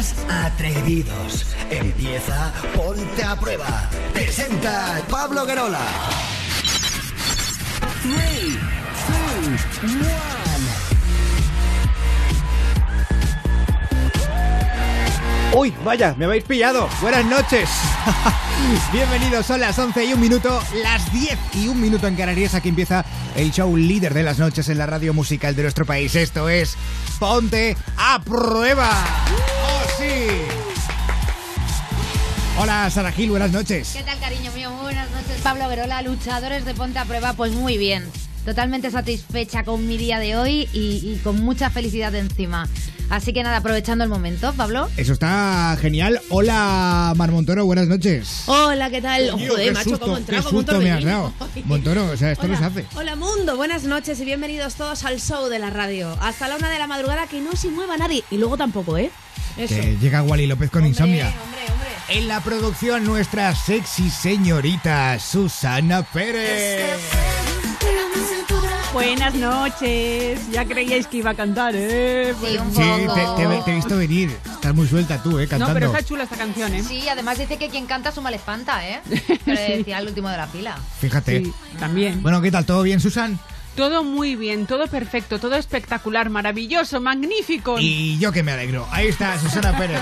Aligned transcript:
más 0.00 0.14
atrevidos. 0.30 1.44
Empieza 1.70 2.52
Ponte 2.74 3.22
a 3.22 3.36
Prueba. 3.38 3.90
Presenta 4.14 5.02
Pablo 5.10 5.44
Guerola. 5.44 5.80
3, 8.02 8.14
2, 9.82 9.92
1. 15.52 15.60
Uy, 15.60 15.74
vaya, 15.84 16.14
me 16.16 16.24
habéis 16.24 16.44
pillado. 16.44 16.88
Buenas 17.02 17.26
noches. 17.26 17.68
Bienvenidos, 18.92 19.44
son 19.44 19.60
las 19.60 19.78
11 19.78 20.04
y 20.06 20.14
un 20.14 20.20
minuto, 20.20 20.62
las 20.82 21.12
10 21.12 21.38
y 21.56 21.68
un 21.68 21.78
minuto 21.78 22.06
en 22.06 22.16
Canarias. 22.16 22.54
Aquí 22.54 22.70
empieza 22.70 23.04
el 23.36 23.50
show 23.50 23.76
líder 23.76 24.14
de 24.14 24.22
las 24.22 24.38
noches 24.38 24.70
en 24.70 24.78
la 24.78 24.86
radio 24.86 25.12
musical 25.12 25.54
de 25.54 25.62
nuestro 25.62 25.84
país. 25.84 26.14
Esto 26.14 26.48
es 26.48 26.78
Ponte 27.18 27.76
a 27.98 28.18
Prueba. 28.22 28.88
Hola, 32.62 32.90
Sara 32.90 33.10
Gil, 33.10 33.30
buenas 33.30 33.52
noches. 33.52 33.94
¿Qué 33.96 34.02
tal, 34.02 34.18
cariño 34.20 34.52
mío? 34.52 34.70
Muy 34.70 34.82
buenas 34.82 35.10
noches, 35.12 35.40
Pablo 35.42 35.66
Verola, 35.66 36.02
luchadores 36.02 36.66
de 36.66 36.74
Ponte 36.74 36.98
a 36.98 37.06
Prueba. 37.06 37.32
Pues 37.32 37.52
muy 37.52 37.78
bien, 37.78 38.04
totalmente 38.44 38.90
satisfecha 38.90 39.64
con 39.64 39.88
mi 39.88 39.96
día 39.96 40.18
de 40.18 40.36
hoy 40.36 40.68
y, 40.74 41.00
y 41.02 41.20
con 41.24 41.40
mucha 41.40 41.70
felicidad 41.70 42.14
encima. 42.14 42.68
Así 43.08 43.32
que 43.32 43.42
nada, 43.42 43.56
aprovechando 43.56 44.04
el 44.04 44.10
momento, 44.10 44.52
Pablo. 44.52 44.90
Eso 44.98 45.14
está 45.14 45.74
genial. 45.80 46.20
Hola, 46.28 47.14
Mar 47.16 47.30
Montoro, 47.30 47.64
buenas 47.64 47.88
noches. 47.88 48.42
Hola, 48.44 48.90
¿qué 48.90 49.00
tal? 49.00 49.30
Joder, 49.30 49.68
qué 49.68 49.72
macho, 49.72 49.88
susto, 49.88 50.04
cómo 50.04 50.14
qué 50.16 50.20
entraba, 50.20 50.42
cómo 50.42 50.58
susto 50.58 50.80
me 50.82 50.92
has 50.92 51.02
dado. 51.04 51.32
Montoro, 51.64 52.10
o 52.10 52.16
sea, 52.18 52.30
esto 52.30 52.46
no 52.46 52.58
Hola. 52.58 52.58
se 52.58 52.80
hace. 52.80 52.86
Hola 52.94 53.16
mundo, 53.16 53.56
buenas 53.56 53.84
noches 53.84 54.20
y 54.20 54.26
bienvenidos 54.26 54.74
todos 54.74 55.02
al 55.06 55.18
show 55.18 55.48
de 55.48 55.58
la 55.58 55.70
radio. 55.70 56.14
Hasta 56.20 56.46
la 56.46 56.56
una 56.56 56.68
de 56.68 56.78
la 56.78 56.86
madrugada 56.86 57.26
que 57.26 57.40
no 57.40 57.56
se 57.56 57.70
mueva 57.70 57.96
nadie. 57.96 58.22
Y 58.30 58.36
luego 58.36 58.58
tampoco, 58.58 58.98
¿eh? 58.98 59.10
Eso. 59.56 59.74
Que 59.74 59.96
llega 59.96 60.22
Wally 60.22 60.46
López 60.46 60.68
con 60.68 60.80
Hombre, 60.82 60.90
insomnia. 60.90 61.26
Hombre, 61.42 61.72
hombre. 61.72 61.79
En 62.10 62.26
la 62.28 62.40
producción, 62.40 63.04
nuestra 63.04 63.54
sexy 63.54 64.10
señorita 64.10 65.18
Susana 65.20 66.02
Pérez. 66.02 66.98
Buenas 68.92 69.34
noches. 69.34 70.40
Ya 70.50 70.64
creíais 70.64 71.06
que 71.06 71.18
iba 71.18 71.30
a 71.30 71.34
cantar, 71.34 71.74
¿eh? 71.76 72.34
Sí, 72.40 72.56
un 72.58 72.74
Sí, 72.74 72.80
poco. 73.06 73.14
te, 73.14 73.20
te- 73.46 73.62
te 73.64 73.70
he 73.70 73.74
visto 73.76 73.96
venir. 73.96 74.36
Estás 74.44 74.74
muy 74.74 74.88
suelta 74.88 75.22
tú, 75.22 75.38
¿eh? 75.38 75.44
No, 75.44 75.50
Cantando. 75.50 75.74
pero 75.74 75.86
está 75.86 76.02
chula 76.04 76.24
esta 76.24 76.36
canción, 76.36 76.74
¿eh? 76.74 76.82
Sí, 76.82 77.08
además 77.08 77.38
dice 77.38 77.56
que 77.56 77.68
quien 77.68 77.86
canta 77.86 78.10
suma 78.10 78.30
le 78.30 78.36
espanta, 78.38 78.86
¿eh? 78.88 79.00
Pero 79.44 79.60
decía 79.60 79.98
el 80.00 80.08
último 80.08 80.28
de 80.28 80.36
la 80.36 80.48
fila. 80.48 80.76
Fíjate. 81.00 81.44
Sí, 81.44 81.52
también. 81.78 82.20
Bueno, 82.22 82.40
¿qué 82.42 82.50
tal? 82.50 82.66
¿Todo 82.66 82.82
bien, 82.82 82.98
Susan? 82.98 83.38
Todo 83.76 84.02
muy 84.02 84.34
bien, 84.34 84.66
todo 84.66 84.88
perfecto, 84.88 85.38
todo 85.38 85.54
espectacular, 85.54 86.28
maravilloso, 86.28 87.00
magnífico. 87.00 87.76
Y 87.78 88.18
yo 88.18 88.32
que 88.32 88.42
me 88.42 88.50
alegro. 88.50 88.86
Ahí 88.90 89.06
está, 89.06 89.38
Susana 89.38 89.76
Pérez. 89.78 90.00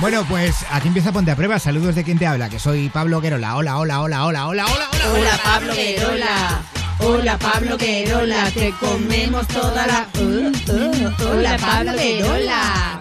Bueno, 0.00 0.24
pues 0.28 0.64
aquí 0.70 0.86
empieza 0.88 1.10
Ponte 1.10 1.32
a 1.32 1.36
Prueba. 1.36 1.58
Saludos 1.58 1.96
de 1.96 2.04
quien 2.04 2.18
te 2.18 2.26
habla, 2.26 2.48
que 2.48 2.60
soy 2.60 2.88
Pablo 2.88 3.20
Guerola. 3.20 3.56
Hola, 3.56 3.78
hola, 3.78 4.00
hola, 4.00 4.24
hola, 4.24 4.46
hola, 4.46 4.66
hola, 4.66 4.88
hola. 4.88 5.10
Hola 5.12 5.40
Pablo 5.42 5.74
Querola. 5.74 6.62
Hola 7.00 7.38
Pablo 7.38 7.78
Querola, 7.78 8.50
te 8.52 8.72
comemos 8.78 9.46
toda 9.48 9.86
la. 9.86 10.06
Uh, 10.20 10.52
uh, 10.72 11.30
hola 11.30 11.56
Pablo 11.58 11.92
Querola. 11.96 13.00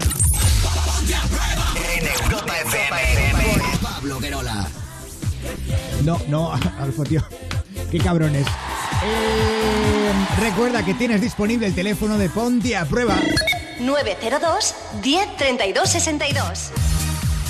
En 1.97 2.07
Europa 2.23 2.53
FM. 2.65 3.61
Pablo 3.81 4.19
Guerola. 4.19 4.67
No, 6.03 6.19
no, 6.27 6.53
Alfo, 6.79 7.03
tío. 7.03 7.23
Qué 7.91 7.99
cabrones. 7.99 8.47
Eh, 9.03 10.11
recuerda 10.39 10.83
que 10.83 10.95
tienes 10.95 11.21
disponible 11.21 11.67
el 11.67 11.75
teléfono 11.75 12.17
de 12.17 12.29
Ponte 12.29 12.75
a 12.75 12.85
Prueba. 12.85 13.19
902 13.79 14.75
10 15.01 15.37
32 15.37 15.89
62. 15.89 16.71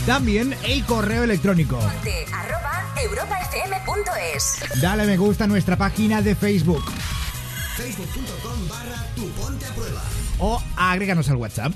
También 0.05 0.55
el 0.63 0.85
correo 0.85 1.23
electrónico. 1.23 1.77
De 2.03 2.25
arroba 2.33 2.93
europafm.es. 3.01 4.81
Dale 4.81 5.05
me 5.05 5.17
gusta 5.17 5.43
a 5.43 5.47
nuestra 5.47 5.75
página 5.75 6.21
de 6.21 6.35
Facebook. 6.35 6.83
Facebook.com 7.75 8.67
barra 8.69 9.05
tu 9.16 9.27
Ponte 9.31 9.66
a 9.66 9.69
Prueba. 9.73 10.01
O 10.39 10.61
agréganos 10.75 11.29
al 11.29 11.35
WhatsApp. 11.35 11.73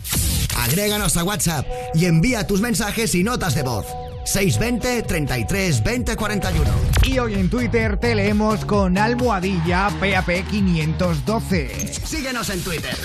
Agréganos 0.58 1.18
a 1.18 1.24
WhatsApp 1.24 1.66
y 1.94 2.06
envía 2.06 2.48
tus 2.48 2.62
mensajes 2.62 3.14
y 3.16 3.24
notas 3.24 3.56
de 3.56 3.64
voz. 3.64 3.86
620 4.26 5.04
33 5.04 5.84
20 5.84 6.16
41. 6.16 6.72
Y 7.04 7.20
hoy 7.20 7.34
en 7.34 7.50
Twitter 7.50 7.98
te 7.98 8.16
leemos 8.16 8.66
con 8.66 8.98
almohadilla 8.98 9.90
PAP 10.00 10.48
512. 10.50 11.94
Síguenos 12.06 12.50
en 12.50 12.64
Twitter. 12.64 12.96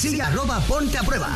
Sigue 0.00 0.22
arroba 0.22 0.60
Ponte 0.60 0.96
a 0.96 1.02
Prueba. 1.02 1.28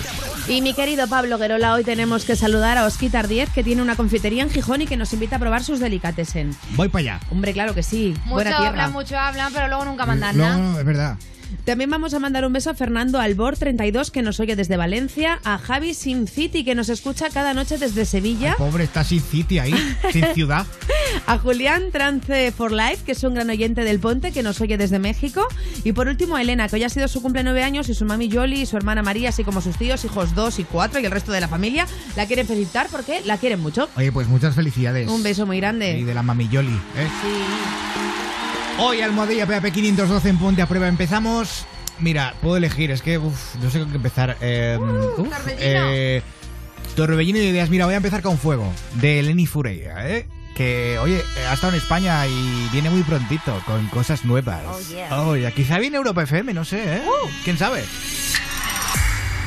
Y 0.48 0.62
mi 0.62 0.72
querido 0.72 1.06
Pablo 1.06 1.36
Guerola, 1.36 1.74
hoy 1.74 1.84
tenemos 1.84 2.24
que 2.24 2.34
saludar 2.34 2.78
a 2.78 2.86
Osquitar 2.86 3.28
10, 3.28 3.50
que 3.50 3.62
tiene 3.62 3.82
una 3.82 3.94
confitería 3.94 4.42
en 4.42 4.48
Gijón 4.48 4.80
y 4.80 4.86
que 4.86 4.96
nos 4.96 5.12
invita 5.12 5.36
a 5.36 5.38
probar 5.38 5.62
sus 5.62 5.80
delicatessen. 5.80 6.56
Voy 6.70 6.88
para 6.88 7.00
allá. 7.00 7.20
Hombre, 7.30 7.52
claro 7.52 7.74
que 7.74 7.82
sí. 7.82 8.14
Mucho 8.24 8.34
Buena 8.36 8.50
tierra. 8.52 8.68
hablan, 8.68 8.92
mucho 8.92 9.18
hablan, 9.18 9.52
pero 9.52 9.68
luego 9.68 9.84
nunca 9.84 10.06
mandan 10.06 10.38
No, 10.38 10.44
nada. 10.44 10.56
no, 10.56 10.78
es 10.78 10.84
verdad. 10.86 11.16
También 11.64 11.90
vamos 11.90 12.14
a 12.14 12.18
mandar 12.18 12.44
un 12.44 12.52
beso 12.52 12.70
a 12.70 12.74
Fernando 12.74 13.18
Albor 13.20 13.56
32 13.56 14.10
que 14.10 14.22
nos 14.22 14.40
oye 14.40 14.56
desde 14.56 14.76
Valencia, 14.76 15.40
a 15.44 15.58
Javi 15.58 15.94
Sin 15.94 16.26
City 16.26 16.64
que 16.64 16.74
nos 16.74 16.88
escucha 16.88 17.30
cada 17.30 17.54
noche 17.54 17.78
desde 17.78 18.04
Sevilla, 18.04 18.54
Pobre, 18.58 18.84
está 18.84 19.04
sin 19.04 19.20
City 19.20 19.58
ahí, 19.58 19.74
sin 20.12 20.24
ciudad. 20.34 20.66
a 21.26 21.38
Julián 21.38 21.90
Trance 21.92 22.52
for 22.52 22.72
Life 22.72 23.04
que 23.06 23.12
es 23.12 23.22
un 23.24 23.34
gran 23.34 23.48
oyente 23.50 23.84
del 23.84 24.00
Ponte 24.00 24.32
que 24.32 24.42
nos 24.42 24.60
oye 24.60 24.76
desde 24.76 24.98
México 24.98 25.46
y 25.84 25.92
por 25.92 26.08
último 26.08 26.36
a 26.36 26.42
Elena 26.42 26.68
que 26.68 26.76
hoy 26.76 26.84
ha 26.84 26.88
sido 26.88 27.08
su 27.08 27.22
cumple 27.22 27.42
nueve 27.44 27.62
años 27.62 27.88
y 27.88 27.94
su 27.94 28.04
mami 28.04 28.28
Yoli 28.28 28.62
y 28.62 28.66
su 28.66 28.76
hermana 28.76 29.02
María 29.02 29.30
así 29.30 29.44
como 29.44 29.60
sus 29.60 29.76
tíos, 29.76 30.04
hijos 30.04 30.34
2 30.34 30.58
y 30.60 30.64
4 30.64 31.00
y 31.00 31.04
el 31.06 31.10
resto 31.10 31.32
de 31.32 31.40
la 31.40 31.48
familia 31.48 31.86
la 32.16 32.26
quieren 32.26 32.46
felicitar 32.46 32.88
porque 32.90 33.20
la 33.24 33.38
quieren 33.38 33.60
mucho. 33.60 33.88
Oye, 33.96 34.12
pues 34.12 34.28
muchas 34.28 34.54
felicidades. 34.54 35.08
Un 35.08 35.22
beso 35.22 35.46
muy 35.46 35.56
Y 35.56 35.60
grande. 35.60 36.04
de 36.04 36.14
la 36.14 36.22
mamilloli, 36.22 36.72
¿eh? 36.72 37.08
Sí. 37.22 37.83
Hoy 38.78 39.00
Almohadilla 39.00 39.46
PAP 39.46 39.72
512 39.72 40.28
en 40.28 40.38
Ponte 40.38 40.62
a 40.62 40.66
Prueba. 40.66 40.88
Empezamos. 40.88 41.64
Mira, 42.00 42.34
puedo 42.42 42.56
elegir, 42.56 42.90
es 42.90 43.02
que 43.02 43.18
uf, 43.18 43.54
no 43.62 43.70
sé 43.70 43.78
con 43.78 43.90
qué 43.90 43.96
empezar. 43.96 44.36
Eh, 44.40 44.76
uf, 44.80 45.16
Torbellino. 45.16 45.58
eh, 45.60 46.22
Torbellino 46.96 47.38
de 47.38 47.44
ideas. 47.46 47.70
Mira, 47.70 47.84
voy 47.84 47.94
a 47.94 47.98
empezar 47.98 48.20
con 48.20 48.36
Fuego, 48.36 48.70
de 48.94 49.22
Lenny 49.22 49.46
Fureya, 49.46 50.08
¿eh? 50.10 50.26
Que, 50.56 50.98
oye, 51.00 51.22
ha 51.48 51.54
estado 51.54 51.72
en 51.72 51.78
España 51.80 52.26
y 52.26 52.68
viene 52.72 52.90
muy 52.90 53.02
prontito, 53.02 53.60
con 53.66 53.86
cosas 53.88 54.24
nuevas. 54.24 54.62
Oh, 54.68 54.80
yeah. 54.80 55.20
Oh, 55.20 55.36
ya, 55.36 55.50
quizá 55.52 55.78
viene 55.78 55.96
Europa 55.96 56.22
FM, 56.22 56.52
no 56.52 56.64
sé, 56.64 56.96
¿eh? 56.96 57.02
¿Quién 57.44 57.58
sabe? 57.58 57.84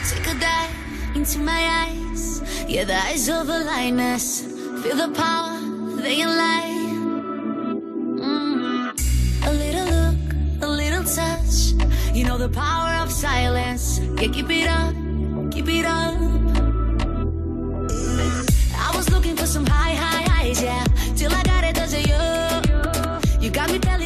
Take 0.10 0.30
a 0.30 0.34
dive 0.34 1.16
into 1.16 1.40
my 1.40 1.68
eyes. 1.68 2.42
Yeah, 2.68 2.86
the 2.86 2.96
eyes 2.96 3.30
of 3.30 3.50
a 3.50 3.60
lioness. 3.60 4.44
Feel 4.84 4.98
the 4.98 5.10
power, 5.14 5.60
they. 6.02 6.77
You 12.18 12.24
know 12.24 12.40
the 12.40 12.50
power 12.50 12.96
of 13.04 13.12
silence. 13.12 14.00
Yeah, 14.00 14.30
keep 14.30 14.50
it 14.50 14.68
up, 14.68 14.96
keep 15.52 15.70
it 15.70 15.86
up. 15.86 16.18
I 18.76 18.92
was 18.98 19.08
looking 19.12 19.36
for 19.36 19.46
some 19.46 19.68
high, 19.68 19.94
high 19.94 20.24
highs, 20.24 20.60
yeah. 20.64 20.84
Till 21.16 21.32
I 21.32 21.44
got 21.44 21.64
it, 21.64 21.76
does 21.76 21.94
it 21.94 22.08
you? 22.08 22.18
You 23.40 23.52
got 23.52 23.72
me 23.72 23.78
belly 23.78 23.97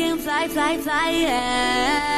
can 0.00 0.16
fly, 0.16 0.48
fly, 0.48 0.78
fly, 0.78 1.10
yeah. 1.10 2.09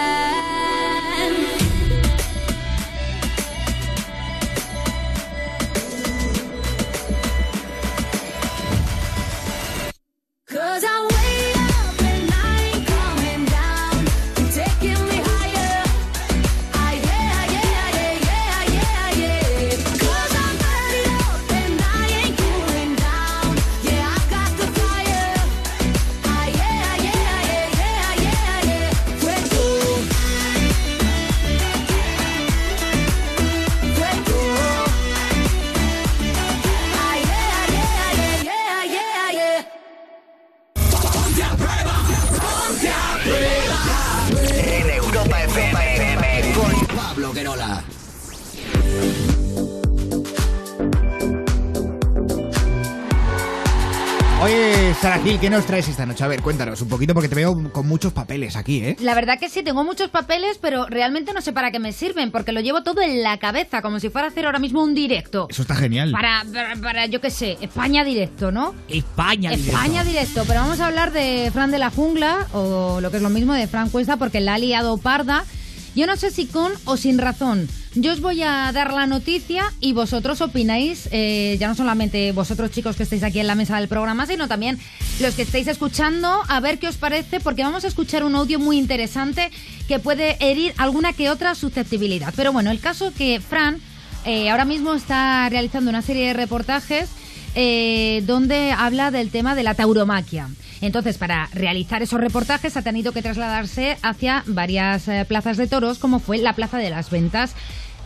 Gil, 55.33 55.41
¿qué 55.41 55.49
nos 55.49 55.65
traes 55.65 55.89
esta 55.89 56.05
noche? 56.05 56.23
A 56.25 56.29
ver, 56.29 56.43
cuéntanos 56.43 56.83
un 56.83 56.91
poquito 56.91 57.15
porque 57.15 57.31
te 57.31 57.35
veo 57.35 57.73
con 57.73 57.89
muchos 57.89 58.13
papeles 58.13 58.55
aquí, 58.55 58.85
¿eh? 58.85 58.97
La 59.01 59.15
verdad 59.15 59.39
que 59.39 59.49
sí, 59.49 59.63
tengo 59.63 59.83
muchos 59.83 60.11
papeles, 60.11 60.59
pero 60.61 60.85
realmente 60.85 61.33
no 61.33 61.41
sé 61.41 61.55
para 61.55 61.71
qué 61.71 61.79
me 61.79 61.93
sirven, 61.93 62.31
porque 62.31 62.53
lo 62.53 62.61
llevo 62.61 62.83
todo 62.83 63.01
en 63.01 63.23
la 63.23 63.39
cabeza, 63.39 63.81
como 63.81 63.99
si 63.99 64.11
fuera 64.11 64.29
a 64.29 64.31
hacer 64.31 64.45
ahora 64.45 64.59
mismo 64.59 64.83
un 64.83 64.95
directo. 64.95 65.47
Eso 65.49 65.63
está 65.63 65.75
genial. 65.75 66.13
Para, 66.13 66.45
para, 66.53 66.77
para, 66.77 67.07
yo 67.07 67.23
qué 67.23 67.31
sé, 67.31 67.57
España 67.63 68.05
directo, 68.05 68.53
¿no? 68.53 68.75
España, 68.89 69.55
España 69.55 70.05
directo, 70.05 70.45
pero 70.47 70.61
vamos 70.61 70.81
a 70.81 70.87
hablar 70.89 71.13
de 71.13 71.51
Fran 71.51 71.71
de 71.71 71.79
la 71.79 71.89
Jungla, 71.89 72.47
o 72.53 73.01
lo 73.01 73.11
que 73.11 73.17
es 73.17 73.23
lo 73.23 73.31
mismo 73.31 73.55
de 73.55 73.67
Fran 73.67 73.89
Cuesta, 73.89 74.19
porque 74.19 74.41
la 74.41 74.55
ha 74.55 74.59
liado 74.59 74.99
parda. 74.99 75.47
Yo 75.95 76.07
no 76.07 76.17
sé 76.17 76.31
si 76.31 76.45
con 76.45 76.73
o 76.85 76.99
sin 76.99 77.17
razón. 77.17 77.69
Yo 77.95 78.13
os 78.13 78.23
voy 78.23 78.43
a 78.43 78.73
dar 78.73 78.91
la 78.95 79.07
noticia 79.07 79.71
y 79.79 79.93
vosotros 79.93 80.41
opináis, 80.41 81.11
eh, 81.13 81.59
ya 81.61 81.69
no 81.69 81.75
solamente 81.75 82.33
vosotros 82.33 82.71
chicos 82.71 82.97
que 82.97 83.03
estáis 83.03 83.23
aquí 83.23 83.39
en 83.39 83.47
la 83.47 83.55
mesa 83.55 83.79
del 83.79 83.87
programa, 83.87 84.25
sino 84.25 84.49
también 84.49 84.79
los 85.21 85.35
que 85.35 85.43
estáis 85.43 85.69
escuchando, 85.69 86.41
a 86.49 86.61
ver 86.61 86.79
qué 86.79 86.89
os 86.89 86.97
parece, 86.97 87.39
porque 87.39 87.63
vamos 87.63 87.85
a 87.85 87.89
escuchar 87.89 88.25
un 88.25 88.35
audio 88.35 88.59
muy 88.59 88.79
interesante 88.79 89.51
que 89.89 89.99
puede 89.99 90.39
herir 90.41 90.73
alguna 90.79 91.13
que 91.13 91.29
otra 91.29 91.55
susceptibilidad. 91.55 92.33
Pero 92.35 92.51
bueno, 92.51 92.71
el 92.71 92.81
caso 92.81 93.13
que 93.13 93.41
Fran 93.41 93.79
eh, 94.25 94.49
ahora 94.49 94.65
mismo 94.65 94.95
está 94.95 95.47
realizando 95.51 95.91
una 95.91 96.01
serie 96.01 96.29
de 96.29 96.33
reportajes 96.33 97.11
eh, 97.55 98.23
donde 98.27 98.73
habla 98.73 99.11
del 99.11 99.29
tema 99.29 99.55
de 99.55 99.65
la 99.65 99.75
tauromaquia. 99.75 100.49
Entonces, 100.81 101.19
para 101.19 101.49
realizar 101.53 102.03
esos 102.03 102.21
reportajes 102.21 102.77
ha 102.77 102.83
tenido 102.83 103.13
que 103.13 103.23
trasladarse 103.23 103.99
hacia 104.03 104.43
varias 104.47 105.05
plazas 105.29 105.57
de 105.57 105.69
toros, 105.69 105.99
como 105.99 106.19
fue 106.19 106.39
la 106.39 106.55
Plaza 106.55 106.79
de 106.79 106.91
las 106.91 107.11
Ventas. 107.11 107.55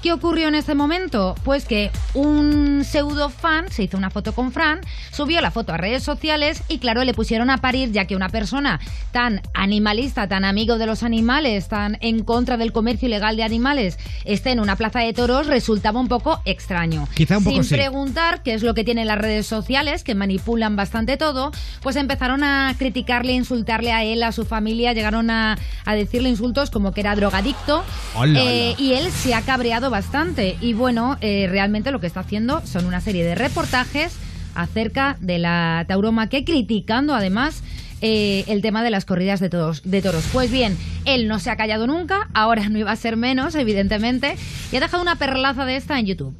¿Qué 0.06 0.12
ocurrió 0.12 0.47
en 0.47 0.55
este 0.55 0.76
momento? 0.76 1.35
Pues 1.43 1.64
que 1.64 1.91
un 2.14 2.85
pseudo 2.85 3.29
fan 3.29 3.69
se 3.73 3.82
hizo 3.82 3.97
una 3.97 4.08
foto 4.08 4.32
con 4.37 4.53
Fran, 4.53 4.79
subió 5.11 5.41
la 5.41 5.50
foto 5.50 5.73
a 5.73 5.79
redes 5.79 6.05
sociales 6.05 6.62
y 6.69 6.79
claro, 6.79 7.03
le 7.03 7.12
pusieron 7.12 7.50
a 7.50 7.58
parir 7.58 7.91
ya 7.91 8.05
que 8.05 8.14
una 8.14 8.29
persona 8.29 8.79
tan 9.11 9.43
animalista, 9.53 10.29
tan 10.29 10.44
amigo 10.44 10.79
de 10.79 10.87
los 10.87 11.03
animales, 11.03 11.67
tan 11.67 11.99
en 12.03 12.23
contra 12.23 12.56
del 12.56 12.70
comercio 12.70 13.08
ilegal 13.08 13.37
de 13.37 13.43
animales, 13.43 13.99
esté 14.25 14.53
en 14.53 14.61
una 14.61 14.76
plaza 14.76 15.00
de 15.00 15.12
toros, 15.12 15.49
resultaba 15.49 15.99
un 15.99 16.06
poco 16.06 16.41
extraño. 16.44 17.08
Quizá 17.17 17.38
un 17.38 17.43
poco 17.44 17.55
Sin 17.56 17.64
sí. 17.64 17.75
preguntar 17.75 18.44
qué 18.44 18.55
es 18.55 18.62
lo 18.62 18.75
que 18.75 18.85
tienen 18.85 19.08
las 19.08 19.19
redes 19.19 19.49
sociales, 19.49 20.05
que 20.05 20.14
manipulan 20.14 20.76
bastante 20.76 21.17
todo, 21.17 21.50
pues 21.82 21.97
empezaron 21.97 22.44
a 22.44 22.73
criticarle, 22.79 23.32
insultarle 23.32 23.91
a 23.91 24.05
él, 24.05 24.23
a 24.23 24.31
su 24.31 24.44
familia, 24.44 24.93
llegaron 24.93 25.31
a, 25.31 25.58
a 25.84 25.94
decirle 25.96 26.29
insultos 26.29 26.70
como 26.70 26.93
que 26.93 27.01
era 27.01 27.17
drogadicto. 27.17 27.82
Hola, 28.15 28.39
Eh, 28.41 28.75
hola. 28.77 28.81
y 28.81 28.93
él 28.93 29.10
se 29.10 29.34
ha 29.34 29.43
cabreado 29.43 29.91
bastante. 29.96 30.58
Y 30.60 30.74
bueno, 30.74 31.17
eh, 31.22 31.46
realmente 31.48 31.91
lo 31.91 32.00
que 32.00 32.06
está 32.06 32.20
haciendo 32.20 32.60
son 32.67 32.84
una 32.84 33.00
serie 33.00 33.24
de 33.24 33.34
reportajes 33.34 34.15
acerca 34.55 35.17
de 35.20 35.38
la 35.38 35.86
tauromaquia, 35.88 36.44
criticando 36.44 37.15
además 37.15 37.62
eh, 38.03 38.44
el 38.46 38.60
tema 38.60 38.84
de 38.84 38.91
las 38.91 39.06
corridas 39.06 39.41
de 39.41 39.48
toros, 39.48 39.81
de 39.84 40.03
toros. 40.03 40.29
Pues 40.34 40.50
bien, 40.50 40.76
él 41.06 41.29
no 41.29 41.38
se 41.38 41.48
ha 41.48 41.56
callado 41.56 41.86
nunca, 41.86 42.29
ahora 42.34 42.69
no 42.69 42.79
iba 42.79 42.93
a 42.93 42.96
ser 42.96 43.17
menos, 43.17 43.55
evidentemente, 43.55 44.36
y 44.70 44.76
ha 44.76 44.81
dejado 44.81 45.03
una 45.03 45.17
perlaza 45.17 45.65
de 45.65 45.76
esta 45.76 45.98
en 45.98 46.05
YouTube. 46.05 46.36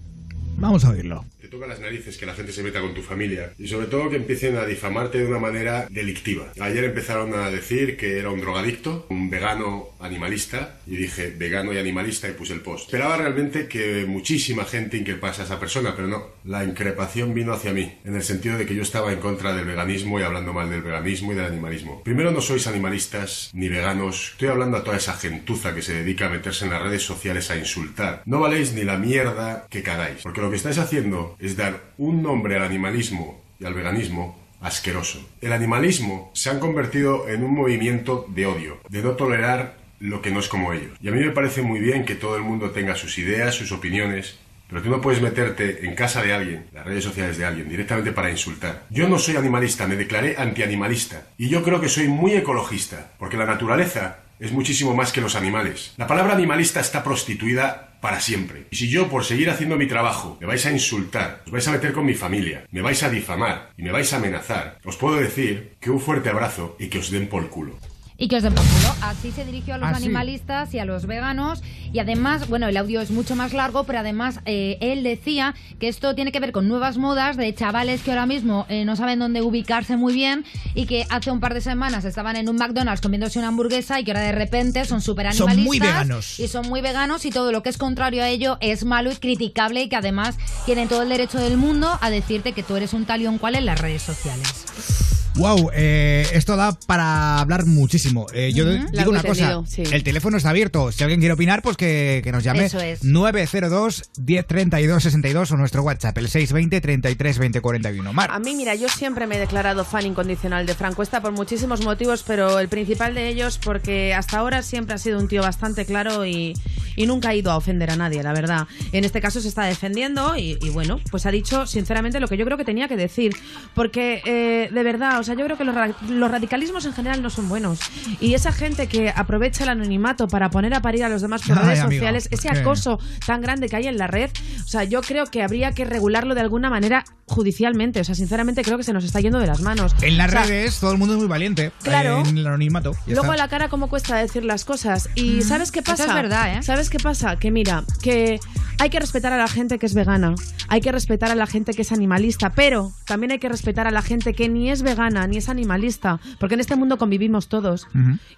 Vamos 0.59 0.85
a 0.85 0.91
oírlo. 0.91 1.25
Te 1.47 1.53
toca 1.53 1.69
las 1.69 1.79
narices 1.79 2.19
que 2.19 2.27
la 2.27 2.35
gente 2.35 2.51
se 2.51 2.65
meta 2.65 2.81
con 2.81 2.93
tu 2.93 3.03
familia 3.03 3.53
y 3.57 3.69
sobre 3.69 3.87
todo 3.87 4.11
que 4.11 4.17
empiecen 4.17 4.57
a 4.57 4.67
difamarte 4.67 5.19
de 5.19 5.27
una 5.27 5.39
manera 5.39 5.87
delictiva. 5.89 6.53
Ayer 6.59 6.83
empezaron 6.83 7.35
a 7.35 7.49
decir 7.53 7.97
que 7.97 8.19
era 8.19 8.31
un 8.31 8.41
drogadicto, 8.41 9.07
un 9.11 9.31
vegano 9.31 9.91
animalista 10.01 10.81
y 10.89 10.97
dije 10.97 11.33
vegano 11.39 11.73
y 11.73 11.79
animalista 11.79 12.29
y 12.29 12.33
puse 12.33 12.53
el 12.53 12.63
post. 12.63 12.87
Esperaba 12.87 13.19
realmente 13.19 13.69
que 13.69 14.07
muchísima 14.09 14.65
gente 14.65 14.97
increpase 14.97 15.43
a 15.43 15.45
esa 15.45 15.61
persona, 15.61 15.95
pero 15.95 16.09
no. 16.09 16.31
La 16.43 16.65
increpación 16.65 17.33
vino 17.33 17.53
hacia 17.53 17.73
mí, 17.73 17.97
en 18.05 18.17
el 18.17 18.25
sentido 18.25 18.59
de 18.59 18.67
que 18.67 18.75
yo 18.75 18.83
estaba 18.83 19.13
en 19.13 19.21
contra 19.21 19.55
del 19.55 19.67
veganismo 19.67 20.19
y 20.19 20.25
hablando 20.25 20.53
mal 20.53 20.69
del 20.69 20.83
veganismo 20.83 21.31
y 21.31 21.37
del 21.37 21.45
animalismo. 21.45 22.03
Primero 22.03 22.33
no 22.33 22.41
sois 22.41 22.67
animalistas 22.67 23.51
ni 23.53 23.69
veganos, 23.69 24.31
estoy 24.33 24.49
hablando 24.49 24.79
a 24.79 24.83
toda 24.83 24.97
esa 24.97 25.17
gentuza 25.17 25.77
que 25.77 25.83
se 25.83 25.95
dedica 25.95 26.27
a 26.27 26.31
meterse 26.31 26.65
en 26.65 26.73
las 26.73 26.83
redes 26.83 27.05
sociales 27.05 27.53
a 27.53 27.57
insultar. 27.57 28.23
No 28.27 28.41
valéis 28.41 28.73
ni 28.73 28.83
la 28.83 28.99
mierda 28.99 29.69
que 29.71 29.85
cagáis, 29.85 30.23
porque 30.25 30.41
lo 30.41 30.51
que 30.51 30.57
estáis 30.57 30.79
haciendo 30.79 31.36
es 31.39 31.57
dar 31.57 31.81
un 31.99 32.23
nombre 32.23 32.57
al 32.57 32.65
animalismo 32.65 33.41
y 33.59 33.65
al 33.65 33.75
veganismo 33.75 34.39
asqueroso. 34.61 35.29
El 35.41 35.53
animalismo 35.53 36.31
se 36.35 36.51
han 36.51 36.61
convertido 36.61 37.29
en 37.29 37.45
un 37.45 37.55
movimiento 37.55 38.27
de 38.29 38.47
odio, 38.47 38.81
de 38.89 39.03
no 39.03 39.13
tolerar 39.13 39.79
lo 40.01 40.21
que 40.21 40.31
no 40.31 40.41
es 40.41 40.49
como 40.49 40.73
ellos. 40.73 40.97
Y 41.01 41.09
a 41.09 41.13
mí 41.13 41.21
me 41.21 41.31
parece 41.31 41.63
muy 41.63 41.81
bien 41.81 42.05
que 42.05 42.15
todo 42.15 42.37
el 42.37 42.43
mundo 42.43 42.71
tenga 42.71 42.95
sus 42.95 43.19
ideas, 43.19 43.55
sus 43.55 43.73
opiniones, 43.73 44.39
pero 44.69 44.83
tú 44.83 44.91
no 44.91 45.01
puedes 45.01 45.23
meterte 45.23 45.87
en 45.87 45.95
casa 45.95 46.23
de 46.23 46.33
alguien, 46.33 46.67
las 46.73 46.85
redes 46.85 47.05
sociales 47.05 47.39
de 47.39 47.45
alguien, 47.45 47.69
directamente 47.69 48.13
para 48.13 48.31
insultar. 48.31 48.85
Yo 48.91 49.09
no 49.09 49.19
soy 49.19 49.37
animalista, 49.37 49.87
me 49.87 49.97
declaré 49.97 50.37
antianimalista. 50.37 51.29
Y 51.39 51.49
yo 51.49 51.63
creo 51.63 51.81
que 51.81 51.89
soy 51.89 52.09
muy 52.09 52.33
ecologista, 52.33 53.13
porque 53.19 53.37
la 53.37 53.47
naturaleza 53.47 54.19
es 54.41 54.53
muchísimo 54.53 54.95
más 54.95 55.13
que 55.13 55.21
los 55.21 55.37
animales. 55.37 55.95
La 55.97 56.07
palabra 56.07 56.35
animalista 56.35 56.81
está 56.81 57.05
prostituida 57.05 57.96
para 58.07 58.21
siempre. 58.21 58.69
Y 58.71 58.77
si 58.77 58.89
yo, 58.89 59.09
por 59.09 59.25
seguir 59.25 59.51
haciendo 59.51 59.77
mi 59.77 59.89
trabajo, 59.89 60.39
me 60.41 60.47
vais 60.47 60.65
a 60.65 60.71
insultar, 60.71 61.43
os 61.45 61.51
vais 61.51 61.67
a 61.67 61.73
meter 61.73 61.93
con 61.93 62.07
mi 62.07 62.15
familia, 62.15 62.65
me 62.71 62.81
vais 62.81 63.03
a 63.03 63.11
difamar 63.11 63.73
y 63.77 63.83
me 63.83 63.91
vais 63.91 64.13
a 64.13 64.19
amenazar, 64.19 64.79
os 64.85 64.97
puedo 64.97 65.17
decir 65.17 65.75
que 65.81 65.91
un 65.91 65.99
fuerte 65.99 66.29
abrazo 66.29 66.77
y 66.79 66.87
que 66.87 67.01
os 67.01 67.11
den 67.11 67.27
por 67.27 67.51
culo. 67.51 67.75
Y 68.19 68.29
que 68.29 68.37
os 68.37 68.43
den 68.43 68.55
por 68.55 68.65
culo. 68.65 68.95
Así 69.03 69.31
se 69.31 69.45
dirigió 69.45 69.75
a 69.75 69.79
los 69.79 69.89
Ah, 69.91 69.95
sí. 69.99 70.05
animalistas 70.05 70.73
y 70.73 70.79
a 70.79 70.87
los 70.87 71.05
veganos. 71.07 71.63
Y 71.93 71.99
además, 71.99 72.49
bueno, 72.49 72.67
el 72.67 72.77
audio 72.79 73.03
es 73.03 73.11
mucho 73.11 73.37
más 73.37 73.53
largo, 73.53 73.85
pero 73.85 73.99
además 73.99 74.41
eh, 74.47 74.79
él 74.81 75.03
decía 75.03 75.55
que 75.79 75.89
esto 75.89 76.15
tiene 76.15 76.33
que 76.33 76.41
ver 76.41 76.51
con 76.53 76.67
nuevas 76.67 76.97
modas 76.97 77.37
de 77.37 77.55
chavales 77.55 78.03
que 78.03 78.11
ahora 78.11 78.25
mismo 78.25 78.65
eh, 78.71 78.87
no 78.87 78.97
saben 78.97 79.19
dónde 79.19 79.43
ubicarse 79.43 79.97
muy 79.99 80.15
bien 80.15 80.45
y 80.75 80.87
que 80.87 81.05
hace 81.11 81.31
un 81.31 81.41
par 81.41 81.53
de 81.53 81.61
semanas 81.61 82.07
estaban 82.07 82.37
en 82.37 82.49
un 82.49 82.57
McDonald's 82.57 83.03
comiéndose 83.03 83.39
una 83.39 83.49
hamburguesa 83.49 84.01
y 84.01 84.05
que 84.05 84.13
ahora 84.13 84.23
de 84.23 84.33
repente 84.33 84.85
son 84.87 85.03
súper 85.03 85.33
Son 85.35 85.51
animalistas. 85.51 85.67
muy 85.67 85.79
veganos. 85.79 86.41
Y 86.41 86.49
son 86.49 86.69
muy 86.69 86.81
veganos 86.81 87.25
y 87.27 87.31
todo 87.31 87.53
lo 87.53 87.63
que 87.63 87.69
es 87.69 87.77
contrario 87.77 88.23
a 88.23 88.29
ello 88.31 88.57
es 88.63 88.85
malo 88.87 89.13
y 89.13 89.17
criticable 89.17 89.83
y 89.83 89.89
que 89.91 89.97
además 89.97 90.37
tienen 90.65 90.89
todo 90.89 91.03
el 91.03 91.11
derecho 91.11 91.39
del 91.39 91.59
mundo 91.59 91.99
a 92.01 92.09
decirte 92.09 92.53
que 92.53 92.63
tú 92.63 92.77
eres 92.77 92.95
un 92.95 93.05
tal 93.05 93.21
y 93.21 93.27
un 93.27 93.37
cual 93.37 93.57
en 93.57 93.67
las 93.67 93.79
redes 93.79 94.01
sociales. 94.03 95.16
Wow, 95.37 95.71
eh, 95.75 96.27
esto 96.33 96.57
da 96.57 96.73
para 96.87 97.41
hablar 97.41 97.67
muchísimo. 97.67 98.27
Eh, 98.33 98.53
yo 98.55 98.65
digo 98.65 99.11
una 99.11 99.23
cosa, 99.23 99.63
sí. 99.67 99.83
el 99.93 100.03
teléfono 100.03 100.39
está 100.39 100.49
abierto. 100.49 100.91
Si 100.93 101.05
alguien 101.05 101.21
quiere 101.21 101.35
opinar, 101.35 101.61
pues 101.61 101.77
que, 101.77 102.23
que 102.25 102.33
nos 102.33 102.43
llame. 102.43 102.65
Eso 102.65 102.81
es. 102.81 103.05
902 103.05 104.11
1032 104.17 105.03
62 105.03 105.53
o 105.53 105.57
nuestro 105.59 105.83
WhatsApp, 105.83 106.17
el 106.17 106.29
620 106.29 106.81
33 106.81 107.39
20 107.39 107.61
41. 107.61 108.13
Mar. 108.15 108.31
A 108.33 108.39
mí, 108.39 108.55
mira, 108.55 108.75
yo 108.77 108.89
siempre 108.89 109.27
me 109.27 109.37
he 109.37 109.39
declarado 109.39 109.85
fan 109.85 110.07
incondicional 110.07 110.65
de 110.65 110.75
Frank 110.75 110.95
Cuesta 110.95 111.21
por 111.21 111.33
muchísimos 111.33 111.85
motivos, 111.85 112.25
pero 112.27 112.59
el 112.59 112.69
principal 112.69 113.15
de 113.15 113.29
ellos 113.29 113.59
porque 113.63 114.15
hasta 114.15 114.39
ahora 114.39 114.63
siempre 114.63 114.95
ha 114.95 114.99
sido 114.99 115.19
un 115.19 115.29
tío 115.29 115.43
bastante 115.43 115.85
claro 115.85 116.25
y, 116.25 116.55
y 116.97 117.07
nunca 117.07 117.29
ha 117.31 117.35
ido 117.35 117.51
a 117.51 117.57
ofender 117.57 117.91
a 117.91 117.97
nadie, 117.97 118.23
la 118.23 118.33
verdad. 118.33 118.67
En 118.93 119.05
este 119.05 119.21
caso 119.21 119.43
se 119.43 119.49
está 119.49 119.65
defendiendo 119.65 120.35
y, 120.35 120.57
y 120.63 120.71
bueno, 120.71 120.99
pues 121.11 121.27
ha 121.27 121.31
dicho 121.31 121.67
sinceramente 121.67 122.21
lo 122.21 122.29
que 122.29 122.39
yo 122.39 122.47
creo 122.47 122.57
que 122.57 122.65
tenía 122.65 122.89
que 122.89 122.97
decir. 122.97 123.37
Porque, 123.75 124.23
eh, 124.25 124.71
de 124.73 124.83
verdad, 124.83 125.21
o 125.21 125.26
sea, 125.27 125.35
yo 125.35 125.45
creo 125.45 125.57
que 125.59 125.65
los, 125.65 125.75
ra- 125.75 125.95
los 126.09 126.31
radicalismos 126.31 126.85
en 126.87 126.93
general 126.95 127.23
no 127.23 127.31
son 127.31 127.49
buenos. 127.49 127.79
Y 128.21 128.35
esa 128.35 128.53
gente 128.53 128.87
que 128.87 129.11
aprovecha 129.15 129.65
el 129.65 129.71
anonimato 129.71 130.29
para 130.29 130.51
poner 130.51 130.73
a 130.75 130.81
parir 130.81 131.05
a 131.05 131.09
los 131.09 131.23
demás 131.23 131.43
por 131.43 131.59
Ay, 131.59 131.65
redes 131.65 131.81
amigo, 131.81 131.99
sociales, 132.01 132.29
ese 132.31 132.49
¿qué? 132.49 132.59
acoso 132.59 132.99
tan 133.27 133.41
grande 133.41 133.69
que 133.69 133.77
hay 133.77 133.87
en 133.87 133.99
la 133.99 134.07
red, 134.07 134.31
o 134.65 134.69
sea, 134.69 134.85
yo 134.85 135.01
creo 135.03 135.27
que 135.27 135.43
habría 135.43 135.73
que 135.73 135.85
regularlo 135.85 136.35
de 136.35 136.41
alguna 136.41 136.71
manera 136.71 137.05
judicialmente. 137.27 138.01
O 138.01 138.05
sea, 138.05 138.15
sinceramente 138.15 138.63
creo 138.63 138.79
que 138.79 138.85
se 138.85 138.93
nos 138.93 139.05
está 139.05 139.21
yendo 139.21 139.39
de 139.39 139.47
las 139.47 139.61
manos. 139.61 139.95
En 140.03 140.17
las 140.17 140.29
O 140.29 140.31
sea, 140.33 140.43
redes 140.45 140.79
todo 140.81 140.93
el 140.93 140.99
mundo 140.99 141.15
es 141.15 141.19
muy 141.19 141.29
valiente. 141.29 141.73
Claro. 141.83 142.23
En 142.27 142.39
el 142.39 142.47
anonimato. 142.47 142.93
Luego 143.07 143.23
está. 143.23 143.35
a 143.35 143.37
la 143.37 143.49
cara 143.49 143.69
cómo 143.69 143.89
cuesta 143.89 144.17
decir 144.17 144.45
las 144.45 144.65
cosas. 144.65 145.09
Y 145.15 145.43
¿sabes 145.43 145.71
qué 145.73 145.81
Eso 145.81 145.91
pasa? 145.93 146.07
es 146.07 146.15
verdad, 146.15 146.57
¿eh? 146.59 146.63
¿Sabes 146.63 146.89
qué 146.91 146.99
pasa? 146.99 147.37
Que 147.37 147.51
mira, 147.51 147.85
que 148.03 148.39
hay 148.79 148.91
que 148.91 149.01
respetar 149.01 149.33
a 149.33 149.37
la 149.39 149.49
gente 149.49 149.79
que 149.79 149.87
es 149.87 149.95
vegana, 149.95 150.35
hay 150.69 150.81
que 150.81 150.93
respetar 150.93 151.31
a 151.31 151.35
la 151.35 151.47
gente 151.47 151.73
que 151.73 151.83
es 151.83 151.93
animalista, 151.93 152.51
pero 152.51 152.93
también 153.07 153.33
hay 153.33 153.39
que 153.39 153.49
respetar 153.49 153.87
a 153.87 153.91
la 153.91 154.03
gente 154.03 154.35
que 154.35 154.49
ni 154.49 154.71
es 154.71 154.83
vegana 154.83 155.16
ni 155.27 155.37
es 155.37 155.49
animalista, 155.49 156.19
porque 156.41 156.55
en 156.55 156.61
este 156.61 156.75
mundo 156.75 156.99
convivimos 156.99 157.49
todos 157.49 157.87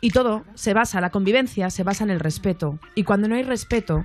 y 0.02 0.10
todo 0.10 0.44
se 0.54 0.74
basa, 0.74 1.00
la 1.00 1.10
convivencia 1.10 1.70
se 1.70 1.82
basa 1.82 2.04
en 2.04 2.10
el 2.10 2.20
respeto. 2.20 2.78
Y 2.94 3.04
cuando 3.04 3.26
no 3.28 3.36
hay 3.36 3.42
respeto, 3.42 4.04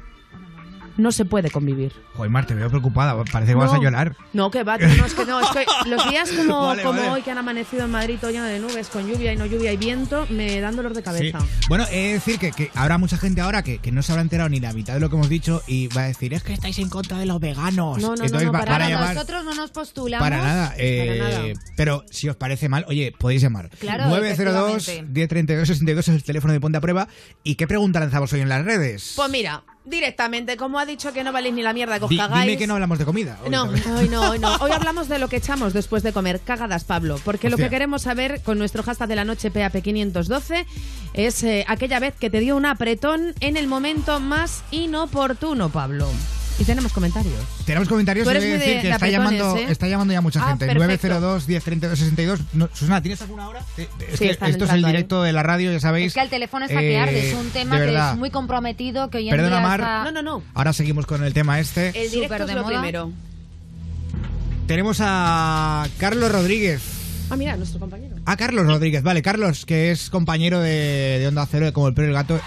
no 0.97 1.11
se 1.11 1.25
puede 1.25 1.49
convivir. 1.49 1.91
Joder, 2.15 2.29
Mar, 2.29 2.45
te 2.45 2.53
veo 2.53 2.69
preocupada. 2.69 3.15
Parece 3.31 3.53
que 3.53 3.55
vas 3.57 3.71
a 3.71 3.77
No. 3.77 3.83
llorar. 3.83 4.15
No, 4.33 4.51
que 4.51 4.63
va, 4.63 4.77
no, 4.77 4.85
es 5.05 5.13
que 5.13 5.25
no, 5.25 5.39
es 5.41 5.47
que 5.49 5.65
los 5.89 6.07
días 6.09 6.31
como, 6.31 6.67
Vale, 6.67 6.83
como 6.83 6.99
vale. 6.99 7.11
hoy 7.11 7.21
que 7.23 7.31
han 7.31 7.37
amanecido 7.39 7.85
en 7.85 7.91
Madrid 7.91 8.17
todo 8.21 8.31
lleno 8.31 8.45
de 8.45 8.59
nubes, 8.59 8.87
con 8.89 9.07
lluvia 9.07 9.33
y 9.33 9.37
no 9.37 9.45
lluvia 9.45 9.71
y 9.73 9.77
viento, 9.77 10.27
me 10.29 10.59
dan 10.61 10.75
dolor 10.75 10.93
de 10.93 11.01
cabeza. 11.03 11.39
Sí. 11.39 11.47
Bueno, 11.67 11.85
he 11.91 12.07
de 12.07 12.13
decir 12.13 12.37
que, 12.39 12.51
que 12.51 12.69
habrá 12.75 12.97
mucha 12.97 13.17
gente 13.17 13.41
ahora 13.41 13.63
que, 13.63 13.79
que 13.79 13.91
no 13.91 14.03
se 14.03 14.11
habrá 14.11 14.21
enterado 14.21 14.49
ni 14.49 14.59
la 14.59 14.73
mitad 14.73 14.93
de 14.93 14.99
lo 14.99 15.09
que 15.09 15.15
hemos 15.15 15.29
dicho 15.29 15.61
y 15.67 15.87
va 15.87 16.03
a 16.03 16.07
decir, 16.07 16.33
es 16.33 16.43
que 16.43 16.53
estáis 16.53 16.77
en 16.79 16.89
contra 16.89 17.17
de 17.17 17.25
los 17.25 17.39
veganos. 17.39 17.97
No, 17.99 18.09
no, 18.09 18.15
no, 18.15 18.23
Entonces 18.25 18.45
no, 18.45 18.51
para 18.51 18.65
van 18.65 18.73
a 18.73 18.89
nada. 18.89 18.89
llamar- 19.01 19.13
Nosotros 19.15 19.45
no 19.45 19.53
nos 19.55 19.71
postulamos. 19.71 20.23
Para 20.25 20.37
nada, 20.43 20.73
eh, 20.77 21.17
Para 21.19 21.29
nada. 21.29 21.53
Pero 21.75 22.05
si 22.11 22.29
os 22.29 22.35
parece 22.35 22.69
mal, 22.69 22.85
oye, 22.87 23.13
podéis 23.17 23.41
llamar. 23.41 23.69
Claro, 23.79 24.05
902 24.09 24.75
efectivamente. 24.87 25.11
1032 25.13 25.67
62 25.67 26.07
es 26.07 26.15
el 26.15 26.23
teléfono 26.23 26.53
de 26.53 26.59
Ponte 26.59 26.77
a 26.77 26.81
Prueba. 26.81 27.07
¿Y 27.43 27.55
qué 27.55 27.67
pregunta 27.67 27.99
lanzamos 27.99 28.31
hoy 28.33 28.41
en 28.41 28.49
las 28.49 28.63
redes? 28.63 29.13
Pues 29.15 29.29
mira, 29.29 29.63
directamente, 29.85 30.55
como 30.57 30.79
ha 30.79 30.85
dicho 30.85 31.11
que 31.13 31.23
no 31.23 31.31
valéis 31.31 31.53
ni 31.53 31.61
la 31.61 31.73
mierda 31.73 31.99
que 31.99 32.05
os 32.05 32.09
Di- 32.09 32.17
cagáis. 32.17 32.45
dime 32.47 32.57
que 32.57 32.67
no 32.67 32.73
hablamos 32.75 32.97
de 32.99 33.05
comida. 33.05 33.37
hoy 33.43 33.49
No, 33.49 33.65
también. 33.65 33.87
hoy 33.97 34.09
no, 34.09 34.29
hoy 34.29 34.39
no. 34.39 34.55
Hoy 34.57 34.71
hablamos 34.71 35.09
de 35.09 35.19
lo 35.19 35.27
que 35.27 35.37
echamos 35.37 35.73
después 35.73 36.03
de 36.03 36.13
comer. 36.13 36.39
Cagadas, 36.39 36.83
Pablo. 36.85 37.19
Porque 37.25 37.49
lo 37.49 37.57
que 37.57 37.69
queremos 37.69 38.03
saber 38.03 38.41
con 38.43 38.57
nuestro 38.57 38.83
hashtag 38.83 39.07
de 39.09 39.15
la 39.15 39.25
noche 39.25 39.51
PAP512 39.51 40.65
es 41.13 41.43
eh, 41.43 41.65
aquella 41.67 41.99
vez 41.99 42.13
que 42.19 42.29
te 42.29 42.39
dio 42.39 42.55
un 42.55 42.65
apretón 42.65 43.33
en 43.39 43.57
el 43.57 43.67
momento 43.67 44.19
más 44.19 44.63
inoportuno, 44.71 45.69
Pablo. 45.69 46.07
Y 46.59 46.65
tenemos 46.65 46.93
comentarios. 46.93 47.33
Tenemos 47.65 47.89
comentarios 47.89 48.25
Tú 48.25 48.29
eres 48.29 48.43
he 48.43 48.47
de 48.47 48.57
decir 48.59 48.73
que 48.81 48.89
está 48.91 48.95
apretones, 48.97 49.39
llamando, 49.39 49.57
¿eh? 49.57 49.65
está 49.71 49.87
llamando 49.87 50.13
ya 50.13 50.21
mucha 50.21 50.39
Ah, 50.43 50.49
gente. 50.49 50.67
perfecto. 50.67 50.85
902 50.85 51.47
1032 51.47 51.99
62. 51.99 52.39
No, 52.53 52.69
Susana, 52.73 53.01
¿tienes 53.01 53.21
alguna 53.23 53.49
hora? 53.49 53.61
Eh, 53.77 53.87
Es 54.11 54.19
Sí, 54.19 54.25
que 54.25 54.31
esto 54.49 54.65
es 54.65 54.71
el 54.71 54.83
directo 54.83 55.23
de 55.23 55.33
la 55.33 55.41
radio, 55.41 55.71
ya 55.71 55.79
sabéis. 55.79 56.07
Es 56.07 56.13
que 56.13 56.21
el 56.21 56.29
teléfono 56.29 56.65
está 56.65 56.79
Eh, 56.81 56.87
que 56.89 56.97
arde. 56.99 57.29
Es 57.31 57.35
un 57.35 57.49
tema 57.49 57.77
que 57.79 57.95
es 57.97 58.15
muy 58.17 58.29
comprometido, 58.29 59.09
que 59.09 59.17
hoy 59.17 59.29
en 59.29 59.35
Perdona, 59.35 59.57
día 59.57 59.67
Mar. 59.67 59.79
está... 59.79 60.03
No, 60.05 60.11
no, 60.11 60.21
no. 60.21 60.43
Ahora 60.53 60.73
seguimos 60.73 61.05
con 61.07 61.23
el 61.23 61.33
tema 61.33 61.59
este. 61.59 61.87
El 61.99 62.11
directo 62.11 62.43
es 62.43 62.47
de 62.47 62.53
lo 62.55 62.61
moda. 62.63 62.79
primero. 62.79 63.11
Tenemos 64.67 64.99
a 65.01 65.87
Carlos 65.97 66.31
Rodríguez. 66.31 66.81
Ah, 67.29 67.35
mira, 67.35 67.55
nuestro 67.57 67.79
compañero. 67.79 68.15
A 68.25 68.37
Carlos 68.37 68.65
Rodríguez, 68.67 69.01
vale, 69.01 69.21
Carlos, 69.21 69.65
que 69.65 69.91
es 69.91 70.09
compañero 70.09 70.59
de, 70.59 71.17
de 71.19 71.27
Onda 71.27 71.47
Cero, 71.49 71.65
de 71.65 71.73
como 71.73 71.87
el 71.87 71.93
perro 71.93 72.07
y 72.07 72.09
el 72.09 72.13
gato. 72.15 72.39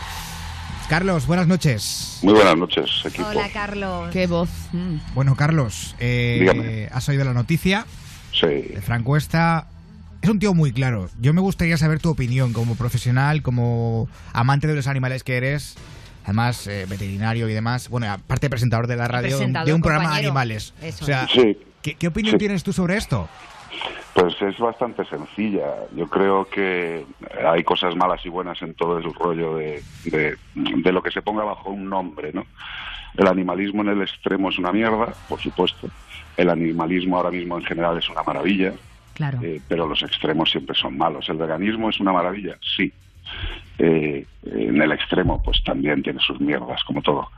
Carlos, 0.88 1.26
buenas 1.26 1.48
noches. 1.48 2.20
Muy 2.22 2.34
buenas 2.34 2.56
noches, 2.56 2.88
equipo. 3.04 3.26
Hola, 3.26 3.48
Carlos. 3.52 4.10
Qué 4.12 4.26
voz. 4.28 4.48
Mm. 4.72 4.98
Bueno, 5.14 5.34
Carlos, 5.34 5.96
eh, 5.98 6.88
has 6.92 7.08
oído 7.08 7.24
la 7.24 7.32
noticia 7.34 7.86
Sí. 8.32 8.46
de 8.46 8.80
Frank 8.82 9.02
Cuesta. 9.02 9.66
Es 10.22 10.30
un 10.30 10.38
tío 10.38 10.54
muy 10.54 10.72
claro. 10.72 11.10
Yo 11.20 11.32
me 11.34 11.40
gustaría 11.40 11.76
saber 11.76 11.98
tu 11.98 12.10
opinión 12.10 12.52
como 12.52 12.76
profesional, 12.76 13.42
como 13.42 14.08
amante 14.32 14.66
de 14.68 14.74
los 14.74 14.86
animales 14.86 15.24
que 15.24 15.36
eres. 15.36 15.74
Además, 16.24 16.66
eh, 16.68 16.86
veterinario 16.88 17.48
y 17.48 17.52
demás. 17.54 17.88
Bueno, 17.88 18.10
aparte 18.10 18.48
presentador 18.48 18.86
de 18.86 18.96
la 18.96 19.08
radio, 19.08 19.38
de 19.38 19.72
un 19.74 19.80
programa 19.82 20.12
de 20.12 20.18
animales. 20.18 20.72
Eso. 20.82 21.04
O 21.04 21.06
sea, 21.06 21.26
Sí. 21.32 21.58
¿qué, 21.82 21.94
qué 21.94 22.06
opinión 22.08 22.32
Sí. 22.34 22.38
tienes 22.38 22.62
tú 22.62 22.72
sobre 22.72 22.96
esto? 22.96 23.28
Pues 24.16 24.40
es 24.40 24.58
bastante 24.58 25.04
sencilla. 25.04 25.74
Yo 25.94 26.06
creo 26.08 26.46
que 26.48 27.04
hay 27.46 27.62
cosas 27.64 27.94
malas 27.94 28.24
y 28.24 28.30
buenas 28.30 28.60
en 28.62 28.72
todo 28.72 28.96
el 28.96 29.12
rollo 29.12 29.56
de, 29.56 29.82
de, 30.06 30.36
de 30.54 30.92
lo 30.92 31.02
que 31.02 31.10
se 31.10 31.20
ponga 31.20 31.44
bajo 31.44 31.68
un 31.68 31.90
nombre, 31.90 32.32
¿no? 32.32 32.46
El 33.18 33.26
animalismo 33.26 33.82
en 33.82 33.88
el 33.88 34.00
extremo 34.00 34.48
es 34.48 34.58
una 34.58 34.72
mierda, 34.72 35.12
por 35.28 35.38
supuesto. 35.38 35.88
El 36.38 36.48
animalismo 36.48 37.18
ahora 37.18 37.30
mismo 37.30 37.58
en 37.58 37.64
general 37.64 37.98
es 37.98 38.08
una 38.08 38.22
maravilla, 38.22 38.72
Claro. 39.12 39.38
eh, 39.42 39.60
pero 39.68 39.86
los 39.86 40.02
extremos 40.02 40.50
siempre 40.50 40.74
son 40.74 40.96
malos. 40.96 41.28
¿El 41.28 41.36
veganismo 41.36 41.90
es 41.90 42.00
una 42.00 42.12
maravilla? 42.12 42.56
Sí. 42.76 42.90
Eh, 43.78 44.24
en 44.46 44.80
el 44.80 44.92
extremo, 44.92 45.42
pues 45.42 45.62
también 45.62 46.02
tiene 46.02 46.18
sus 46.20 46.40
mierdas, 46.40 46.82
como 46.84 47.02
todo. 47.02 47.28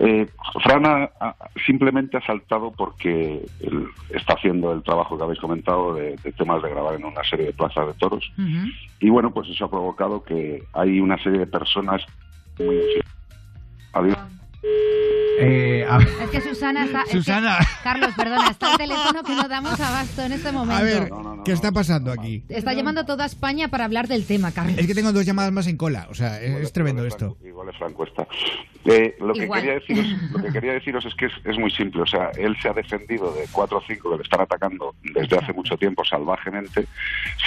Eh, 0.00 0.26
Fran 0.64 0.84
ha- 0.84 1.10
ha- 1.20 1.36
simplemente 1.64 2.16
ha 2.16 2.26
saltado 2.26 2.72
porque 2.72 3.46
él 3.60 3.86
está 4.10 4.34
haciendo 4.34 4.72
el 4.72 4.82
trabajo 4.82 5.16
que 5.16 5.22
habéis 5.22 5.38
comentado 5.38 5.94
de, 5.94 6.16
de 6.16 6.32
temas 6.32 6.60
de 6.62 6.70
grabar 6.70 6.94
en 6.96 7.04
una 7.04 7.22
serie 7.22 7.46
de 7.46 7.52
plazas 7.52 7.86
de 7.86 7.94
toros. 7.94 8.32
Y 9.00 9.10
bueno, 9.10 9.32
pues 9.32 9.48
eso 9.48 9.66
ha 9.66 9.70
provocado 9.70 10.24
que 10.24 10.64
hay 10.72 10.98
una 10.98 11.18
serie 11.22 11.38
de 11.40 11.46
personas. 11.46 12.02
muy- 12.58 13.00
Adiós. 13.92 14.16
Eh, 15.38 15.84
a 15.88 15.98
Es 15.98 16.30
que 16.30 16.40
Susana 16.40 16.84
está... 16.86 17.02
es 17.02 17.06
que- 17.10 17.16
Susana. 17.18 17.58
Carlos, 17.84 18.10
perdona, 18.16 18.48
está 18.48 18.72
el 18.72 18.78
teléfono 18.78 19.22
que 19.22 19.34
no 19.34 19.48
damos 19.48 19.78
abasto 19.78 20.22
en 20.22 20.32
este 20.32 20.50
momento. 20.50 20.74
a 20.76 20.82
ver, 20.82 21.10
No, 21.10 21.22
no, 21.22 21.36
no, 21.36 21.44
¿qué 21.44 21.52
está 21.52 21.72
pasando 21.72 22.10
aquí? 22.10 22.42
Está 22.48 22.72
llamando 22.72 23.02
a 23.02 23.06
toda 23.06 23.26
España 23.26 23.68
para 23.68 23.84
hablar 23.84 24.08
del 24.08 24.24
tema, 24.26 24.50
Carlos. 24.52 24.78
Es 24.78 24.86
que 24.86 24.94
tengo 24.94 25.12
dos 25.12 25.26
llamadas 25.26 25.52
más 25.52 25.66
en 25.66 25.76
cola. 25.76 26.06
O 26.10 26.14
sea, 26.14 26.40
es, 26.40 26.48
Igual 26.48 26.62
es 26.62 26.72
tremendo 26.72 27.02
igual 27.02 27.08
es 27.08 27.14
esto. 27.14 27.26
Franco- 27.34 27.46
Igual 27.46 27.68
es 27.68 27.76
Franco 27.76 28.04
esta. 28.04 28.26
Eh, 28.86 29.16
lo, 29.20 29.34
que 29.34 29.48
quería 29.48 29.74
deciros, 29.74 30.06
lo 30.32 30.42
que 30.42 30.52
quería 30.52 30.72
deciros 30.72 31.04
es 31.04 31.14
que 31.16 31.26
es, 31.26 31.32
es 31.44 31.58
muy 31.58 31.70
simple. 31.70 32.02
O 32.02 32.06
sea, 32.06 32.30
él 32.38 32.56
se 32.62 32.68
ha 32.68 32.72
defendido 32.72 33.32
de 33.34 33.44
cuatro 33.52 33.78
o 33.78 33.82
cinco 33.86 34.10
que 34.12 34.16
le 34.18 34.22
están 34.22 34.40
atacando 34.40 34.94
desde 35.02 35.36
hace 35.38 35.52
mucho 35.52 35.76
tiempo 35.76 36.02
salvajemente. 36.04 36.86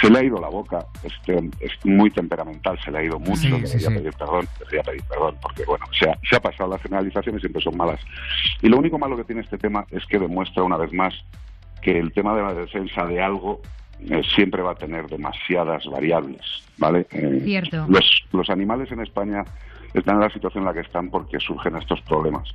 Se 0.00 0.08
le 0.10 0.18
ha 0.18 0.22
ido 0.22 0.40
la 0.40 0.48
boca. 0.48 0.86
Este, 1.02 1.38
es 1.60 1.72
muy 1.84 2.10
temperamental, 2.10 2.78
se 2.84 2.90
le 2.92 2.98
ha 2.98 3.04
ido 3.04 3.18
mucho. 3.18 3.40
Sí, 3.40 3.66
sí, 3.66 3.80
sí. 3.80 3.86
pedir 3.86 4.12
perdón, 4.12 4.46
debería 4.60 4.82
pedir 4.82 5.02
perdón, 5.04 5.36
porque 5.42 5.64
bueno, 5.64 5.86
se 5.98 6.08
ha, 6.08 6.18
se 6.28 6.36
ha 6.36 6.40
pasado. 6.40 6.70
Las 6.70 6.84
generalizaciones 7.00 7.40
siempre 7.40 7.62
son 7.62 7.76
malas. 7.76 8.00
Y 8.62 8.68
lo 8.68 8.78
único 8.78 8.98
malo 8.98 9.16
que 9.16 9.24
tiene 9.24 9.42
este 9.42 9.58
tema 9.58 9.84
es 9.90 10.04
que 10.06 10.18
demuestra 10.18 10.62
una 10.62 10.76
vez 10.76 10.92
más 10.92 11.14
que 11.82 11.98
el 11.98 12.12
tema 12.12 12.34
de 12.34 12.42
la 12.42 12.54
defensa 12.54 13.04
de 13.06 13.20
algo 13.20 13.60
eh, 14.08 14.22
siempre 14.34 14.62
va 14.62 14.72
a 14.72 14.74
tener 14.74 15.06
demasiadas 15.06 15.84
variables, 15.86 16.40
¿vale? 16.78 17.06
Eh, 17.12 17.40
Cierto. 17.44 17.86
Los, 17.88 18.24
los 18.32 18.48
animales 18.50 18.90
en 18.92 19.00
España 19.00 19.44
están 19.94 20.16
en 20.16 20.20
la 20.20 20.30
situación 20.30 20.62
en 20.62 20.68
la 20.68 20.74
que 20.74 20.80
están 20.80 21.10
porque 21.10 21.40
surgen 21.40 21.76
estos 21.76 22.00
problemas. 22.02 22.48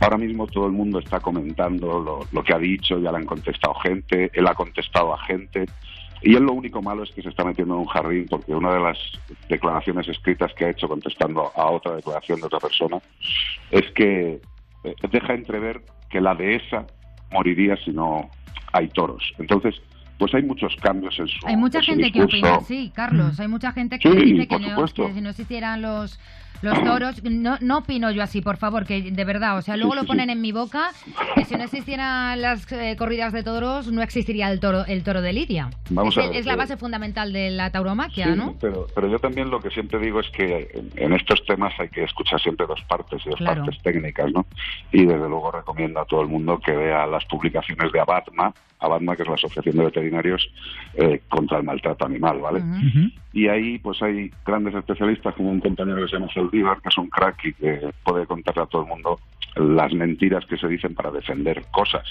Ahora 0.00 0.16
mismo 0.16 0.46
todo 0.46 0.66
el 0.66 0.72
mundo 0.72 0.98
está 0.98 1.20
comentando 1.20 2.00
lo, 2.00 2.20
lo 2.32 2.44
que 2.44 2.54
ha 2.54 2.58
dicho, 2.58 2.98
ya 2.98 3.12
le 3.12 3.18
han 3.18 3.26
contestado 3.26 3.74
gente, 3.74 4.30
él 4.32 4.46
ha 4.46 4.54
contestado 4.54 5.14
a 5.14 5.18
gente, 5.24 5.66
y 6.22 6.34
él 6.34 6.44
lo 6.44 6.52
único 6.52 6.82
malo 6.82 7.02
es 7.02 7.10
que 7.10 7.22
se 7.22 7.28
está 7.28 7.44
metiendo 7.44 7.74
en 7.74 7.80
un 7.80 7.86
jardín 7.86 8.26
porque 8.28 8.54
una 8.54 8.72
de 8.72 8.80
las 8.80 8.98
declaraciones 9.48 10.08
escritas 10.08 10.52
que 10.54 10.64
ha 10.64 10.70
hecho 10.70 10.88
contestando 10.88 11.52
a 11.54 11.70
otra 11.70 11.96
declaración 11.96 12.40
de 12.40 12.46
otra 12.46 12.58
persona 12.58 12.98
es 13.70 13.90
que 13.92 14.40
eh, 14.84 14.94
deja 15.10 15.34
entrever 15.34 15.82
que 16.10 16.20
la 16.20 16.34
dehesa 16.34 16.86
moriría 17.30 17.76
si 17.76 17.90
no 17.90 18.30
hay 18.72 18.88
toros. 18.88 19.32
Entonces, 19.38 19.80
pues 20.18 20.34
hay 20.34 20.42
muchos 20.42 20.74
cambios 20.76 21.18
en 21.18 21.28
su 21.28 21.46
Hay 21.46 21.56
mucha 21.56 21.80
gente 21.82 22.10
que 22.10 22.22
opina 22.22 22.56
así, 22.56 22.90
Carlos. 22.94 23.38
Hay 23.40 23.48
mucha 23.48 23.72
gente 23.72 23.98
que 23.98 24.10
Sí, 24.10 24.16
dice 24.32 24.48
que, 24.48 24.58
no- 24.58 24.84
que 24.86 25.12
si 25.14 25.20
no 25.20 25.30
existieran 25.30 25.82
los 25.82 26.18
los 26.60 26.82
toros, 26.82 27.22
no, 27.22 27.56
no 27.60 27.78
opino 27.78 28.10
yo 28.10 28.20
así, 28.20 28.42
por 28.42 28.56
favor, 28.56 28.84
que 28.84 29.00
de 29.12 29.24
verdad, 29.24 29.58
o 29.58 29.62
sea, 29.62 29.76
luego 29.76 29.92
Sí, 29.92 29.96
lo 29.98 30.02
sí, 30.02 30.08
ponen 30.08 30.26
sí. 30.26 30.32
en 30.32 30.40
mi 30.40 30.50
boca, 30.50 30.88
que 31.36 31.44
si 31.44 31.54
no 31.54 31.62
existieran 31.62 32.42
las 32.42 32.66
eh, 32.72 32.96
corridas 32.98 33.32
de 33.32 33.44
toros, 33.44 33.92
no 33.92 34.02
existiría 34.02 34.50
el 34.50 34.58
toro 34.58 34.84
el 34.84 35.04
toro 35.04 35.22
de 35.22 35.32
Lidia. 35.32 35.70
Vamos 35.90 36.16
es, 36.16 36.24
a 36.24 36.26
ver, 36.30 36.36
es 36.36 36.46
la 36.46 36.54
pero- 36.54 36.62
base 36.62 36.76
fundamental 36.76 37.32
de 37.32 37.52
la 37.52 37.70
tauromaquia, 37.70 38.24
Sí, 38.24 38.32
¿no? 38.36 38.56
pero, 38.60 38.88
pero 38.92 39.06
yo 39.06 39.20
también 39.20 39.50
lo 39.50 39.60
que 39.60 39.70
siempre 39.70 40.00
digo 40.00 40.18
es 40.18 40.28
que 40.30 40.68
en, 40.74 40.90
en 40.96 41.12
estos 41.12 41.44
temas 41.46 41.72
hay 41.78 41.90
que 41.90 42.02
escuchar 42.02 42.40
siempre 42.40 42.66
dos 42.66 42.82
partes 42.88 43.22
y 43.24 43.30
dos 43.30 43.38
Claro. 43.38 43.64
partes 43.64 43.80
técnicas, 43.84 44.32
¿no? 44.32 44.44
Y 44.90 45.04
desde 45.06 45.28
luego 45.28 45.52
recomiendo 45.52 46.00
a 46.00 46.06
todo 46.06 46.22
el 46.22 46.26
mundo 46.28 46.58
que 46.58 46.72
vea 46.72 47.06
las 47.06 47.24
publicaciones 47.26 47.92
de 47.92 48.00
Abatma, 48.00 48.52
Abatma 48.80 49.16
que 49.16 49.22
es 49.22 49.28
la 49.28 49.34
Asociación 49.34 49.76
de 49.76 49.84
Veterinarios 49.84 50.48
eh, 50.94 51.20
contra 51.28 51.58
el 51.58 51.64
Maltrato 51.64 52.06
Animal, 52.06 52.38
¿vale? 52.40 52.60
Ujú. 52.60 52.86
Ujú. 52.86 53.10
Y 53.32 53.48
ahí 53.48 53.78
pues 53.78 54.00
hay 54.02 54.30
grandes 54.46 54.74
especialistas 54.74 55.34
como 55.34 55.50
un 55.50 55.60
compañero 55.60 56.00
que 56.02 56.08
se 56.08 56.14
llama 56.18 56.32
Saldívar, 56.32 56.80
que 56.80 56.88
es 56.88 56.98
un 56.98 57.08
crack 57.08 57.44
y 57.44 57.52
que 57.54 57.90
puede 58.04 58.26
contarle 58.26 58.62
a 58.62 58.66
todo 58.66 58.82
el 58.82 58.88
mundo 58.88 59.20
las 59.56 59.92
mentiras 59.92 60.44
que 60.46 60.56
se 60.56 60.68
dicen 60.68 60.94
para 60.94 61.10
defender 61.10 61.64
cosas. 61.72 62.04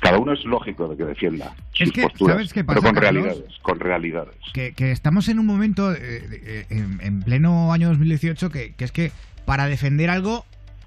Cada 0.00 0.18
uno 0.18 0.32
es 0.32 0.44
lógico 0.44 0.86
de 0.88 0.96
que 0.96 1.04
defienda 1.04 1.52
Es 1.72 1.88
sus 1.88 1.92
que, 1.92 2.02
posturas, 2.02 2.36
¿sabes 2.36 2.52
qué 2.52 2.62
pero 2.62 2.80
pasa, 2.80 2.92
con 2.92 3.02
Carlos? 3.02 3.24
realidades, 3.24 3.58
con 3.62 3.80
realidades. 3.80 4.36
que, 4.52 4.72
que 4.74 4.90
estamos 4.92 5.28
en 5.28 5.38
un 5.38 5.46
momento, 5.46 5.92
eh, 5.92 5.98
eh, 6.00 6.66
en, 6.70 7.00
en 7.00 7.20
pleno 7.22 7.72
año 7.72 7.88
2018, 7.88 8.50
que, 8.50 8.74
que 8.74 8.84
es 8.84 8.92
que 8.92 9.10
para 9.46 9.66
defender 9.66 10.10
algo 10.10 10.44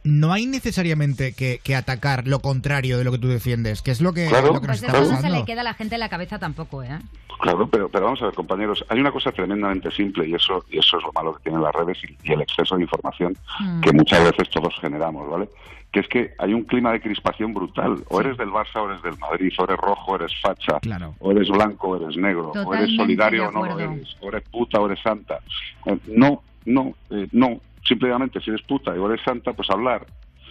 no 0.07 0.33
hay 0.33 0.45
necesariamente 0.45 1.33
que, 1.33 1.59
que 1.63 1.75
atacar 1.75 2.27
lo 2.27 2.39
contrario 2.39 2.97
de 2.97 3.03
lo 3.03 3.11
que 3.11 3.17
tú 3.19 3.27
defiendes, 3.27 3.81
que 3.81 3.91
es 3.91 4.01
lo 4.01 4.13
que, 4.13 4.27
Claro. 4.27 4.53
lo 4.53 4.61
que 4.61 4.67
nos 4.67 4.79
Pues 4.79 4.83
está 4.83 4.97
eso 5.03 5.11
no 5.11 5.21
se 5.21 5.29
le 5.29 5.45
queda 5.45 5.61
a 5.61 5.63
la 5.65 5.73
gente 5.73 5.95
en 5.95 5.99
la 5.99 6.09
cabeza 6.09 6.39
tampoco, 6.39 6.83
¿eh? 6.83 6.97
Claro, 7.39 7.69
pero, 7.69 7.87
pero 7.89 8.05
vamos 8.05 8.21
a 8.21 8.25
ver, 8.25 8.33
compañeros, 8.33 8.83
hay 8.89 8.99
una 8.99 9.11
cosa 9.11 9.31
tremendamente 9.31 9.91
simple 9.91 10.27
y 10.27 10.33
eso 10.33 10.65
y 10.71 10.79
eso 10.79 10.97
es 10.97 11.03
lo 11.03 11.11
malo 11.13 11.35
que 11.35 11.43
tienen 11.43 11.61
las 11.61 11.73
redes 11.75 11.97
y, 12.03 12.17
y 12.27 12.33
el 12.33 12.41
exceso 12.41 12.75
de 12.75 12.81
información 12.83 13.35
Mm. 13.59 13.81
que 13.81 13.91
muchas 13.93 14.23
veces 14.23 14.49
todos 14.49 14.73
generamos, 14.81 15.29
¿vale? 15.29 15.49
Que 15.91 16.01
es 16.01 16.07
que 16.07 16.33
hay 16.39 16.53
un 16.53 16.63
clima 16.63 16.91
de 16.91 16.99
crispación 17.01 17.53
brutal. 17.53 18.03
O 18.09 18.19
eres 18.21 18.37
del 18.37 18.49
Barça 18.49 18.81
o 18.81 18.89
eres 18.91 19.01
del 19.03 19.17
Madrid, 19.17 19.51
o 19.57 19.63
eres 19.63 19.77
rojo 19.77 20.11
o 20.11 20.15
eres 20.15 20.31
facha, 20.41 20.79
Claro. 20.81 21.15
o 21.19 21.31
eres 21.31 21.47
blanco 21.49 21.89
o 21.89 21.95
eres 22.03 22.17
negro, 22.17 22.51
o 22.51 22.73
eres 22.75 22.95
solidario 22.95 23.47
o 23.47 23.51
no 23.51 23.65
lo 23.65 23.79
eres, 23.79 24.15
o 24.21 24.27
eres 24.29 24.43
puta 24.49 24.79
o 24.79 24.85
eres 24.87 25.01
santa. 25.01 25.39
Eh, 25.85 25.97
No, 26.07 26.41
no, 26.65 26.93
eh, 27.11 27.27
no. 27.31 27.59
Simplemente 27.87 28.41
si 28.41 28.49
eres 28.49 28.61
puta 28.63 28.95
y 28.95 29.03
eres 29.03 29.21
santa, 29.23 29.53
pues 29.53 29.69
hablar. 29.69 30.05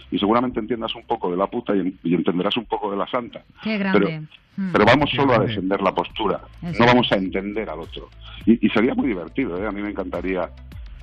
Y 0.09 0.17
seguramente 0.17 0.59
entiendas 0.59 0.95
un 0.95 1.03
poco 1.03 1.29
de 1.29 1.37
la 1.37 1.47
puta 1.47 1.75
y, 1.75 1.97
y 2.03 2.15
entenderás 2.15 2.55
un 2.57 2.65
poco 2.65 2.89
de 2.89 2.97
la 2.97 3.07
santa. 3.07 3.43
Qué 3.61 3.77
grande. 3.77 4.21
Mm. 4.55 4.71
Pero 4.71 4.85
vamos 4.85 5.09
Qué 5.11 5.17
solo 5.17 5.33
a 5.33 5.39
defender 5.39 5.81
la 5.81 5.93
postura, 5.93 6.41
Eso 6.63 6.79
no 6.79 6.87
vamos 6.87 7.11
a 7.11 7.15
entender 7.15 7.69
al 7.69 7.79
otro. 7.79 8.09
Y, 8.45 8.65
y 8.65 8.69
sería 8.69 8.95
muy 8.95 9.07
divertido, 9.07 9.61
¿eh? 9.61 9.67
a 9.67 9.71
mí 9.71 9.81
me 9.81 9.89
encantaría, 9.89 10.49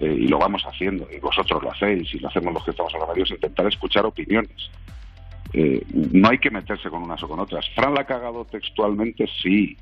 eh, 0.00 0.16
y 0.20 0.26
lo 0.26 0.38
vamos 0.38 0.64
haciendo, 0.66 1.06
y 1.14 1.20
vosotros 1.20 1.62
lo 1.62 1.70
hacéis, 1.70 2.12
y 2.14 2.18
lo 2.18 2.28
hacemos 2.28 2.52
los 2.52 2.64
que 2.64 2.72
estamos 2.72 2.92
en 2.94 3.00
la 3.00 3.06
radio, 3.06 3.22
es 3.22 3.30
intentar 3.30 3.66
escuchar 3.66 4.06
opiniones. 4.06 4.70
Eh, 5.52 5.84
no 5.92 6.30
hay 6.30 6.38
que 6.38 6.50
meterse 6.50 6.90
con 6.90 7.04
unas 7.04 7.22
o 7.22 7.28
con 7.28 7.38
otras. 7.38 7.64
Fran 7.76 7.94
la 7.94 8.00
ha 8.00 8.06
cagado 8.06 8.44
textualmente, 8.44 9.28
sí. 9.40 9.76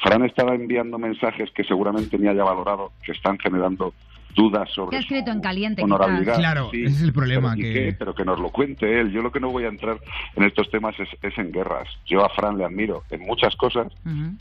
Fran 0.00 0.24
estaba 0.24 0.54
enviando 0.54 0.96
mensajes 0.96 1.50
que 1.50 1.64
seguramente 1.64 2.16
ni 2.18 2.28
haya 2.28 2.44
valorado, 2.44 2.92
que 3.02 3.10
están 3.10 3.36
generando 3.38 3.94
dudas 4.38 4.70
sobre 4.72 4.90
Que 4.90 4.96
ha 4.96 5.00
escrito 5.00 5.32
su 5.32 5.36
en 5.36 5.40
caliente, 5.42 5.82
honorabilidad. 5.82 6.22
quizás. 6.36 6.38
Claro, 6.38 6.70
ese 6.72 6.84
es 6.84 7.02
el 7.02 7.12
problema, 7.12 7.54
Pero, 7.56 7.68
¿y 7.68 7.72
que- 7.74 7.84
qué? 7.86 7.92
Pero 7.98 8.14
que 8.14 8.24
nos 8.24 8.38
lo 8.38 8.50
cuente 8.50 9.00
él. 9.00 9.10
Yo 9.10 9.20
lo 9.20 9.32
que 9.32 9.40
no 9.40 9.50
voy 9.50 9.64
a 9.64 9.68
entrar 9.68 9.98
en 10.36 10.44
estos 10.44 10.70
temas 10.70 10.94
es, 11.00 11.08
es 11.22 11.36
en 11.36 11.50
guerras. 11.50 11.88
Yo 12.06 12.24
a 12.24 12.28
Fran 12.30 12.56
le 12.56 12.64
admiro 12.64 13.02
en 13.10 13.20
muchas 13.26 13.56
cosas 13.56 13.92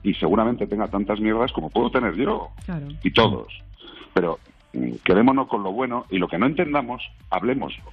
y 0.03 0.13
seguramente 0.13 0.67
tenga 0.67 0.87
tantas 0.87 1.19
mierdas 1.19 1.51
como 1.51 1.69
puedo 1.71 1.89
tener 1.89 2.13
yo 2.15 2.49
Claro. 2.65 2.87
y 3.03 3.11
todos. 3.11 3.47
Pero 4.13 4.37
mm, 4.73 4.91
quedémonos 5.03 5.47
con 5.47 5.63
lo 5.63 5.71
bueno 5.71 6.05
y 6.11 6.19
lo 6.19 6.27
que 6.27 6.37
no 6.37 6.45
entendamos, 6.45 7.01
hablemoslo. 7.31 7.83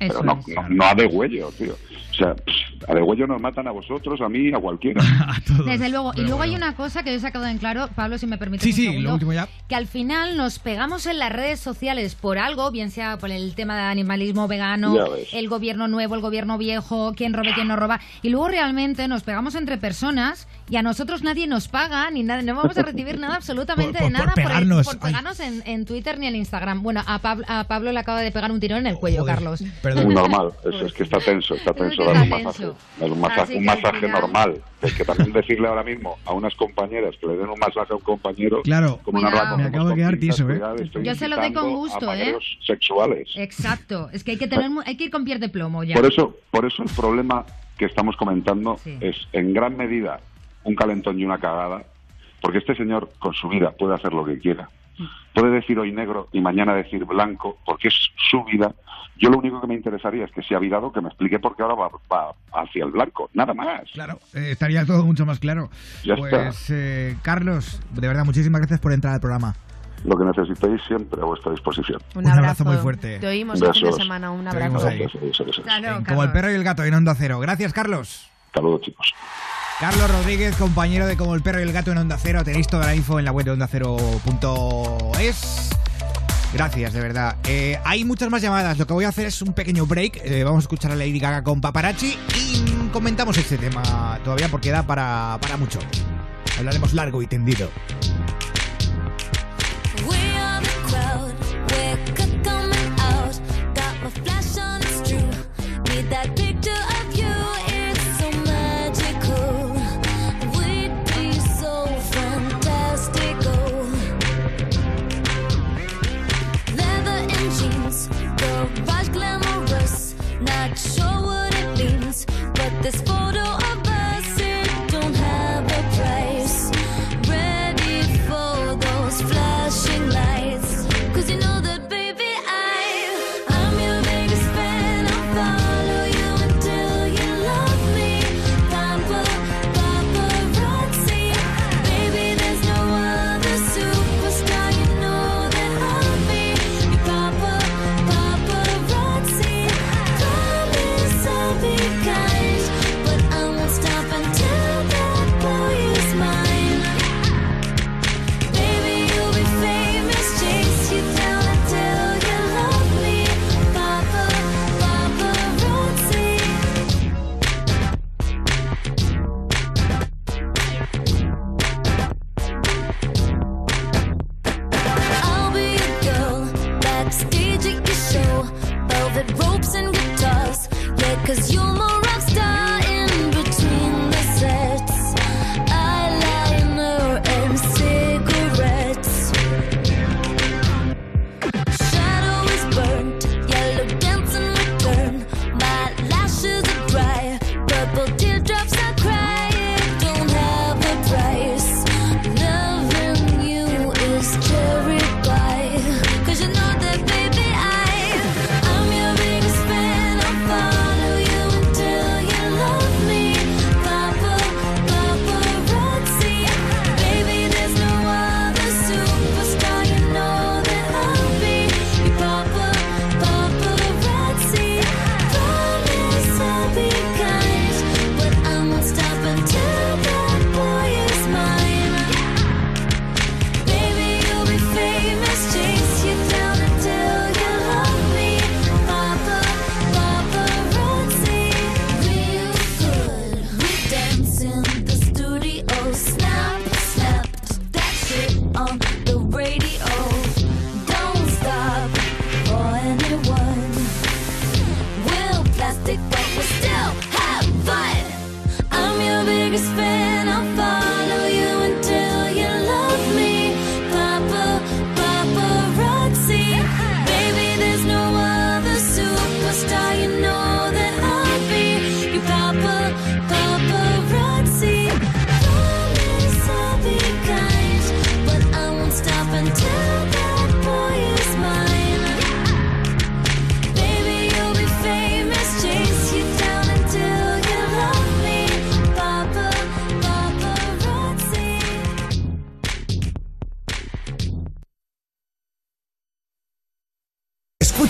Eso 0.00 0.20
Pero 0.20 0.22
no, 0.24 0.40
es. 0.40 0.48
no, 0.48 0.68
no 0.68 0.84
a 0.84 0.94
degüello, 0.94 1.50
tío. 1.56 1.74
O 2.10 2.16
sea, 2.16 2.34
pff, 2.34 2.88
a 2.88 2.94
degüello 2.94 3.26
nos 3.26 3.40
matan 3.40 3.66
a 3.66 3.72
vosotros, 3.72 4.20
a 4.20 4.28
mí, 4.28 4.52
a 4.54 4.58
cualquiera. 4.58 5.00
A 5.28 5.40
todos. 5.46 5.66
Desde 5.66 5.88
luego. 5.88 6.12
Y 6.16 6.20
luego 6.22 6.42
hay 6.42 6.54
una 6.54 6.76
cosa 6.76 7.02
que 7.02 7.10
yo 7.10 7.16
he 7.16 7.20
sacado 7.20 7.46
en 7.46 7.58
claro, 7.58 7.88
Pablo, 7.96 8.18
si 8.18 8.26
me 8.26 8.38
permites 8.38 8.62
Sí, 8.64 8.70
un 8.70 8.76
sí, 8.76 8.84
segundo, 8.86 9.08
lo 9.08 9.14
último 9.14 9.32
ya. 9.32 9.48
que 9.68 9.74
al 9.74 9.86
final 9.88 10.36
nos 10.36 10.58
pegamos 10.60 11.06
en 11.06 11.18
las 11.18 11.32
redes 11.32 11.58
sociales 11.60 12.14
por 12.14 12.38
algo, 12.38 12.70
bien 12.70 12.90
sea 12.92 13.16
por 13.18 13.30
el 13.32 13.54
tema 13.56 13.74
de 13.76 13.82
animalismo 13.82 14.46
vegano, 14.46 14.94
el 15.32 15.48
gobierno 15.48 15.88
nuevo, 15.88 16.14
el 16.14 16.20
gobierno 16.20 16.56
viejo, 16.58 17.14
quién 17.16 17.32
roba, 17.32 17.50
quién 17.54 17.66
no 17.68 17.76
roba, 17.76 18.00
y 18.22 18.28
luego 18.28 18.46
realmente 18.48 19.08
nos 19.08 19.22
pegamos 19.24 19.54
entre 19.56 19.76
personas 19.78 20.46
y 20.70 20.76
a 20.76 20.82
nosotros 20.82 21.22
nadie 21.22 21.46
nos 21.46 21.68
paga, 21.68 22.10
ni 22.10 22.22
nada, 22.22 22.40
no 22.42 22.54
vamos 22.54 22.76
a 22.78 22.82
recibir 22.82 23.18
nada 23.18 23.36
absolutamente 23.36 23.92
Por- 23.98 24.00
por- 24.00 24.06
de 24.08 24.12
nada 24.12 24.24
por 24.26 24.34
pegarnos. 24.34 24.86
por 24.86 24.98
pegarnos 24.98 25.40
en, 25.40 25.62
en 25.66 25.84
Twitter 25.84 26.18
ni 26.18 26.26
en 26.26 26.36
Instagram. 26.36 26.82
Bueno, 26.82 27.02
a 27.06 27.18
Pablo, 27.18 27.44
a 27.48 27.64
Pablo 27.64 27.92
le 27.92 27.98
acaba 28.00 28.20
de 28.20 28.32
pegar 28.32 28.50
un 28.50 28.60
tirón 28.60 28.78
en 28.80 28.86
el 28.86 28.96
cuello, 28.96 29.20
Joder, 29.20 29.34
Carlos. 29.34 29.62
Perdón. 29.82 30.14
Normal, 30.14 30.52
eso 30.64 30.86
es 30.86 30.92
que 30.92 31.02
está 31.02 31.18
tenso, 31.18 31.54
está 31.54 31.70
Es 31.70 31.76
que 31.76 31.82
tenso, 31.82 32.02
está 32.02 32.12
darle 32.14 32.34
un 32.34 33.20
masaje, 33.20 33.56
un 33.58 33.64
masaje, 33.64 34.06
un 34.06 34.12
normal. 34.12 34.62
Es 34.82 34.92
que 34.94 35.04
también 35.04 35.32
decirle 35.32 35.66
ahora 35.68 35.82
mismo 35.82 36.16
a 36.26 36.32
unas 36.32 36.54
compañeras 36.54 37.14
que 37.20 37.26
le 37.26 37.36
den 37.36 37.48
un 37.48 37.58
masaje 37.58 37.92
a 37.92 37.96
un 37.96 38.02
compañero, 38.02 38.62
Claro. 38.62 39.00
como 39.02 39.18
una 39.18 39.30
rama, 39.30 39.56
Me 39.56 39.64
acabo 39.64 39.84
de 39.84 39.90
con 39.92 39.98
quedar 39.98 40.16
tieso, 40.18 40.48
¿eh? 40.50 40.60
Yo 41.02 41.14
se 41.14 41.28
lo 41.28 41.36
doy 41.36 41.52
con 41.52 41.72
gusto, 41.74 42.10
a 42.10 42.18
¿eh? 42.18 42.34
sexuales. 42.66 43.28
Exacto, 43.36 44.08
es 44.12 44.24
que 44.24 44.32
hay 44.32 44.36
que 44.38 44.46
tener, 44.48 44.70
mu- 44.70 44.82
hay 44.84 44.96
que 44.96 45.04
ir 45.04 45.10
con 45.10 45.24
pies 45.24 45.40
de 45.40 45.48
plomo 45.48 45.84
ya. 45.84 45.94
Por 45.94 46.06
eso, 46.06 46.36
por 46.50 46.66
eso 46.66 46.82
el 46.82 46.90
problema 46.90 47.44
que 47.78 47.86
estamos 47.86 48.16
comentando 48.16 48.78
Sí. 48.84 48.96
es 49.00 49.16
en 49.32 49.52
gran 49.54 49.76
medida 49.76 50.20
un 50.64 50.74
calentón 50.74 51.18
y 51.18 51.24
una 51.24 51.38
cagada, 51.38 51.84
porque 52.40 52.58
este 52.58 52.74
señor 52.74 53.10
con 53.18 53.32
su 53.34 53.48
vida 53.48 53.70
puede 53.72 53.94
hacer 53.94 54.12
lo 54.12 54.24
que 54.24 54.38
quiera. 54.38 54.68
Puede 55.32 55.50
decir 55.50 55.78
hoy 55.78 55.92
negro 55.92 56.28
y 56.32 56.40
mañana 56.40 56.74
decir 56.74 57.04
blanco, 57.04 57.58
porque 57.64 57.88
es 57.88 57.94
su 58.30 58.44
vida. 58.44 58.72
Yo 59.16 59.30
lo 59.30 59.38
único 59.38 59.60
que 59.60 59.66
me 59.66 59.74
interesaría 59.74 60.24
es 60.24 60.30
que 60.32 60.42
si 60.42 60.54
ha 60.54 60.58
virado, 60.58 60.92
que 60.92 61.00
me 61.00 61.08
explique 61.08 61.38
por 61.38 61.56
qué 61.56 61.62
ahora 61.62 61.74
va, 61.74 61.88
va 62.12 62.34
hacia 62.52 62.84
el 62.84 62.90
blanco, 62.90 63.30
nada 63.32 63.54
más. 63.54 63.90
Claro, 63.92 64.18
eh, 64.34 64.50
estaría 64.52 64.84
todo 64.84 65.04
mucho 65.04 65.26
más 65.26 65.38
claro. 65.38 65.70
Ya 66.04 66.16
pues, 66.16 66.70
eh, 66.70 67.16
Carlos, 67.22 67.80
de 67.90 68.06
verdad, 68.06 68.24
muchísimas 68.24 68.60
gracias 68.60 68.80
por 68.80 68.92
entrar 68.92 69.14
al 69.14 69.20
programa. 69.20 69.54
Lo 70.04 70.16
que 70.18 70.24
necesitéis 70.24 70.82
siempre 70.86 71.20
a 71.20 71.24
vuestra 71.24 71.50
disposición. 71.52 72.00
Un, 72.14 72.26
Un 72.26 72.30
abrazo 72.30 72.64
muy 72.64 72.76
fuerte. 72.76 73.18
Te 73.20 73.26
oímos 73.26 73.60
el 73.62 73.72
fin 73.72 73.86
de 73.86 73.92
semana. 73.92 74.30
Un 74.30 74.46
abrazo. 74.46 74.86
ahí. 74.86 75.02
Eso, 75.02 75.18
eso, 75.22 75.46
eso. 75.46 75.62
Claro, 75.62 76.04
Como 76.06 76.22
el 76.22 76.30
perro 76.30 76.50
y 76.50 76.54
el 76.54 76.62
gato 76.62 76.84
en 76.84 76.92
Onda 76.92 77.14
Cero. 77.14 77.40
Gracias, 77.40 77.72
Carlos. 77.72 78.28
Saludos, 78.52 78.82
chicos. 78.82 79.14
Carlos 79.80 80.10
Rodríguez, 80.10 80.54
compañero 80.56 81.06
de 81.06 81.16
Como 81.16 81.34
el 81.34 81.42
perro 81.42 81.60
y 81.60 81.64
el 81.64 81.72
gato 81.72 81.90
en 81.90 81.98
Onda 81.98 82.16
Cero. 82.20 82.44
Tenéis 82.44 82.68
toda 82.68 82.86
la 82.86 82.94
info 82.94 83.18
en 83.18 83.24
la 83.24 83.32
web 83.32 83.44
de 83.44 83.50
ondacero.es. 83.50 85.70
Gracias, 86.52 86.92
de 86.92 87.00
verdad. 87.00 87.36
Eh, 87.48 87.78
hay 87.84 88.04
muchas 88.04 88.30
más 88.30 88.40
llamadas. 88.40 88.78
Lo 88.78 88.86
que 88.86 88.92
voy 88.92 89.04
a 89.04 89.08
hacer 89.08 89.26
es 89.26 89.42
un 89.42 89.52
pequeño 89.52 89.86
break. 89.86 90.20
Eh, 90.24 90.44
vamos 90.44 90.58
a 90.58 90.64
escuchar 90.64 90.92
a 90.92 90.94
Lady 90.94 91.18
Gaga 91.18 91.42
con 91.42 91.60
Paparazzi 91.60 92.16
y 92.36 92.88
comentamos 92.92 93.36
este 93.36 93.58
tema 93.58 94.20
todavía 94.22 94.48
porque 94.48 94.70
da 94.70 94.84
para, 94.84 95.38
para 95.40 95.56
mucho. 95.56 95.80
Hablaremos 96.56 96.94
largo 96.94 97.20
y 97.20 97.26
tendido. 97.26 97.68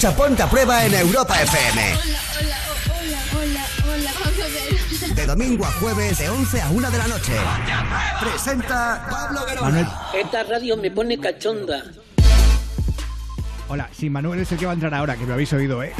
Escucha 0.05 0.23
Ponte 0.23 0.43
a 0.43 0.51
Prueba 0.51 0.85
en 0.85 0.93
Europa 0.93 1.35
FM. 1.41 1.95
Hola, 1.95 2.59
hola, 2.91 3.19
hola, 3.33 3.65
hola, 3.87 4.13
vamos 4.23 4.39
a 4.39 5.07
ver. 5.07 5.15
De 5.15 5.27
domingo 5.27 5.65
a 5.65 5.73
jueves, 5.73 6.19
de 6.19 6.29
11 6.29 6.61
a 6.61 6.69
1 6.69 6.91
de 6.91 6.99
la 6.99 7.09
noche. 7.09 7.33
Presenta 8.21 9.07
Pablo 9.11 9.41
Manuel, 9.63 9.87
Guerrero. 9.87 10.27
Esta 10.27 10.43
radio 10.43 10.77
me 10.77 10.91
pone 10.91 11.19
cachonda. 11.19 11.85
hola, 13.67 13.89
sí, 13.99 14.11
Manuel 14.11 14.41
es 14.41 14.53
el 14.53 14.59
que 14.59 14.67
va 14.67 14.73
a 14.73 14.75
entrar 14.75 14.93
ahora, 14.93 15.17
que 15.17 15.25
me 15.25 15.33
habéis 15.33 15.51
oído, 15.55 15.83
¿eh? 15.83 15.95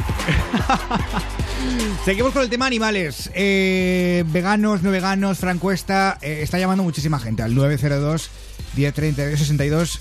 Seguimos 2.05 2.31
con 2.31 2.43
el 2.43 2.49
tema 2.51 2.67
animales. 2.67 3.31
Eh, 3.33 4.23
veganos, 4.27 4.83
no 4.83 4.91
veganos, 4.91 5.39
Francuesta. 5.39 6.19
eh, 6.21 6.41
está 6.43 6.59
llamando 6.59 6.83
muchísima 6.83 7.17
gente 7.17 7.41
al 7.41 7.55
902 7.55 8.29
1032 8.75 9.39
62. 9.39 9.99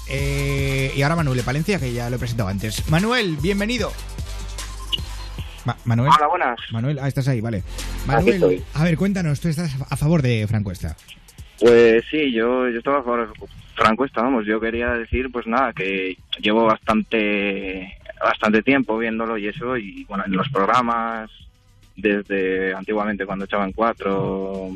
Y 0.96 1.02
ahora 1.02 1.16
Manuel 1.16 1.38
de 1.38 1.42
Palencia, 1.42 1.78
que 1.78 1.92
ya 1.92 2.08
lo 2.10 2.16
he 2.16 2.18
presentado 2.18 2.48
antes. 2.48 2.88
Manuel, 2.90 3.36
bienvenido. 3.42 3.92
Ma- 5.64 5.76
Manuel. 5.84 6.10
Hola, 6.16 6.26
buenas. 6.28 6.56
Manuel, 6.72 6.98
ah, 7.00 7.08
estás 7.08 7.26
ahí, 7.28 7.40
vale. 7.40 7.62
Manuel, 8.06 8.62
a 8.74 8.84
ver, 8.84 8.96
cuéntanos, 8.96 9.40
tú 9.40 9.48
estás 9.48 9.74
a 9.88 9.96
favor 9.96 10.22
de 10.22 10.46
Francuesta. 10.46 10.96
Pues 11.60 12.04
sí, 12.10 12.32
yo, 12.32 12.68
yo 12.68 12.78
estaba 12.78 12.98
a 12.98 13.02
favor 13.02 13.28
de 13.28 13.46
Franco, 13.74 14.04
estábamos. 14.04 14.44
Yo 14.46 14.60
quería 14.60 14.90
decir, 14.90 15.30
pues 15.32 15.46
nada, 15.46 15.72
que 15.72 16.16
llevo 16.40 16.64
bastante 16.64 17.96
bastante 18.22 18.62
tiempo 18.62 18.96
viéndolo 18.96 19.36
y 19.36 19.48
eso, 19.48 19.76
y 19.76 20.04
bueno, 20.04 20.24
en 20.26 20.32
los 20.32 20.48
programas, 20.48 21.30
desde 21.96 22.72
antiguamente 22.74 23.26
cuando 23.26 23.44
echaban 23.44 23.72
cuatro, 23.72 24.70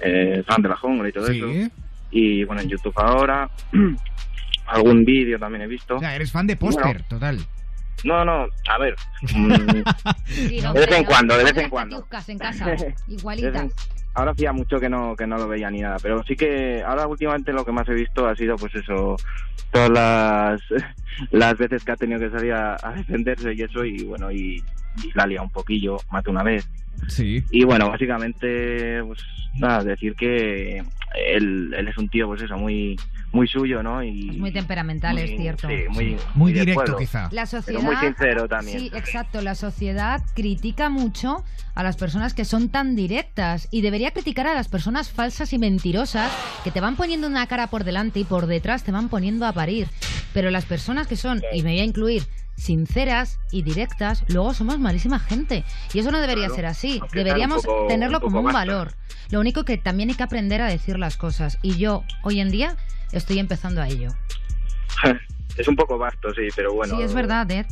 eh, 0.00 0.42
fan 0.46 0.62
de 0.62 0.68
la 0.68 0.76
jungla 0.76 1.08
y 1.08 1.12
todo 1.12 1.26
Sí. 1.26 1.38
eso. 1.38 1.70
Y 2.10 2.44
bueno, 2.44 2.62
en 2.62 2.68
YouTube 2.68 2.94
ahora, 2.96 3.48
algún 4.70 5.04
vídeo 5.04 5.38
también 5.38 5.62
he 5.62 5.66
visto. 5.66 5.96
O 5.96 6.00
sea, 6.00 6.14
eres 6.16 6.30
fan 6.32 6.46
de 6.46 6.56
póster, 6.56 7.02
total. 7.04 7.38
No, 8.04 8.24
no, 8.24 8.46
a 8.68 8.78
ver. 8.78 8.94
mm, 9.34 9.48
De 10.72 10.80
vez 10.80 10.92
en 10.92 11.04
cuando, 11.04 11.36
de 11.36 11.44
vez 11.44 11.56
en 11.58 11.68
cuando. 11.68 12.06
en 12.28 12.38
casa, 12.38 12.74
igualitas. 13.08 13.72
ahora 14.14 14.30
hacía 14.32 14.52
mucho 14.52 14.78
que 14.80 14.88
no 14.88 15.14
que 15.16 15.26
no 15.26 15.36
lo 15.36 15.46
veía 15.48 15.70
ni 15.70 15.80
nada 15.80 15.96
pero 16.02 16.22
sí 16.24 16.34
que 16.34 16.82
ahora 16.82 17.06
últimamente 17.06 17.52
lo 17.52 17.64
que 17.64 17.72
más 17.72 17.88
he 17.88 17.94
visto 17.94 18.26
ha 18.26 18.34
sido 18.34 18.56
pues 18.56 18.74
eso 18.74 19.16
todas 19.70 19.90
las 19.90 20.60
las 21.30 21.56
veces 21.58 21.84
que 21.84 21.92
ha 21.92 21.96
tenido 21.96 22.18
que 22.18 22.30
salir 22.30 22.52
a, 22.54 22.76
a 22.82 22.92
defenderse 22.92 23.52
y 23.54 23.62
eso 23.62 23.84
y 23.84 24.02
bueno 24.04 24.30
y, 24.32 24.56
y 25.04 25.12
la 25.14 25.26
lía 25.26 25.42
un 25.42 25.50
poquillo 25.50 25.96
de 26.24 26.30
una 26.30 26.42
vez 26.42 26.68
Sí. 27.08 27.42
y 27.50 27.64
bueno 27.64 27.88
básicamente 27.88 29.02
pues 29.04 29.20
nada 29.58 29.84
decir 29.84 30.14
que 30.16 30.82
él, 31.14 31.74
él 31.76 31.88
es 31.88 31.98
un 31.98 32.08
tío 32.08 32.26
pues 32.28 32.42
eso 32.42 32.56
muy 32.56 32.98
muy 33.32 33.46
suyo 33.48 33.82
no 33.82 34.02
y 34.02 34.30
Es 34.30 34.38
muy 34.38 34.52
temperamental, 34.52 35.18
es 35.18 35.30
cierto. 35.36 35.68
sí, 35.68 35.84
muy 35.90 36.16
Muy 36.34 36.52
directo, 36.52 36.96
quizá. 36.96 37.22
La 37.32 37.46
pero 37.46 37.46
sociedad. 37.46 37.82
muy 37.82 37.96
sincero 37.96 38.48
también 38.48 38.78
Sí, 38.78 38.90
exacto. 38.94 39.40
La 39.40 39.54
sociedad 39.54 40.20
critica 40.34 40.88
mucho 40.88 41.44
a 41.74 41.82
las 41.82 41.96
personas 41.96 42.34
que 42.34 42.44
son 42.44 42.68
tan 42.68 42.96
directas 42.96 43.68
y 43.70 43.80
debería 43.82 44.10
criticar 44.10 44.46
a 44.46 44.54
las 44.54 44.68
personas 44.68 45.10
falsas 45.10 45.52
y 45.52 45.58
mentirosas 45.58 46.30
que 46.64 46.70
te 46.70 46.80
van 46.80 46.96
poniendo 46.96 47.26
una 47.26 47.46
cara 47.46 47.68
por 47.68 47.84
delante 47.84 48.20
y 48.20 48.24
por 48.24 48.46
detrás 48.46 48.82
te 48.84 48.92
van 48.92 49.08
poniendo 49.08 49.46
a 49.46 49.52
parir. 49.52 49.88
Pero 50.32 50.50
las 50.50 50.64
personas 50.64 51.06
que 51.06 51.16
son, 51.16 51.42
y 51.52 51.62
me 51.62 51.70
voy 51.70 51.80
a 51.80 51.84
incluir, 51.84 52.24
sinceras 52.60 53.40
y 53.50 53.62
directas, 53.62 54.24
luego 54.28 54.52
somos 54.54 54.78
malísima 54.78 55.18
gente. 55.18 55.64
Y 55.94 55.98
eso 56.00 56.10
no 56.10 56.20
debería 56.20 56.44
Claro. 56.46 56.54
ser 56.56 56.66
así. 56.66 57.00
Deberíamos 57.12 57.64
poco- 57.64 57.86
tenerlo 57.88 58.20
como 58.20 58.40
un 58.40 58.52
valor. 58.52 58.92
Lo 59.30 59.40
único 59.40 59.64
que 59.64 59.78
también 59.78 60.10
hay 60.10 60.14
que 60.16 60.22
aprender 60.22 60.60
a 60.60 60.66
decir 60.66 60.98
las 60.98 61.16
cosas. 61.16 61.58
Y 61.62 61.78
yo, 61.78 62.04
hoy 62.22 62.40
en 62.40 62.50
día, 62.50 62.76
estoy 63.12 63.38
empezando 63.38 63.80
a 63.80 63.88
ello. 63.88 64.10
es 65.56 65.68
un 65.68 65.76
poco 65.76 65.98
vasto 65.98 66.32
sí 66.34 66.48
pero 66.54 66.72
bueno 66.74 66.96
sí, 66.96 67.02
es 67.02 67.12
verdad, 67.14 67.50
Ed. 67.50 67.66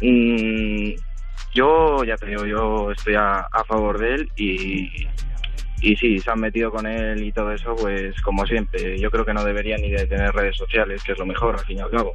Mm, 0.00 0.92
yo, 1.54 2.04
ya 2.04 2.16
te 2.16 2.26
digo, 2.26 2.44
yo 2.46 2.90
estoy 2.92 3.14
a, 3.16 3.38
a 3.40 3.64
favor 3.64 3.98
de 3.98 4.14
él 4.14 4.32
y, 4.36 4.90
y 5.80 5.96
sí, 5.96 6.18
se 6.20 6.30
han 6.30 6.40
metido 6.40 6.70
con 6.70 6.86
él 6.86 7.22
y 7.24 7.32
todo 7.32 7.52
eso, 7.52 7.74
pues 7.76 8.20
como 8.22 8.46
siempre. 8.46 8.98
Yo 9.00 9.10
creo 9.10 9.24
que 9.24 9.32
no 9.34 9.44
debería 9.44 9.76
ni 9.78 9.90
de 9.90 10.06
tener 10.06 10.32
redes 10.32 10.56
sociales, 10.56 11.02
que 11.02 11.12
es 11.12 11.18
lo 11.18 11.26
mejor 11.26 11.56
al 11.58 11.64
fin 11.64 11.78
y 11.78 11.80
al 11.80 11.90
cabo. 11.90 12.12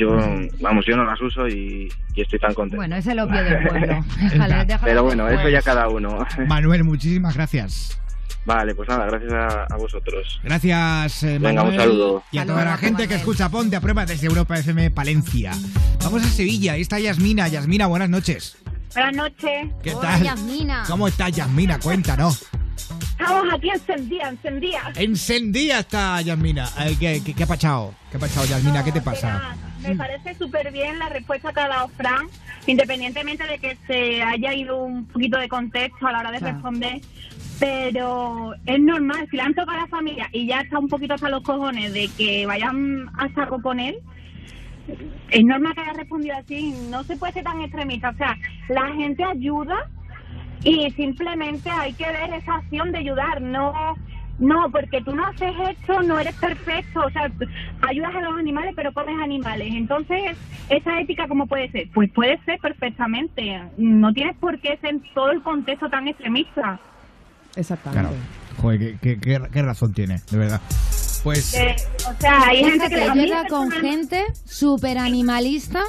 Yo, 0.00 0.16
vamos, 0.60 0.84
yo 0.86 0.96
no 0.96 1.04
las 1.04 1.20
uso 1.20 1.46
y, 1.46 1.92
y 2.14 2.20
estoy 2.22 2.38
tan 2.38 2.54
contento. 2.54 2.76
Bueno, 2.76 2.96
es 2.96 3.06
el 3.06 3.18
opio 3.20 3.42
del 3.44 3.62
pueblo. 3.68 4.04
Déjale, 4.18 4.64
déjale 4.64 4.78
Pero 4.82 5.02
bueno, 5.04 5.28
eso 5.28 5.48
ya 5.48 5.60
cada 5.60 5.88
uno. 5.88 6.26
Manuel, 6.46 6.84
muchísimas 6.92 7.34
gracias. 7.34 8.00
vale, 8.46 8.74
pues 8.74 8.88
nada, 8.88 9.04
gracias 9.06 9.32
a, 9.32 9.64
a 9.64 9.76
vosotros. 9.76 10.40
Gracias, 10.42 11.22
eh, 11.24 11.38
Venga, 11.38 11.62
un 11.62 11.76
saludo. 11.76 12.22
Y 12.32 12.38
a 12.38 12.46
toda 12.46 12.64
la 12.64 12.76
gente 12.78 13.06
que 13.06 13.16
escucha 13.16 13.50
Ponte 13.50 13.76
a 13.76 13.80
Prueba 13.82 14.06
desde 14.06 14.26
Europa 14.26 14.56
FM 14.58 14.90
Palencia. 14.92 15.52
Vamos 16.02 16.24
a 16.24 16.28
Sevilla, 16.28 16.72
ahí 16.72 16.80
está 16.80 16.98
Yasmina. 16.98 17.46
Yasmina, 17.48 17.86
buenas 17.86 18.08
noches. 18.08 18.56
Buenas 18.94 19.14
noches. 19.14 19.68
¿Qué 19.82 19.94
Hola, 19.94 20.08
tal? 20.08 20.22
Yasmina. 20.24 20.82
¿Cómo 20.88 21.06
estás, 21.08 21.30
Yasmina? 21.32 21.78
Cuéntanos. 21.78 22.46
Estamos 23.20 23.52
aquí 23.54 23.68
encendida, 23.68 24.30
encendida. 24.30 24.80
Encendida 24.96 25.78
está 25.80 26.20
Yasmina. 26.22 26.68
Ay, 26.76 26.96
¿Qué, 26.96 27.22
qué, 27.24 27.34
qué 27.34 27.42
ha 27.42 27.46
pasado? 27.46 27.94
¿Qué 28.10 28.16
ha 28.16 28.20
pasado, 28.20 28.46
Yasmina? 28.46 28.82
¿Qué 28.82 28.90
te 28.92 29.02
pasa? 29.02 29.54
Me 29.82 29.96
parece 29.96 30.34
súper 30.34 30.70
bien 30.72 30.98
la 30.98 31.08
respuesta 31.08 31.52
que 31.52 31.60
ha 31.60 31.68
dado 31.68 31.88
Fran, 31.88 32.26
independientemente 32.66 33.46
de 33.46 33.58
que 33.58 33.76
se 33.86 34.22
haya 34.22 34.54
ido 34.54 34.82
un 34.84 35.06
poquito 35.06 35.38
de 35.38 35.48
contexto 35.48 36.06
a 36.06 36.12
la 36.12 36.18
hora 36.20 36.30
de 36.32 36.38
Claro. 36.38 36.54
responder. 36.54 37.00
Pero 37.58 38.54
es 38.66 38.80
normal, 38.80 39.26
si 39.30 39.36
le 39.36 39.42
han 39.42 39.54
tocado 39.54 39.78
a 39.78 39.80
la 39.82 39.86
familia 39.86 40.28
y 40.32 40.46
ya 40.46 40.60
está 40.60 40.78
un 40.78 40.88
poquito 40.88 41.14
hasta 41.14 41.28
los 41.28 41.42
cojones 41.42 41.92
de 41.92 42.08
que 42.16 42.46
vayan 42.46 43.10
a 43.18 43.28
saco 43.34 43.60
con 43.60 43.78
él, 43.80 43.98
es 45.30 45.44
normal 45.44 45.74
que 45.74 45.80
haya 45.82 45.92
respondido 45.92 46.36
así. 46.36 46.74
No 46.90 47.04
se 47.04 47.16
puede 47.16 47.34
ser 47.34 47.44
tan 47.44 47.60
extremista. 47.60 48.10
O 48.10 48.14
sea, 48.14 48.36
la 48.68 48.86
gente 48.94 49.22
ayuda 49.24 49.88
y 50.64 50.90
simplemente 50.92 51.70
hay 51.70 51.92
que 51.92 52.04
ver 52.04 52.32
esa 52.34 52.56
acción 52.56 52.92
de 52.92 52.98
ayudar, 52.98 53.40
no 53.42 53.94
no, 54.40 54.68
porque 54.72 55.00
tú 55.02 55.14
no 55.14 55.24
haces 55.26 55.52
esto, 55.70 56.02
no 56.02 56.18
eres 56.18 56.34
perfecto, 56.34 57.00
o 57.06 57.10
sea, 57.10 57.30
ayudas 57.82 58.14
a 58.16 58.20
los 58.22 58.36
animales 58.38 58.72
pero 58.74 58.92
comes 58.92 59.14
animales. 59.22 59.68
Entonces, 59.72 60.36
esa 60.68 61.00
ética 61.00 61.28
cómo 61.28 61.46
puede 61.46 61.70
ser? 61.70 61.88
Pues 61.94 62.10
puede 62.10 62.38
ser 62.44 62.58
perfectamente. 62.60 63.62
No 63.76 64.12
tienes 64.12 64.36
por 64.38 64.58
qué 64.60 64.76
ser 64.80 64.90
en 64.90 65.02
todo 65.14 65.30
el 65.30 65.42
contexto 65.42 65.88
tan 65.88 66.08
extremista. 66.08 66.80
Exactamente. 67.54 68.08
Claro. 68.08 68.16
Joder, 68.62 68.78
qué, 68.78 68.98
qué- 69.00 69.20
qué- 69.20 69.48
qué 69.52 69.62
razón 69.62 69.92
tiene, 69.94 70.20
de 70.30 70.36
verdad. 70.38 70.60
Pues 71.22 71.54
Eh, 71.54 71.76
o 72.08 72.20
sea, 72.20 72.40
hay 72.48 72.64
gente 72.64 72.88
que 72.88 72.96
Fíjate, 72.96 73.02
a 73.04 73.06
yo 73.08 73.14
mí 73.14 73.24
he 73.24 73.30
dado 73.30 73.48
con 73.48 73.70
gente 73.70 74.24
súper 74.46 74.98
animalista 74.98 75.82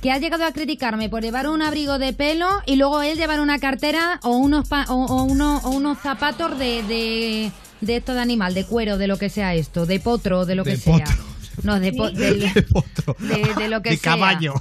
que 0.00 0.10
ha 0.12 0.18
llegado 0.18 0.44
a 0.44 0.52
criticarme 0.52 1.08
por 1.08 1.22
llevar 1.22 1.48
un 1.48 1.62
abrigo 1.62 1.98
de 1.98 2.12
pelo 2.12 2.46
y 2.66 2.76
luego 2.76 3.00
él 3.02 3.16
llevar 3.16 3.40
una 3.40 3.58
cartera 3.58 4.20
o 4.22 4.36
unos 4.36 4.68
pa- 4.68 4.84
o, 4.88 4.94
o 5.06 5.22
uno- 5.24 5.58
o 5.64 5.70
unos 5.70 5.98
zapatos 5.98 6.58
de, 6.58 6.82
de, 6.82 7.52
de 7.84 7.96
esto 7.96 8.14
de 8.14 8.20
animal, 8.20 8.54
de 8.54 8.64
cuero, 8.64 8.98
de 8.98 9.06
lo 9.06 9.18
que 9.18 9.28
sea 9.30 9.54
esto, 9.54 9.86
de 9.86 10.00
potro, 10.00 10.44
de 10.46 10.54
lo 10.54 10.64
que 10.64 10.70
De 10.72 10.76
sea. 10.76 10.98
potro. 11.04 11.24
No, 11.62 11.78
de, 11.78 11.92
po- 11.92 12.10
del- 12.10 12.44
otro. 12.74 13.16
de, 13.20 13.54
de 13.54 13.68
lo 13.68 13.80
que 13.80 13.90
De 13.90 13.96
sea. 13.96 14.12
caballo. 14.12 14.54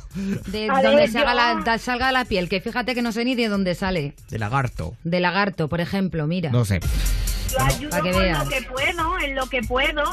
De 0.48 0.70
A 0.70 0.82
donde 0.82 0.96
ver, 0.96 1.12
yo- 1.12 1.24
la, 1.26 1.60
da- 1.66 1.78
salga 1.80 2.12
la 2.12 2.24
piel, 2.26 2.48
que 2.50 2.62
fíjate 2.62 2.94
que 2.94 3.02
no 3.02 3.12
sé 3.12 3.26
ni 3.26 3.34
de 3.36 3.48
dónde 3.48 3.74
sale. 3.76 4.14
De 4.30 4.38
lagarto. 4.38 4.96
De 5.04 5.20
lagarto, 5.20 5.68
por 5.68 5.82
ejemplo, 5.82 6.28
mira. 6.28 6.52
No 6.52 6.66
sé. 6.66 6.80
Yo 7.52 7.60
ayudo 7.64 7.90
para 7.90 8.04
que 8.04 8.12
con 8.12 8.22
veas. 8.22 8.44
lo 8.46 8.50
que 8.50 8.62
puedo, 8.64 9.20
en 9.20 9.36
lo 9.36 9.46
que 9.50 9.62
puedo, 9.62 10.04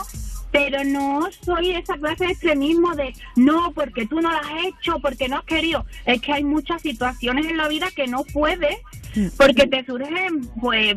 pero 0.53 0.83
no 0.85 1.29
soy 1.45 1.73
esa 1.73 1.95
clase 1.97 2.25
de 2.27 2.33
extremismo 2.33 2.95
de 2.97 3.13
no, 3.37 3.73
porque 3.73 4.07
tú 4.07 4.21
no 4.21 4.31
lo 4.31 4.39
has 4.39 4.65
hecho, 4.67 4.99
porque 5.01 5.29
no 5.29 5.37
has 5.37 5.45
querido. 5.45 5.85
Es 6.07 6.21
que 6.23 6.33
hay 6.33 6.45
muchas 6.45 6.81
situaciones 6.83 7.47
en 7.47 7.57
la 7.59 7.69
vida 7.69 7.89
que 7.95 8.07
no 8.07 8.25
puedes, 8.25 8.77
porque 9.37 9.67
te 9.67 9.85
surgen 9.85 10.47
pues 10.61 10.97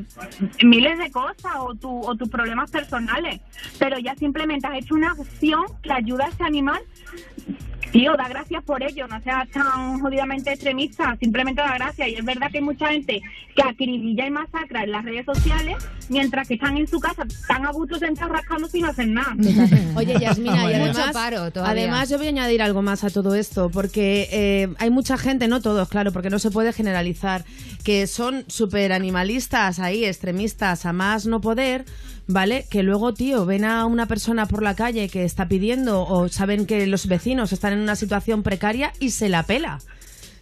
miles 0.63 0.97
de 0.97 1.11
cosas 1.11 1.53
o, 1.59 1.75
tu, 1.75 1.89
o 2.01 2.15
tus 2.15 2.29
problemas 2.29 2.69
personales, 2.71 3.41
pero 3.79 3.97
ya 3.99 4.15
simplemente 4.15 4.67
has 4.67 4.77
hecho 4.77 4.95
una 4.95 5.11
acción 5.11 5.65
que 5.81 5.91
ayuda 5.91 6.25
a 6.25 6.29
ese 6.29 6.43
animal. 6.43 6.81
Tío, 7.93 8.17
da 8.17 8.27
gracias 8.27 8.63
por 8.63 8.81
ello, 8.81 9.07
no 9.07 9.21
seas 9.21 9.47
tan 9.49 9.99
jodidamente 9.99 10.51
extremista, 10.51 11.15
simplemente 11.19 11.61
da 11.61 11.75
gracias. 11.75 12.07
Y 12.09 12.15
es 12.15 12.25
verdad 12.25 12.49
que 12.49 12.57
hay 12.57 12.63
mucha 12.63 12.87
gente 12.87 13.21
que 13.55 13.61
acribilla 13.61 14.25
y 14.25 14.31
masacra 14.31 14.83
en 14.83 14.91
las 14.91 15.05
redes 15.05 15.23
sociales, 15.27 15.77
mientras 16.09 16.47
que 16.47 16.55
están 16.55 16.75
en 16.75 16.87
su 16.87 16.99
casa 16.99 17.23
tan 17.47 17.67
a 17.67 17.71
gusto 17.71 17.99
sentados 17.99 18.31
rascando 18.31 18.67
sin 18.67 18.85
hacer 18.85 19.07
nada. 19.09 19.35
Oye, 19.95 20.19
Yasmina, 20.19 20.71
y 20.71 20.79
Mucho 20.79 20.91
además, 21.01 21.13
paro 21.13 21.51
todavía. 21.51 21.83
además 21.83 22.09
yo 22.09 22.17
voy 22.17 22.25
a 22.25 22.29
añadir 22.29 22.63
algo 22.63 22.81
más 22.81 23.03
a 23.03 23.11
todo 23.11 23.35
esto, 23.35 23.69
porque 23.69 24.27
eh, 24.31 24.73
hay 24.79 24.89
mucha 24.89 25.19
gente, 25.19 25.47
no 25.47 25.61
todos, 25.61 25.87
claro, 25.87 26.11
porque 26.11 26.31
no 26.31 26.39
se 26.39 26.49
puede 26.49 26.73
generalizar, 26.73 27.45
que 27.83 28.07
son 28.07 28.43
súper 28.47 28.91
animalistas 28.91 29.77
ahí, 29.77 30.03
extremistas, 30.03 30.87
a 30.87 30.93
más 30.93 31.27
no 31.27 31.41
poder, 31.41 31.85
¿vale? 32.27 32.65
Que 32.69 32.83
luego, 32.83 33.13
tío, 33.13 33.45
ven 33.45 33.65
a 33.65 33.85
una 33.85 34.07
persona 34.07 34.45
por 34.45 34.63
la 34.63 34.75
calle 34.75 35.09
que 35.09 35.23
está 35.23 35.47
pidiendo 35.47 36.03
o 36.05 36.29
saben 36.29 36.65
que 36.65 36.87
los 36.87 37.07
vecinos 37.07 37.53
están 37.53 37.73
en 37.73 37.79
una 37.79 37.95
situación 37.95 38.43
precaria 38.43 38.93
y 38.99 39.11
se 39.11 39.29
la 39.29 39.43
pela. 39.43 39.79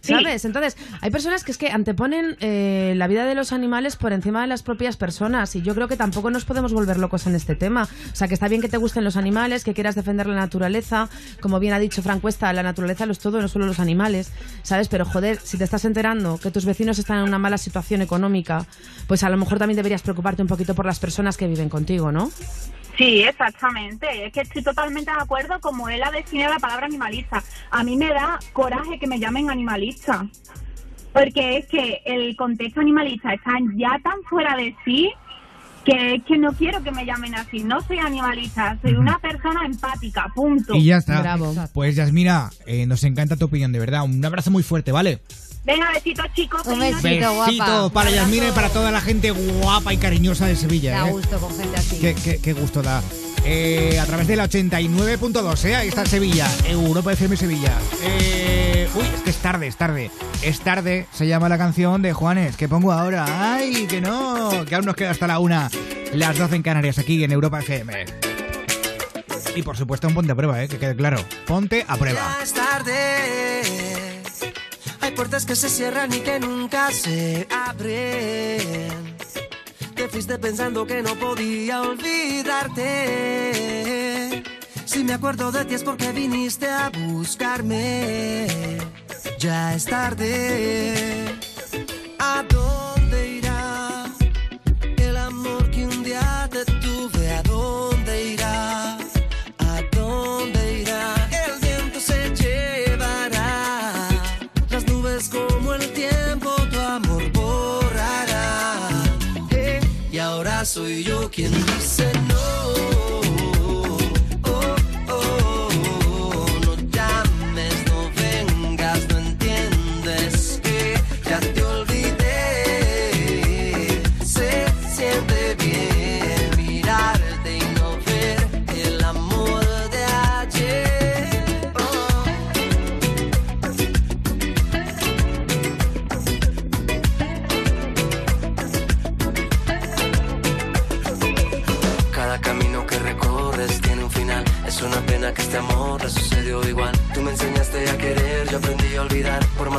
¿Sabes? 0.02 0.44
Entonces, 0.44 0.76
hay 1.00 1.10
personas 1.10 1.44
que 1.44 1.52
es 1.52 1.58
que 1.58 1.70
anteponen 1.70 2.36
eh, 2.40 2.94
la 2.96 3.06
vida 3.06 3.24
de 3.24 3.34
los 3.36 3.52
animales 3.52 3.96
por 3.96 4.12
encima 4.12 4.40
de 4.40 4.48
las 4.48 4.62
propias 4.62 4.96
personas 4.96 5.54
y 5.54 5.62
yo 5.62 5.74
creo 5.74 5.86
que 5.86 5.96
tampoco 5.96 6.30
nos 6.30 6.44
podemos 6.44 6.72
volver 6.72 6.98
locos 6.98 7.26
en 7.28 7.36
este 7.36 7.54
tema. 7.54 7.84
O 8.12 8.16
sea, 8.16 8.26
que 8.26 8.34
está 8.34 8.48
bien 8.48 8.60
que 8.60 8.68
te 8.68 8.78
gusten 8.78 9.04
los 9.04 9.16
animales, 9.16 9.62
que 9.62 9.74
quieras 9.74 9.94
defender 9.94 10.26
la 10.26 10.34
naturaleza. 10.34 11.08
Como 11.40 11.60
bien 11.60 11.72
ha 11.72 11.78
dicho 11.78 12.02
Frank 12.02 12.20
Cuesta, 12.20 12.52
la 12.52 12.64
naturaleza 12.64 13.06
lo 13.06 13.12
es 13.12 13.20
todo, 13.20 13.40
no 13.40 13.48
solo 13.48 13.66
los 13.66 13.78
animales, 13.78 14.32
¿sabes? 14.62 14.88
Pero 14.88 15.04
joder, 15.04 15.38
si 15.40 15.56
te 15.56 15.64
estás 15.64 15.84
enterando 15.84 16.38
que 16.38 16.50
tus 16.50 16.64
vecinos 16.64 16.98
están 16.98 17.18
en 17.18 17.24
una 17.24 17.38
mala 17.38 17.58
situación 17.58 18.02
económica, 18.02 18.66
pues 19.06 19.22
a 19.22 19.30
lo 19.30 19.36
mejor 19.36 19.58
también 19.58 19.76
deberías 19.76 20.02
preocuparte 20.02 20.42
un 20.42 20.48
poquito 20.48 20.74
por 20.74 20.84
las 20.84 20.98
personas 20.98 21.36
que 21.36 21.46
viven 21.46 21.68
contigo, 21.68 22.10
¿no? 22.10 22.30
Sí, 22.96 23.22
exactamente. 23.22 24.26
Es 24.26 24.32
que 24.32 24.42
estoy 24.42 24.62
totalmente 24.62 25.10
de 25.10 25.16
acuerdo 25.16 25.60
como 25.60 25.88
él 25.88 26.02
ha 26.02 26.10
definido 26.10 26.50
la 26.50 26.58
palabra 26.58 26.86
animalista. 26.86 27.42
A 27.70 27.82
mí 27.82 27.96
me 27.96 28.08
da 28.08 28.38
coraje 28.52 28.98
que 28.98 29.06
me 29.06 29.18
llamen 29.18 29.50
animalista. 29.50 30.26
Porque 31.12 31.58
es 31.58 31.66
que 31.66 32.00
el 32.06 32.36
contexto 32.36 32.80
animalista 32.80 33.34
está 33.34 33.52
ya 33.76 33.98
tan 34.02 34.22
fuera 34.28 34.56
de 34.56 34.74
sí 34.84 35.12
que 35.84 36.14
es 36.14 36.24
que 36.24 36.38
no 36.38 36.52
quiero 36.52 36.82
que 36.82 36.92
me 36.92 37.04
llamen 37.04 37.34
así. 37.34 37.64
No 37.64 37.80
soy 37.82 37.98
animalista, 37.98 38.78
soy 38.82 38.94
una 38.94 39.18
persona 39.18 39.66
empática, 39.66 40.26
punto. 40.34 40.74
Y 40.74 40.84
ya 40.84 40.98
está. 40.98 41.38
Pues 41.72 41.96
Yasmina, 41.96 42.50
eh, 42.66 42.86
nos 42.86 43.04
encanta 43.04 43.36
tu 43.36 43.46
opinión, 43.46 43.72
de 43.72 43.78
verdad. 43.78 44.04
Un 44.04 44.24
abrazo 44.24 44.50
muy 44.50 44.62
fuerte, 44.62 44.92
¿vale? 44.92 45.20
Venga, 45.64 45.90
besitos 45.92 46.26
chicos. 46.34 46.62
Un 46.66 46.78
noche. 46.80 47.20
Besito 47.20 47.90
para 47.92 48.10
Yasmina 48.10 48.48
y 48.48 48.52
para 48.52 48.68
toda 48.68 48.90
la 48.90 49.00
gente 49.00 49.30
guapa 49.30 49.94
y 49.94 49.96
cariñosa 49.96 50.46
de 50.46 50.56
Sevilla. 50.56 50.92
Da 51.02 51.08
¿eh? 51.08 51.12
gusto 51.12 51.38
con 51.38 51.56
gente 51.56 51.76
así. 51.78 51.98
Qué, 52.00 52.14
qué- 52.14 52.38
qué 52.40 52.52
gusto 52.52 52.82
da. 52.82 53.02
Eh, 53.44 53.98
a 54.00 54.06
través 54.06 54.28
de 54.28 54.36
la 54.36 54.48
89.2, 54.48 55.64
¿eh? 55.64 55.74
ahí 55.74 55.88
está 55.88 56.06
Sevilla, 56.06 56.48
Europa 56.68 57.12
FM 57.12 57.36
Sevilla. 57.36 57.72
Eh, 58.04 58.88
uy, 58.94 59.04
es 59.14 59.20
que 59.22 59.30
es 59.30 59.36
tarde, 59.36 59.66
es 59.66 59.76
tarde. 59.76 60.10
Es 60.42 60.60
tarde, 60.60 61.06
se 61.12 61.26
llama 61.26 61.48
la 61.48 61.58
canción 61.58 62.02
de 62.02 62.12
Juanes, 62.12 62.56
que 62.56 62.68
pongo 62.68 62.92
ahora. 62.92 63.54
¡Ay, 63.54 63.86
que 63.88 64.00
no! 64.00 64.64
Que 64.64 64.74
aún 64.76 64.84
nos 64.84 64.94
queda 64.94 65.10
hasta 65.10 65.26
la 65.26 65.40
una, 65.40 65.68
las 66.12 66.38
12 66.38 66.54
en 66.56 66.62
Canarias, 66.62 66.98
aquí 66.98 67.22
en 67.24 67.32
Europa 67.32 67.58
FM. 67.60 68.04
Y 69.56 69.62
por 69.62 69.76
supuesto 69.76 70.06
un 70.06 70.14
ponte 70.14 70.30
a 70.32 70.36
prueba, 70.36 70.62
¿eh? 70.62 70.68
que 70.68 70.78
quede 70.78 70.94
claro. 70.94 71.18
Ponte 71.46 71.84
a 71.88 71.96
prueba. 71.96 72.20
Ya 72.38 72.42
es 72.44 72.52
tarde. 72.52 74.21
Puertas 75.16 75.44
que 75.46 75.54
se 75.56 75.68
cierran 75.68 76.12
y 76.12 76.20
que 76.20 76.40
nunca 76.40 76.90
se 76.90 77.46
abren. 77.50 79.16
Te 79.94 80.08
fuiste 80.08 80.38
pensando 80.38 80.86
que 80.86 81.02
no 81.02 81.14
podía 81.16 81.82
olvidarte. 81.82 82.82
Si 84.84 85.04
me 85.04 85.12
acuerdo 85.14 85.52
de 85.52 85.64
ti 85.64 85.74
es 85.74 85.84
porque 85.84 86.12
viniste 86.12 86.68
a 86.68 86.90
buscarme. 86.90 88.46
Ya 89.38 89.74
es 89.74 89.84
tarde. 89.84 91.24
¿A 92.18 92.42
dónde 92.48 92.81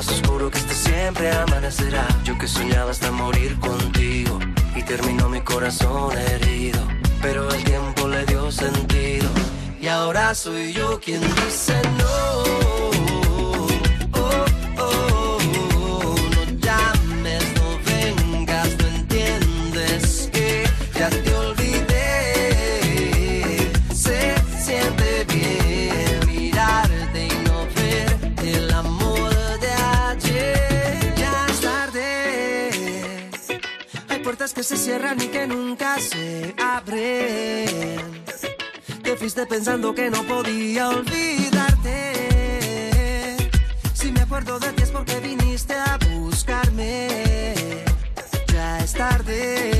más 0.04 0.12
oscuro 0.12 0.50
que 0.50 0.58
esté, 0.58 0.74
siempre 0.74 1.32
amanecerá. 1.32 2.08
Yo 2.24 2.38
que 2.38 2.48
soñaba 2.48 2.92
hasta 2.92 3.12
morir 3.12 3.60
contigo. 3.60 4.40
Y 4.76 4.84
terminó 4.84 5.30
mi 5.30 5.42
corazón 5.42 6.18
herido. 6.18 6.80
Pero 7.22 7.50
el 7.50 7.64
tiempo 7.64 8.08
le 8.08 8.26
dio 8.26 8.52
sentido. 8.52 9.30
Y 9.80 9.88
ahora 9.88 10.34
soy 10.36 10.74
yo 10.74 11.00
quien 11.00 11.22
dice 11.22 11.76
no. 11.98 13.13
Puertas 34.44 34.54
que 34.54 34.64
se 34.64 34.76
cierran 34.76 35.22
y 35.22 35.28
que 35.28 35.48
nunca 35.48 35.98
se 36.00 36.54
abren. 36.62 38.24
Te 39.02 39.16
fuiste 39.16 39.46
pensando 39.46 39.96
que 39.96 40.10
no 40.10 40.22
podía 40.24 40.90
olvidarte. 40.90 41.98
Si 43.94 44.12
me 44.12 44.22
acuerdo 44.22 44.60
de 44.60 44.74
ti 44.74 44.84
es 44.84 44.92
porque 44.92 45.18
viniste 45.22 45.76
a 45.76 45.98
buscarme. 46.10 47.86
Ya 48.52 48.80
es 48.80 48.92
tarde. 48.92 49.73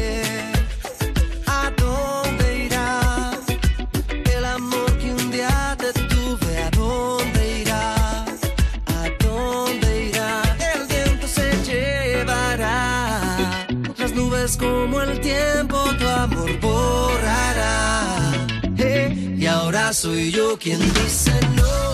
Soy 19.94 20.32
yo 20.32 20.58
quien 20.58 20.80
dice 20.80 21.32
no. 21.56 21.93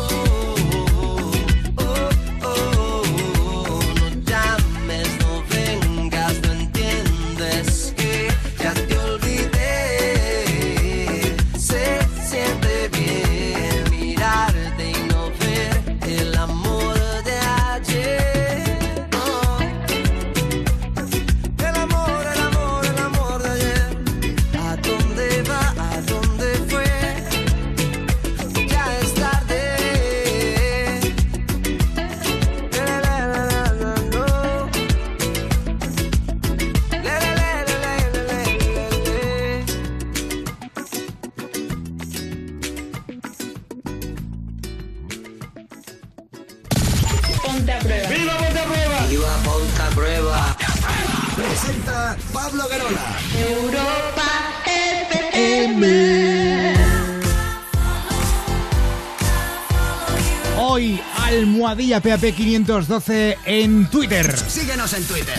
Almohadilla 61.99 62.17
PAP 62.17 62.35
512 62.35 63.37
en 63.45 63.89
Twitter. 63.89 64.37
Síguenos 64.37 64.93
en 64.93 65.03
Twitter. 65.05 65.37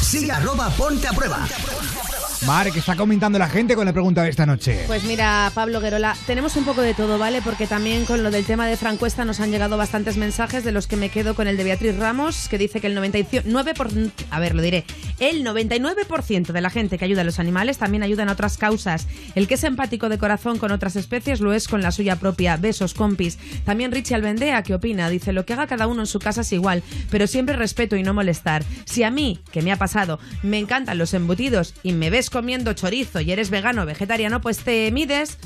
Sigue 0.00 0.32
arroba 0.32 0.70
ponte 0.70 1.06
a 1.06 1.12
prueba. 1.12 1.46
Mar, 2.46 2.70
que 2.70 2.78
está 2.78 2.94
comentando 2.94 3.38
la 3.38 3.48
gente 3.48 3.74
con 3.74 3.86
la 3.86 3.92
pregunta 3.92 4.22
de 4.22 4.28
esta 4.28 4.44
noche. 4.44 4.84
Pues 4.86 5.04
mira, 5.04 5.50
Pablo 5.54 5.80
Guerola, 5.80 6.14
tenemos 6.26 6.56
un 6.56 6.64
poco 6.64 6.82
de 6.82 6.92
todo, 6.92 7.18
¿vale? 7.18 7.40
Porque 7.40 7.66
también 7.66 8.04
con 8.04 8.22
lo 8.22 8.30
del 8.30 8.44
tema 8.44 8.66
de 8.66 8.76
Francuesta 8.76 9.24
nos 9.24 9.40
han 9.40 9.50
llegado 9.50 9.78
bastantes 9.78 10.18
mensajes 10.18 10.62
de 10.62 10.72
los 10.72 10.86
que 10.86 10.96
me 10.96 11.08
quedo 11.08 11.34
con 11.34 11.46
el 11.48 11.56
de 11.56 11.64
Beatriz 11.64 11.96
Ramos, 11.96 12.48
que 12.48 12.58
dice 12.58 12.80
que 12.80 12.86
el 12.88 12.96
99%, 12.98 13.74
por, 13.74 13.88
a 14.30 14.40
ver, 14.40 14.54
lo 14.54 14.60
diré, 14.60 14.84
el 15.20 15.44
99% 15.44 16.52
de 16.52 16.60
la 16.60 16.70
gente 16.70 16.98
que 16.98 17.04
ayuda 17.04 17.22
a 17.22 17.24
los 17.24 17.38
animales 17.38 17.78
también 17.78 18.02
ayuda 18.02 18.24
en 18.24 18.28
otras 18.28 18.58
causas. 18.58 19.06
El 19.34 19.48
que 19.48 19.54
es 19.54 19.64
empático 19.64 20.08
de 20.08 20.18
corazón 20.18 20.58
con 20.58 20.72
otras 20.72 20.96
especies 20.96 21.40
lo 21.40 21.52
es 21.52 21.68
con 21.68 21.82
la 21.82 21.92
suya 21.92 22.16
propia. 22.16 22.56
Besos, 22.56 22.94
compis. 22.94 23.38
También 23.64 23.92
Richie 23.92 24.14
Albendea, 24.14 24.62
¿qué 24.62 24.74
opina? 24.74 25.08
Dice, 25.08 25.32
lo 25.32 25.44
que 25.44 25.52
haga 25.52 25.66
cada 25.66 25.86
uno 25.86 26.02
en 26.02 26.06
su 26.06 26.18
casa 26.18 26.42
es 26.42 26.52
igual, 26.52 26.82
pero 27.10 27.26
siempre 27.26 27.56
respeto 27.56 27.96
y 27.96 28.02
no 28.02 28.14
molestar. 28.14 28.64
Si 28.84 29.02
a 29.02 29.10
mí, 29.10 29.40
que 29.52 29.62
me 29.62 29.72
ha 29.72 29.76
pasado, 29.76 30.18
me 30.42 30.58
encantan 30.58 30.98
los 30.98 31.14
embutidos 31.14 31.74
y 31.82 31.92
me 31.92 32.10
ves 32.10 32.30
comiendo 32.30 32.72
chorizo 32.72 33.20
y 33.20 33.32
eres 33.32 33.50
vegano 33.50 33.82
o 33.82 33.86
vegetariano, 33.86 34.40
pues 34.40 34.58
te 34.58 34.90
mides 34.90 35.38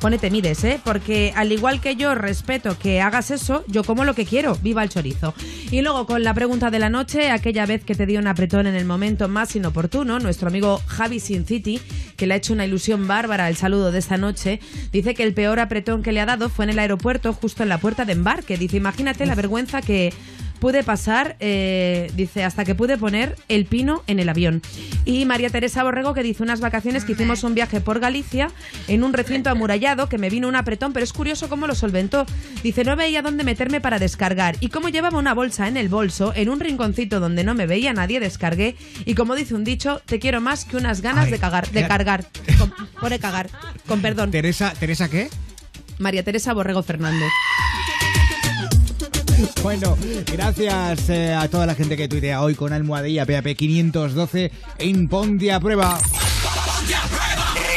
Ponete 0.00 0.30
mides, 0.30 0.62
¿eh? 0.64 0.78
Porque 0.84 1.32
al 1.34 1.50
igual 1.52 1.80
que 1.80 1.96
yo 1.96 2.14
respeto 2.14 2.78
que 2.78 3.00
hagas 3.00 3.30
eso, 3.30 3.64
yo 3.66 3.82
como 3.82 4.04
lo 4.04 4.14
que 4.14 4.26
quiero. 4.26 4.54
Viva 4.62 4.82
el 4.82 4.90
chorizo. 4.90 5.34
Y 5.70 5.80
luego 5.80 6.06
con 6.06 6.22
la 6.22 6.34
pregunta 6.34 6.70
de 6.70 6.78
la 6.78 6.90
noche, 6.90 7.30
aquella 7.30 7.66
vez 7.66 7.82
que 7.82 7.94
te 7.94 8.06
dio 8.06 8.20
un 8.20 8.26
apretón 8.26 8.66
en 8.66 8.74
el 8.74 8.84
momento 8.84 9.28
más 9.28 9.56
inoportuno, 9.56 10.18
nuestro 10.18 10.48
amigo 10.48 10.80
Javi 10.86 11.18
Sin 11.18 11.46
City, 11.46 11.80
que 12.16 12.26
le 12.26 12.34
ha 12.34 12.36
hecho 12.36 12.52
una 12.52 12.66
ilusión 12.66 13.08
bárbara 13.08 13.48
el 13.48 13.56
saludo 13.56 13.90
de 13.90 13.98
esta 13.98 14.16
noche, 14.18 14.60
dice 14.92 15.14
que 15.14 15.22
el 15.22 15.34
peor 15.34 15.60
apretón 15.60 16.02
que 16.02 16.12
le 16.12 16.20
ha 16.20 16.26
dado 16.26 16.50
fue 16.50 16.66
en 16.66 16.72
el 16.72 16.78
aeropuerto, 16.78 17.32
justo 17.32 17.62
en 17.62 17.70
la 17.70 17.78
puerta 17.78 18.04
de 18.04 18.12
embarque. 18.12 18.58
Dice, 18.58 18.76
imagínate 18.76 19.24
la 19.26 19.34
vergüenza 19.34 19.80
que 19.80 20.12
pude 20.60 20.82
pasar, 20.82 21.36
eh, 21.40 22.10
dice, 22.14 22.44
hasta 22.44 22.64
que 22.64 22.74
pude 22.74 22.98
poner 22.98 23.36
el 23.48 23.66
pino 23.66 24.02
en 24.06 24.18
el 24.18 24.28
avión. 24.28 24.62
Y 25.04 25.24
María 25.24 25.50
Teresa 25.50 25.82
Borrego 25.82 26.14
que 26.14 26.22
dice 26.22 26.42
unas 26.42 26.60
vacaciones 26.60 27.04
que 27.04 27.12
hicimos 27.12 27.44
un 27.44 27.54
viaje 27.54 27.80
por 27.80 28.00
Galicia 28.00 28.50
en 28.88 29.04
un 29.04 29.12
recinto 29.12 29.50
amurallado 29.50 30.08
que 30.08 30.18
me 30.18 30.30
vino 30.30 30.48
un 30.48 30.56
apretón, 30.56 30.92
pero 30.92 31.04
es 31.04 31.12
curioso 31.12 31.48
cómo 31.48 31.66
lo 31.66 31.74
solventó. 31.74 32.26
Dice, 32.62 32.84
no 32.84 32.96
veía 32.96 33.22
dónde 33.22 33.44
meterme 33.44 33.80
para 33.80 33.98
descargar 33.98 34.56
y 34.60 34.68
como 34.68 34.88
llevaba 34.88 35.18
una 35.18 35.34
bolsa 35.34 35.68
en 35.68 35.76
el 35.76 35.88
bolso, 35.88 36.32
en 36.34 36.48
un 36.48 36.60
rinconcito 36.60 37.20
donde 37.20 37.44
no 37.44 37.54
me 37.54 37.66
veía 37.66 37.92
nadie, 37.92 38.20
descargué 38.20 38.76
y 39.04 39.14
como 39.14 39.34
dice 39.34 39.54
un 39.54 39.64
dicho, 39.64 40.00
te 40.04 40.18
quiero 40.18 40.40
más 40.40 40.64
que 40.64 40.76
unas 40.76 41.00
ganas 41.00 41.26
Ay, 41.26 41.32
de 41.32 41.38
cagar, 41.38 41.70
de 41.70 41.86
cargar. 41.86 42.24
Con, 42.58 42.72
pone 43.00 43.18
cagar, 43.18 43.50
con 43.86 44.00
perdón. 44.00 44.30
Teresa, 44.30 44.72
¿Teresa 44.78 45.08
qué? 45.08 45.28
María 45.98 46.22
Teresa 46.22 46.52
Borrego 46.52 46.82
Fernández. 46.82 47.30
Bueno, 49.62 49.96
gracias 50.32 51.08
eh, 51.10 51.34
a 51.34 51.48
toda 51.48 51.66
la 51.66 51.74
gente 51.74 51.96
que 51.96 52.08
tuitea 52.08 52.42
hoy 52.42 52.54
con 52.54 52.72
almohadilla 52.72 53.26
PAP 53.26 53.56
512 53.56 54.50
en 54.78 55.08
Ponte 55.08 55.52
a 55.52 55.60
Prueba. 55.60 55.98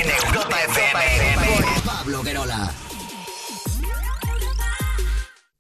En 0.02 0.28
Europa 0.28 0.58
FM. 0.64 1.56
Por 1.56 1.84
Pablo 1.84 2.24
Guerola. 2.24 2.72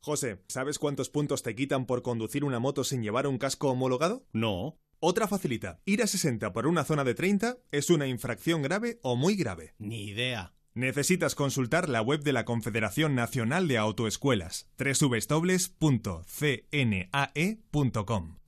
José, 0.01 0.41
¿sabes 0.47 0.79
cuántos 0.79 1.09
puntos 1.09 1.43
te 1.43 1.55
quitan 1.55 1.85
por 1.85 2.01
conducir 2.01 2.43
una 2.43 2.59
moto 2.59 2.83
sin 2.83 3.03
llevar 3.03 3.27
un 3.27 3.37
casco 3.37 3.69
homologado? 3.69 4.25
No. 4.31 4.79
Otra 4.99 5.27
facilita. 5.27 5.81
Ir 5.85 6.01
a 6.01 6.07
60 6.07 6.51
por 6.51 6.67
una 6.67 6.83
zona 6.83 7.03
de 7.03 7.15
30 7.15 7.57
es 7.71 7.89
una 7.89 8.07
infracción 8.07 8.61
grave 8.61 8.99
o 9.01 9.15
muy 9.15 9.35
grave. 9.35 9.75
Ni 9.77 10.05
idea. 10.05 10.53
Necesitas 10.75 11.35
consultar 11.35 11.89
la 11.89 12.01
web 12.01 12.21
de 12.21 12.33
la 12.33 12.45
Confederación 12.45 13.15
Nacional 13.15 13.67
de 13.67 13.77
Autoescuelas, 13.77 14.69
www.cnae.com. 14.77 15.55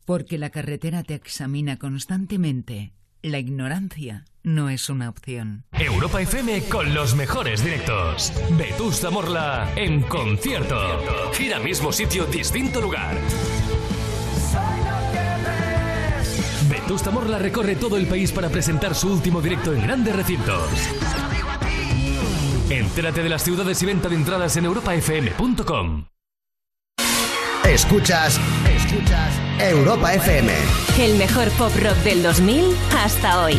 Porque 0.05 0.37
la 0.37 0.49
carretera 0.49 1.03
te 1.03 1.15
examina 1.15 1.77
constantemente. 1.77 2.93
La 3.21 3.37
ignorancia 3.39 4.25
no 4.43 4.69
es 4.69 4.89
una 4.89 5.09
opción. 5.09 5.65
Europa 5.73 6.21
FM 6.21 6.63
con 6.63 6.93
los 6.93 7.15
mejores 7.15 7.63
directos. 7.63 8.33
Vetusta 8.57 9.11
Morla 9.11 9.71
en 9.75 10.01
concierto. 10.01 11.31
Gira 11.33 11.59
mismo 11.59 11.91
sitio, 11.91 12.25
distinto 12.25 12.81
lugar. 12.81 13.15
Vetusta 16.69 17.11
Morla 17.11 17.37
recorre 17.37 17.75
todo 17.75 17.97
el 17.97 18.07
país 18.07 18.31
para 18.31 18.49
presentar 18.49 18.95
su 18.95 19.11
último 19.11 19.41
directo 19.41 19.73
en 19.73 19.83
grandes 19.83 20.15
recintos. 20.15 20.69
Entérate 22.71 23.21
de 23.21 23.27
las 23.27 23.43
ciudades 23.43 23.83
y 23.83 23.85
venta 23.85 24.07
de 24.07 24.15
entradas 24.15 24.55
en 24.55 24.63
europafm.com. 24.63 26.05
Escuchas, 27.65 28.39
escuchas 28.65 29.33
Europa 29.59 30.13
FM. 30.13 30.53
El 30.97 31.17
mejor 31.17 31.49
pop 31.51 31.71
rock 31.81 31.97
del 31.97 32.23
2000 32.23 32.63
hasta 32.97 33.43
hoy. 33.43 33.57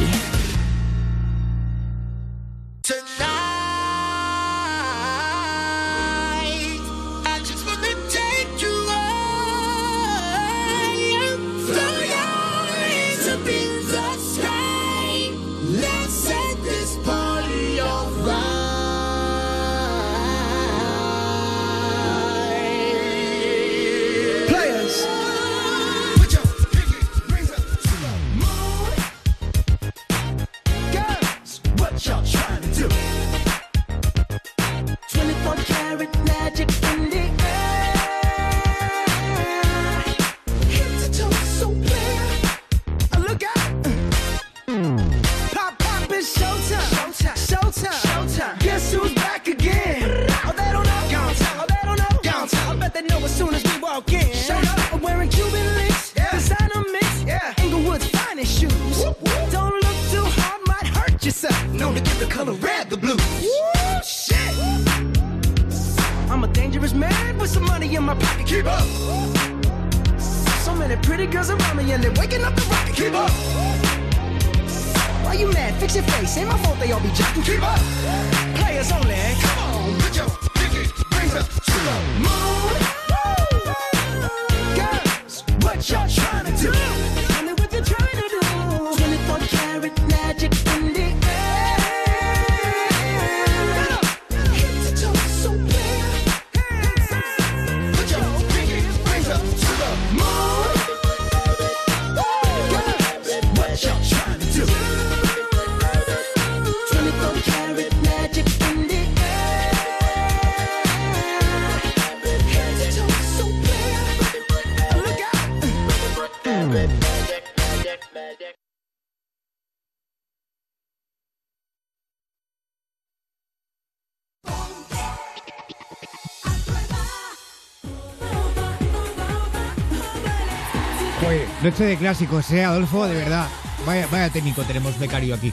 Noche 131.62 131.84
de 131.84 131.96
clásicos, 131.96 132.50
¿eh, 132.50 132.64
Adolfo? 132.64 133.06
De 133.06 133.14
verdad. 133.14 133.46
Vaya, 133.86 134.06
vaya 134.10 134.30
técnico 134.30 134.62
tenemos 134.62 134.98
becario 134.98 135.34
aquí. 135.34 135.52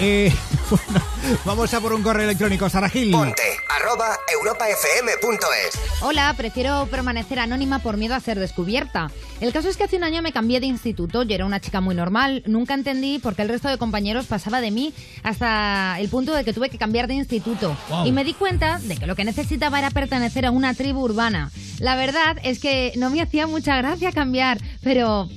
Eh, 0.00 0.32
bueno, 0.70 1.04
vamos 1.44 1.74
a 1.74 1.80
por 1.80 1.92
un 1.92 2.02
correo 2.02 2.24
electrónico, 2.24 2.68
Sara 2.68 2.88
Gil. 2.88 3.10
Ponte 3.10 3.42
arroba 3.78 4.18
europafm.es. 4.32 6.02
Hola, 6.02 6.34
prefiero 6.36 6.86
permanecer 6.90 7.38
anónima 7.38 7.78
por 7.78 7.96
miedo 7.96 8.14
a 8.14 8.20
ser 8.20 8.38
descubierta. 8.38 9.10
El 9.40 9.52
caso 9.52 9.68
es 9.68 9.76
que 9.76 9.84
hace 9.84 9.96
un 9.96 10.04
año 10.04 10.20
me 10.22 10.32
cambié 10.32 10.58
de 10.58 10.66
instituto, 10.66 11.22
yo 11.22 11.34
era 11.34 11.46
una 11.46 11.60
chica 11.60 11.80
muy 11.80 11.94
normal, 11.94 12.42
nunca 12.46 12.74
entendí 12.74 13.18
por 13.20 13.36
qué 13.36 13.42
el 13.42 13.48
resto 13.48 13.68
de 13.68 13.78
compañeros 13.78 14.26
pasaba 14.26 14.60
de 14.60 14.72
mí 14.72 14.92
hasta 15.22 15.96
el 16.00 16.08
punto 16.08 16.34
de 16.34 16.44
que 16.44 16.52
tuve 16.52 16.70
que 16.70 16.78
cambiar 16.78 17.06
de 17.06 17.14
instituto. 17.14 17.76
Wow. 17.88 18.06
Y 18.06 18.12
me 18.12 18.24
di 18.24 18.34
cuenta 18.34 18.80
de 18.80 18.96
que 18.96 19.06
lo 19.06 19.14
que 19.14 19.24
necesitaba 19.24 19.78
era 19.78 19.90
pertenecer 19.90 20.46
a 20.46 20.50
una 20.50 20.74
tribu 20.74 21.00
urbana. 21.04 21.50
La 21.78 21.94
verdad 21.94 22.36
es 22.42 22.58
que 22.58 22.92
no 22.96 23.10
me 23.10 23.22
hacía 23.22 23.46
mucha 23.46 23.76
gracia 23.76 24.10
cambiar, 24.10 24.58
pero 24.82 25.28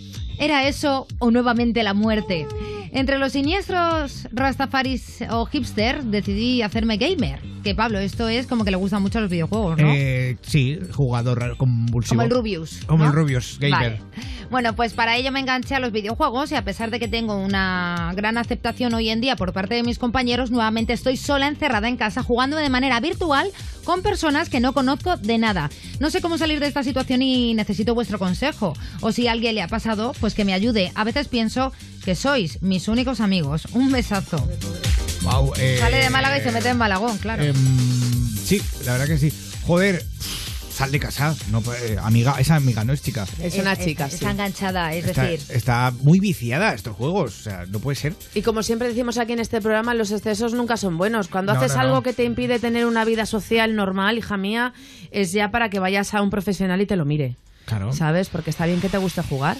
¿era 0.41 0.67
eso 0.67 1.07
o 1.19 1.31
nuevamente 1.31 1.83
la 1.83 1.93
muerte? 1.93 2.47
Entre 2.91 3.17
los 3.19 3.31
siniestros 3.31 4.27
rastafaris 4.31 5.23
o 5.29 5.45
hipster 5.45 6.03
decidí 6.03 6.61
hacerme 6.61 6.97
gamer. 6.97 7.39
Que 7.63 7.75
Pablo, 7.75 7.99
esto 7.99 8.27
es 8.27 8.47
como 8.47 8.65
que 8.65 8.71
le 8.71 8.77
gustan 8.77 9.01
mucho 9.01 9.19
los 9.19 9.29
videojuegos, 9.29 9.77
¿no? 9.77 9.87
Eh, 9.93 10.37
sí, 10.41 10.79
jugador 10.93 11.57
convulsivo. 11.57 12.15
Como 12.15 12.21
el 12.23 12.31
Rubius. 12.31 12.79
Como 12.87 13.03
¿no? 13.03 13.11
el 13.11 13.15
Rubius, 13.15 13.57
gamer. 13.59 13.99
Vale. 13.99 14.01
Bueno, 14.49 14.75
pues 14.75 14.93
para 14.93 15.15
ello 15.15 15.31
me 15.31 15.39
enganché 15.39 15.75
a 15.75 15.79
los 15.79 15.91
videojuegos 15.91 16.51
y 16.51 16.55
a 16.55 16.63
pesar 16.63 16.91
de 16.91 16.99
que 16.99 17.07
tengo 17.07 17.37
una 17.37 18.11
gran 18.15 18.37
aceptación 18.37 18.93
hoy 18.93 19.09
en 19.09 19.21
día 19.21 19.35
por 19.35 19.53
parte 19.53 19.75
de 19.75 19.83
mis 19.83 19.99
compañeros, 19.99 20.51
nuevamente 20.51 20.93
estoy 20.93 21.17
sola 21.17 21.47
encerrada 21.47 21.87
en 21.87 21.97
casa 21.97 22.23
jugando 22.23 22.57
de 22.57 22.69
manera 22.69 22.99
virtual 22.99 23.49
con 23.83 24.01
personas 24.01 24.49
que 24.49 24.59
no 24.59 24.73
conozco 24.73 25.17
de 25.17 25.37
nada. 25.37 25.69
No 25.99 26.09
sé 26.09 26.21
cómo 26.21 26.37
salir 26.37 26.59
de 26.59 26.67
esta 26.67 26.83
situación 26.83 27.21
y 27.21 27.53
necesito 27.53 27.95
vuestro 27.95 28.19
consejo. 28.19 28.73
O 29.01 29.11
si 29.11 29.27
a 29.27 29.31
alguien 29.31 29.55
le 29.55 29.61
ha 29.61 29.67
pasado, 29.67 30.13
pues 30.19 30.33
que 30.33 30.45
me 30.45 30.53
ayude. 30.53 30.91
A 30.95 31.03
veces 31.03 31.27
pienso 31.27 31.71
que 32.03 32.15
sois 32.15 32.61
mis 32.61 32.87
únicos 32.87 33.21
amigos. 33.21 33.67
Un 33.73 33.91
besazo. 33.91 34.47
Wow, 35.23 35.53
eh, 35.57 35.77
Sale 35.79 35.97
de 35.97 36.09
Málaga 36.09 36.37
y 36.37 36.41
se 36.41 36.51
mete 36.51 36.69
en 36.69 36.77
Malagón, 36.77 37.17
claro. 37.19 37.43
em, 37.43 37.55
sí, 38.43 38.61
la 38.85 38.93
verdad 38.93 39.07
que 39.07 39.17
sí. 39.17 39.31
Joder, 39.67 40.03
sal 40.75 40.91
de 40.91 40.99
casa. 40.99 41.35
No, 41.51 41.61
amiga, 42.01 42.35
esa 42.39 42.55
amiga 42.55 42.83
no 42.83 42.93
es 42.93 43.03
chica. 43.03 43.27
Es 43.41 43.55
una 43.55 43.75
chica, 43.75 44.09
sí. 44.09 44.15
Está 44.15 44.31
enganchada, 44.31 44.93
es 44.95 45.05
Está, 45.05 45.23
decir... 45.23 45.55
está 45.55 45.93
muy 46.01 46.19
viciada 46.19 46.69
a 46.69 46.73
estos 46.73 46.95
juegos. 46.95 47.39
O 47.39 47.43
sea, 47.43 47.65
no 47.67 47.79
puede 47.79 47.95
ser. 47.97 48.15
Y 48.33 48.41
como 48.41 48.63
siempre 48.63 48.87
decimos 48.87 49.17
aquí 49.19 49.33
en 49.33 49.39
este 49.39 49.61
programa, 49.61 49.93
los 49.93 50.11
excesos 50.11 50.53
nunca 50.53 50.75
son 50.77 50.97
buenos. 50.97 51.27
Cuando 51.27 51.53
No, 51.53 51.59
haces 51.59 51.75
no, 51.75 51.81
algo 51.81 51.95
no. 51.97 52.03
que 52.03 52.13
te 52.13 52.23
impide 52.23 52.57
tener 52.57 52.87
una 52.87 53.05
vida 53.05 53.27
social 53.27 53.75
normal, 53.75 54.17
hija 54.17 54.37
mía, 54.37 54.73
es 55.11 55.31
ya 55.33 55.51
para 55.51 55.69
que 55.69 55.79
vayas 55.79 56.13
a 56.15 56.21
un 56.23 56.31
profesional 56.31 56.81
y 56.81 56.87
te 56.87 56.95
lo 56.95 57.05
mire. 57.05 57.35
Claro. 57.65 57.93
¿Sabes? 57.93 58.29
Porque 58.29 58.49
está 58.49 58.65
bien 58.65 58.81
que 58.81 58.89
te 58.89 58.97
guste 58.97 59.21
jugar. 59.21 59.55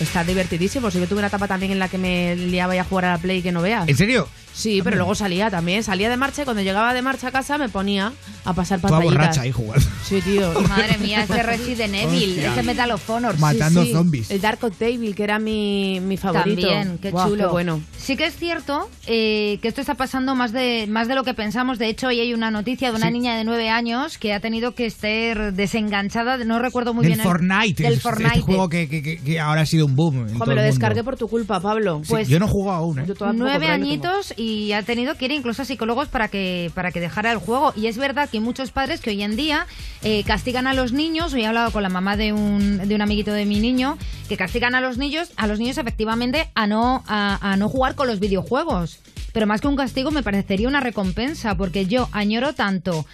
Está 0.00 0.22
divertidísimo. 0.22 0.90
Si 0.90 1.00
yo 1.00 1.08
tuve 1.08 1.18
una 1.20 1.28
etapa 1.28 1.48
también 1.48 1.72
en 1.72 1.78
la 1.78 1.88
que 1.88 1.96
me 1.96 2.36
liaba 2.36 2.74
ya 2.74 2.82
a 2.82 2.84
jugar 2.84 3.06
a 3.06 3.12
la 3.12 3.18
Play 3.18 3.40
que 3.42 3.50
no 3.52 3.62
veas. 3.62 3.88
¿En 3.88 3.96
serio? 3.96 4.28
Sí, 4.58 4.80
pero 4.82 4.96
luego 4.96 5.14
salía 5.14 5.50
también. 5.50 5.84
Salía 5.84 6.10
de 6.10 6.16
marcha 6.16 6.42
y 6.42 6.44
cuando 6.44 6.62
llegaba 6.62 6.92
de 6.92 7.00
marcha 7.00 7.28
a 7.28 7.30
casa 7.30 7.58
me 7.58 7.68
ponía 7.68 8.12
a 8.44 8.52
pasar 8.54 8.80
Toda 8.80 8.90
pantallitas. 8.98 9.18
borracha 9.18 9.40
ahí 9.42 9.52
jugando. 9.52 9.86
Sí, 10.04 10.20
tío. 10.20 10.52
Madre 10.68 10.98
mía, 10.98 11.22
este 11.22 11.42
Resident 11.44 11.94
Evil, 11.94 12.30
Hostia. 12.30 12.48
este 12.48 12.62
Metal 12.64 12.90
of 12.90 13.08
Honor. 13.10 13.38
Matando 13.38 13.82
Sí, 13.82 13.86
sí. 13.88 13.92
zombies. 13.92 14.30
El 14.32 14.40
Dark 14.40 14.58
of 14.64 14.76
Devil, 14.78 15.14
que 15.14 15.22
era 15.22 15.38
mi, 15.38 16.00
mi 16.00 16.16
favorito. 16.16 16.66
También, 16.66 16.98
qué 16.98 17.10
Guau, 17.12 17.28
chulo. 17.30 17.44
qué 17.44 17.52
bueno. 17.52 17.80
Sí 17.96 18.16
que 18.16 18.26
es 18.26 18.36
cierto 18.36 18.88
eh, 19.06 19.58
que 19.62 19.68
esto 19.68 19.80
está 19.80 19.94
pasando 19.94 20.34
más 20.34 20.50
de, 20.52 20.86
más 20.88 21.06
de 21.06 21.14
lo 21.14 21.22
que 21.22 21.34
pensamos. 21.34 21.78
De 21.78 21.88
hecho, 21.88 22.08
hoy 22.08 22.18
hay 22.18 22.34
una 22.34 22.50
noticia 22.50 22.90
de 22.90 22.96
una 22.96 23.06
Sí. 23.06 23.12
niña 23.12 23.36
de 23.36 23.44
nueve 23.44 23.68
años 23.70 24.18
que 24.18 24.32
ha 24.34 24.40
tenido 24.40 24.74
que 24.74 24.86
estar 24.86 25.52
desenganchada, 25.52 26.36
de- 26.36 26.44
no 26.44 26.58
recuerdo 26.58 26.94
muy 26.94 27.04
Del 27.04 27.10
bien. 27.14 27.20
el- 27.20 27.26
Fortnite. 27.26 27.82
Del 27.84 27.92
es- 27.94 28.02
Fortnite. 28.02 28.28
Este 28.30 28.40
juego 28.42 28.68
que, 28.68 28.88
que- 28.88 29.02
que- 29.02 29.18
que 29.18 29.38
ahora 29.40 29.60
ha 29.60 29.66
sido 29.66 29.86
un 29.86 29.94
boom. 29.94 30.26
en 30.28 30.32
Jo, 30.32 30.38
todo 30.40 30.46
me 30.48 30.54
lo 30.56 30.60
el 30.62 30.66
descargué 30.66 31.04
por 31.04 31.16
tu 31.16 31.28
culpa, 31.28 31.60
Pablo. 31.60 32.00
Sí, 32.02 32.14
yo 32.26 32.38
no 32.40 32.46
he 32.46 32.48
jugado 32.48 32.78
aún, 32.78 32.98
¿eh? 32.98 33.04
Yo 33.06 33.14
Nueve 33.32 33.68
añitos 33.68 34.32
y 34.36 34.47
ha 34.72 34.82
tenido 34.82 35.16
que 35.16 35.24
ir 35.26 35.32
incluso 35.32 35.62
a 35.62 35.64
psicólogos 35.64 36.08
para 36.08 36.28
que, 36.28 36.70
para 36.74 36.90
que 36.92 37.00
dejara 37.00 37.32
el 37.32 37.38
juego. 37.38 37.72
Y 37.76 37.86
es 37.86 37.96
verdad 37.98 38.28
que 38.28 38.40
muchos 38.40 38.70
padres 38.70 39.00
que 39.00 39.10
hoy 39.10 39.22
en 39.22 39.36
día 39.36 39.66
eh, 40.02 40.22
castigan 40.24 40.66
a 40.66 40.74
los 40.74 40.92
niños. 40.92 41.32
Hoy 41.34 41.42
he 41.42 41.46
hablado 41.46 41.70
con 41.70 41.82
la 41.82 41.88
mamá 41.88 42.16
de 42.16 42.32
un, 42.32 42.86
de 42.88 42.94
un 42.94 43.00
amiguito 43.02 43.32
de 43.32 43.44
mi 43.44 43.60
niño 43.60 43.98
que 44.28 44.36
castigan 44.36 44.74
a 44.74 44.80
los 44.80 44.98
niños, 44.98 45.30
a 45.36 45.46
los 45.46 45.58
niños 45.58 45.78
efectivamente 45.78 46.50
a 46.54 46.66
no, 46.66 47.02
a, 47.06 47.38
a 47.52 47.56
no 47.56 47.68
jugar 47.68 47.94
con 47.94 48.06
los 48.06 48.20
videojuegos. 48.20 48.98
Pero 49.32 49.46
más 49.46 49.60
que 49.60 49.68
un 49.68 49.76
castigo 49.76 50.10
me 50.10 50.22
parecería 50.22 50.68
una 50.68 50.80
recompensa 50.80 51.54
porque 51.56 51.86
yo 51.86 52.08
añoro 52.12 52.54
tanto. 52.54 53.04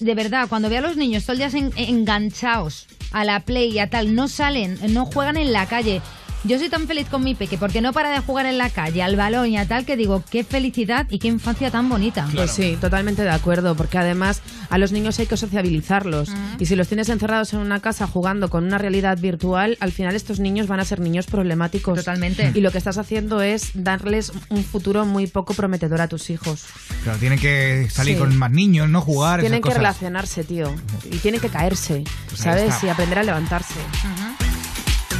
De 0.00 0.14
verdad, 0.14 0.48
cuando 0.48 0.68
veo 0.68 0.78
a 0.80 0.82
los 0.88 0.96
niños 0.96 1.24
todo 1.24 1.32
el 1.34 1.38
día 1.38 1.50
en- 1.58 1.72
enganchados 1.76 2.86
a 3.12 3.24
la 3.24 3.40
play 3.40 3.70
y 3.72 3.78
a 3.78 3.88
tal, 3.90 4.14
no 4.14 4.26
salen, 4.26 4.78
no 4.92 5.04
juegan 5.06 5.36
en 5.36 5.52
la 5.52 5.66
calle. 5.66 6.00
Yo 6.44 6.58
soy 6.58 6.68
tan 6.68 6.88
feliz 6.88 7.06
con 7.08 7.22
mi 7.22 7.36
peque 7.36 7.56
porque 7.56 7.80
no 7.80 7.92
para 7.92 8.10
de 8.10 8.18
jugar 8.18 8.46
en 8.46 8.58
la 8.58 8.68
calle, 8.68 9.00
al 9.02 9.14
balón 9.14 9.46
y 9.48 9.58
a 9.58 9.68
tal, 9.68 9.84
que 9.84 9.96
digo, 9.96 10.24
qué 10.28 10.42
felicidad 10.42 11.06
y 11.08 11.20
qué 11.20 11.28
infancia 11.28 11.70
tan 11.70 11.88
bonita. 11.88 12.28
Pues 12.34 12.50
sí, 12.50 12.76
totalmente 12.80 13.22
de 13.22 13.30
acuerdo, 13.30 13.76
porque 13.76 13.96
además 13.98 14.42
a 14.68 14.76
los 14.76 14.90
niños 14.90 15.20
hay 15.20 15.26
que 15.26 15.36
sociabilizarlos. 15.36 16.30
Y 16.58 16.66
si 16.66 16.74
los 16.74 16.88
tienes 16.88 17.08
encerrados 17.10 17.52
en 17.52 17.60
una 17.60 17.78
casa 17.78 18.08
jugando 18.08 18.50
con 18.50 18.64
una 18.64 18.76
realidad 18.78 19.18
virtual, 19.18 19.76
al 19.78 19.92
final 19.92 20.16
estos 20.16 20.40
niños 20.40 20.66
van 20.66 20.80
a 20.80 20.84
ser 20.84 20.98
niños 20.98 21.26
problemáticos. 21.26 21.96
Totalmente. 21.98 22.50
Y 22.54 22.60
lo 22.60 22.72
que 22.72 22.78
estás 22.78 22.98
haciendo 22.98 23.40
es 23.40 23.70
darles 23.74 24.32
un 24.48 24.64
futuro 24.64 25.06
muy 25.06 25.28
poco 25.28 25.54
prometedor 25.54 26.00
a 26.00 26.08
tus 26.08 26.28
hijos. 26.28 26.64
Claro, 27.04 27.18
tienen 27.20 27.38
que 27.38 27.86
salir 27.88 28.14
Sí. 28.16 28.20
con 28.20 28.36
más 28.36 28.50
niños, 28.50 28.88
no 28.88 29.00
jugar. 29.00 29.38
tienen 29.40 29.58
esas 29.58 29.60
que 29.60 29.68
cosas. 29.68 29.78
relacionarse, 29.78 30.42
tío. 30.42 30.74
Y 31.08 31.18
tienen 31.18 31.40
que 31.40 31.50
caerse, 31.50 32.02
Pues 32.28 32.40
¿sabes? 32.40 32.74
Y 32.82 32.88
aprender 32.88 33.20
a 33.20 33.22
levantarse. 33.22 33.74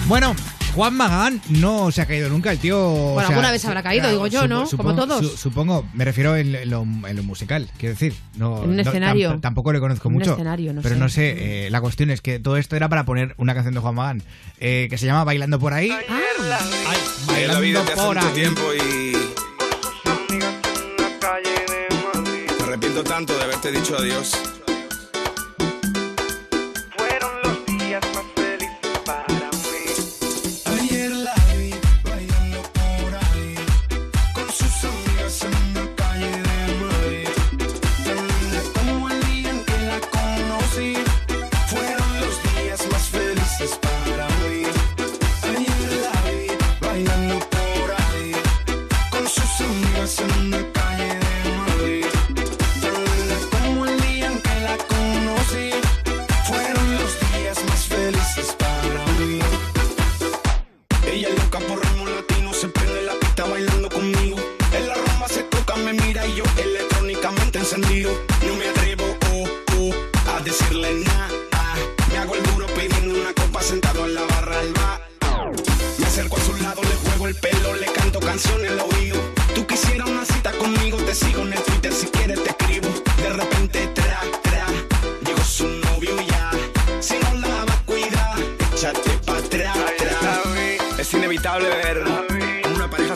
Bueno, 0.08 0.34
Juan 0.74 0.94
Magán 0.96 1.40
no 1.50 1.90
se 1.92 2.00
ha 2.02 2.06
caído 2.06 2.28
nunca, 2.30 2.50
el 2.50 2.58
tío. 2.58 2.80
o 2.80 3.12
Bueno, 3.14 3.20
sea, 3.20 3.28
alguna 3.36 3.50
vez 3.50 3.64
habrá 3.66 3.82
caído, 3.82 4.08
digo 4.10 4.26
yo, 4.26 4.48
¿no? 4.48 4.66
Como 4.76 4.94
todos. 4.94 5.18
su- 5.32 5.36
supongo, 5.36 5.84
me 5.92 6.04
refiero 6.04 6.34
en, 6.36 6.54
en 6.54 6.70
lo, 6.70 6.82
en 6.82 7.14
lo 7.16 7.22
musical, 7.22 7.68
quiero 7.78 7.94
decir. 7.94 8.14
No, 8.36 8.62
En 8.64 8.70
un 8.70 8.76
no, 8.76 8.82
escenario. 8.82 9.32
tam- 9.34 9.40
tampoco 9.42 9.72
le 9.72 9.80
conozco 9.80 10.08
En 10.08 10.14
un 10.14 10.18
mucho. 10.20 10.32
escenario, 10.32 10.72
no 10.72 10.80
pero 10.82 10.94
sé. 10.94 11.00
no 11.00 11.08
sé, 11.08 11.66
eh, 11.66 11.70
la 11.70 11.80
cuestión 11.82 12.10
es 12.10 12.20
que 12.22 12.38
todo 12.40 12.56
esto 12.56 12.74
era 12.76 12.88
para 12.88 13.04
poner 13.04 13.34
una 13.36 13.54
canción 13.54 13.74
de 13.74 13.80
Juan 13.80 13.94
Magán 13.94 14.22
eh, 14.60 14.86
que 14.88 14.96
se 14.98 15.04
llama 15.06 15.24
Bailando 15.24 15.58
por 15.58 15.74
ahí. 15.74 15.90
Ah. 15.90 16.18
Ay, 17.28 17.46
la 17.46 17.60
vida 17.60 17.80
Bailando 17.80 17.80
te 17.82 17.92
hace 17.92 18.02
por 18.02 18.14
mucho 18.16 18.28
ahí. 18.28 18.34
tiempo 18.34 18.60
y. 18.74 19.12
Me 22.58 22.64
arrepiento 22.64 23.04
tanto 23.04 23.36
de 23.36 23.42
haberte 23.44 23.70
dicho 23.72 23.96
adiós. 23.98 24.32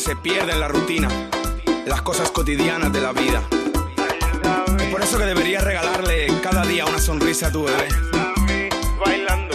Se 0.07 0.15
pierde 0.15 0.53
en 0.53 0.61
la 0.61 0.69
rutina, 0.69 1.09
las 1.85 2.01
cosas 2.01 2.31
cotidianas 2.31 2.93
de 2.93 3.01
la 3.01 3.11
vida. 3.11 3.43
Es 4.79 4.85
por 4.93 5.03
eso 5.03 5.19
que 5.19 5.25
deberías 5.25 5.65
regalarle 5.65 6.29
cada 6.45 6.65
día 6.65 6.87
una 6.87 7.01
sonrisa 7.01 7.49
a 7.49 7.51
tu 7.51 7.65
bebé. 7.65 7.89
Bailando 9.05 9.46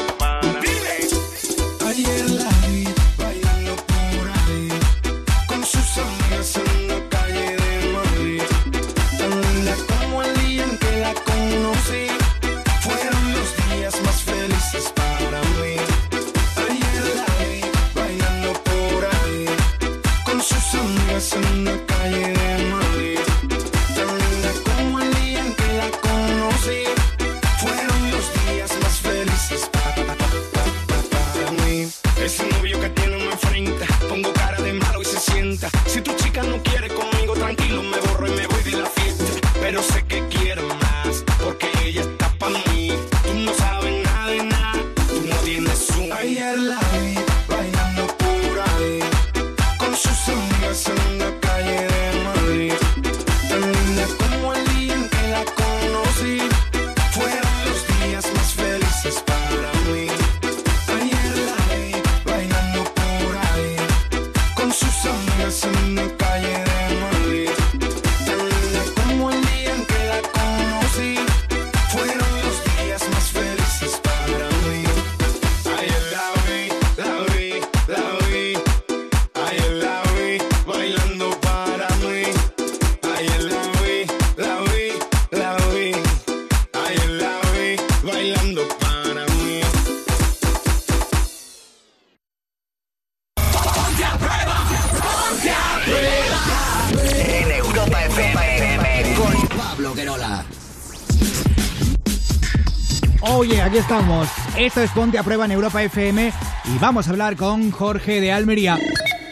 estamos. 103.92 104.30
Esto 104.58 104.82
es 104.82 104.90
Ponte 104.92 105.18
a 105.18 105.24
Prueba 105.24 105.44
en 105.44 105.52
Europa 105.52 105.84
FM 105.84 106.32
y 106.64 106.78
vamos 106.80 107.08
a 107.08 107.10
hablar 107.10 107.36
con 107.36 107.72
Jorge 107.72 108.22
de 108.22 108.32
Almería. 108.32 108.80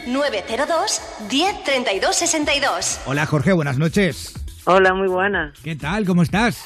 902 0.05 1.01
10 1.29 1.63
32 1.63 2.13
62. 2.13 2.99
Hola 3.05 3.25
Jorge, 3.25 3.53
buenas 3.53 3.77
noches. 3.77 4.33
Hola, 4.65 4.93
muy 4.93 5.07
buena. 5.07 5.53
¿Qué 5.63 5.77
tal? 5.77 6.05
¿Cómo 6.05 6.23
estás? 6.23 6.65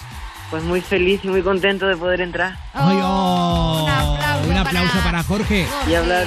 Pues 0.50 0.64
muy 0.64 0.82
feliz 0.82 1.22
y 1.24 1.28
muy 1.28 1.44
contento 1.44 1.86
de 1.86 1.96
poder 1.96 2.22
entrar. 2.22 2.58
Ay, 2.74 2.98
oh, 3.00 3.88
un 4.50 4.58
aplauso, 4.58 4.98
para... 5.04 5.22
Jorge. 5.22 5.68
Y 5.88 5.94
hablar, 5.94 6.26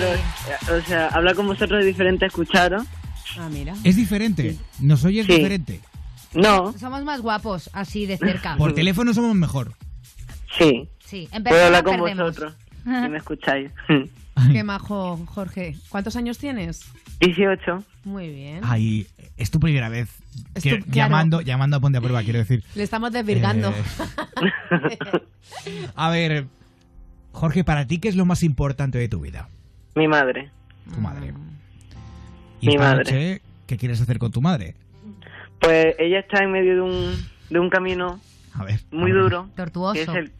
o 0.71 0.87
sea, 0.87 1.09
hablar 1.09 1.35
con 1.35 1.49
vosotros 1.49 1.81
es 1.81 1.87
diferente 1.87 2.27
a 2.27 2.29
escucharos. 2.29 2.85
Ah, 3.41 3.49
mira. 3.51 3.75
Es 3.83 3.97
diferente. 3.97 4.57
¿Nos 4.79 5.05
oyes 5.05 5.27
Sí. 5.27 5.35
diferente? 5.35 5.81
No. 6.33 6.73
Somos 6.79 7.03
más 7.03 7.23
guapos, 7.23 7.71
así 7.73 8.07
de 8.07 8.19
cerca. 8.19 8.55
Por 8.57 8.73
teléfono 8.73 9.13
somos 9.13 9.35
mejor. 9.35 9.75
Sí. 10.57 10.89
Sí, 11.07 11.29
en 11.33 11.43
Puedo 11.45 11.65
hablar 11.67 11.83
con 11.85 11.97
perdemos. 11.97 12.27
vosotros. 12.29 12.55
Si 12.85 12.91
me 13.09 13.17
escucháis. 13.19 13.71
Qué 14.53 14.63
majo, 14.65 15.17
Jorge. 15.27 15.77
¿Cuántos 15.89 16.15
años 16.17 16.37
tienes? 16.39 16.85
18. 17.21 17.83
Muy 18.05 18.29
bien. 18.29 18.61
Ay, 18.63 19.07
es 19.39 19.51
tu 19.51 19.59
primera 19.59 19.89
vez 19.89 20.11
Es 20.55 20.63
que- 20.63 20.77
tu- 20.79 20.85
claro. 20.91 20.95
llamando, 20.95 21.41
llamando 21.41 21.77
a 21.79 21.81
Ponte 21.81 21.97
a 21.99 22.01
Prueba, 22.03 22.23
quiero 22.23 22.41
decir. 22.41 22.63
Le 22.75 22.83
estamos 22.83 23.13
desvirgando. 23.13 23.71
Eh, 23.71 24.99
A 25.95 26.11
ver, 26.11 26.47
Jorge, 27.33 27.65
para 27.65 27.87
ti, 27.87 27.99
¿qué 27.99 28.09
es 28.09 28.17
lo 28.17 28.25
más 28.27 28.43
importante 28.43 28.99
de 28.99 29.09
tu 29.09 29.21
vida? 29.21 29.49
Mi 29.95 30.09
madre. 30.09 30.51
Tu 30.93 31.01
madre. 31.01 31.33
Y 32.61 32.67
Mi 32.69 32.75
esta 32.75 32.85
madre. 32.85 32.99
noche, 33.05 33.43
¿qué 33.67 33.77
quieres 33.77 34.01
hacer 34.01 34.19
con 34.19 34.31
tu 34.33 34.41
madre? 34.43 34.75
Pues 35.61 35.95
ella 35.99 36.19
está 36.21 36.43
en 36.43 36.53
medio 36.53 36.75
de 36.75 36.81
un, 36.83 37.27
de 37.51 37.59
un 37.59 37.71
camino 37.71 38.21
A 38.55 38.65
ver. 38.65 38.81
muy 38.91 39.11
a 39.11 39.15
ver. 39.15 39.23
duro. 39.23 39.49
Tortuoso. 39.57 39.95
Que 39.95 40.03
es, 40.03 40.09
el, 40.09 40.33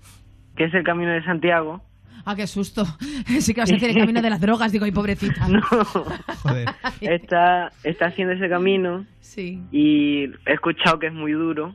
que 0.57 0.65
es 0.65 0.75
el 0.75 0.83
camino 0.85 1.11
de 1.13 1.23
Santiago. 1.25 1.83
Ah, 2.25 2.35
qué 2.35 2.47
susto. 2.47 2.85
Sí 3.41 3.55
que 3.55 3.61
vas 3.61 3.71
a 3.71 3.75
decir 3.75 3.91
el 3.91 3.97
camino 3.99 4.21
de 4.23 4.31
las 4.31 4.41
drogas. 4.41 4.73
Digo, 4.73 4.85
ay, 4.85 4.91
pobrecita. 4.93 5.47
Joder. 6.43 6.69
Está, 7.01 7.71
está 7.85 8.07
haciendo 8.07 8.35
ese 8.35 8.49
camino 8.49 9.05
Sí. 9.21 9.63
y 9.71 10.25
he 10.47 10.53
escuchado 10.55 10.99
que 10.99 11.07
es 11.09 11.13
muy 11.13 11.33
duro 11.33 11.75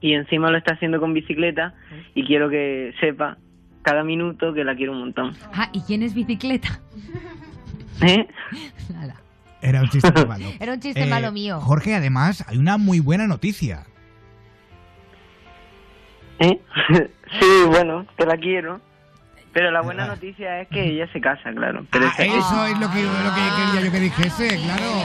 y 0.00 0.14
encima 0.14 0.50
lo 0.50 0.58
está 0.58 0.74
haciendo 0.74 0.98
con 1.00 1.12
bicicleta 1.14 1.74
y 2.14 2.24
quiero 2.24 2.48
que 2.50 2.92
sepa 3.00 3.38
cada 3.82 4.02
minuto 4.04 4.52
que 4.52 4.64
la 4.64 4.74
quiero 4.74 4.92
un 4.92 5.00
montón. 5.00 5.32
Ah, 5.54 5.68
¿y 5.72 5.80
quién 5.82 6.02
es 6.02 6.14
bicicleta? 6.14 6.80
¿Eh? 8.02 8.26
Nada. 8.92 9.14
Era 9.62 9.80
un 9.80 9.88
chiste 9.88 10.26
malo. 10.26 10.44
Era 10.60 10.72
un 10.74 10.80
chiste 10.80 11.02
Eh, 11.02 11.06
malo 11.06 11.32
mío. 11.32 11.60
Jorge, 11.60 11.94
además, 11.94 12.44
hay 12.48 12.58
una 12.58 12.76
muy 12.78 13.00
buena 13.00 13.26
noticia. 13.26 13.84
¿Eh? 16.38 16.60
Sí, 17.40 17.64
bueno, 17.68 18.06
que 18.16 18.26
la 18.26 18.36
quiero. 18.36 18.80
Pero 19.52 19.70
la 19.70 19.80
buena 19.80 20.06
noticia 20.06 20.60
es 20.60 20.68
que 20.68 20.84
ella 20.84 21.10
se 21.12 21.20
casa, 21.20 21.50
claro. 21.54 21.86
Pero 21.90 22.06
Ah, 22.06 22.12
Eso 22.18 22.66
es 22.66 22.78
lo 22.78 22.90
que, 22.90 23.02
lo 23.02 23.34
que 23.34 23.40
quería 23.56 23.80
yo 23.86 23.92
que 23.92 24.00
dijese, 24.00 24.48
claro. 24.62 25.02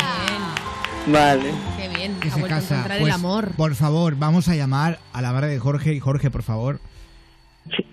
Vale. 1.08 1.52
Qué 1.78 1.88
bien. 1.90 2.20
Que 2.20 2.28
ha 2.28 2.32
se 2.32 2.40
vuelto 2.40 2.56
a 2.56 2.60
casa. 2.60 2.76
encontrar 2.76 3.00
Pues, 3.00 3.10
el 3.10 3.16
amor. 3.16 3.52
Por 3.56 3.76
favor, 3.76 4.16
vamos 4.18 4.48
a 4.50 4.56
llamar 4.56 5.00
a 5.14 5.22
la 5.22 5.32
madre 5.32 5.48
de 5.48 5.60
Jorge. 5.60 5.94
Y 5.94 6.00
Jorge, 6.00 6.30
por 6.30 6.44
favor, 6.44 6.80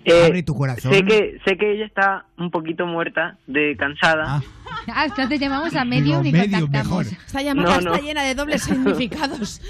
Eh, 0.03 0.25
abre 0.25 0.43
tu 0.43 0.55
corazón. 0.55 0.91
Sé 0.93 1.03
que, 1.05 1.39
sé 1.45 1.57
que 1.57 1.73
ella 1.73 1.85
está 1.85 2.25
un 2.37 2.49
poquito 2.51 2.85
muerta, 2.85 3.37
de 3.47 3.75
cansada. 3.77 4.41
Ah, 4.87 5.05
entonces 5.05 5.39
llamamos 5.39 5.75
a 5.75 5.85
Medium 5.85 6.25
y 6.25 6.31
Medium, 6.31 6.61
contactamos. 6.61 7.05
mejor. 7.05 7.19
Esta 7.27 7.41
llamada 7.41 7.75
No, 7.77 7.81
no. 7.81 7.93
está 7.93 8.05
llena 8.05 8.23
de 8.23 8.35
dobles 8.35 8.61
significados. 8.63 9.61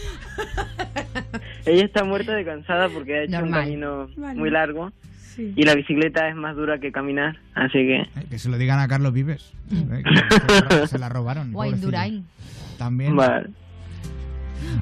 Ella 1.65 1.85
está 1.85 2.03
muerta 2.03 2.33
de 2.33 2.45
cansada 2.45 2.87
porque 2.89 3.15
ha 3.19 3.23
hecho 3.23 3.31
Normal. 3.33 3.59
un 3.59 3.65
camino 3.65 4.07
Vale. 4.17 4.39
muy 4.39 4.49
largo 4.49 4.91
Sí. 5.35 5.53
y 5.55 5.63
la 5.63 5.75
bicicleta 5.75 6.27
es 6.29 6.35
más 6.35 6.55
dura 6.55 6.79
que 6.79 6.91
caminar, 6.91 7.37
así 7.53 7.73
que... 7.79 7.95
Eh, 8.01 8.25
Que 8.29 8.39
se 8.39 8.49
lo 8.49 8.57
digan 8.57 8.79
a 8.79 8.87
Carlos 8.87 9.13
Vives. 9.13 9.53
eh, 9.71 10.03
que 10.69 10.87
se, 10.87 10.97
la 10.99 11.07
robaron. 11.09 11.51
O 11.55 11.61
a. 11.61 11.67
Indurain. 11.67 12.25
También. 12.77 13.15
Vale. 13.15 13.49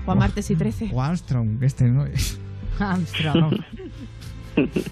O 0.05 0.11
a 0.11 0.15
martes 0.15 0.49
y 0.49 0.55
13. 0.55 0.89
O 0.93 1.01
Armstrong, 1.01 1.61
este 1.63 1.85
no 1.85 2.05
es. 2.05 2.39
Armstrong. 2.79 3.55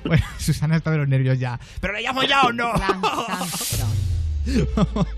Bueno, 0.05 0.24
Susana 0.38 0.76
está 0.78 0.91
de 0.91 0.97
los 0.99 1.07
nervios 1.07 1.39
ya. 1.39 1.59
¿Pero 1.82 1.93
le 1.93 2.01
llamo 2.03 2.24
ya 2.24 2.43
o 2.43 2.53
no? 2.53 2.72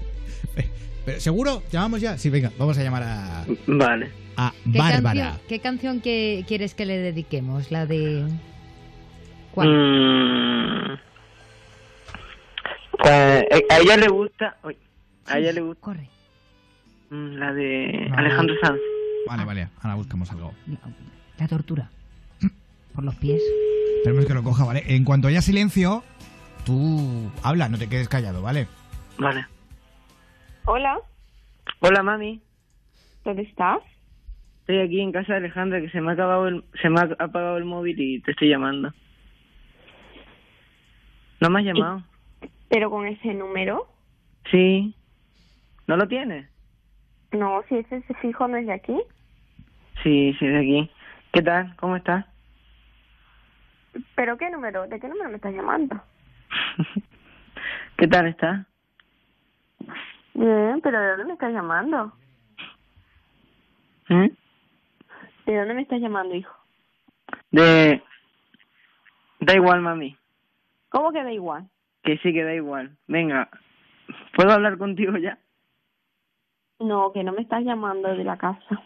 Pero, 1.06 1.20
¿Seguro? 1.20 1.64
¿Llamamos 1.72 2.02
ya? 2.02 2.18
Sí, 2.18 2.30
venga, 2.30 2.52
vamos 2.58 2.78
a 2.78 2.84
llamar 2.84 3.04
a, 3.04 3.46
Vale. 3.68 4.12
a 4.36 4.52
¿Qué 4.72 4.78
Bárbara. 4.78 5.02
canción, 5.02 5.48
¿Qué 5.48 5.60
canción 5.60 6.02
que 6.02 6.44
quieres 6.48 6.74
que 6.74 6.86
le 6.86 6.98
dediquemos? 6.98 7.72
La 7.72 7.86
de... 7.86 8.26
¿Cuál? 9.52 9.70
Mm, 9.70 10.98
pues, 12.92 13.12
eh, 13.12 13.66
a 13.70 13.80
ella 13.80 13.98
le 13.98 14.08
gusta... 14.10 14.58
uy, 14.64 14.78
a 15.28 15.40
ella 15.40 15.52
le 15.54 15.62
gusta... 15.62 15.82
Corre. 15.82 16.10
Mm, 17.10 17.36
La 17.38 17.54
de. 17.54 18.12
Alejandro 18.16 18.56
Sanz. 18.62 18.80
Vale, 19.28 19.46
vale, 19.46 19.70
ahora 19.82 19.96
buscamos 19.96 20.30
algo. 20.32 20.54
La 21.38 21.48
tortura. 21.48 21.90
Por 22.94 23.04
los 23.06 23.16
pies. 23.16 23.42
Esperemos 24.08 24.26
que 24.26 24.34
lo 24.36 24.44
coja, 24.44 24.64
¿vale? 24.64 24.84
En 24.88 25.04
cuanto 25.04 25.28
haya 25.28 25.42
silencio, 25.42 26.02
tú 26.66 27.30
habla, 27.44 27.68
no 27.68 27.78
te 27.78 27.90
quedes 27.90 28.08
callado, 28.08 28.42
¿vale? 28.42 28.66
Vale. 29.18 29.46
Hola, 30.64 30.98
Hola, 31.82 32.04
mami. 32.04 32.42
¿dónde 33.26 33.42
estás? 33.42 33.80
Estoy 34.62 34.80
aquí 34.80 35.02
en 35.02 35.12
casa 35.12 35.34
de 35.34 35.40
Alejandra 35.40 35.82
que 35.82 35.90
se 35.90 36.00
me 36.00 36.12
ha 36.12 36.14
acabado 36.14 36.48
el, 36.48 36.64
se 36.82 36.90
me 36.90 37.02
ha 37.02 37.10
apagado 37.20 37.58
el 37.58 37.66
móvil 37.66 38.00
y 38.00 38.22
te 38.22 38.32
estoy 38.32 38.48
llamando. 38.48 38.94
¿No 41.42 41.50
me 41.50 41.60
has 41.60 41.66
llamado? 41.66 42.02
¿Pero 42.70 42.90
con 42.90 43.08
ese 43.08 43.34
número? 43.34 43.90
Sí. 44.50 44.96
¿No 45.86 45.98
lo 45.98 46.08
tienes? 46.08 46.50
No, 47.34 47.62
si 47.68 47.76
ese 47.76 47.98
ese 47.98 48.14
fijo 48.14 48.48
no 48.48 48.56
es 48.56 48.68
de 48.68 48.74
aquí. 48.74 48.98
Sí, 50.02 50.34
sí, 50.40 50.48
de 50.48 50.60
aquí. 50.60 50.92
¿Qué 51.34 51.42
tal? 51.42 51.76
¿Cómo 51.76 51.98
estás? 51.98 52.26
¿Pero 54.16 54.38
qué 54.38 54.50
número? 54.50 54.88
¿De 54.88 55.00
qué 55.00 55.08
número 55.08 55.30
me 55.30 55.36
estás 55.36 55.54
llamando? 55.54 56.02
¿Qué 57.98 58.08
tal 58.08 58.28
estás? 58.28 58.66
Bien, 60.34 60.80
pero 60.82 61.00
¿de 61.00 61.10
dónde 61.10 61.26
me 61.26 61.34
estás 61.34 61.52
llamando? 61.52 62.14
¿Eh? 64.10 64.32
¿De 65.46 65.56
dónde 65.58 65.74
me 65.74 65.82
estás 65.82 66.00
llamando, 66.00 66.36
hijo? 66.36 66.54
De... 67.52 68.04
Da 69.40 69.56
igual, 69.56 69.82
mami. 69.82 70.18
¿Cómo 70.90 71.12
que 71.12 71.24
da 71.24 71.32
igual? 71.32 71.68
Que 72.04 72.18
sí 72.18 72.34
que 72.34 72.44
da 72.44 72.54
igual. 72.54 72.96
Venga, 73.08 73.50
¿puedo 74.36 74.52
hablar 74.52 74.78
contigo 74.78 75.18
ya? 75.18 75.38
No, 76.80 77.12
que 77.12 77.24
no 77.24 77.34
me 77.34 77.42
estás 77.42 77.64
llamando 77.64 78.16
de 78.16 78.24
la 78.24 78.38
casa. 78.38 78.82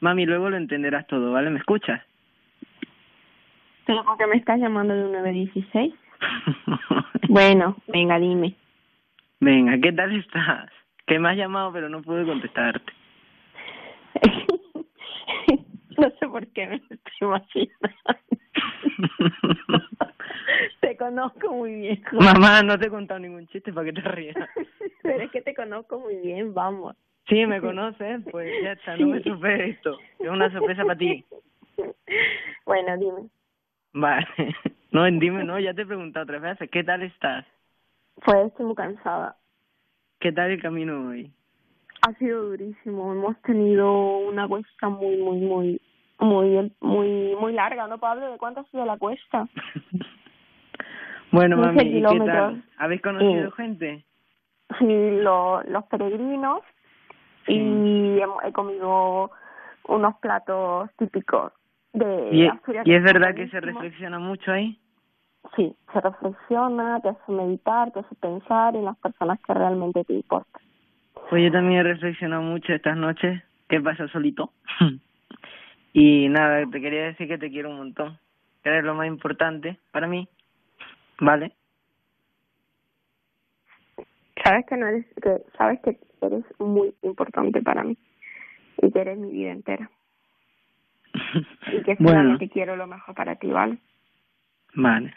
Mami, 0.00 0.26
luego 0.26 0.50
lo 0.50 0.56
entenderás 0.56 1.06
todo, 1.06 1.32
¿vale? 1.32 1.50
¿Me 1.50 1.58
escuchas? 1.58 2.02
¿Pero 3.86 4.04
por 4.04 4.18
qué 4.18 4.26
me 4.26 4.36
estás 4.36 4.58
llamando 4.58 4.94
de 4.94 5.04
un 5.04 5.12
916? 5.12 5.94
bueno, 7.28 7.76
venga, 7.86 8.18
dime. 8.18 8.54
Venga, 9.40 9.78
¿qué 9.80 9.92
tal 9.92 10.16
estás? 10.16 10.70
Que 11.06 11.18
me 11.18 11.30
has 11.30 11.36
llamado 11.36 11.72
pero 11.72 11.88
no 11.88 12.02
puedo 12.02 12.26
contestarte. 12.26 12.92
No 15.98 16.10
sé 16.20 16.28
por 16.28 16.46
qué 16.48 16.66
me 16.66 16.76
estoy 16.76 16.98
imaginando. 17.22 17.88
te 20.80 20.94
conozco 20.94 21.50
muy 21.54 21.74
bien. 21.74 22.02
Mamá, 22.12 22.62
no 22.62 22.78
te 22.78 22.88
he 22.88 22.90
contado 22.90 23.18
ningún 23.18 23.46
chiste 23.46 23.72
para 23.72 23.86
que 23.86 23.94
te 23.94 24.02
rías. 24.02 24.36
Pero 25.02 25.24
es 25.24 25.30
que 25.30 25.40
te 25.40 25.54
conozco 25.54 25.98
muy 25.98 26.16
bien, 26.16 26.52
vamos. 26.52 26.94
Sí, 27.28 27.46
me 27.46 27.62
conoces, 27.62 28.20
pues 28.30 28.52
ya 28.62 28.72
está, 28.72 28.94
no 28.98 29.06
me 29.06 29.22
sorprende 29.22 29.70
esto. 29.70 29.98
Es 30.18 30.28
una 30.28 30.52
sorpresa 30.52 30.82
para 30.82 30.98
ti. 30.98 31.24
Bueno, 32.66 32.96
dime. 32.98 33.30
Vale. 33.96 34.26
No, 34.92 35.04
dime, 35.04 35.44
no, 35.44 35.58
ya 35.58 35.74
te 35.74 35.82
he 35.82 35.86
preguntado 35.86 36.24
tres 36.24 36.40
veces. 36.40 36.70
¿Qué 36.70 36.82
tal 36.82 37.02
estás? 37.02 37.44
Pues 38.24 38.46
estoy 38.46 38.64
muy 38.64 38.74
cansada. 38.74 39.36
¿Qué 40.20 40.32
tal 40.32 40.52
el 40.52 40.62
camino 40.62 41.08
hoy? 41.10 41.30
Ha 42.06 42.14
sido 42.14 42.44
durísimo. 42.44 43.12
Hemos 43.12 43.36
tenido 43.42 44.18
una 44.18 44.48
cuesta 44.48 44.88
muy, 44.88 45.18
muy, 45.18 45.38
muy, 45.40 45.80
muy, 46.18 46.72
muy, 46.80 47.34
muy 47.38 47.52
larga, 47.52 47.86
¿no, 47.88 47.98
Pablo? 47.98 48.30
¿De 48.32 48.38
cuánto 48.38 48.60
ha 48.60 48.64
sido 48.70 48.86
la 48.86 48.96
cuesta? 48.96 49.48
Bueno, 51.32 51.56
15 51.56 51.72
mami, 51.84 51.98
¿y 51.98 52.02
qué 52.02 52.20
tal? 52.20 52.64
¿Habéis 52.78 53.02
conocido 53.02 53.50
gente? 53.50 54.04
Sí, 54.78 55.10
lo- 55.20 55.62
los 55.64 55.84
peregrinos 55.86 56.62
y 57.48 58.18
he 58.44 58.52
comido 58.52 59.30
unos 59.88 60.14
platos 60.22 60.88
típicos 60.96 61.52
de 61.96 62.28
¿Y, 62.32 62.46
Asturias. 62.46 62.86
y 62.86 62.94
es 62.94 63.02
verdad 63.02 63.34
que 63.34 63.48
se 63.48 63.60
reflexiona 63.60 64.18
mucho 64.18 64.52
ahí? 64.52 64.78
sí, 65.54 65.74
se 65.92 66.00
reflexiona, 66.00 67.00
te 67.00 67.10
hace 67.10 67.32
meditar, 67.32 67.92
te 67.92 68.00
hace 68.00 68.14
pensar 68.16 68.74
en 68.74 68.84
las 68.84 68.96
personas 68.98 69.40
que 69.40 69.54
realmente 69.54 70.04
te 70.04 70.14
importan. 70.14 70.62
Pues 71.30 71.44
yo 71.44 71.52
también 71.52 71.80
he 71.80 71.82
reflexionado 71.84 72.42
mucho 72.42 72.72
estas 72.72 72.96
noches, 72.96 73.42
que 73.68 73.80
pasa 73.80 74.08
solito. 74.08 74.52
y 75.92 76.28
nada, 76.28 76.66
te 76.70 76.80
quería 76.80 77.04
decir 77.04 77.28
que 77.28 77.38
te 77.38 77.50
quiero 77.50 77.70
un 77.70 77.78
montón, 77.78 78.18
que 78.62 78.70
eres 78.70 78.84
lo 78.84 78.94
más 78.94 79.06
importante 79.06 79.78
para 79.92 80.08
mí, 80.08 80.28
¿vale? 81.20 81.52
Sabes 84.42 84.66
que 84.66 84.76
no 84.76 84.88
eres, 84.88 85.06
que 85.22 85.42
sabes 85.56 85.80
que 85.80 85.98
eres 86.20 86.44
muy 86.58 86.94
importante 87.02 87.62
para 87.62 87.82
mí 87.84 87.96
y 88.82 88.90
que 88.90 89.00
eres 89.00 89.18
mi 89.18 89.30
vida 89.30 89.52
entera 89.52 89.90
y 91.72 91.82
que 91.82 91.96
Bueno. 91.98 92.20
solamente 92.20 92.48
quiero 92.48 92.76
lo 92.76 92.86
mejor 92.86 93.14
para 93.14 93.36
ti, 93.36 93.48
¿vale? 93.48 93.78
Vale. 94.74 95.14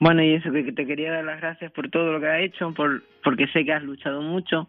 Bueno, 0.00 0.22
y 0.22 0.34
eso, 0.34 0.50
que 0.52 0.72
te 0.72 0.86
quería 0.86 1.12
dar 1.12 1.24
las 1.24 1.40
gracias 1.40 1.72
por 1.72 1.88
todo 1.88 2.12
lo 2.12 2.20
que 2.20 2.28
has 2.28 2.40
hecho, 2.42 2.74
por 2.74 3.02
porque 3.22 3.46
sé 3.48 3.64
que 3.64 3.72
has 3.72 3.82
luchado 3.82 4.20
mucho, 4.22 4.68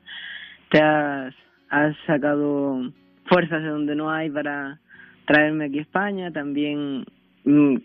te 0.69 0.81
has, 0.81 1.33
has 1.69 1.95
sacado 2.05 2.91
fuerzas 3.25 3.61
de 3.61 3.69
donde 3.69 3.95
no 3.95 4.11
hay 4.11 4.29
para 4.29 4.79
traerme 5.25 5.65
aquí 5.65 5.79
a 5.79 5.81
España, 5.81 6.31
también 6.31 7.05
mm, 7.43 7.75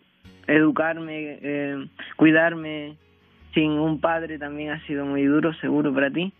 educarme, 0.47 1.39
eh, 1.43 1.89
cuidarme 2.16 2.97
sin 3.55 3.73
un 3.73 4.01
padre 4.01 4.39
también 4.39 4.71
ha 4.71 4.87
sido 4.87 5.05
muy 5.05 5.25
duro, 5.25 5.53
seguro 5.55 5.93
para 5.93 6.11
ti. 6.11 6.33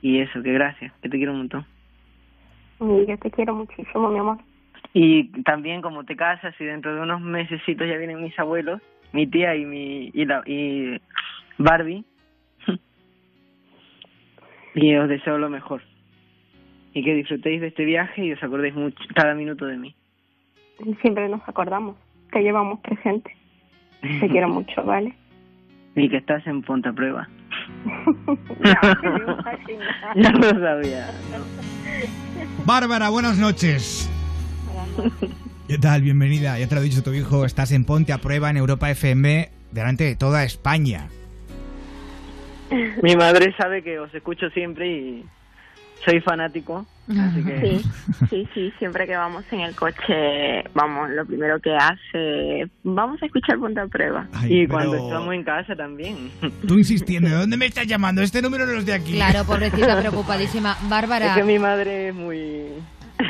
Y 0.00 0.18
eso, 0.20 0.42
que 0.42 0.52
gracias, 0.52 0.92
que 1.00 1.08
te 1.08 1.16
quiero 1.16 1.32
un 1.32 1.38
montón. 1.38 1.64
Y 2.80 3.06
yo 3.06 3.18
te 3.18 3.30
quiero 3.30 3.54
muchísimo, 3.54 4.08
mi 4.10 4.18
amor. 4.18 4.38
Y 4.94 5.42
también 5.42 5.80
como 5.80 6.04
te 6.04 6.16
casas 6.16 6.54
y 6.60 6.64
dentro 6.64 6.94
de 6.94 7.00
unos 7.00 7.20
mesecitos 7.20 7.88
ya 7.88 7.96
vienen 7.96 8.22
mis 8.22 8.38
abuelos, 8.38 8.80
mi 9.12 9.26
tía 9.26 9.56
y 9.56 9.64
mi 9.64 10.10
y, 10.12 10.24
la, 10.24 10.42
y 10.46 11.00
Barbie. 11.58 12.04
y 14.74 14.94
os 14.96 15.08
deseo 15.08 15.38
lo 15.38 15.48
mejor. 15.48 15.82
Y 16.94 17.02
que 17.02 17.14
disfrutéis 17.14 17.62
de 17.62 17.68
este 17.68 17.84
viaje 17.84 18.24
y 18.24 18.32
os 18.32 18.42
acordéis 18.42 18.74
mucho 18.74 19.02
cada 19.14 19.34
minuto 19.34 19.64
de 19.64 19.78
mí. 19.78 19.94
Siempre 21.00 21.28
nos 21.28 21.40
acordamos, 21.48 21.96
te 22.30 22.42
llevamos 22.42 22.80
presente. 22.80 23.34
Te 24.20 24.28
quiero 24.28 24.48
mucho, 24.50 24.82
¿vale? 24.84 25.14
Y 25.94 26.08
que 26.08 26.16
estás 26.18 26.46
en 26.46 26.62
Ponta 26.62 26.92
Prueba. 26.92 27.28
ya 30.16 30.30
lo 30.32 30.48
sabía. 30.60 31.10
Bárbara, 32.66 33.10
buenas 33.10 33.38
noches. 33.38 34.10
¿Qué 35.68 35.78
tal? 35.78 36.02
Bienvenida. 36.02 36.58
Ya 36.58 36.68
te 36.68 36.74
lo 36.74 36.80
ha 36.80 36.84
dicho 36.84 37.02
tu 37.02 37.12
hijo, 37.12 37.44
estás 37.44 37.72
en 37.72 37.84
Ponte 37.84 38.12
a 38.12 38.18
Prueba 38.18 38.50
en 38.50 38.56
Europa 38.56 38.90
FM 38.90 39.50
delante 39.70 40.04
de 40.04 40.16
toda 40.16 40.44
España. 40.44 41.08
Mi 43.02 43.16
madre 43.16 43.54
sabe 43.56 43.82
que 43.82 43.98
os 43.98 44.12
escucho 44.14 44.48
siempre 44.50 44.86
y 44.90 45.24
soy 46.04 46.20
fanático, 46.20 46.86
así 47.08 47.44
que 47.44 47.60
Sí, 47.60 47.82
sí, 48.30 48.48
sí, 48.54 48.72
siempre 48.78 49.06
que 49.06 49.14
vamos 49.14 49.44
en 49.52 49.60
el 49.60 49.74
coche, 49.74 50.64
vamos, 50.74 51.10
lo 51.10 51.24
primero 51.26 51.60
que 51.60 51.76
hace, 51.76 52.68
vamos 52.82 53.22
a 53.22 53.26
escuchar 53.26 53.58
punta 53.58 53.82
a 53.82 53.86
prueba. 53.88 54.26
y 54.44 54.66
pero- 54.66 54.68
cuando 54.70 54.96
estamos 54.96 55.34
en 55.34 55.44
casa 55.44 55.76
también. 55.76 56.30
Tú 56.66 56.78
insistiendo, 56.78 57.28
¿de 57.28 57.36
dónde 57.36 57.56
me 57.58 57.66
estás 57.66 57.86
llamando? 57.86 58.22
Este 58.22 58.40
número 58.42 58.66
no 58.66 58.72
es 58.78 58.86
de 58.86 58.94
aquí. 58.94 59.12
Claro, 59.12 59.44
pobrecita, 59.46 59.98
preocupadísima. 60.00 60.76
Bárbara. 60.88 61.26
Es 61.26 61.32
que 61.36 61.44
mi 61.44 61.58
madre 61.58 62.08
es 62.08 62.14
muy... 62.14 62.64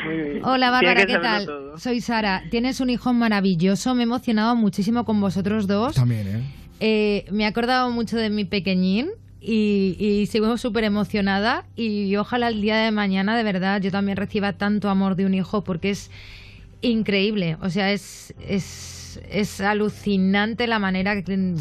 muy 0.05 0.41
Hola 0.43 0.71
Bárbara, 0.71 1.07
¿qué 1.07 1.19
tal? 1.19 1.47
todo. 1.47 1.79
Soy 1.79 2.01
Sara. 2.01 2.43
Tienes 2.51 2.81
un 2.81 2.91
hijo 2.91 3.13
maravilloso. 3.13 3.95
Me 3.95 4.03
he 4.03 4.05
emocionado 4.05 4.57
muchísimo 4.57 5.05
con 5.05 5.21
vosotros 5.21 5.67
dos. 5.67 5.95
También, 5.95 6.27
¿eh? 6.29 6.43
Eh, 6.81 7.25
me 7.31 7.45
he 7.45 7.47
acordado 7.47 7.91
mucho 7.91 8.17
de 8.17 8.29
mi 8.31 8.45
pequeñín 8.45 9.11
y, 9.41 9.97
y 9.99 10.27
sigo 10.27 10.57
súper 10.59 10.85
emocionada 10.85 11.65
y 11.77 12.17
ojalá 12.17 12.49
el 12.49 12.61
día 12.61 12.77
de 12.77 12.91
mañana 12.91 13.37
de 13.37 13.43
verdad 13.43 13.81
yo 13.81 13.91
también 13.91 14.17
reciba 14.17 14.53
tanto 14.53 14.89
amor 14.89 15.17
de 15.17 15.27
un 15.27 15.35
hijo 15.35 15.65
porque 15.65 15.91
es 15.91 16.11
increíble. 16.81 17.57
O 17.61 17.71
sea, 17.71 17.93
es, 17.93 18.35
es, 18.47 19.21
es 19.31 19.61
alucinante 19.61 20.67
la 20.67 20.79
manera 20.79 21.23
que... 21.23 21.55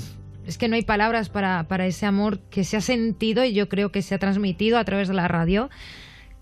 Es 0.47 0.57
que 0.57 0.67
no 0.67 0.75
hay 0.75 0.81
palabras 0.81 1.29
para, 1.29 1.67
para 1.67 1.85
ese 1.85 2.07
amor 2.07 2.39
que 2.49 2.63
se 2.63 2.75
ha 2.75 2.81
sentido 2.81 3.45
y 3.45 3.53
yo 3.53 3.69
creo 3.69 3.91
que 3.91 4.01
se 4.01 4.15
ha 4.15 4.17
transmitido 4.17 4.79
a 4.79 4.83
través 4.83 5.07
de 5.07 5.13
la 5.13 5.27
radio, 5.27 5.69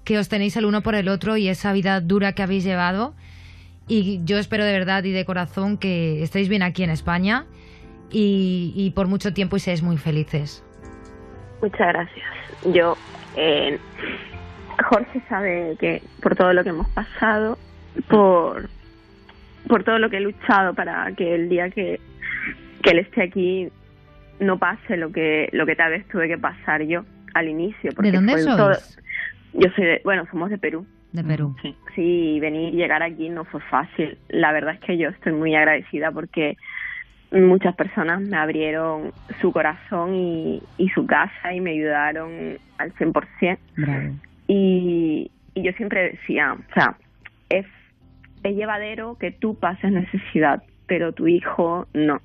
que 0.09 0.17
os 0.17 0.27
tenéis 0.27 0.57
el 0.57 0.65
uno 0.65 0.81
por 0.81 0.95
el 0.95 1.07
otro 1.07 1.37
y 1.37 1.49
esa 1.49 1.71
vida 1.71 2.01
dura 2.01 2.33
que 2.33 2.41
habéis 2.41 2.63
llevado. 2.63 3.13
Y 3.87 4.21
yo 4.23 4.39
espero 4.39 4.65
de 4.65 4.71
verdad 4.71 5.03
y 5.03 5.11
de 5.11 5.23
corazón 5.23 5.77
que 5.77 6.23
estéis 6.23 6.49
bien 6.49 6.63
aquí 6.63 6.81
en 6.83 6.89
España 6.89 7.45
y, 8.09 8.73
y 8.75 8.89
por 8.89 9.05
mucho 9.05 9.35
tiempo 9.35 9.55
y 9.55 9.59
seáis 9.59 9.83
muy 9.83 9.97
felices. 9.97 10.65
Muchas 11.61 11.89
gracias. 11.89 12.25
Yo, 12.73 12.97
eh, 13.37 13.77
Jorge 14.89 15.21
sabe 15.29 15.77
que 15.79 16.01
por 16.23 16.35
todo 16.35 16.53
lo 16.53 16.63
que 16.63 16.69
hemos 16.69 16.89
pasado, 16.89 17.59
por, 18.07 18.67
por 19.67 19.83
todo 19.83 19.99
lo 19.99 20.09
que 20.09 20.17
he 20.17 20.21
luchado 20.21 20.73
para 20.73 21.11
que 21.11 21.35
el 21.35 21.49
día 21.49 21.69
que, 21.69 21.99
que 22.81 22.89
él 22.89 22.97
esté 22.97 23.21
aquí 23.21 23.69
no 24.39 24.57
pase 24.57 24.97
lo 24.97 25.11
que 25.11 25.49
lo 25.51 25.67
que 25.67 25.75
tal 25.75 25.91
vez 25.91 26.07
tuve 26.07 26.27
que 26.27 26.39
pasar 26.39 26.81
yo 26.81 27.05
al 27.35 27.47
inicio. 27.47 27.91
Porque 27.93 28.09
¿De 28.09 28.17
dónde 28.17 28.39
sois? 28.39 28.98
Yo 29.53 29.69
soy 29.75 29.85
de, 29.85 30.01
bueno, 30.03 30.25
somos 30.31 30.49
de 30.49 30.57
Perú. 30.57 30.85
De 31.11 31.23
Perú. 31.23 31.55
Sí, 31.95 32.39
venir 32.39 32.73
y 32.73 32.77
llegar 32.77 33.01
aquí 33.01 33.29
no 33.29 33.43
fue 33.45 33.61
fácil. 33.61 34.17
La 34.27 34.51
verdad 34.51 34.75
es 34.75 34.79
que 34.81 34.97
yo 34.97 35.09
estoy 35.09 35.33
muy 35.33 35.55
agradecida 35.55 36.11
porque 36.11 36.55
muchas 37.31 37.75
personas 37.75 38.21
me 38.21 38.37
abrieron 38.37 39.11
su 39.41 39.51
corazón 39.51 40.15
y, 40.15 40.61
y 40.77 40.89
su 40.89 41.05
casa 41.05 41.53
y 41.53 41.61
me 41.61 41.71
ayudaron 41.71 42.57
al 42.77 42.93
100%. 42.93 43.57
Bravo. 43.77 44.15
Y, 44.47 45.31
y 45.53 45.63
yo 45.63 45.71
siempre 45.73 46.11
decía, 46.11 46.53
o 46.53 46.73
sea, 46.73 46.95
es, 47.49 47.65
es 48.43 48.55
llevadero 48.55 49.17
que 49.19 49.31
tú 49.31 49.57
pases 49.59 49.91
necesidad, 49.91 50.63
pero 50.89 51.13
tu 51.13 51.27
hijo 51.27 51.87
no. 51.93 52.19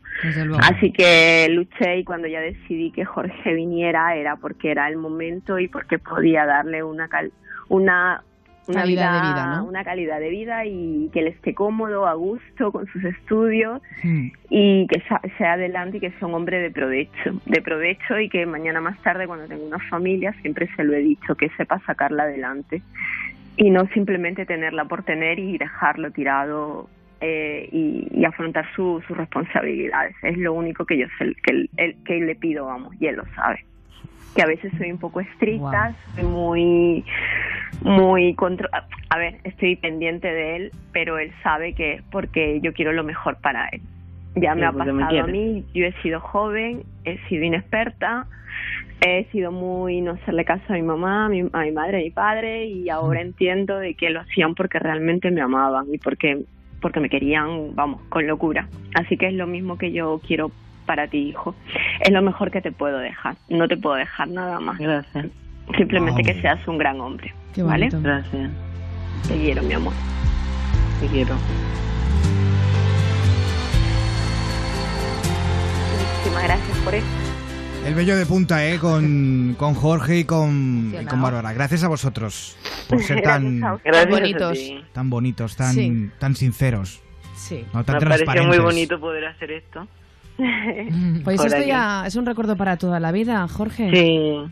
Así 0.63 0.91
que 0.91 1.47
luché 1.51 1.99
y 1.99 2.05
cuando 2.05 2.27
ya 2.27 2.41
decidí 2.41 2.91
que 2.91 3.05
Jorge 3.05 3.53
viniera 3.53 4.17
era 4.17 4.37
porque 4.37 4.71
era 4.71 4.89
el 4.89 4.97
momento 4.97 5.59
y 5.59 5.69
porque 5.69 5.99
podía 5.99 6.47
darle 6.47 6.83
una 6.83 7.09
cal 7.09 7.31
una 7.69 8.25
una 8.67 8.81
Calidad 8.81 9.13
de 9.13 9.21
vida, 9.21 9.33
vida, 9.35 9.57
¿no? 9.57 9.65
una 9.67 9.85
calidad 9.85 10.21
de 10.21 10.31
vida 10.31 10.65
y 10.65 11.11
que 11.13 11.21
él 11.21 11.27
esté 11.27 11.55
cómodo, 11.55 12.07
a 12.07 12.15
gusto 12.15 12.73
con 12.73 12.87
sus 12.87 13.05
estudios 13.05 13.83
Hmm. 14.03 14.29
y 14.49 14.87
que 14.87 15.03
sea 15.37 15.53
adelante 15.53 15.99
y 15.99 16.01
que 16.01 16.11
sea 16.13 16.29
un 16.29 16.35
hombre 16.35 16.59
de 16.61 16.71
provecho, 16.71 17.41
de 17.45 17.61
provecho 17.61 18.19
y 18.19 18.31
que 18.31 18.47
mañana 18.47 18.81
más 18.81 18.99
tarde 19.03 19.27
cuando 19.27 19.47
tenga 19.47 19.65
una 19.65 19.79
familia 19.91 20.33
siempre 20.41 20.69
se 20.77 20.85
lo 20.85 20.95
he 20.95 21.01
dicho 21.01 21.35
que 21.35 21.51
sepa 21.59 21.79
sacarla 21.81 22.23
adelante 22.23 22.81
y 23.57 23.71
no 23.71 23.87
simplemente 23.89 24.47
tenerla 24.47 24.87
por 24.87 25.03
tener 25.03 25.39
y 25.39 25.59
dejarlo 25.59 26.11
tirado 26.11 26.89
eh, 27.25 27.69
y, 27.73 28.07
y 28.13 28.25
afrontar 28.25 28.67
su- 28.77 29.03
sus 29.09 29.17
responsabilidades. 29.17 30.15
Es 30.23 30.37
lo 30.37 30.53
único 30.53 30.85
que 30.85 30.99
yo 30.99 31.07
sé 31.19 31.35
que, 31.43 31.67
él- 31.77 31.97
que 32.05 32.21
le 32.21 32.35
pido 32.35 32.67
vamos 32.67 32.95
y 33.01 33.07
él 33.07 33.17
lo 33.17 33.25
sabe. 33.35 33.61
Que 34.37 34.43
a 34.43 34.47
veces 34.47 34.73
soy 34.79 34.91
un 34.91 34.99
poco 34.99 35.21
estricta 35.21 35.95
soy 36.17 36.25
muy 36.25 37.05
muy 37.83 38.35
contro 38.35 38.69
a 39.11 39.19
ver 39.19 39.37
estoy 39.45 39.77
pendiente 39.77 40.29
de 40.33 40.57
él 40.57 40.71
pero 40.93 41.19
él 41.19 41.33
sabe 41.43 41.75
que 41.75 41.95
es 41.95 42.03
porque 42.11 42.61
yo 42.61 42.73
quiero 42.73 42.93
lo 42.93 43.05
mejor 43.05 43.37
para 43.41 43.69
él. 43.69 43.81
Ya 44.37 44.55
me 44.55 44.63
Sí, 44.63 44.67
ha 44.67 44.73
me 44.73 44.79
pasado 44.79 45.19
a 45.21 45.27
mí 45.27 45.65
yo 45.75 45.85
he 45.87 45.93
sido 46.03 46.21
joven 46.21 46.83
he 47.05 47.19
sido 47.29 47.45
inexperta 47.45 48.27
he 49.07 49.25
sido 49.33 49.53
muy 49.53 50.01
no 50.01 50.13
hacerle 50.13 50.45
caso 50.45 50.65
a 50.69 50.73
mi 50.75 50.83
mamá 50.83 51.27
a 51.27 51.29
mi, 51.29 51.41
a 51.53 51.61
mi 51.61 51.73
madre 51.73 51.99
a 51.99 52.01
mi 52.01 52.11
padre 52.11 52.67
y 52.67 52.89
ahora 52.89 53.21
entiendo 53.21 53.79
de 53.79 53.95
que 53.95 54.11
lo 54.11 54.21
hacían 54.21 54.55
porque 54.55 54.79
realmente 54.79 55.31
me 55.31 55.41
amaban 55.43 55.87
y 55.93 55.99
porque 55.99 56.45
porque 56.85 57.01
me 57.01 57.09
querían 57.09 57.75
vamos 57.75 58.03
con 58.11 58.27
locura 58.27 58.69
así 58.95 59.17
que 59.17 59.29
es 59.29 59.33
lo 59.35 59.47
mismo 59.47 59.79
que 59.79 59.91
yo 59.91 60.21
quiero 60.27 60.51
para 60.85 61.09
ti 61.09 61.31
hijo 61.31 61.55
es 62.01 62.13
lo 62.13 62.21
mejor 62.21 62.51
que 62.51 62.61
te 62.61 62.73
puedo 62.73 62.99
dejar 62.99 63.37
no 63.49 63.67
te 63.67 63.79
puedo 63.79 63.97
dejar 63.97 64.29
nada 64.29 64.61
más 64.61 64.77
gracias 64.79 65.29
simplemente 65.79 66.21
Wow. 66.23 66.27
que 66.35 66.41
seas 66.43 66.69
un 66.69 66.77
gran 66.77 67.01
hombre 67.01 67.33
Qué 67.55 67.63
vale. 67.63 67.89
Gracias. 67.91 68.51
te 69.27 69.35
quiero 69.35 69.63
mi 69.63 69.73
amor 69.73 69.95
Te 71.01 71.07
quiero. 71.07 71.35
muchísimas 75.97 76.43
gracias 76.45 76.79
por 76.85 76.95
eso 76.95 77.24
El 77.85 77.95
bello 77.95 78.17
de 78.17 78.25
punta, 78.25 78.67
¿eh? 78.67 78.79
Con, 78.79 79.55
con 79.59 79.75
Jorge 79.75 80.21
y 80.21 80.25
con, 80.25 80.95
y 81.01 81.05
con 81.05 81.21
Bárbara. 81.21 81.53
Gracias 81.53 81.85
a 81.85 81.89
vosotros 81.89 82.57
por 82.89 83.03
ser 83.03 83.21
tan, 83.23 83.63
a 83.63 83.79
Bonitos. 84.09 84.59
tan 84.93 85.11
bonitos, 85.11 85.57
tan, 85.57 85.75
Sí. 85.75 86.11
tan 86.19 86.35
sinceros. 86.35 87.03
Sí. 87.37 87.65
No, 87.75 87.85
tan 87.85 87.97
Me 88.09 88.19
pareció 88.25 88.49
muy 88.49 88.59
bonito 88.59 88.99
poder 88.99 89.27
hacer 89.27 89.51
esto. 89.53 89.87
Pues 90.37 91.23
Por 91.37 91.47
esto 91.47 91.57
aquí. 91.59 91.67
ya 91.69 92.05
es 92.07 92.17
un 92.17 92.25
recuerdo 92.25 92.57
para 92.57 92.79
toda 92.79 93.01
la 93.01 93.13
vida, 93.13 93.47
Jorge. 93.49 93.91
Sí. 93.93 94.51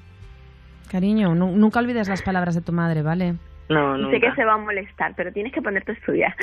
Cariño, 0.90 1.34
nu- 1.34 1.56
nunca 1.56 1.80
olvides 1.80 2.08
las 2.08 2.20
palabras 2.22 2.54
de 2.54 2.60
tu 2.60 2.72
madre, 2.72 3.00
¿vale? 3.02 3.36
No, 3.72 4.08
Y 4.08 4.12
sé 4.12 4.20
que 4.20 4.32
se 4.34 4.44
va 4.44 4.54
a 4.54 4.58
molestar, 4.58 5.14
pero 5.16 5.32
tienes 5.32 5.52
que 5.52 5.62
ponerte 5.62 5.92
a 5.92 5.94
estudiar. 5.94 6.34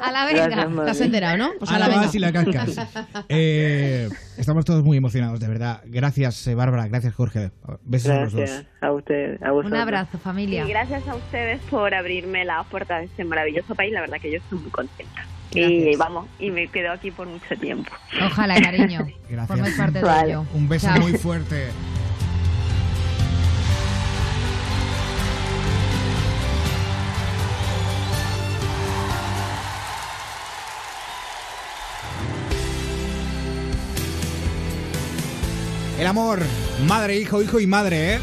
A 0.00 0.10
la 0.12 0.24
Gracias, 0.30 0.48
venga. 0.66 0.84
¿Te 0.84 0.90
has 0.90 1.00
enterado, 1.00 1.36
no? 1.38 1.50
Pues 1.58 1.70
a 1.70 1.78
la 1.78 1.84
Ahora 1.86 1.88
venga. 1.96 2.06
vas 2.06 2.14
y 2.14 2.18
la 2.18 2.32
cascas. 2.32 2.88
Eh, 3.28 4.08
estamos 4.36 4.64
todos 4.64 4.82
muy 4.84 4.96
emocionados, 4.96 5.40
de 5.40 5.48
verdad. 5.48 5.80
Gracias, 5.86 6.46
eh, 6.46 6.54
Bárbara. 6.54 6.88
Gracias, 6.88 7.14
Jorge. 7.14 7.50
Besos 7.84 8.10
a 8.10 8.20
los 8.22 8.32
dos. 8.32 8.40
Gracias 8.40 8.66
a 8.80 8.92
usted, 8.92 9.42
a 9.42 9.50
vosotros. 9.52 9.72
Un 9.72 9.78
abrazo, 9.78 10.18
familia. 10.18 10.64
Y 10.64 10.68
gracias 10.68 11.06
a 11.08 11.14
ustedes 11.14 11.60
por 11.70 11.94
abrirme 11.94 12.44
la 12.44 12.62
puerta 12.64 12.98
de 12.98 13.04
este 13.06 13.24
maravilloso 13.24 13.74
país. 13.74 13.92
La 13.92 14.00
verdad 14.00 14.18
que 14.20 14.30
yo 14.30 14.38
estoy 14.38 14.58
muy 14.58 14.70
contenta. 14.70 15.24
Y 15.52 15.60
Gracias. 15.60 15.98
vamos, 15.98 16.26
y 16.38 16.50
me 16.50 16.66
quedo 16.68 16.92
aquí 16.92 17.10
por 17.10 17.26
mucho 17.26 17.54
tiempo. 17.60 17.92
Ojalá, 18.24 18.60
cariño. 18.60 19.06
Gracias. 19.28 19.48
Formes 19.48 19.74
parte 19.76 19.98
de 19.98 20.04
Vale. 20.04 20.30
ello. 20.30 20.44
Un 20.54 20.68
beso 20.68 20.86
Chao. 20.88 20.98
muy 21.00 21.12
fuerte. 21.12 21.68
El 36.02 36.08
amor, 36.08 36.40
madre, 36.88 37.16
hijo, 37.16 37.40
hijo 37.40 37.60
y 37.60 37.66
madre, 37.68 38.14
¿eh? 38.14 38.18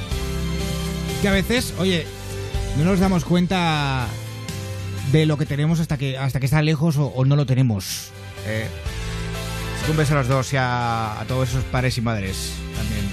Que 1.22 1.30
a 1.30 1.32
veces, 1.32 1.74
oye, 1.80 2.06
no 2.78 2.84
nos 2.84 3.00
damos 3.00 3.24
cuenta 3.24 4.06
de 5.14 5.26
lo 5.26 5.38
que 5.38 5.46
tenemos 5.46 5.80
hasta 5.80 5.98
que, 5.98 6.18
hasta 6.18 6.42
que 6.42 6.48
está 6.48 6.62
lejos 6.62 6.98
o, 6.98 7.06
o 7.06 7.24
no 7.24 7.38
lo 7.38 7.46
tenemos. 7.46 8.12
¿eh? 8.46 8.68
Un 9.90 9.96
beso 9.96 10.14
a 10.14 10.18
los 10.18 10.28
dos 10.28 10.52
y 10.52 10.58
a, 10.58 11.22
a 11.22 11.24
todos 11.24 11.52
esos 11.52 11.64
padres 11.64 11.98
y 11.98 12.02
madres 12.02 12.52
también. 12.76 13.06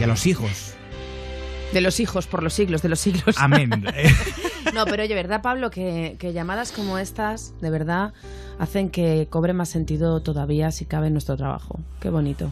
Y 0.00 0.02
a 0.02 0.08
los 0.08 0.26
hijos. 0.26 0.74
De 1.72 1.80
los 1.80 2.00
hijos, 2.00 2.26
por 2.26 2.42
los 2.42 2.54
siglos, 2.54 2.82
de 2.82 2.88
los 2.88 2.98
siglos. 2.98 3.36
Amén. 3.38 3.70
No, 4.74 4.86
pero 4.86 5.02
oye, 5.02 5.14
¿verdad, 5.14 5.42
Pablo? 5.42 5.70
Que, 5.70 6.16
que 6.18 6.32
llamadas 6.32 6.72
como 6.72 6.96
estas, 6.96 7.52
de 7.60 7.68
verdad, 7.68 8.14
hacen 8.58 8.88
que 8.88 9.28
cobre 9.28 9.52
más 9.52 9.68
sentido 9.68 10.22
todavía 10.22 10.70
si 10.72 10.86
cabe 10.86 11.08
en 11.08 11.12
nuestro 11.12 11.36
trabajo. 11.36 11.78
Qué 12.00 12.08
bonito. 12.08 12.50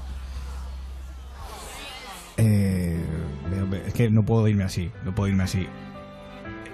Eh, 2.43 2.97
es 3.87 3.95
que 3.95 4.11
no 4.11 4.25
puedo 4.25 4.47
irme 4.49 4.65
así, 4.65 4.91
no 5.05 5.15
puedo 5.15 5.29
irme 5.29 5.45
así. 5.45 5.67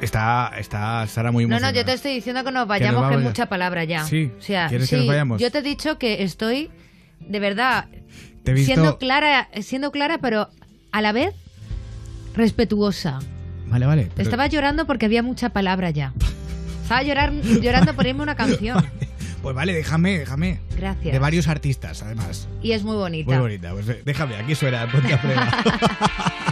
Está, 0.01 0.53
está 0.59 1.07
Sara 1.07 1.33
muy 1.33 1.45
No, 1.45 1.49
no, 1.49 1.55
emocionada. 1.57 1.75
yo 1.81 1.85
te 1.87 1.93
estoy 1.95 2.14
diciendo 2.14 2.45
que 2.45 2.53
nos 2.53 2.69
vayamos, 2.69 3.09
que, 3.09 3.14
es 3.17 3.23
mucha 3.23 3.47
palabra 3.47 3.85
ya. 3.85 4.05
Sí. 4.05 4.31
O 4.39 4.43
sea, 4.43 4.69
¿Quieres 4.69 4.91
que 4.91 4.97
nos 4.99 5.07
vayamos? 5.07 5.41
Yo 5.41 5.51
te 5.51 5.59
he 5.59 5.62
dicho 5.62 5.99
que 5.99 6.23
estoy, 6.23 6.71
de 7.21 7.41
verdad, 7.41 7.87
Te 8.45 8.51
he 8.51 8.55
visto- 8.55 8.75
siendo 8.75 8.99
clara, 8.99 9.49
siendo 9.62 9.91
clara, 9.91 10.19
pero 10.19 10.49
a 10.93 11.01
la 11.01 11.12
vez 11.12 11.35
respetuosa. 12.35 13.19
Vale, 13.69 13.87
vale. 13.87 14.09
pero- 14.14 14.23
Estaba 14.29 14.47
llorando 14.47 14.87
porque 14.87 15.07
había 15.07 15.23
mucha 15.23 15.49
palabra 15.51 15.91
ya. 15.91 16.12
Estaba 16.83 17.03
llorar, 17.03 17.33
llorando 17.33 17.95
por 17.95 18.07
irme 18.07 18.23
una 18.23 18.37
canción. 18.37 18.85
Pues 19.43 19.55
vale, 19.55 19.72
déjame, 19.72 20.18
déjame. 20.18 20.61
Gracias. 20.76 21.12
De 21.12 21.18
varios 21.18 21.49
artistas, 21.49 22.03
además. 22.03 22.49
Y 22.62 22.72
es 22.72 22.82
muy 22.82 22.97
bonita. 22.97 23.30
Muy 23.30 23.41
bonita. 23.41 23.72
Pues 23.72 23.89
eh, 23.89 24.03
déjame, 24.05 24.37
aquí 24.37 24.55
suena, 24.55 24.91
ponte 24.91 25.12
a 25.14 25.20
prueba. 25.20 25.51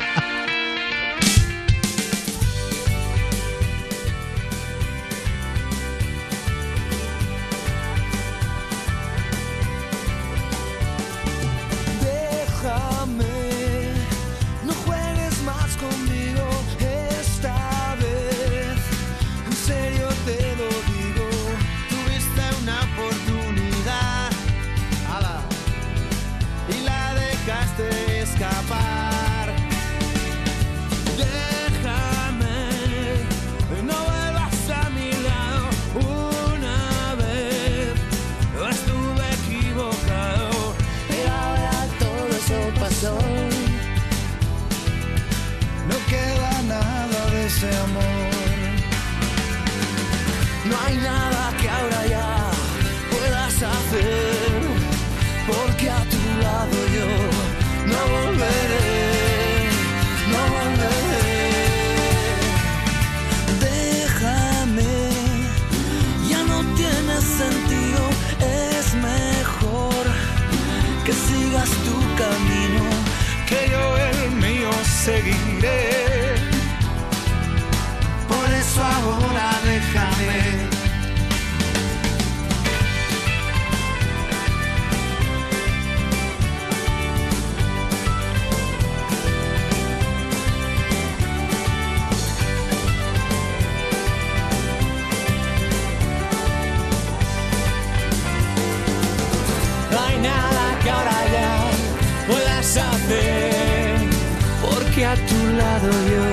tu 105.17 105.57
lado 105.57 105.91
yo 106.13 106.27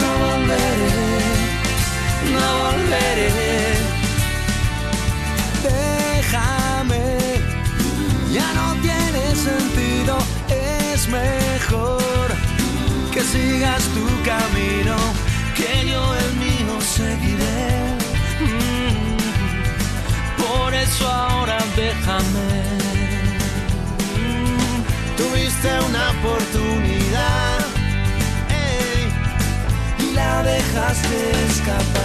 no 0.00 0.10
volveré, 0.24 0.94
no 2.34 2.46
volveré. 2.62 3.30
Déjame, 5.62 7.04
ya 8.32 8.48
no 8.54 8.66
tiene 8.82 9.22
sentido, 9.36 10.18
es 10.48 11.08
mejor 11.08 12.26
que 13.12 13.22
sigas 13.22 13.82
tu 13.96 14.06
camino, 14.24 14.96
que 15.56 15.88
yo 15.90 16.02
el 16.14 16.30
mío 16.44 16.80
seguiré. 16.80 17.70
Mm. 18.40 19.12
Por 20.42 20.74
eso 20.74 21.08
ahora 21.08 21.58
déjame. 21.76 22.01
Dejaste 30.72 31.30
escapar. 31.48 32.02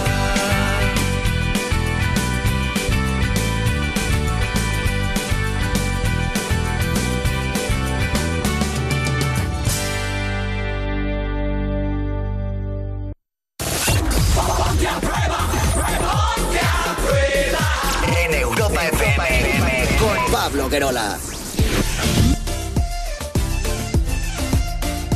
En 18.24 18.34
Europa 18.34 18.86
FM 18.86 19.86
con 19.98 20.32
Pablo 20.32 20.68
Querola. 20.68 21.18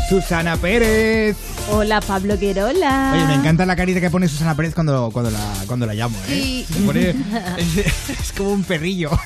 Susana 0.08 0.56
Pérez. 0.56 1.51
Hola, 1.70 2.00
Pablo 2.00 2.38
Querola. 2.38 3.12
Oye, 3.14 3.24
me 3.26 3.34
encanta 3.34 3.64
la 3.64 3.74
carita 3.76 4.00
que 4.00 4.10
pone 4.10 4.28
Susana 4.28 4.54
Pérez 4.54 4.74
cuando, 4.74 5.10
cuando, 5.12 5.30
la, 5.30 5.40
cuando 5.66 5.86
la 5.86 5.94
llamo, 5.94 6.16
¿eh? 6.28 6.28
Sí. 6.28 6.66
Se 6.72 6.80
pone- 6.80 7.10
es, 7.56 7.76
es 8.20 8.32
como 8.36 8.50
un 8.52 8.64
perrillo. 8.64 9.10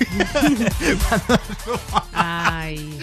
Ay. 2.13 2.97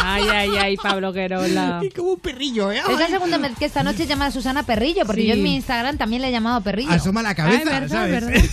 Ay, 0.00 0.22
ay, 0.32 0.50
ay, 0.60 0.76
Pablo 0.76 1.12
Querola. 1.12 1.80
Y 1.82 1.90
como 1.90 2.12
un 2.12 2.20
perrillo, 2.20 2.70
¿eh? 2.70 2.80
Es 2.88 2.98
la 2.98 3.08
segunda 3.08 3.38
vez 3.38 3.52
que 3.58 3.64
esta 3.64 3.82
noche 3.82 4.06
llama 4.06 4.26
a 4.26 4.30
Susana 4.30 4.62
Perrillo, 4.62 5.04
porque 5.06 5.22
Sí. 5.22 5.26
yo 5.28 5.34
en 5.34 5.42
mi 5.42 5.56
Instagram 5.56 5.96
también 5.98 6.22
le 6.22 6.28
he 6.28 6.32
llamado 6.32 6.60
Perrillo. 6.62 6.90
Asoma 6.92 7.22
la 7.22 7.34
cabeza, 7.34 7.58
es 7.62 7.64
verdad, 7.64 7.88
¿sabes? 7.88 8.24
verdad. 8.26 8.44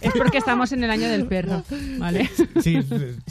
Es 0.00 0.12
porque 0.16 0.38
estamos 0.38 0.72
en 0.72 0.84
el 0.84 0.90
año 0.90 1.08
del 1.08 1.26
perro, 1.26 1.62
¿vale? 1.98 2.30
Sí, 2.62 2.78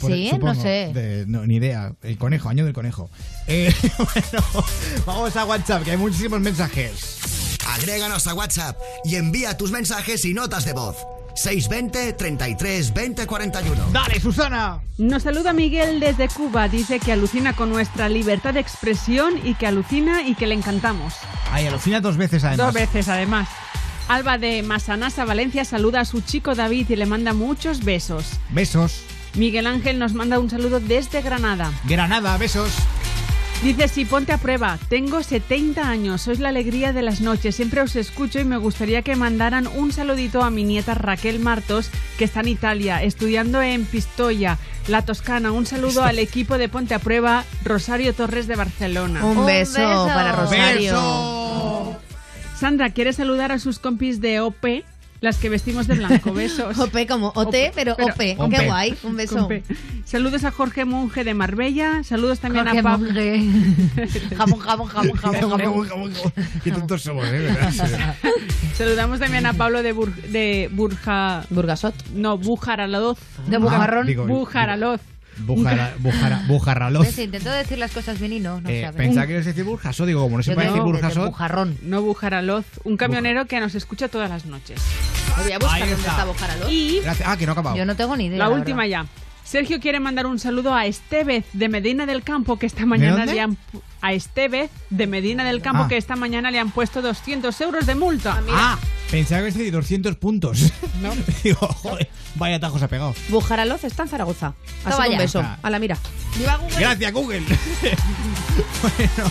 por- 0.00 0.10
Sí, 0.12 0.28
supongo. 0.30 0.54
no 0.54 0.62
sé. 0.62 0.90
De- 0.94 1.24
no, 1.26 1.46
ni 1.46 1.56
idea. 1.56 1.92
El 2.02 2.18
conejo, 2.18 2.48
año 2.48 2.64
del 2.64 2.74
conejo. 2.74 3.10
Eh, 3.46 3.72
bueno, 3.98 4.66
vamos 5.06 5.36
a 5.36 5.44
WhatsApp, 5.44 5.82
que 5.84 5.92
hay 5.92 5.96
muchísimos 5.96 6.40
mensajes. 6.40 7.58
Agréganos 7.68 8.26
a 8.26 8.34
WhatsApp 8.34 8.76
y 9.04 9.16
envía 9.16 9.56
tus 9.56 9.70
mensajes 9.70 10.24
y 10.24 10.34
notas 10.34 10.64
de 10.64 10.72
voz. 10.72 10.96
620 11.34 12.14
33 12.14 12.94
20 12.94 13.26
41. 13.26 13.86
Dale, 13.92 14.18
Susana. 14.20 14.80
Nos 14.96 15.22
saluda 15.24 15.52
Miguel 15.52 16.00
desde 16.00 16.28
Cuba. 16.28 16.66
Dice 16.68 16.98
que 16.98 17.12
alucina 17.12 17.54
con 17.54 17.68
nuestra 17.68 18.08
libertad 18.08 18.54
de 18.54 18.60
expresión 18.60 19.34
y 19.44 19.54
que 19.54 19.66
alucina 19.66 20.22
y 20.26 20.34
que 20.34 20.46
le 20.46 20.54
encantamos. 20.54 21.12
Ay, 21.52 21.66
alucina 21.66 22.00
dos 22.00 22.16
veces 22.16 22.42
además. 22.42 22.66
Dos 22.66 22.74
veces, 22.74 23.08
además. 23.08 23.48
Alba 24.08 24.38
de 24.38 24.62
Masanasa, 24.62 25.24
Valencia, 25.24 25.64
saluda 25.64 26.00
a 26.00 26.04
su 26.04 26.20
chico 26.20 26.54
David 26.54 26.90
y 26.90 26.96
le 26.96 27.06
manda 27.06 27.32
muchos 27.32 27.84
besos. 27.84 28.24
Besos. 28.50 29.00
Miguel 29.34 29.66
Ángel 29.66 29.98
nos 29.98 30.14
manda 30.14 30.38
un 30.38 30.48
saludo 30.48 30.78
desde 30.80 31.22
Granada. 31.22 31.72
Granada, 31.84 32.36
besos. 32.38 32.70
Dice, 33.62 33.88
sí, 33.88 34.04
ponte 34.04 34.32
a 34.32 34.38
prueba. 34.38 34.78
Tengo 34.88 35.22
70 35.22 35.88
años, 35.88 36.22
sois 36.22 36.38
la 36.38 36.50
alegría 36.50 36.92
de 36.92 37.02
las 37.02 37.20
noches. 37.20 37.56
Siempre 37.56 37.80
os 37.80 37.96
escucho 37.96 38.38
y 38.38 38.44
me 38.44 38.58
gustaría 38.58 39.02
que 39.02 39.16
mandaran 39.16 39.66
un 39.66 39.92
saludito 39.92 40.42
a 40.42 40.50
mi 40.50 40.62
nieta 40.62 40.94
Raquel 40.94 41.40
Martos, 41.40 41.90
que 42.18 42.24
está 42.24 42.40
en 42.40 42.48
Italia, 42.48 43.02
estudiando 43.02 43.60
en 43.62 43.86
Pistoia, 43.86 44.58
la 44.88 45.02
Toscana. 45.02 45.52
Un 45.52 45.66
saludo 45.66 46.04
al 46.04 46.18
equipo 46.18 46.58
de 46.58 46.68
Ponte 46.68 46.94
a 46.94 46.98
Prueba, 46.98 47.44
Rosario 47.64 48.14
Torres 48.14 48.46
de 48.46 48.56
Barcelona. 48.56 49.24
Un 49.24 49.38
Un 49.38 49.46
beso 49.46 49.78
beso. 49.80 50.06
para 50.06 50.32
Rosario. 50.32 51.98
Sandra, 52.58 52.90
¿quiere 52.90 53.12
saludar 53.12 53.52
a 53.52 53.58
sus 53.58 53.78
compis 53.78 54.20
de 54.20 54.40
OP? 54.40 54.64
Las 55.22 55.38
que 55.38 55.48
vestimos 55.48 55.86
de 55.86 55.94
blanco, 55.94 56.32
besos. 56.34 56.78
OP 56.78 57.06
como 57.08 57.32
OT, 57.34 57.54
pero 57.74 57.94
OP. 57.94 58.16
Qué 58.18 58.66
guay, 58.66 58.94
un 59.02 59.16
beso. 59.16 59.48
Saludos 60.04 60.44
a 60.44 60.50
Jorge 60.50 60.84
Monge 60.84 61.24
de 61.24 61.32
Marbella. 61.34 62.04
Saludos 62.04 62.38
también 62.38 62.64
Jorge 62.66 62.80
a 62.80 62.82
Pablo. 62.82 63.06
Monge. 63.08 63.42
jamón, 64.36 64.58
jamón, 64.60 64.88
jamón, 64.88 65.16
jamón, 65.16 65.88
jamón. 65.88 66.12
Qué 66.62 66.70
tontos 66.70 67.02
somos, 67.02 67.26
¿eh? 67.28 67.48
Saludamos 68.74 69.18
también 69.18 69.46
a 69.46 69.54
Pablo 69.54 69.82
de, 69.82 69.94
Bur- 69.94 70.14
de 70.14 70.68
Burja... 70.72 71.44
Burgasot. 71.48 71.94
No, 72.14 72.36
Bujaraloz. 72.36 73.18
De 73.48 73.56
Bujarrón. 73.56 74.04
Ah, 74.04 74.06
digo, 74.06 74.26
Bujaraloz. 74.26 75.00
Bujara, 75.38 75.94
bujara, 75.98 76.42
bujarraloz. 76.48 77.06
Ves, 77.06 77.18
intento 77.18 77.50
decir 77.50 77.78
las 77.78 77.92
cosas 77.92 78.18
bien 78.18 78.32
y 78.32 78.40
no, 78.40 78.60
no 78.60 78.68
Eh, 78.68 78.82
sabe. 78.82 78.96
pensaba 78.96 79.26
que 79.26 79.32
ibas 79.34 79.46
a 79.46 79.50
decir 79.50 79.64
burjaso, 79.64 80.06
digo, 80.06 80.22
como 80.22 80.36
no 80.38 80.42
se 80.42 80.50
Yo 80.50 80.54
puede 80.54 80.68
decir 80.68 80.82
burjasot. 80.82 81.26
bujarrón. 81.26 81.76
No 81.82 82.02
Bujaraloz. 82.02 82.64
Un 82.84 82.96
camionero 82.96 83.46
que 83.46 83.60
nos 83.60 83.74
escucha 83.74 84.08
todas 84.08 84.30
las 84.30 84.46
noches. 84.46 84.80
Voy 85.42 85.52
a 85.52 85.58
buscar 85.58 85.82
Ahí 85.82 85.90
dónde 85.90 86.08
está. 86.08 86.70
Y 86.70 87.00
Gracias. 87.02 87.28
Ah, 87.28 87.36
que 87.36 87.44
no 87.46 87.52
ha 87.52 87.54
acabado. 87.54 87.76
Yo 87.76 87.84
no 87.84 87.94
tengo 87.96 88.16
ni 88.16 88.26
idea. 88.26 88.38
la 88.38 88.48
la 88.48 88.54
última 88.54 88.82
verdad. 88.84 89.04
ya. 89.04 89.06
Sergio 89.44 89.78
quiere 89.78 90.00
mandar 90.00 90.26
un 90.26 90.40
saludo 90.40 90.74
a 90.74 90.86
Estevez 90.86 91.44
de 91.52 91.68
Medina 91.68 92.04
del 92.04 92.24
Campo, 92.24 92.58
que 92.58 92.66
esta 92.66 92.84
mañana 92.84 93.26
le 93.26 93.40
han... 93.40 93.56
A 94.00 94.12
Estevez 94.12 94.70
de 94.90 95.06
Medina 95.06 95.44
del 95.44 95.62
Campo, 95.62 95.84
Ah. 95.84 95.88
que 95.88 95.96
esta 95.96 96.16
mañana 96.16 96.50
le 96.50 96.58
han 96.58 96.70
puesto 96.72 97.00
200 97.02 97.60
euros 97.60 97.86
de 97.86 97.94
multa. 97.94 98.40
Ah, 98.50 98.76
pensaba 99.10 99.42
que 99.42 99.46
decir 99.46 99.72
200 99.72 100.16
puntos. 100.16 100.72
No. 101.00 101.12
digo, 101.44 101.58
joder, 101.58 102.08
vaya 102.36 102.58
tajos 102.58 102.82
ha 102.82 102.88
pegado. 102.88 103.14
Bujaraloz 103.28 103.84
está 103.84 104.04
en 104.04 104.08
Zaragoza. 104.08 104.54
Así 104.82 104.92
Toma 104.92 105.04
que 105.04 105.10
un 105.10 105.18
beso. 105.18 105.44
A 105.62 105.70
la 105.70 105.78
mira. 105.78 105.98
Viva 106.38 106.56
Google. 106.56 106.76
Gracias, 106.78 107.12
Google. 107.12 107.40
bueno, 108.82 109.30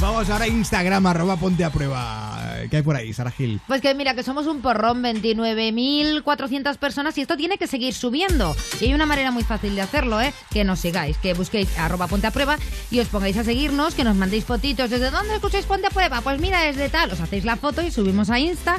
vamos 0.00 0.28
ahora 0.28 0.44
a 0.44 0.48
Instagram, 0.48 1.06
arroba 1.06 1.36
ponte 1.36 1.64
a 1.64 1.70
prueba. 1.70 2.42
¿Qué 2.70 2.76
hay 2.76 2.82
por 2.82 2.96
ahí, 2.96 3.12
Sara 3.12 3.30
Gil? 3.30 3.60
Pues 3.66 3.80
que 3.80 3.94
mira, 3.94 4.14
que 4.14 4.22
somos 4.22 4.46
un 4.46 4.60
porrón, 4.60 5.02
29.400 5.02 6.76
personas 6.76 7.16
y 7.18 7.22
esto 7.22 7.36
tiene 7.36 7.56
que 7.58 7.66
seguir 7.66 7.94
subiendo. 7.94 8.54
Y 8.80 8.86
hay 8.86 8.94
una 8.94 9.06
manera 9.06 9.30
muy 9.30 9.42
fácil 9.44 9.74
de 9.74 9.80
hacerlo, 9.80 10.20
¿eh? 10.20 10.32
Que 10.50 10.64
nos 10.64 10.80
sigáis, 10.80 11.16
que 11.18 11.34
busquéis 11.34 11.76
arroba 11.78 12.06
ponte 12.06 12.26
a 12.26 12.30
prueba 12.30 12.58
y 12.90 13.00
os 13.00 13.08
pongáis 13.08 13.36
a 13.38 13.44
seguirnos, 13.44 13.94
que 13.94 14.04
nos 14.04 14.16
mandéis 14.16 14.44
fotitos. 14.44 14.90
¿Desde 14.90 15.10
dónde 15.10 15.34
escucháis 15.34 15.66
ponte 15.66 15.86
a 15.86 15.90
prueba? 15.90 16.20
Pues 16.20 16.40
mira, 16.40 16.60
desde 16.60 16.88
tal. 16.88 17.12
Os 17.12 17.20
hacéis 17.20 17.44
la 17.44 17.56
foto 17.56 17.82
y 17.82 17.90
subimos 17.90 18.30
a 18.30 18.38
Insta 18.38 18.76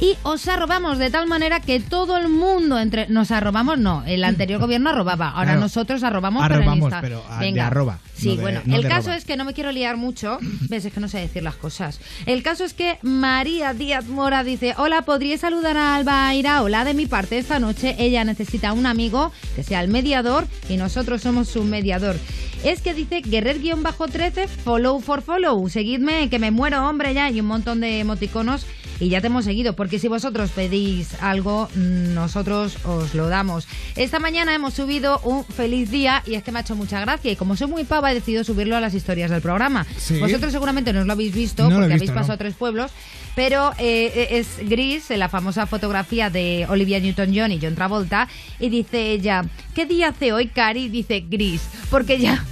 y 0.00 0.16
os 0.24 0.46
arrobamos 0.48 0.98
de 0.98 1.10
tal 1.10 1.26
manera 1.26 1.60
que 1.60 1.78
todo 1.80 2.16
el 2.16 2.28
mundo 2.28 2.78
entre... 2.78 3.06
Nos 3.08 3.30
arrobamos, 3.30 3.78
no, 3.78 4.02
el 4.06 4.24
anterior 4.24 4.60
gobierno 4.60 4.90
arrobaba. 4.90 5.28
Ahora 5.30 5.44
Claro. 5.52 5.60
nosotros 5.60 6.02
arrobamos, 6.02 6.42
pero 6.42 6.54
en 6.56 6.60
Arrobamos, 6.62 6.86
Insta. 6.86 7.00
pero, 7.00 7.22
ah, 7.28 7.38
de 7.38 7.46
Venga. 7.46 7.66
arroba, 7.68 7.98
Sí, 8.14 8.30
no 8.30 8.34
de- 8.36 8.42
bueno, 8.42 8.60
no 8.64 8.76
el 8.76 8.88
caso 8.88 9.12
es 9.12 9.24
que 9.24 9.36
no 9.36 9.44
me 9.44 9.54
quiero 9.54 9.70
liar 9.72 9.96
mucho. 9.96 10.38
Ves, 10.68 10.84
es 10.84 10.92
que 10.92 11.00
no 11.00 11.08
sé 11.08 11.18
decir 11.20 11.42
las 11.42 11.54
cosas. 11.56 12.00
El 12.26 12.42
caso 12.42 12.64
es 12.64 12.74
que 12.74 12.98
María 13.02 13.72
Díaz 13.72 14.06
Mora 14.06 14.42
dice: 14.44 14.74
Hola, 14.78 15.02
¿podría 15.02 15.38
saludar 15.38 15.76
a 15.76 15.94
Alba 15.96 16.34
Iraola 16.34 16.84
de 16.84 16.94
mi 16.94 17.06
parte 17.06 17.38
esta 17.38 17.58
noche? 17.60 17.94
Ella 17.98 18.24
necesita 18.24 18.72
un 18.72 18.86
amigo 18.86 19.32
que 19.54 19.62
sea 19.62 19.80
el 19.80 19.88
mediador 19.88 20.46
y 20.68 20.76
nosotros 20.76 21.22
somos 21.22 21.48
su 21.48 21.62
mediador. 21.64 22.16
Es 22.64 22.80
que 22.80 22.94
dice 22.94 23.20
Guerrer-13, 23.22 24.48
follow 24.48 25.00
for 25.00 25.22
follow. 25.22 25.68
Seguidme, 25.68 26.28
que 26.30 26.38
me 26.38 26.50
muero, 26.50 26.88
hombre, 26.88 27.14
ya. 27.14 27.30
Y 27.30 27.40
un 27.40 27.46
montón 27.46 27.80
de 27.80 28.00
emoticonos. 28.00 28.66
Y 29.00 29.08
ya 29.08 29.20
te 29.20 29.26
hemos 29.26 29.44
seguido, 29.44 29.74
porque 29.74 29.98
si 29.98 30.08
vosotros 30.08 30.50
pedís 30.50 31.14
algo, 31.22 31.68
nosotros 31.74 32.76
os 32.84 33.14
lo 33.14 33.28
damos. 33.28 33.66
Esta 33.96 34.18
mañana 34.18 34.54
hemos 34.54 34.74
subido 34.74 35.18
un 35.24 35.44
feliz 35.44 35.90
día 35.90 36.22
y 36.26 36.34
es 36.34 36.42
que 36.42 36.52
me 36.52 36.58
ha 36.58 36.62
hecho 36.62 36.76
mucha 36.76 37.00
gracia. 37.00 37.32
Y 37.32 37.36
como 37.36 37.56
soy 37.56 37.66
muy 37.66 37.84
pava, 37.84 38.10
he 38.12 38.14
decidido 38.14 38.44
subirlo 38.44 38.76
a 38.76 38.80
las 38.80 38.94
historias 38.94 39.30
del 39.30 39.40
programa. 39.42 39.86
Sí. 39.96 40.18
Vosotros 40.20 40.52
seguramente 40.52 40.92
no 40.92 41.00
os 41.00 41.06
lo 41.06 41.12
habéis 41.12 41.34
visto 41.34 41.64
No 41.64 41.76
porque 41.76 41.86
visto, 41.88 41.94
habéis 41.96 42.10
no. 42.10 42.16
pasado 42.16 42.38
tres 42.38 42.54
pueblos. 42.54 42.90
Pero 43.34 43.72
eh, 43.78 44.28
es 44.30 44.58
gris, 44.68 45.10
la 45.10 45.28
famosa 45.28 45.66
fotografía 45.66 46.30
de 46.30 46.66
Olivia 46.68 47.00
Newton-John 47.00 47.50
y 47.50 47.58
John 47.60 47.74
Travolta. 47.74 48.28
Y 48.60 48.68
dice 48.68 49.10
ella, 49.10 49.44
¿qué 49.74 49.86
día 49.86 50.10
hace 50.10 50.32
hoy, 50.32 50.46
Cari? 50.46 50.88
Dice 50.88 51.24
gris. 51.28 51.62
Porque 51.90 52.20
ya 52.20 52.44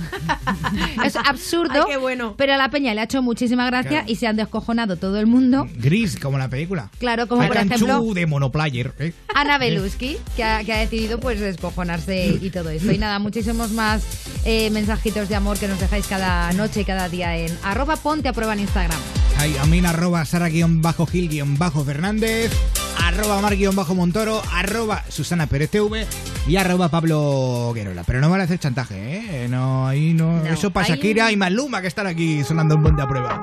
es 1.04 1.14
absurdo. 1.14 1.84
Ay, 1.86 1.92
qué 1.92 1.96
bueno. 1.98 2.34
Pero 2.36 2.54
a 2.54 2.56
la 2.56 2.68
peña 2.70 2.94
le 2.94 3.00
ha 3.00 3.04
hecho 3.04 3.22
muchísima 3.22 3.64
gracia 3.66 3.90
Claro. 3.90 4.06
y 4.08 4.16
se 4.16 4.26
han 4.26 4.34
descojonado 4.36 4.96
todo 4.96 5.18
el 5.20 5.26
mundo. 5.26 5.68
Gris, 5.76 6.18
como 6.18 6.31
la 6.38 6.48
película. 6.48 6.88
Claro, 6.98 7.26
como 7.28 7.46
por 7.46 7.56
ejemplo 7.56 8.02
de 8.14 8.26
monoplayer. 8.26 8.94
¿eh? 8.98 9.12
Ana 9.34 9.58
Beluski, 9.58 10.16
que 10.36 10.44
ha, 10.44 10.64
que 10.64 10.72
ha 10.72 10.78
decidido 10.78 11.18
pues 11.20 11.40
descojonarse 11.40 12.38
y 12.40 12.50
todo 12.50 12.70
esto. 12.70 12.90
Y 12.92 12.98
nada, 12.98 13.18
muchísimos 13.18 13.72
más 13.72 14.02
eh, 14.44 14.70
mensajitos 14.70 15.28
de 15.28 15.34
amor 15.36 15.58
que 15.58 15.68
nos 15.68 15.78
dejáis 15.80 16.06
cada 16.06 16.52
noche 16.52 16.82
y 16.82 16.84
cada 16.84 17.08
día 17.08 17.36
en 17.36 17.56
arroba 17.62 17.96
ponte 17.96 18.28
a 18.28 18.32
prueba 18.32 18.52
en 18.54 18.60
Instagram. 18.60 18.98
Hay 19.38 19.56
a 19.56 19.64
mí 19.66 19.80
arroba 19.84 20.24
Sara-Gil-Fernández, 20.24 22.52
arroba 23.02 23.40
Mar-Montoro, 23.40 24.42
arroba 24.52 25.02
Susana 25.08 25.46
Pérez 25.46 25.70
TV 25.70 26.06
y 26.46 26.56
arroba 26.56 26.88
Pablo 26.88 27.72
Guerola. 27.74 28.04
Pero 28.04 28.20
no 28.20 28.30
van 28.30 28.42
a 28.42 28.44
hacer 28.44 28.58
chantaje, 28.58 29.44
¿eh? 29.44 29.48
No, 29.48 29.88
ahí 29.88 30.12
no. 30.14 30.42
No, 30.42 30.46
Eso 30.46 30.70
para 30.70 30.86
ahí- 30.86 30.92
Shakira 30.92 31.32
y 31.32 31.36
Maluma 31.36 31.80
que 31.80 31.88
están 31.88 32.06
aquí 32.06 32.44
sonando 32.44 32.76
un 32.76 32.82
ponte 32.82 33.02
a 33.02 33.08
prueba. 33.08 33.42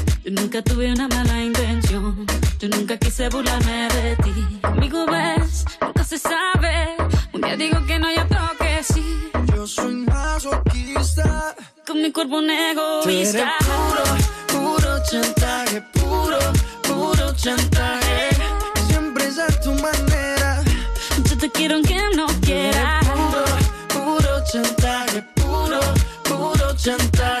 Yo 0.23 0.31
nunca 0.31 0.61
tuve 0.61 0.91
una 0.91 1.07
mala 1.07 1.41
intención. 1.43 2.25
Yo 2.59 2.67
nunca 2.69 2.97
quise 2.97 3.29
burlarme 3.29 3.87
de 3.89 4.15
ti. 4.17 4.59
Conmigo 4.61 5.05
ves, 5.07 5.65
nunca 5.81 6.03
se 6.03 6.17
sabe. 6.17 6.95
Un 7.33 7.41
día 7.41 7.55
digo 7.57 7.83
que 7.85 7.97
no, 7.99 8.11
y 8.11 8.17
otro 8.17 8.39
que 8.59 8.83
sí. 8.83 9.29
Yo 9.55 9.65
soy 9.67 9.93
masoquista 9.95 11.55
Con 11.85 12.01
mi 12.01 12.11
cuerpo 12.11 12.37
un 12.37 12.49
egoísta. 12.49 13.53
puro, 13.59 14.03
puro 14.47 15.03
chantaje 15.09 15.81
Puro, 15.93 16.39
puro 16.81 17.33
chantaje 17.35 18.29
Siempre 18.87 19.27
es 19.27 19.37
a 19.39 19.47
tu 19.61 19.71
manera 19.73 20.63
Yo 21.29 21.37
te 21.37 21.49
quiero 21.51 21.75
aunque 21.75 21.97
no 22.15 22.25
quieras. 22.41 23.05
Puro, 23.07 23.45
puro 23.93 24.43
chantaje, 24.51 25.21
puro, 25.35 25.79
puro 26.23 26.75
chantaje. 26.75 27.40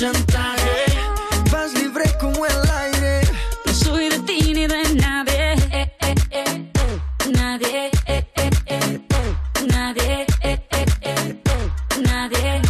chantaje. 0.00 0.84
Vas 1.52 1.74
libre 1.74 2.04
como 2.18 2.46
el 2.46 2.70
aire. 2.84 3.20
No 3.66 3.72
soy 3.74 4.08
de 4.08 4.18
ti 4.20 4.54
ni 4.54 4.66
de 4.66 4.82
nadie 4.94 5.52
eh, 5.72 5.92
eh, 6.00 6.14
eh, 6.30 6.70
eh. 6.74 7.30
Nadie 7.38 7.90
eh, 8.06 8.24
eh, 8.36 8.50
eh. 8.66 9.00
Nadie 9.68 10.26
eh, 10.40 10.58
eh, 10.72 10.86
eh. 11.02 11.40
Nadie 12.08 12.62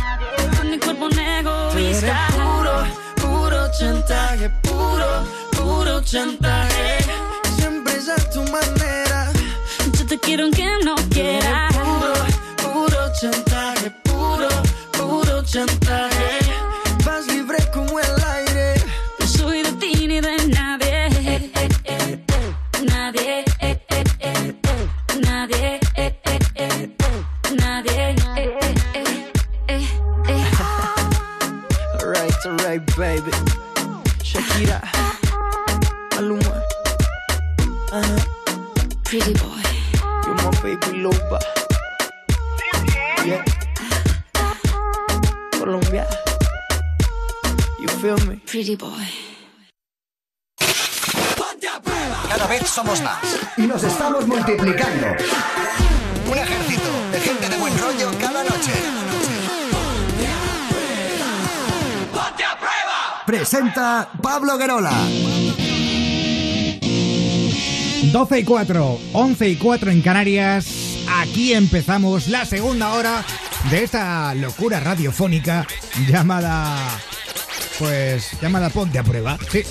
Con 0.57 0.71
mi 0.73 0.79
cuerpo 0.81 1.05
un 1.07 1.19
eres 1.21 1.47
egoísta 1.47 2.27
puro, 2.35 2.75
puro 3.23 3.71
chantaje, 3.79 4.51
puro, 4.65 5.09
puro 5.57 6.01
chantaje. 6.03 6.99
Siempre 7.57 7.93
es 7.97 8.09
a 8.09 8.17
tu 8.33 8.43
manera. 8.51 9.31
Yo 9.97 10.05
te 10.05 10.19
quiero 10.19 10.45
aunque 10.47 10.67
no 10.85 10.97
quieras 11.11 11.77
Puro, 11.77 12.13
puro 12.73 13.13
chantaje, 13.21 13.91
puro, 14.03 14.49
puro 14.99 15.45
chantaje. 15.45 15.90
Alright, 32.71 32.97
baby. 32.97 33.33
Shakira, 34.23 34.79
Maluma, 36.15 36.63
uh-huh. 37.91 38.21
Pretty 39.03 39.33
boy 39.35 39.61
you're 40.25 40.37
my 40.37 40.51
baby 40.63 41.03
lover. 41.03 41.41
Yeah. 43.27 43.45
Colombia, 45.51 46.07
you 47.81 47.89
feel 47.89 48.19
me? 48.29 48.37
Pretty 48.47 48.77
boy 48.77 49.05
Cada 52.29 52.47
vez 52.47 52.69
somos 52.69 53.03
más 53.03 53.19
y 53.57 53.63
nos 53.63 53.83
estamos 53.83 54.29
multiplicando. 54.29 55.09
Un 56.31 56.39
ejército 56.39 56.91
de 57.11 57.21
gente 57.21 57.49
de 57.49 57.57
buen 57.59 57.77
rollo 57.81 58.13
cada 58.21 58.45
noche. 58.45 59.40
Presenta 63.31 64.11
Pablo 64.21 64.59
Guerola. 64.59 64.91
12 68.11 68.39
y 68.41 68.45
4, 68.45 68.99
11 69.13 69.49
y 69.51 69.55
4 69.55 69.91
en 69.93 70.03
Canarias. 70.03 70.67
Aquí 71.09 71.53
empezamos 71.53 72.27
la 72.27 72.45
segunda 72.45 72.93
hora 72.93 73.25
de 73.71 73.85
esta 73.85 74.35
locura 74.35 74.81
radiofónica 74.81 75.65
llamada. 76.09 76.77
Pues 77.79 78.33
llamada 78.43 78.69
Ponte 78.69 78.99
a 78.99 79.05
prueba. 79.05 79.39
Sí. 79.49 79.63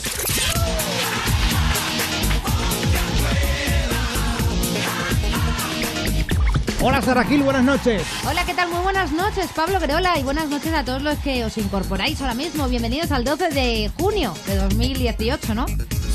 Hola 6.82 7.02
Sara 7.02 7.26
buenas 7.26 7.64
noches. 7.66 8.04
Hola, 8.26 8.46
¿qué 8.46 8.54
tal? 8.54 8.70
Muy 8.70 8.80
buenas 8.80 9.12
noches, 9.12 9.50
Pablo 9.54 9.82
Greola, 9.82 10.18
y 10.18 10.24
buenas 10.24 10.48
noches 10.48 10.74
a 10.74 10.86
todos 10.86 11.02
los 11.02 11.18
que 11.20 11.44
os 11.44 11.58
incorporáis 11.58 12.22
ahora 12.22 12.34
mismo. 12.34 12.70
Bienvenidos 12.70 13.12
al 13.12 13.26
12 13.26 13.50
de 13.50 13.92
junio 14.00 14.34
de 14.48 14.56
2018, 14.56 15.56
¿no? 15.56 15.66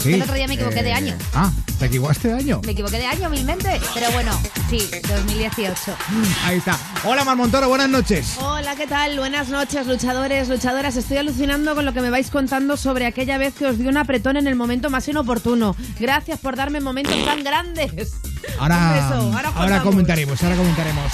Sí, 0.04 0.12
El 0.12 0.22
otro 0.22 0.34
día 0.34 0.46
me 0.46 0.52
equivoqué 0.52 0.82
de 0.82 0.90
eh, 0.90 0.92
año. 0.92 1.16
Ah, 1.32 1.50
¿te 1.78 1.86
equivocaste 1.86 2.28
de 2.28 2.34
año? 2.34 2.60
Me 2.66 2.72
equivoqué 2.72 2.98
de 2.98 3.06
año, 3.06 3.26
humilmente. 3.26 3.80
Pero 3.94 4.10
bueno, 4.10 4.38
sí, 4.68 4.86
2018. 5.08 5.96
Ahí 6.44 6.58
está. 6.58 6.78
Hola 7.04 7.24
Marmontoro, 7.24 7.70
buenas 7.70 7.88
noches. 7.88 8.36
Hola, 8.38 8.76
¿qué 8.76 8.86
tal? 8.86 9.18
Buenas 9.18 9.48
noches, 9.48 9.86
luchadores, 9.86 10.50
luchadoras. 10.50 10.96
Estoy 10.96 11.16
alucinando 11.16 11.74
con 11.74 11.86
lo 11.86 11.94
que 11.94 12.02
me 12.02 12.10
vais 12.10 12.28
contando 12.28 12.76
sobre 12.76 13.06
aquella 13.06 13.38
vez 13.38 13.54
que 13.54 13.64
os 13.64 13.78
di 13.78 13.86
un 13.86 13.96
apretón 13.96 14.36
en 14.36 14.46
el 14.46 14.56
momento 14.56 14.90
más 14.90 15.08
inoportuno. 15.08 15.74
Gracias 15.98 16.38
por 16.38 16.54
darme 16.54 16.82
momentos 16.82 17.24
tan 17.24 17.42
grandes. 17.42 18.12
Ahora, 18.58 19.08
ahora 19.54 19.80
comentaremos, 19.80 20.42
ahora 20.42 20.56
comentaremos. 20.56 21.12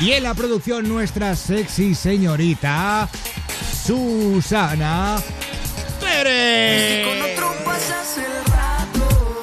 Y 0.00 0.12
en 0.12 0.22
la 0.22 0.32
producción 0.32 0.88
nuestra 0.88 1.36
sexy 1.36 1.94
señorita 1.94 3.06
Susana 3.84 5.18
Con 6.18 7.22
otro 7.22 7.54
pasas 7.64 8.18
el 8.18 8.52
rato. 8.52 9.40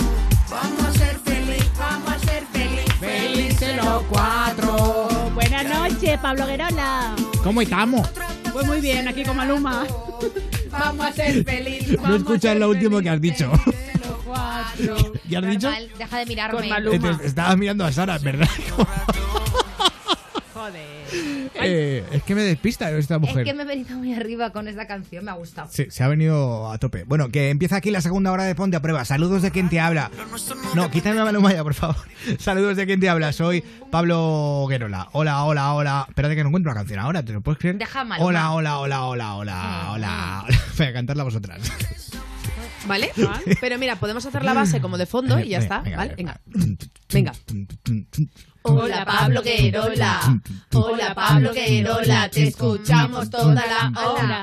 Vamos 0.52 0.86
a 0.86 0.92
ser 0.92 1.18
feliz, 1.20 1.66
vamos 1.80 2.12
a 2.12 2.20
ser 2.20 2.44
feliz. 2.52 2.94
Felices 3.00 3.78
los 3.78 4.04
cuatro. 4.10 5.08
Buenas 5.34 5.64
noches, 5.64 6.20
Pablo 6.20 6.46
Guerola. 6.46 7.16
¿Cómo 7.44 7.62
estamos? 7.62 8.06
Pues 8.52 8.66
muy 8.68 8.82
bien, 8.82 9.08
aquí 9.08 9.24
con 9.24 9.38
Maluma. 9.38 9.86
Vamos 10.70 11.06
a 11.08 11.14
ser 11.14 11.46
feliz. 11.46 11.98
No 12.02 12.18
escuchas 12.18 12.58
lo 12.58 12.68
último 12.70 13.00
que 13.00 13.10
has 13.10 13.22
dicho. 13.22 13.50
¿Qué 15.30 15.38
has 15.38 15.48
dicho? 15.48 15.72
Deja 15.98 16.18
de 16.18 16.26
mirarme. 16.26 16.58
Con 16.60 16.68
Maluma. 16.70 17.18
Te- 17.20 17.26
Estabas 17.28 17.56
mirando 17.58 17.86
a 17.86 17.92
Sara, 17.94 18.18
¿verdad? 18.18 18.50
Joder. 20.66 21.52
Eh, 21.62 22.04
es 22.12 22.24
que 22.24 22.36
me 22.36 22.42
despista 22.42 22.90
esta 22.92 23.16
Es 23.16 23.22
mujer. 23.22 23.44
que 23.46 23.54
me 23.54 23.64
he 23.64 23.66
venido 23.66 23.96
muy 23.98 24.14
arriba 24.14 24.52
con 24.52 24.68
esta 24.68 24.88
canción, 24.88 25.24
me 25.26 25.32
ha 25.32 25.36
gustado. 25.36 25.68
Sí, 25.72 25.86
se 25.90 26.04
ha 26.04 26.08
venido 26.08 26.72
a 26.72 26.78
tope. 26.80 27.04
Bueno, 27.04 27.30
que 27.30 27.50
empieza 27.50 27.76
aquí 27.76 27.92
la 27.92 28.02
segunda 28.02 28.32
hora 28.32 28.44
de 28.46 28.56
Ponte 28.56 28.76
a 28.78 28.82
Prueba. 28.82 29.06
Saludos 29.06 29.42
de 29.42 29.52
quien 29.52 29.70
te 29.70 29.80
habla. 29.80 30.10
No, 30.74 30.90
quítame 30.90 31.20
a 31.20 31.26
Maluma 31.26 31.54
ya, 31.54 31.64
por 31.64 31.74
favor. 31.76 31.98
Saludos 32.40 32.78
de 32.78 32.86
quien 32.86 33.00
te 33.00 33.10
habla. 33.10 33.32
Soy 33.32 33.64
Pablo 33.92 34.66
Guerola. 34.70 35.10
Hola, 35.12 35.44
hola, 35.44 35.74
hola. 35.74 36.06
Espérate 36.10 36.36
que 36.36 36.44
no 36.44 36.50
encuentro 36.50 36.72
la 36.72 36.80
canción 36.80 37.00
ahora, 37.00 37.24
¿te 37.24 37.34
lo 37.34 37.42
puedes 37.42 37.60
creer? 37.60 37.78
Maluma. 37.94 38.18
Hola, 38.20 38.52
hola, 38.52 38.80
hola, 38.80 39.04
hola, 39.06 39.36
hola, 39.36 39.92
hola. 39.92 40.46
Voy 40.78 40.88
a 40.88 40.94
cantarla 40.94 41.24
vosotras. 41.24 41.62
¿Vale? 42.88 43.12
Pero 43.62 43.78
mira, 43.78 43.96
podemos 43.98 44.26
hacer 44.26 44.44
la 44.44 44.54
base 44.54 44.82
como 44.82 44.98
de 44.98 45.06
fondo 45.06 45.40
y 45.40 45.50
ya 45.50 45.60
está. 45.60 45.80
¿Vale? 45.96 46.16
Venga. 46.16 46.40
Venga. 47.12 47.34
Hola 48.68 49.06
Pablo 49.06 49.44
Querola, 49.44 50.40
hola 50.74 51.14
Pablo 51.14 51.52
Querola, 51.54 52.28
te 52.30 52.48
escuchamos 52.48 53.30
toda 53.30 53.54
la 53.54 53.92
hora. 54.04 54.42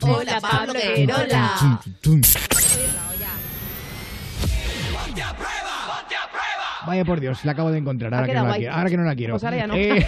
Hola 0.00 0.40
Pablo 0.40 0.72
Querola. 0.72 1.80
Vaya 6.84 7.04
por 7.04 7.20
Dios, 7.20 7.44
la 7.44 7.52
acabo 7.52 7.70
de 7.70 7.78
encontrar. 7.78 8.12
Ahora, 8.12 8.26
que 8.26 8.34
no, 8.34 8.46
la 8.48 8.56
quiero, 8.56 8.74
ahora 8.74 8.90
que 8.90 8.96
no 8.96 9.04
la 9.04 9.14
quiero. 9.14 9.34
Pues 9.34 9.44
ahora 9.44 9.56
ya 9.56 9.66
no. 9.68 9.74
Eh, 9.76 10.04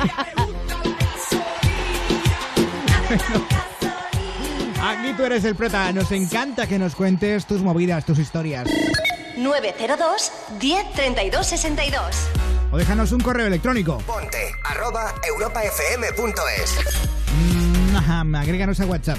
Aquí 4.83 5.13
tú 5.17 5.23
eres 5.25 5.45
el 5.45 5.55
prota. 5.55 5.93
Nos 5.93 6.11
encanta 6.11 6.67
que 6.67 6.81
nos 6.81 6.97
cuentes 6.97 7.47
tus 7.47 7.63
movidas, 7.63 8.05
tus 8.05 8.19
historias. 8.19 8.69
902 9.37 10.33
10 10.59 10.93
32 10.95 11.47
62. 11.47 12.29
O 12.73 12.79
déjanos 12.79 13.13
un 13.13 13.21
correo 13.21 13.47
electrónico. 13.47 13.99
Ponte 14.07 14.51
arroba 14.65 15.15
europafm.es. 15.23 16.79
Mm, 17.37 18.35
agréganos 18.35 18.81
a 18.81 18.87
WhatsApp. 18.87 19.19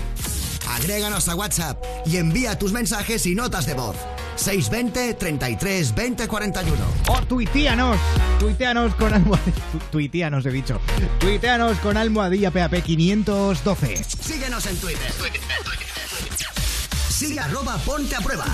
Agréganos 0.67 1.29
a 1.29 1.35
WhatsApp 1.35 1.83
y 2.05 2.17
envía 2.17 2.57
tus 2.57 2.71
mensajes 2.71 3.25
y 3.27 3.35
notas 3.35 3.67
de 3.67 3.75
voz. 3.75 3.95
620 4.37 5.13
33 5.13 5.93
20 5.93 6.27
41. 6.27 6.77
O 7.09 7.21
tuiteanos. 7.27 7.99
Tuiteanos 8.39 8.95
con 8.95 9.13
almohadilla. 9.13 9.61
Tu, 9.71 9.77
tuiteanos 9.91 10.45
he 10.47 10.51
dicho. 10.51 10.81
Tuiteanos 11.19 11.77
con 11.77 11.95
almohadilla 11.95 12.49
PAP 12.49 12.81
512. 12.81 14.03
Síguenos 14.03 14.65
en 14.65 14.77
Twitter. 14.77 15.11
Sigue 17.09 17.39
arroba 17.39 17.77
ponte 17.77 18.15
a 18.15 18.19
prueba. 18.21 18.45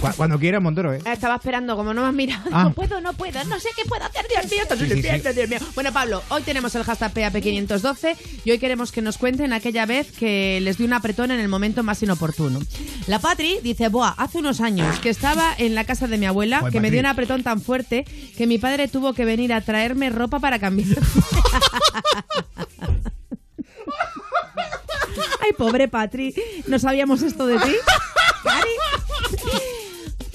Cu- 0.00 0.08
Cuando 0.16 0.38
quiera, 0.38 0.60
Montoro, 0.60 0.94
¿eh? 0.94 1.00
Estaba 1.04 1.36
esperando, 1.36 1.76
como 1.76 1.92
no 1.92 2.02
me 2.02 2.08
has 2.08 2.14
mirado. 2.14 2.48
Ah. 2.52 2.64
No 2.64 2.72
puedo, 2.72 3.00
no 3.00 3.12
puedo, 3.12 3.42
no 3.44 3.60
sé 3.60 3.68
qué 3.76 3.82
puedo 3.88 4.02
hacer, 4.04 4.24
Dios 4.28 4.44
mío, 4.50 4.62
Sí, 4.70 4.76
sí, 5.02 5.02
sí. 5.02 5.32
Dios 5.34 5.48
mío. 5.48 5.58
Bueno, 5.74 5.92
Pablo, 5.92 6.22
hoy 6.30 6.42
tenemos 6.42 6.74
el 6.74 6.84
hashtag 6.84 7.12
PAP512 7.12 8.16
y 8.44 8.50
hoy 8.50 8.58
queremos 8.58 8.92
que 8.92 9.02
nos 9.02 9.18
cuenten 9.18 9.52
aquella 9.52 9.84
vez 9.86 10.10
que 10.12 10.58
les 10.62 10.78
dio 10.78 10.86
un 10.86 10.92
apretón 10.94 11.30
en 11.30 11.40
el 11.40 11.48
momento 11.48 11.82
más 11.82 12.02
inoportuno. 12.02 12.60
La 13.06 13.18
Patri 13.18 13.58
dice, 13.62 13.88
Boa, 13.88 14.14
hace 14.16 14.38
unos 14.38 14.60
años 14.60 14.98
que 15.00 15.10
estaba 15.10 15.54
en 15.58 15.74
la 15.74 15.84
casa 15.84 16.06
de 16.06 16.16
mi 16.16 16.26
abuela, 16.26 16.60
Joder, 16.60 16.72
que 16.72 16.80
me 16.80 16.90
dio 16.90 17.00
un 17.00 17.06
apretón 17.06 17.42
tan 17.42 17.60
fuerte 17.60 18.04
que 18.36 18.46
mi 18.46 18.58
padre 18.58 18.88
tuvo 18.88 19.12
que 19.12 19.24
venir 19.24 19.52
a 19.52 19.60
traerme 19.60 20.08
ropa 20.10 20.40
para 20.40 20.58
cambiar. 20.58 20.98
Ay, 25.42 25.52
pobre 25.56 25.88
Patri, 25.88 26.34
no 26.66 26.78
sabíamos 26.78 27.22
esto 27.22 27.46
de 27.46 27.58
ti. 27.58 27.72
Patri. 28.44 28.70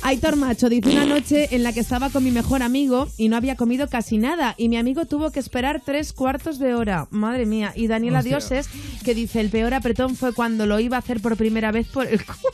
Aitor 0.06 0.36
Macho 0.36 0.70
dice 0.70 0.92
una 0.92 1.08
noche 1.08 1.56
en 1.56 1.64
la 1.64 1.74
que 1.74 1.80
estaba 1.80 2.12
con 2.12 2.24
mi 2.24 2.30
mejor 2.30 2.62
amigo 2.62 3.08
y 3.18 3.28
no 3.28 3.38
había 3.38 3.56
comido 3.56 3.90
casi 3.90 4.20
nada 4.20 4.54
y 4.56 4.70
mi 4.70 4.78
amigo 4.78 5.06
tuvo 5.06 5.32
que 5.32 5.40
esperar 5.40 5.82
tres 5.84 6.14
cuartos 6.14 6.60
de 6.60 6.76
hora. 6.76 7.08
Madre 7.10 7.48
mía. 7.48 7.74
Y 7.76 7.88
Daniela 7.88 8.20
Hostia. 8.20 8.38
Dioses 8.38 8.70
que 9.04 9.16
dice 9.16 9.42
el 9.42 9.50
peor 9.50 9.74
apretón 9.74 10.16
fue 10.16 10.32
cuando 10.32 10.68
lo 10.68 10.80
iba 10.80 10.98
a 10.98 11.00
hacer 11.00 11.22
por 11.22 11.36
primera 11.38 11.72
vez 11.72 11.88
por 11.88 12.06
el 12.06 12.24
culo. 12.24 12.38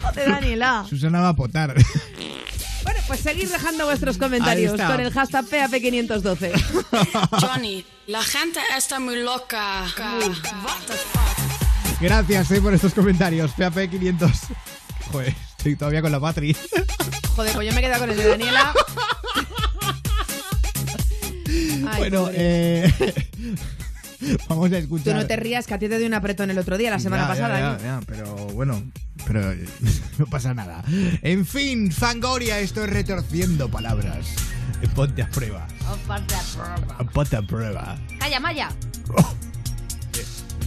Joder, 0.00 0.30
Daniela. 0.30 0.86
Susana 0.88 1.20
va 1.20 1.28
a 1.28 1.36
potar. 1.36 1.74
Bueno, 2.84 3.00
pues 3.06 3.20
seguid 3.20 3.50
dejando 3.50 3.84
vuestros 3.84 4.16
comentarios 4.16 4.80
con 4.80 4.98
el 4.98 5.12
hashtag 5.12 5.44
PAP512. 5.44 7.38
Johnny, 7.38 7.84
la 8.06 8.22
gente 8.22 8.60
está 8.74 8.98
muy 8.98 9.22
loca. 9.22 9.84
What 9.98 10.86
the 10.86 10.94
fuck? 10.94 11.53
Gracias 12.04 12.50
eh, 12.50 12.60
por 12.60 12.74
estos 12.74 12.92
comentarios. 12.92 13.52
PAP 13.52 13.88
500. 13.90 14.30
Joder, 15.10 15.34
estoy 15.56 15.74
todavía 15.74 16.02
con 16.02 16.12
la 16.12 16.20
Patri. 16.20 16.54
Joder, 17.34 17.54
pues 17.54 17.66
yo 17.66 17.72
me 17.72 17.80
he 17.80 17.82
quedado 17.82 18.00
con 18.00 18.10
el 18.10 18.16
de 18.18 18.28
Daniela. 18.28 18.74
Ay, 21.88 21.98
bueno, 21.98 22.28
eh, 22.30 22.92
vamos 24.48 24.66
a 24.66 24.70
Tú 24.70 24.76
escuchar. 24.76 25.16
no 25.16 25.26
te 25.26 25.36
rías 25.36 25.66
que 25.66 25.72
a 25.72 25.78
ti 25.78 25.88
te 25.88 25.96
dio 25.96 26.06
un 26.06 26.12
apretón 26.12 26.50
el 26.50 26.58
otro 26.58 26.76
día, 26.76 26.90
la 26.90 26.98
semana 26.98 27.22
Ya, 27.22 27.28
pasada. 27.28 27.58
ya, 27.58 27.76
¿eh? 27.76 27.80
ya, 27.82 28.00
pero 28.06 28.34
bueno, 28.48 28.82
pero 29.26 29.54
no 30.18 30.26
pasa 30.26 30.52
nada. 30.52 30.84
En 31.22 31.46
fin, 31.46 31.90
Fangoria, 31.90 32.58
esto 32.58 32.84
es 32.84 32.90
retorciendo 32.90 33.70
palabras. 33.70 34.26
Ponte 34.94 35.22
a 35.22 35.30
prueba. 35.30 35.66
Ponte 37.14 37.36
a 37.36 37.42
prueba. 37.42 37.96
Calla, 38.18 38.40
Maya. 38.40 38.68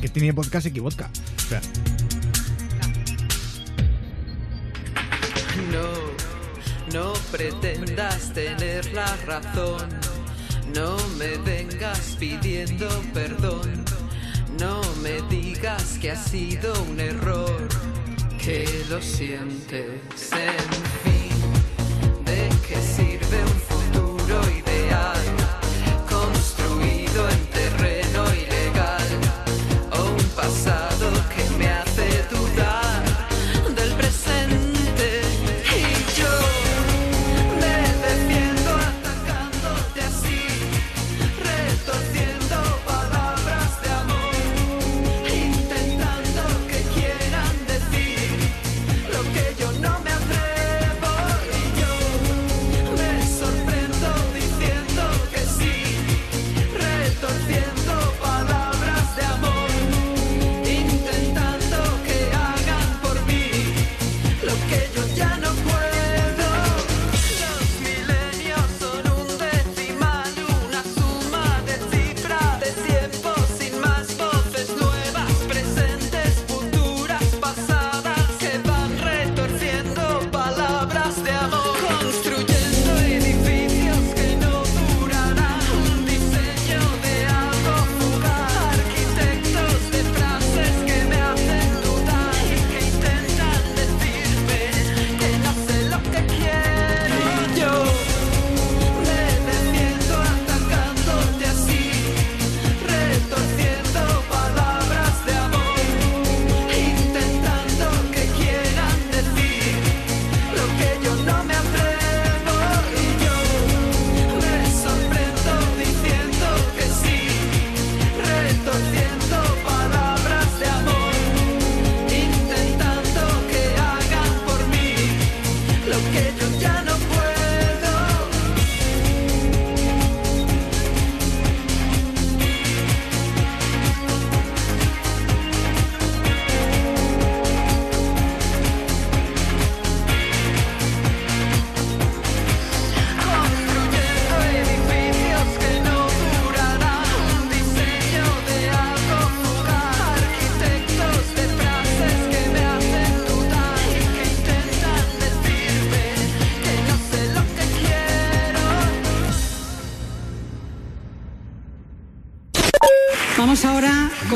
Que 0.02 0.10
tiene 0.10 0.34
podcast. 0.34 0.68
O 0.68 0.92
sea, 0.92 1.62
No, 5.72 5.90
no 6.94 7.14
pretendas 7.32 8.34
tener 8.34 8.94
la 8.94 9.16
razón. 9.26 9.90
No 10.76 10.98
me 11.18 11.38
vengas 11.38 12.16
pidiendo 12.20 12.88
perdón. 13.14 13.86
No 14.60 14.82
me 15.02 15.22
digas 15.30 15.98
que 16.00 16.12
ha 16.12 16.16
sido 16.16 16.74
un 16.84 17.00
error. 17.00 17.68
Que 18.44 18.66
lo 18.90 19.02
sientes, 19.02 20.32
en 20.32 20.74
fin. 21.04 22.24
¿De 22.26 22.50
qué 22.68 22.82
sirve 22.82 23.07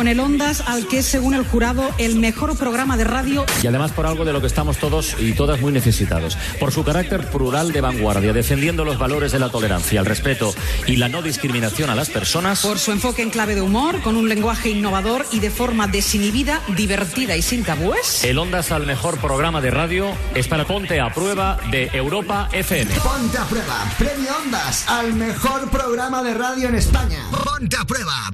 con 0.02 0.07
el 0.07 0.19
Ondas, 0.19 0.64
al 0.65 0.88
que 0.88 0.98
es, 0.98 1.06
según 1.06 1.36
el 1.36 1.45
jurado, 1.45 1.88
el 1.99 2.15
mejor 2.15 2.57
programa 2.57 2.98
de 2.98 3.03
radio. 3.03 3.45
Y 3.61 3.68
además 3.68 3.91
por 3.91 4.07
algo 4.07 4.26
de 4.26 4.34
lo 4.34 4.41
que 4.41 4.48
estamos 4.48 4.78
todos 4.78 5.15
y 5.19 5.34
todas 5.34 5.61
muy 5.61 5.72
necesitados. 5.72 6.40
Por 6.60 6.72
su 6.72 6.84
carácter 6.84 7.30
plural 7.30 7.72
de 7.72 7.82
vanguardia, 7.82 8.34
defendiendo 8.34 8.84
los 8.84 8.98
valores 8.98 9.32
de 9.32 9.38
la 9.38 9.49
tolerancia, 9.49 9.99
el 9.99 10.07
respeto 10.07 10.56
y 10.88 10.95
la 10.95 11.07
no 11.07 11.22
discriminación 11.22 11.91
a 11.91 11.95
las 11.95 12.10
personas. 12.10 12.64
Por 12.64 12.80
su 12.80 12.91
enfoque 12.91 13.22
en 13.22 13.30
clave 13.30 13.53
de 13.53 13.61
humor, 13.61 14.02
con 14.02 14.18
un 14.18 14.28
lenguaje 14.28 14.72
innovador 14.72 15.23
y 15.32 15.40
de 15.40 15.52
forma 15.52 15.86
desinhibida, 15.86 16.64
divertida 16.76 17.38
y 17.38 17.44
sin 17.44 17.64
tabúes. 17.64 18.23
El 18.23 18.40
Ondas 18.40 18.72
al 18.72 18.88
mejor 18.88 19.19
programa 19.19 19.61
de 19.61 19.69
radio 19.69 20.07
es 20.34 20.48
para 20.48 20.65
Ponte 20.65 20.99
a 20.99 21.14
Prueba 21.14 21.60
de 21.69 21.91
Europa 21.94 22.49
FM. 22.53 22.91
Ponte 22.95 23.38
a 23.38 23.45
prueba. 23.45 23.94
Premio 23.99 24.36
Ondas 24.44 24.84
al 24.88 25.14
mejor 25.14 25.69
programa 25.69 26.23
de 26.23 26.34
radio 26.34 26.69
en 26.69 26.73
España. 26.73 27.19
Ponte 27.30 27.78
a 27.78 27.86
prueba. 27.86 28.32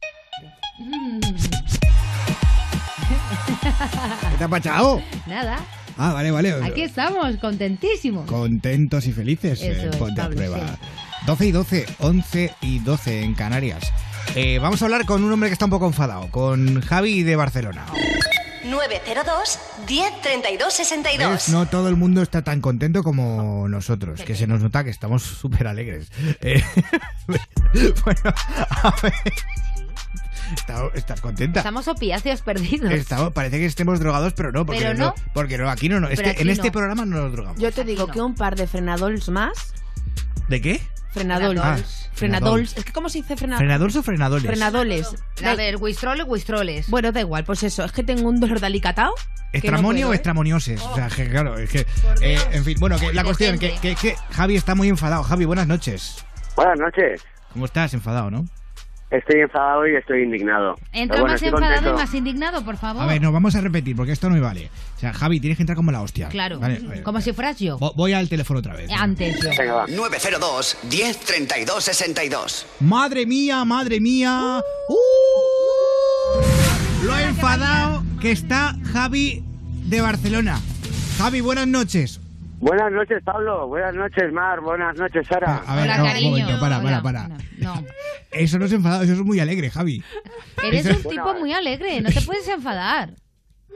¿Qué 4.32 4.38
te 4.38 4.44
ha 4.44 4.48
pachado? 4.48 5.02
Nada. 5.26 5.60
Ah, 5.98 6.14
vale, 6.14 6.32
vale. 6.32 6.54
Aquí 6.64 6.82
estamos, 6.82 7.38
contentísimos. 7.38 8.30
Contentos 8.30 9.08
y 9.08 9.14
felices. 9.14 9.62
Eso 9.62 9.88
eh, 9.88 9.90
es, 9.92 9.96
ponte 9.96 10.22
a 10.22 10.26
Pablo, 10.26 10.38
prueba. 10.38 10.60
sí. 10.60 11.26
12 11.26 11.46
y 11.46 11.52
12, 11.52 11.86
11 12.00 12.56
y 12.62 12.80
12 12.80 13.22
en 13.24 13.34
Canarias. 13.34 13.92
Eh, 14.36 14.60
vamos 14.60 14.82
a 14.82 14.86
hablar 14.86 15.06
con 15.06 15.24
un 15.24 15.32
hombre 15.32 15.50
que 15.50 15.54
está 15.54 15.66
un 15.66 15.72
poco 15.72 15.88
enfadado, 15.88 16.30
con 16.32 16.82
Javi 16.82 17.24
de 17.24 17.36
Barcelona. 17.36 17.86
902 18.64 19.60
10 19.88 20.22
32 20.22 20.74
62. 20.74 21.32
¿Ves? 21.32 21.50
No 21.50 21.66
todo 21.66 21.90
el 21.90 21.96
mundo 21.96 22.22
está 22.22 22.44
tan 22.44 22.62
contento 22.62 23.04
como 23.04 23.68
nosotros, 23.68 24.22
que 24.22 24.36
se 24.36 24.48
nos 24.48 24.62
nota 24.62 24.84
que 24.84 24.90
estamos 24.90 25.24
súper 25.24 25.68
alegres. 25.68 26.12
Eh, 26.42 26.64
bueno, 28.06 28.34
a 28.70 28.94
ver. 29.02 29.14
Está- 30.56 30.90
¿Estás 30.94 31.22
contenta? 31.22 31.60
Estamos 31.60 31.88
opiáceos 31.88 32.42
perdidos. 32.42 32.92
Estamos- 32.92 33.34
parece 33.34 33.58
que 33.60 33.66
estemos 33.66 34.00
drogados, 34.00 34.34
pero 34.34 34.52
no, 34.52 34.66
porque 34.66 34.82
Pero 34.82 34.94
no. 34.94 35.14
porque 35.34 35.58
no, 35.58 35.70
aquí 35.70 35.90
no, 35.90 36.00
no. 36.00 36.08
Este- 36.08 36.30
aquí 36.30 36.42
en 36.42 36.50
este 36.50 36.68
no. 36.68 36.72
programa 36.72 37.06
no 37.06 37.18
nos 37.24 37.32
drogamos. 37.32 37.60
Yo 37.62 37.72
te 37.72 37.84
digo 37.84 38.08
que 38.08 38.22
un 38.22 38.36
par 38.36 38.56
de 38.56 38.68
frenadols 38.68 39.30
más. 39.30 39.74
¿De 40.48 40.62
qué? 40.62 40.82
Frenadols. 41.12 41.60
Ah, 41.60 41.78
frenadols. 41.78 42.10
frenadols. 42.14 42.78
Es 42.78 42.86
que, 42.86 42.94
¿cómo 42.94 43.10
se 43.10 43.20
dice 43.20 43.36
frenadols? 43.36 43.60
¿Frenadols 43.60 43.96
o 43.96 44.04
frenadoles? 44.04 44.46
Frenadoles. 44.46 45.16
A 45.44 45.56
ver, 45.56 45.78
Wistrol 45.78 46.24
Wistroles. 46.28 46.90
Bueno, 46.90 47.12
da 47.12 47.22
igual, 47.22 47.44
pues 47.44 47.64
eso. 47.64 47.84
Es 47.86 47.92
que 47.92 48.04
tengo 48.04 48.30
un 48.30 48.40
dolor 48.40 48.60
de 48.60 48.68
alicatao. 48.68 49.14
no 49.16 49.44
¿Estramonio 49.54 50.02
puedo, 50.08 50.10
o 50.10 50.14
¿eh? 50.14 50.16
estramoniosis? 50.18 50.82
O 50.82 50.96
sea, 50.96 51.08
que 51.08 51.28
claro, 51.30 51.58
es 51.58 51.70
que. 51.70 51.86
eh, 52.22 52.38
en 52.52 52.64
fin, 52.64 52.78
bueno, 52.80 52.98
que 53.00 53.14
la 53.14 53.24
cuestión, 53.24 53.58
que, 53.58 53.76
que, 53.82 53.96
que 53.96 54.16
Javi 54.32 54.56
está 54.56 54.76
muy 54.76 54.90
enfadado. 54.90 55.24
Javi, 55.24 55.46
buenas 55.46 55.68
noches. 55.68 56.24
Buenas 56.56 56.78
noches. 56.80 57.22
¿Cómo 57.54 57.66
estás? 57.66 57.94
Enfadado, 57.94 58.30
¿no? 58.30 58.46
Estoy 59.10 59.40
enfadado 59.40 59.88
y 59.88 59.96
estoy 59.96 60.24
indignado. 60.24 60.76
Entra 60.92 61.22
bueno, 61.22 61.34
más 61.34 61.42
enfadado 61.42 61.74
contento. 61.76 61.98
y 61.98 62.02
más 62.04 62.14
indignado, 62.14 62.66
por 62.66 62.76
favor. 62.76 63.04
A 63.04 63.06
ver, 63.06 63.22
no, 63.22 63.32
vamos 63.32 63.56
a 63.56 63.62
repetir, 63.62 63.96
porque 63.96 64.12
esto 64.12 64.28
no 64.28 64.36
me 64.36 64.42
vale. 64.42 64.70
O 64.98 65.00
sea, 65.00 65.14
Javi, 65.14 65.40
tienes 65.40 65.56
que 65.58 65.64
entrar 65.64 65.78
como 65.78 65.94
la 65.94 66.02
hostia. 66.02 66.28
Claro, 66.28 66.60
Vale, 66.60 66.80
vale. 66.80 67.04
como 67.04 67.22
si 67.22 67.32
fueras 67.32 67.58
yo. 67.58 67.80
Vo- 67.80 67.94
Voy 67.96 68.12
al 68.12 68.28
teléfono 68.28 68.60
otra 68.60 68.76
vez. 68.76 68.92
Antes 68.92 69.40
yo. 69.42 69.86
902 69.88 70.78
10 70.90 71.20
32 71.20 71.84
62. 71.86 72.66
Madre 72.82 73.26
mía, 73.26 73.64
madre 73.64 74.02
mía. 74.02 74.60
¡Uh! 74.90 74.96
Lo 77.06 77.18
enfadado 77.18 78.04
que 78.20 78.32
está 78.32 78.76
Javi 78.92 79.42
de 79.86 80.02
Barcelona. 80.02 80.60
Javi, 81.18 81.42
buenas 81.42 81.68
noches. 81.68 82.20
Buenas 82.60 82.92
noches, 82.92 83.22
Pablo. 83.24 83.68
Buenas 83.68 83.94
noches, 83.94 84.34
Mar. 84.34 84.62
Buenas 84.62 84.98
noches, 84.98 85.28
Sara. 85.28 85.58
A 85.68 85.76
ver, 85.76 85.88
no, 85.98 86.04
un 86.06 86.24
momento, 86.32 86.60
para, 86.60 86.82
para, 86.82 87.02
para. 87.04 87.28
No. 87.60 87.84
Eso 88.32 88.58
no 88.58 88.66
es 88.66 88.72
enfadado, 88.74 89.04
eso 89.04 89.14
es 89.14 89.20
muy 89.22 89.40
alegre, 89.40 89.70
Javi. 89.70 90.04
Eres 90.64 90.86
Eso- 90.86 91.08
un 91.08 91.16
tipo 91.16 91.34
muy 91.36 91.54
alegre, 91.54 92.02
no 92.02 92.10
te 92.10 92.22
puedes 92.22 92.48
enfadar. 92.48 93.14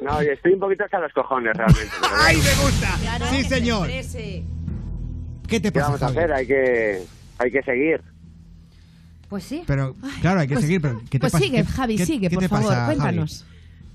No, 0.01 0.21
y 0.23 0.27
estoy 0.29 0.53
un 0.53 0.59
poquito 0.59 0.83
hasta 0.83 0.99
los 0.99 1.13
cojones, 1.13 1.55
realmente. 1.55 1.91
¡Ay, 2.21 2.37
me 2.37 2.63
gusta! 2.63 3.27
sí, 3.29 3.43
señor. 3.43 3.87
¿Qué 3.87 5.59
te 5.59 5.61
¿Qué 5.61 5.71
pasa, 5.71 5.85
vamos 5.87 6.01
a 6.01 6.07
hacer? 6.07 6.33
Hay 6.33 6.47
que, 6.47 7.03
hay 7.37 7.51
que 7.51 7.61
seguir. 7.61 8.01
Pues 9.29 9.43
sí. 9.43 9.63
Pero, 9.67 9.95
claro, 10.21 10.39
hay 10.39 10.47
que 10.47 10.55
Pues- 10.55 10.65
seguir, 10.65 10.81
pero 10.81 10.99
¿qué 11.01 11.19
te 11.19 11.19
pues 11.19 11.33
pasa? 11.33 11.43
sigue, 11.43 11.57
¿Qué- 11.57 11.65
Javi, 11.71 11.95
qué- 11.97 12.05
sigue, 12.05 12.29
qué 12.29 12.35
por 12.35 12.43
te 12.43 12.49
favor, 12.49 12.67
pasa, 12.73 12.95
Javi? 13.01 13.25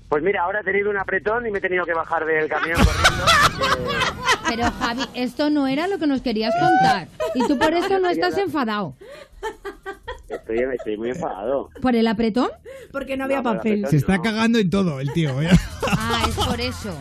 Pues 0.09 0.23
mira, 0.23 0.43
ahora 0.43 0.61
he 0.61 0.63
tenido 0.63 0.89
un 0.89 0.97
apretón 0.97 1.45
y 1.47 1.51
me 1.51 1.57
he 1.57 1.61
tenido 1.61 1.85
que 1.85 1.93
bajar 1.93 2.25
del 2.25 2.47
camión 2.47 2.77
corriendo. 2.77 3.25
Pero 4.47 4.63
Javi, 4.79 5.01
esto 5.15 5.49
no 5.49 5.67
era 5.67 5.87
lo 5.87 5.97
que 5.99 6.07
nos 6.07 6.21
querías 6.21 6.53
contar. 6.57 7.07
Y 7.35 7.45
tú 7.47 7.57
por 7.57 7.73
eso 7.73 7.99
no 7.99 8.09
estás 8.09 8.37
enfadado. 8.37 8.95
Estoy, 10.29 10.59
estoy 10.59 10.97
muy 10.97 11.09
enfadado. 11.09 11.69
¿Por 11.81 11.95
el 11.95 12.07
apretón? 12.07 12.49
Porque 12.91 13.17
no 13.17 13.25
había 13.25 13.37
No, 13.37 13.43
por 13.43 13.51
el 13.53 13.57
papel. 13.57 13.71
apretón 13.85 13.91
Se 13.91 13.97
está 13.97 14.21
cagando 14.21 14.59
en 14.59 14.69
todo 14.69 14.99
el 15.01 15.11
tío. 15.13 15.41
¿eh? 15.41 15.49
Ah, 15.89 16.23
es 16.27 16.35
por 16.35 16.59
eso. 16.61 16.97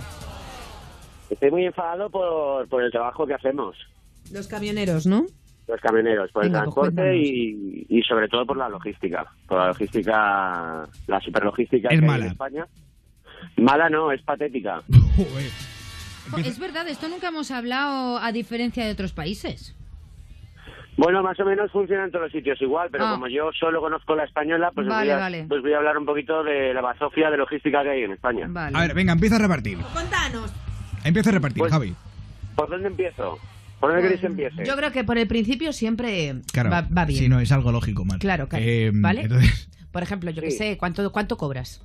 Estoy 1.30 1.50
muy 1.52 1.66
enfadado 1.66 2.10
por, 2.10 2.68
por 2.68 2.82
el 2.82 2.90
trabajo 2.90 3.24
que 3.26 3.34
hacemos. 3.34 3.76
Los 4.32 4.48
camioneros, 4.48 5.06
¿no? 5.06 5.26
los 5.68 5.80
camioneros, 5.80 6.30
por 6.30 6.44
Venga, 6.44 6.60
el 6.60 6.64
pues 6.66 6.74
transporte 6.74 6.94
cuéntanos. 7.02 7.26
y, 7.26 7.86
y 7.88 8.02
sobre 8.02 8.28
todo 8.28 8.46
por 8.46 8.56
la 8.56 8.68
logística. 8.68 9.26
Por 9.48 9.58
la 9.58 9.66
logística, 9.68 10.84
la 11.08 11.20
superlogística 11.20 11.88
Es 11.88 11.98
que 11.98 12.04
hay 12.04 12.08
mala. 12.08 12.24
en 12.26 12.30
España. 12.30 12.66
Mala 13.56 13.88
no, 13.88 14.12
es 14.12 14.22
patética. 14.22 14.82
Es 16.44 16.58
verdad, 16.58 16.88
esto 16.88 17.08
nunca 17.08 17.28
hemos 17.28 17.52
hablado 17.52 18.18
a 18.18 18.32
diferencia 18.32 18.84
de 18.84 18.90
otros 18.90 19.12
países. 19.12 19.76
Bueno, 20.96 21.22
más 21.22 21.38
o 21.38 21.44
menos 21.44 21.70
funciona 21.70 22.04
en 22.04 22.10
todos 22.10 22.24
los 22.24 22.32
sitios 22.32 22.60
igual, 22.62 22.88
pero 22.90 23.06
Ah. 23.06 23.10
como 23.12 23.28
yo 23.28 23.50
solo 23.52 23.80
conozco 23.80 24.16
la 24.16 24.24
española, 24.24 24.72
pues, 24.74 24.86
os 24.88 24.92
Vale, 24.92 25.10
voy 25.12 25.16
a, 25.16 25.18
vale. 25.20 25.44
pues 25.48 25.62
voy 25.62 25.72
a 25.74 25.76
hablar 25.76 25.98
un 25.98 26.04
poquito 26.06 26.42
de 26.42 26.74
la 26.74 26.80
bazofia 26.80 27.30
de 27.30 27.36
logística 27.36 27.82
que 27.84 27.90
hay 27.90 28.02
en 28.02 28.12
España. 28.12 28.48
A 28.74 28.80
ver, 28.80 28.94
venga, 28.94 29.12
empieza 29.12 29.36
a 29.36 29.38
repartir. 29.38 29.78
Contanos. 29.94 30.52
Empieza 31.04 31.30
a 31.30 31.34
repartir, 31.34 31.58
Pues- 31.60 31.72
Javi. 31.72 31.94
¿Por 32.56 32.70
dónde 32.70 32.88
empiezo? 32.88 33.38
¿Por 33.78 33.90
dónde 33.90 34.02
queréis 34.02 34.20
que 34.22 34.26
empiece? 34.26 34.64
Yo 34.64 34.74
creo 34.76 34.90
que 34.90 35.04
por 35.04 35.18
el 35.18 35.28
principio 35.28 35.72
siempre 35.74 36.36
Claro, 36.50 36.70
va, 36.70 36.80
va 36.80 37.04
bien. 37.04 37.20
Sí, 37.20 37.28
no, 37.28 37.38
es 37.40 37.52
algo 37.52 37.70
lógico, 37.70 38.04
Mar. 38.06 38.18
Claro, 38.18 38.48
claro. 38.48 38.64
Eh, 38.66 38.90
¿Vale? 38.92 39.20
entonces- 39.22 39.68
Por 39.92 40.02
ejemplo, 40.02 40.30
yo 40.30 40.42
que 40.42 40.50
Sí. 40.50 40.56
sé, 40.58 40.76
¿cuánto, 40.78 41.12
¿cuánto 41.12 41.36
cobras? 41.36 41.80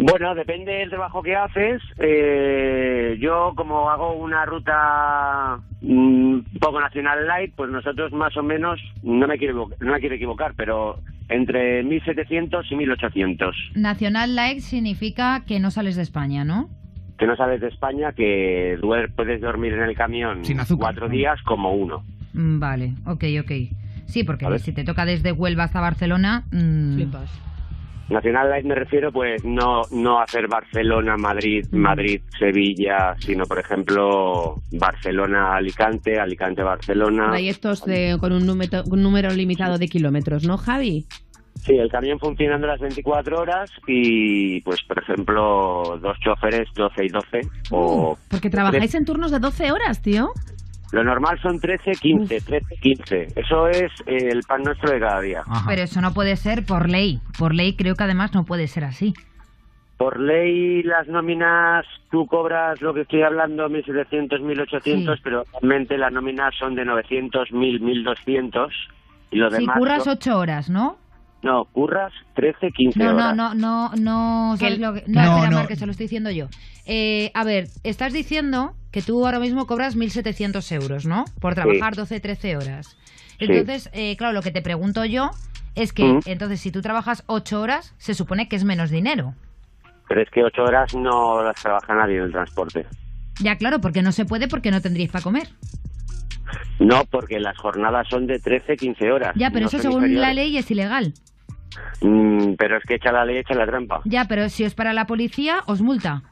Bueno, 0.00 0.34
depende 0.34 0.72
del 0.72 0.90
trabajo 0.90 1.22
que 1.22 1.34
haces. 1.34 1.82
Eh, 1.98 3.16
yo, 3.20 3.52
como 3.56 3.90
hago 3.90 4.12
una 4.14 4.44
ruta 4.44 5.58
mm, 5.80 6.38
poco 6.60 6.80
nacional 6.80 7.26
light, 7.26 7.52
pues 7.56 7.70
nosotros 7.70 8.12
más 8.12 8.36
o 8.36 8.42
menos, 8.42 8.80
no 9.02 9.26
me 9.26 9.38
quiero, 9.38 9.68
no 9.80 9.92
me 9.92 9.98
quiero 10.00 10.14
equivocar, 10.14 10.54
pero 10.56 11.00
entre 11.28 11.82
1.700 11.84 12.64
y 12.70 12.74
1.800. 12.76 13.52
Nacional 13.74 14.34
Light 14.36 14.60
significa 14.60 15.44
que 15.46 15.58
no 15.60 15.70
sales 15.70 15.96
de 15.96 16.02
España, 16.02 16.44
¿no? 16.44 16.68
Que 17.18 17.26
no 17.26 17.36
sales 17.36 17.60
de 17.60 17.66
España, 17.68 18.12
que 18.12 18.78
duer- 18.80 19.12
puedes 19.14 19.40
dormir 19.40 19.72
en 19.74 19.82
el 19.82 19.96
camión 19.96 20.44
Sin 20.44 20.60
azúcar, 20.60 20.94
cuatro 20.94 21.08
¿no? 21.08 21.12
días 21.14 21.38
como 21.42 21.74
uno. 21.74 22.02
Mm, 22.34 22.60
Vale, 22.60 22.94
ok, 23.04 23.24
ok. 23.40 23.52
Sí, 24.06 24.24
porque 24.24 24.58
si 24.60 24.72
te 24.72 24.84
toca 24.84 25.04
desde 25.04 25.32
Huelva 25.32 25.64
hasta 25.64 25.80
Barcelona... 25.80 26.44
mm, 26.52 27.02
Nacional 28.08 28.48
light 28.48 28.64
me 28.64 28.74
refiero, 28.74 29.12
pues 29.12 29.44
no 29.44 29.82
no 29.90 30.20
hacer 30.20 30.48
Barcelona, 30.48 31.16
Madrid, 31.16 31.66
Madrid, 31.72 32.20
Sevilla, 32.38 33.14
sino 33.18 33.44
por 33.44 33.58
ejemplo 33.58 34.62
Barcelona, 34.72 35.56
Alicante, 35.56 36.18
Alicante, 36.18 36.62
Barcelona. 36.62 37.32
Hay 37.32 37.48
estos 37.48 37.84
de- 37.84 38.16
con 38.18 38.32
un 38.32 38.46
número, 38.46 38.82
un 38.90 39.02
número 39.02 39.30
limitado 39.30 39.76
de 39.78 39.88
kilómetros, 39.88 40.44
¿no, 40.44 40.56
Javi? 40.56 41.06
Sí, 41.56 41.76
el 41.76 41.90
camión 41.90 42.18
funcionando 42.20 42.66
las 42.68 42.80
24 42.80 43.40
horas 43.40 43.70
y, 43.88 44.60
pues, 44.60 44.80
por 44.84 45.00
ejemplo, 45.02 45.98
dos 46.00 46.16
choferes, 46.20 46.68
12 46.74 47.04
y 47.04 47.08
12. 47.08 47.40
O 47.70 48.16
Porque 48.30 48.48
trabajáis 48.48 48.94
en 48.94 49.04
turnos 49.04 49.32
de 49.32 49.40
12 49.40 49.72
horas, 49.72 50.00
tío. 50.00 50.30
Lo 50.92 51.04
normal 51.04 51.38
son 51.42 51.60
13, 51.60 51.92
15, 51.92 52.40
13, 52.40 52.76
15. 52.80 53.26
Eso 53.36 53.68
es 53.68 53.90
eh, 54.06 54.28
el 54.30 54.40
pan 54.42 54.62
nuestro 54.62 54.90
de 54.90 54.98
cada 55.00 55.20
día. 55.20 55.42
Pero 55.66 55.82
eso 55.82 56.00
no 56.00 56.14
puede 56.14 56.36
ser 56.36 56.64
por 56.64 56.88
ley. 56.88 57.20
Por 57.38 57.54
ley 57.54 57.74
creo 57.76 57.94
que 57.94 58.04
además 58.04 58.32
no 58.34 58.44
puede 58.44 58.66
ser 58.68 58.84
así. 58.84 59.12
Por 59.98 60.20
ley, 60.20 60.82
las 60.84 61.08
nóminas, 61.08 61.84
tú 62.10 62.26
cobras 62.26 62.80
lo 62.80 62.94
que 62.94 63.00
estoy 63.00 63.22
hablando, 63.22 63.68
1.700, 63.68 64.40
1.800, 64.40 65.16
Sí. 65.16 65.20
pero 65.24 65.44
realmente 65.52 65.98
las 65.98 66.12
nóminas 66.12 66.54
son 66.58 66.74
de 66.76 66.84
900, 66.84 67.50
1.000, 67.50 67.80
1.200. 67.80 68.70
Y 69.30 69.36
lo 69.36 69.50
Si 69.50 69.56
demás. 69.58 69.76
curras 69.78 70.04
son- 70.04 70.12
ocho 70.14 70.38
horas, 70.38 70.70
¿no? 70.70 70.96
No, 71.42 71.66
curras 71.66 72.12
13, 72.34 72.72
15 72.72 72.98
No, 72.98 73.12
no, 73.12 73.14
horas. 73.14 73.36
no, 73.36 73.54
no, 73.54 73.90
no, 73.96 74.56
¿sabes 74.56 74.78
lo 74.80 74.94
que- 74.94 75.04
No, 75.06 75.22
No, 75.22 75.34
espera, 75.36 75.50
no. 75.50 75.56
Mar, 75.58 75.68
que 75.68 75.76
se 75.76 75.86
lo 75.86 75.92
estoy 75.92 76.04
diciendo 76.04 76.30
yo. 76.30 76.48
Eh, 76.84 77.30
a 77.34 77.44
ver, 77.44 77.68
estás 77.84 78.12
diciendo 78.12 78.74
que 78.90 79.02
tú 79.02 79.24
ahora 79.24 79.38
mismo 79.38 79.66
cobras 79.66 79.94
1.700 79.96 80.72
euros, 80.72 81.06
¿no? 81.06 81.24
Por 81.40 81.54
trabajar 81.54 81.94
12, 81.94 82.18
13 82.20 82.56
horas. 82.56 82.96
Sí. 83.38 83.44
Entonces, 83.48 83.88
eh, 83.92 84.16
claro, 84.16 84.32
lo 84.32 84.42
que 84.42 84.50
te 84.50 84.62
pregunto 84.62 85.04
yo 85.04 85.30
es 85.76 85.92
que, 85.92 86.04
Mm. 86.04 86.20
entonces, 86.26 86.60
si 86.60 86.72
tú 86.72 86.82
trabajas 86.82 87.22
8 87.26 87.60
horas, 87.60 87.94
se 87.98 88.14
supone 88.14 88.48
que 88.48 88.56
es 88.56 88.64
menos 88.64 88.90
dinero. 88.90 89.34
Pero 90.08 90.22
es 90.22 90.30
que 90.30 90.42
8 90.42 90.62
horas 90.64 90.92
no 90.94 91.42
las 91.42 91.54
trabaja 91.62 91.94
nadie 91.94 92.16
en 92.16 92.24
el 92.24 92.32
transporte. 92.32 92.84
Ya, 93.40 93.56
claro, 93.56 93.80
porque 93.80 94.02
no 94.02 94.10
se 94.10 94.24
puede 94.24 94.48
porque 94.48 94.72
no 94.72 94.80
tendríais 94.80 95.12
para 95.12 95.22
comer. 95.22 95.48
No, 96.78 97.04
porque 97.10 97.38
las 97.40 97.56
jornadas 97.58 98.06
son 98.08 98.26
de 98.26 98.38
13, 98.38 98.76
15 98.76 99.12
horas. 99.12 99.32
Ya, 99.36 99.50
pero 99.50 99.62
no 99.62 99.66
eso 99.68 99.78
según 99.78 100.14
la 100.20 100.32
ley 100.32 100.56
es 100.56 100.70
ilegal. 100.70 101.12
Mm, 102.00 102.54
pero 102.58 102.76
es 102.78 102.84
que 102.84 102.94
echa 102.94 103.12
la 103.12 103.24
ley, 103.24 103.38
echa 103.38 103.54
la 103.54 103.66
trampa. 103.66 104.00
Ya, 104.04 104.26
pero 104.26 104.48
si 104.48 104.64
es 104.64 104.74
para 104.74 104.92
la 104.92 105.06
policía, 105.06 105.58
os 105.66 105.80
multa. 105.82 106.22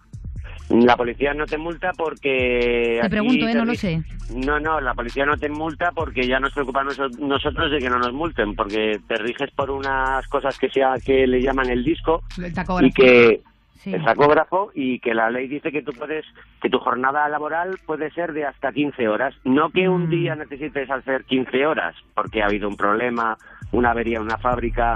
La 0.68 0.96
policía 0.96 1.32
no 1.32 1.46
te 1.46 1.58
multa 1.58 1.92
porque... 1.96 2.98
Te 3.00 3.08
pregunto, 3.10 3.46
¿eh? 3.46 3.54
No 3.54 3.64
lo 3.64 3.74
sé. 3.76 4.02
No, 4.34 4.58
no, 4.58 4.80
la 4.80 4.94
policía 4.94 5.24
no 5.24 5.36
te 5.36 5.48
multa 5.48 5.92
porque 5.94 6.26
ya 6.26 6.40
nos 6.40 6.52
preocupamos 6.52 6.98
noso- 6.98 7.18
nosotros 7.20 7.70
de 7.70 7.78
que 7.78 7.88
no 7.88 7.98
nos 7.98 8.12
multen, 8.12 8.56
porque 8.56 8.98
te 9.06 9.14
riges 9.16 9.50
por 9.52 9.70
unas 9.70 10.26
cosas 10.26 10.58
que 10.58 10.68
sea 10.70 10.94
que 11.04 11.24
le 11.28 11.40
llaman 11.40 11.70
el 11.70 11.84
disco 11.84 12.22
El 12.36 12.86
y 12.86 12.90
que 12.90 13.42
Sí. 13.82 13.92
el 13.94 14.04
tacógrafo 14.04 14.70
y 14.74 14.98
que 15.00 15.14
la 15.14 15.30
ley 15.30 15.48
dice 15.48 15.70
que 15.70 15.82
tú 15.82 15.92
puedes 15.92 16.24
que 16.62 16.68
tu 16.70 16.78
jornada 16.78 17.28
laboral 17.28 17.76
puede 17.86 18.10
ser 18.10 18.32
de 18.32 18.44
hasta 18.44 18.72
15 18.72 19.06
horas, 19.08 19.34
no 19.44 19.70
que 19.70 19.88
Mm. 19.88 19.92
un 19.92 20.10
día 20.10 20.34
necesites 20.34 20.90
hacer 20.90 21.24
15 21.24 21.66
horas 21.66 21.94
porque 22.14 22.42
ha 22.42 22.46
habido 22.46 22.68
un 22.68 22.76
problema, 22.76 23.36
una 23.72 23.90
avería 23.90 24.16
en 24.16 24.24
una 24.24 24.38
fábrica, 24.38 24.94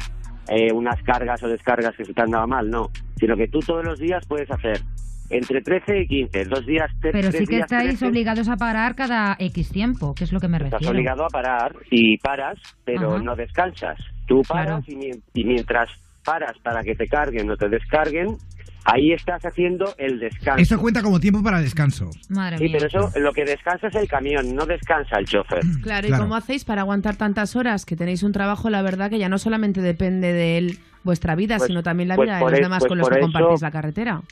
eh, 0.48 0.72
unas 0.72 1.00
cargas 1.02 1.42
o 1.42 1.48
descargas 1.48 1.94
que 1.96 2.04
se 2.04 2.14
te 2.14 2.22
han 2.22 2.30
dado 2.30 2.46
mal, 2.48 2.70
no, 2.70 2.88
sino 3.16 3.36
que 3.36 3.48
tú 3.48 3.60
todos 3.60 3.84
los 3.84 3.98
días 3.98 4.26
puedes 4.26 4.50
hacer 4.50 4.78
entre 5.32 5.60
13 5.62 6.00
y 6.00 6.06
15, 6.08 6.44
dos 6.46 6.66
días, 6.66 6.90
te- 7.00 7.12
Pero 7.12 7.28
tres 7.30 7.38
sí 7.42 7.46
que 7.46 7.54
días, 7.56 7.70
estáis 7.70 7.88
13, 7.90 8.08
obligados 8.08 8.48
a 8.48 8.56
parar 8.56 8.96
cada 8.96 9.36
X 9.38 9.70
tiempo, 9.70 10.12
que 10.12 10.24
es 10.24 10.32
lo 10.32 10.40
que 10.40 10.48
me 10.48 10.56
Estás 10.56 10.72
refiero. 10.72 10.90
obligado 10.92 11.24
a 11.24 11.28
parar 11.28 11.76
y 11.90 12.18
paras, 12.18 12.58
pero 12.84 13.14
Ajá. 13.14 13.22
no 13.22 13.36
descansas. 13.36 13.96
Tú 14.26 14.42
paras 14.48 14.82
y, 14.88 14.96
mien- 14.96 15.22
y 15.34 15.44
mientras 15.44 15.88
paras 16.24 16.58
para 16.64 16.82
que 16.82 16.96
te 16.96 17.06
carguen 17.06 17.48
o 17.48 17.56
te 17.56 17.68
descarguen, 17.68 18.36
ahí 18.84 19.12
estás 19.12 19.44
haciendo 19.44 19.94
el 19.98 20.18
descanso. 20.20 20.60
Eso 20.62 20.78
cuenta 20.80 21.02
como 21.02 21.20
tiempo 21.20 21.42
para 21.42 21.60
descanso. 21.60 22.10
Madre 22.28 22.58
Sí, 22.58 22.64
mía. 22.64 22.76
pero 22.78 22.86
eso, 23.08 23.18
lo 23.20 23.32
que 23.32 23.44
descansa 23.44 23.88
es 23.88 23.94
el 23.94 24.08
camión, 24.08 24.54
no 24.54 24.66
descansa 24.66 25.18
el 25.18 25.26
chofer. 25.26 25.60
Claro, 25.82 26.08
¿y 26.08 26.10
cómo 26.12 26.34
hacéis 26.36 26.64
para 26.64 26.82
aguantar 26.82 27.16
tantas 27.16 27.56
horas? 27.56 27.84
Que 27.84 27.96
tenéis 27.96 28.22
un 28.22 28.32
trabajo, 28.32 28.70
la 28.70 28.82
verdad, 28.82 29.10
que 29.10 29.18
ya 29.18 29.28
no 29.28 29.38
solamente 29.38 29.80
depende 29.80 30.32
de 30.32 30.58
él 30.58 30.78
vuestra 31.04 31.34
vida, 31.34 31.56
Pues- 31.58 31.68
sino 31.68 31.82
también 31.82 32.08
la 32.08 32.16
pues 32.16 32.26
vida 32.28 32.38
de 32.38 32.44
los 32.44 32.52
e- 32.52 32.62
demás 32.62 32.78
pues 32.80 32.88
con 32.88 32.98
los 32.98 33.08
que 33.08 33.18
eso- 33.18 33.22
compartís 33.32 33.62
la 33.62 33.70
carretera. 33.70 34.22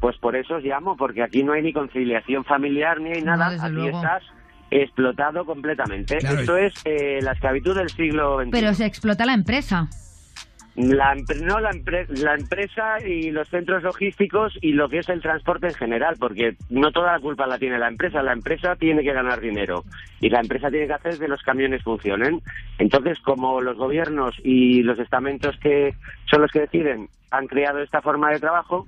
Pues 0.00 0.16
por 0.18 0.36
eso 0.36 0.56
os 0.56 0.62
llamo, 0.64 0.96
porque 0.96 1.22
aquí 1.22 1.42
no 1.42 1.52
hay 1.54 1.62
ni 1.62 1.72
conciliación 1.72 2.44
familiar 2.44 3.00
ni 3.00 3.12
hay 3.12 3.22
nada. 3.22 3.46
aquí 3.48 3.72
luego. 3.74 3.96
estás 3.98 4.22
explotado 4.70 5.44
completamente. 5.44 6.18
Claro. 6.18 6.40
Esto 6.40 6.56
es 6.56 6.72
eh, 6.84 7.20
la 7.22 7.32
esclavitud 7.32 7.76
del 7.76 7.88
siglo 7.90 8.38
XXI. 8.40 8.50
Pero 8.50 8.74
se 8.74 8.86
explota 8.86 9.24
la 9.24 9.34
empresa. 9.34 9.88
La, 10.76 11.14
empre- 11.14 11.40
no, 11.40 11.60
la, 11.60 11.70
empre- 11.70 12.08
la 12.08 12.34
empresa 12.34 13.00
y 13.00 13.30
los 13.30 13.48
centros 13.48 13.84
logísticos 13.84 14.58
y 14.60 14.72
lo 14.72 14.88
que 14.88 14.98
es 14.98 15.08
el 15.08 15.20
transporte 15.22 15.68
en 15.68 15.74
general, 15.74 16.16
porque 16.18 16.56
no 16.68 16.90
toda 16.90 17.12
la 17.12 17.20
culpa 17.20 17.46
la 17.46 17.58
tiene 17.58 17.78
la 17.78 17.86
empresa. 17.88 18.22
La 18.24 18.32
empresa 18.32 18.74
tiene 18.74 19.02
que 19.04 19.12
ganar 19.12 19.40
dinero 19.40 19.84
y 20.20 20.30
la 20.30 20.40
empresa 20.40 20.70
tiene 20.70 20.88
que 20.88 20.92
hacer 20.94 21.18
que 21.18 21.28
los 21.28 21.42
camiones 21.42 21.82
funcionen. 21.84 22.40
Entonces, 22.78 23.20
como 23.20 23.60
los 23.60 23.76
gobiernos 23.76 24.34
y 24.42 24.82
los 24.82 24.98
estamentos 24.98 25.56
que 25.58 25.94
son 26.28 26.42
los 26.42 26.50
que 26.50 26.60
deciden 26.60 27.08
han 27.30 27.46
creado 27.46 27.78
esta 27.80 28.00
forma 28.02 28.30
de 28.30 28.40
trabajo, 28.40 28.84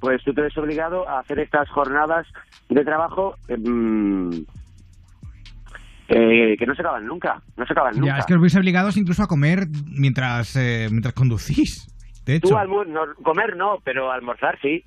pues 0.00 0.22
tú 0.24 0.34
te 0.34 0.42
ves 0.42 0.56
obligado 0.58 1.08
a 1.08 1.20
hacer 1.20 1.38
estas 1.38 1.68
jornadas 1.70 2.26
de 2.68 2.84
trabajo 2.84 3.36
mm, 3.48 4.38
eh, 6.14 6.56
que 6.58 6.66
no 6.66 6.74
se 6.74 6.82
acaban 6.82 7.06
nunca. 7.06 7.42
No 7.56 7.66
se 7.66 7.72
acaban 7.72 7.94
nunca. 7.94 8.06
Ya, 8.14 8.18
es 8.18 8.26
que 8.26 8.34
os 8.34 8.40
veis 8.40 8.54
obligados 8.56 8.96
incluso 8.96 9.22
a 9.22 9.26
comer 9.26 9.66
mientras, 9.86 10.56
eh, 10.56 10.88
mientras 10.90 11.14
conducís. 11.14 11.88
De 12.26 12.36
hecho. 12.36 12.48
Tú 12.48 12.84
no, 12.86 13.04
comer 13.22 13.56
no, 13.56 13.78
pero 13.82 14.12
almorzar 14.12 14.58
sí. 14.60 14.84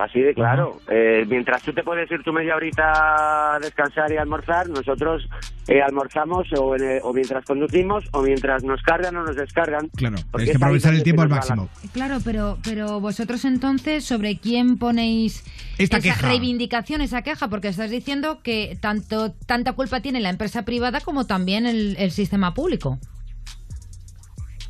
Así 0.00 0.18
de 0.18 0.32
claro. 0.32 0.78
Eh, 0.88 1.26
mientras 1.28 1.62
tú 1.62 1.74
te 1.74 1.82
puedes 1.82 2.10
ir 2.10 2.22
tu 2.22 2.32
media 2.32 2.56
horita 2.56 3.54
a 3.56 3.58
descansar 3.58 4.10
y 4.10 4.16
almorzar, 4.16 4.66
nosotros 4.70 5.28
eh, 5.68 5.82
almorzamos 5.82 6.46
o, 6.58 6.74
en 6.74 6.82
el- 6.82 7.00
o 7.02 7.12
mientras 7.12 7.44
conducimos 7.44 8.04
o 8.12 8.22
mientras 8.22 8.64
nos 8.64 8.80
cargan 8.82 9.14
o 9.16 9.24
nos 9.24 9.36
descargan. 9.36 9.88
Claro, 9.94 10.16
Porque 10.30 10.46
tenéis 10.46 10.50
que 10.58 10.64
aprovechar 10.64 10.94
el 10.94 11.02
tiempo 11.02 11.20
al 11.20 11.28
máximo. 11.28 11.68
Claro, 11.92 12.16
pero, 12.24 12.56
pero 12.64 12.98
vosotros 13.00 13.44
entonces, 13.44 14.02
¿sobre 14.04 14.38
quién 14.38 14.78
ponéis 14.78 15.44
Esta 15.76 15.98
esa 15.98 16.02
queja. 16.14 16.28
reivindicación, 16.28 17.02
esa 17.02 17.20
queja? 17.20 17.48
Porque 17.48 17.68
estás 17.68 17.90
diciendo 17.90 18.40
que 18.42 18.78
tanto 18.80 19.32
tanta 19.46 19.74
culpa 19.74 20.00
tiene 20.00 20.20
la 20.20 20.30
empresa 20.30 20.64
privada 20.64 21.00
como 21.02 21.26
también 21.26 21.66
el, 21.66 21.94
el 21.98 22.10
sistema 22.10 22.54
público. 22.54 22.98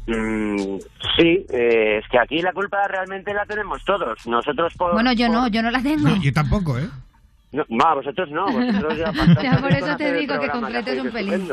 Mm, 0.07 0.79
sí, 1.17 1.47
eh, 1.51 1.99
es 2.03 2.09
que 2.11 2.19
aquí 2.19 2.43
la 2.43 2.53
culpa 2.53 2.87
realmente 2.89 3.33
la 3.35 3.45
tenemos 3.47 3.85
todos. 3.85 4.27
Nosotros 4.27 4.73
por... 4.77 4.93
Bueno, 4.93 5.13
yo 5.13 5.27
por- 5.27 5.37
no, 5.37 5.49
yo 5.49 5.63
no 5.63 5.71
la 5.71 5.83
tengo. 5.83 6.09
Yo 6.17 6.33
tampoco, 6.33 6.79
¿eh? 6.79 6.89
No, 7.53 7.65
no, 7.69 7.95
vosotros 7.97 8.31
no, 8.31 8.47
vosotros 8.47 8.97
ya 8.99 9.13
Ya, 9.43 9.59
por 9.59 9.73
eso 9.73 9.97
te 9.97 10.09
el 10.11 10.21
digo 10.21 10.39
que 10.41 10.49
completes 10.49 11.01
un 11.03 11.11
pelín. 11.11 11.49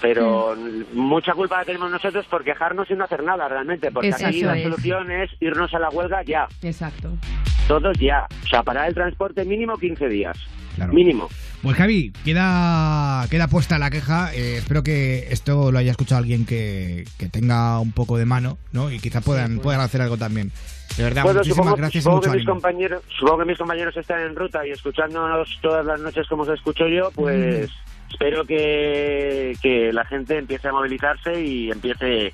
Pero 0.00 0.54
mucha 0.92 1.32
culpa 1.32 1.58
la 1.58 1.64
tenemos 1.64 1.90
nosotros 1.90 2.26
por 2.26 2.44
quejarnos 2.44 2.90
y 2.90 2.94
no 2.94 3.04
hacer 3.04 3.22
nada 3.22 3.48
realmente, 3.48 3.90
porque 3.90 4.12
aquí 4.12 4.42
la 4.42 4.56
es. 4.56 4.62
solución 4.64 5.10
es 5.10 5.30
irnos 5.40 5.72
a 5.72 5.78
la 5.78 5.88
huelga 5.88 6.22
ya, 6.24 6.46
Exacto. 6.62 7.10
todos 7.68 7.96
ya. 7.98 8.26
O 8.44 8.46
sea, 8.48 8.62
parar 8.62 8.88
el 8.88 8.94
transporte 8.94 9.44
mínimo 9.44 9.76
15 9.78 10.08
días, 10.08 10.36
Claro. 10.74 10.92
mínimo. 10.92 11.28
Pues 11.64 11.76
Javi, 11.78 12.12
queda, 12.24 13.26
queda 13.30 13.48
puesta 13.48 13.78
la 13.78 13.90
queja. 13.90 14.32
Eh, 14.34 14.58
espero 14.58 14.82
que 14.84 15.28
esto 15.30 15.72
lo 15.72 15.78
haya 15.78 15.90
escuchado 15.90 16.18
alguien 16.20 16.44
que, 16.46 17.04
que 17.18 17.28
tenga 17.28 17.80
un 17.80 17.90
poco 17.92 18.16
de 18.18 18.26
mano, 18.26 18.58
¿no? 18.72 18.90
Y 18.92 19.00
quizá 19.00 19.20
puedan, 19.22 19.58
puedan 19.60 19.80
hacer 19.80 20.02
algo 20.02 20.16
también. 20.18 20.52
De 20.98 21.02
verdad, 21.04 21.22
Bueno, 21.24 21.38
muchísimas 21.40 21.56
supongo, 21.64 21.76
gracias 21.76 22.00
y 22.00 22.02
supongo 22.04 22.16
mucho 22.18 22.30
que 22.30 22.36
mis 22.36 22.42
ánimo. 22.46 22.54
compañeros, 22.54 23.02
supongo 23.18 23.38
que 23.38 23.44
mis 23.46 23.58
compañeros 23.58 23.96
están 23.96 24.20
en 24.20 24.36
ruta 24.36 24.66
y 24.66 24.70
escuchándonos 24.70 25.58
todas 25.62 25.84
las 25.86 25.98
noches 26.00 26.26
como 26.28 26.42
os 26.42 26.48
escucho 26.50 26.86
yo, 26.86 27.10
pues 27.14 27.70
Mm. 27.70 28.12
espero 28.12 28.44
que, 28.44 29.56
que 29.62 29.92
la 29.92 30.04
gente 30.04 30.38
empiece 30.38 30.68
a 30.68 30.72
movilizarse 30.72 31.42
y 31.42 31.70
empiece 31.70 32.32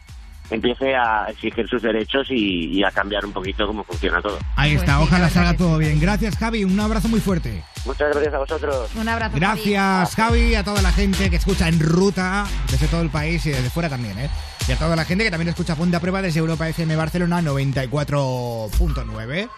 empiece 0.51 0.95
a 0.97 1.27
exigir 1.31 1.67
sus 1.69 1.81
derechos 1.83 2.27
y, 2.31 2.79
y 2.79 2.83
a 2.85 2.91
cambiar 2.91 3.25
un 3.25 3.33
poquito 3.33 3.67
cómo 3.67 3.85
funciona 3.85 4.21
todo. 4.21 4.39
Ahí 4.57 4.73
Pues 4.73 4.83
está, 4.83 4.97
sí, 4.99 5.03
ojalá 5.05 5.31
salga 5.31 5.57
todo 5.57 5.79
bien. 5.79 5.99
Gracias, 6.01 6.37
Javi. 6.37 6.65
Un 6.65 6.79
abrazo 6.81 7.09
muy 7.09 7.21
fuerte. 7.21 7.63
Muchas 7.85 8.11
gracias 8.13 8.35
a 8.35 8.39
vosotros. 8.39 8.91
Un 8.97 9.09
abrazo. 9.09 9.37
Gracias, 9.37 10.15
Javi, 10.15 10.55
a 10.55 10.65
toda 10.65 10.83
la 10.83 10.93
gente 10.93 11.31
que 11.31 11.37
escucha 11.37 11.69
en 11.69 11.79
ruta 11.81 12.45
desde 12.71 12.87
todo 12.89 13.01
el 13.03 13.11
país 13.11 13.45
y 13.47 13.51
desde 13.51 13.71
fuera 13.71 13.89
también, 13.89 14.19
¿eh? 14.19 14.29
Y 14.69 14.73
a 14.73 14.77
toda 14.77 14.97
la 14.97 15.05
gente 15.05 15.25
que 15.25 15.31
también 15.31 15.49
escucha 15.49 15.75
Ponte 15.77 15.97
a 15.97 16.01
Prueba 16.01 16.21
desde 16.23 16.41
Europa 16.41 16.69
FM 16.69 16.95
Barcelona 16.97 17.41
94.9. 17.43 19.49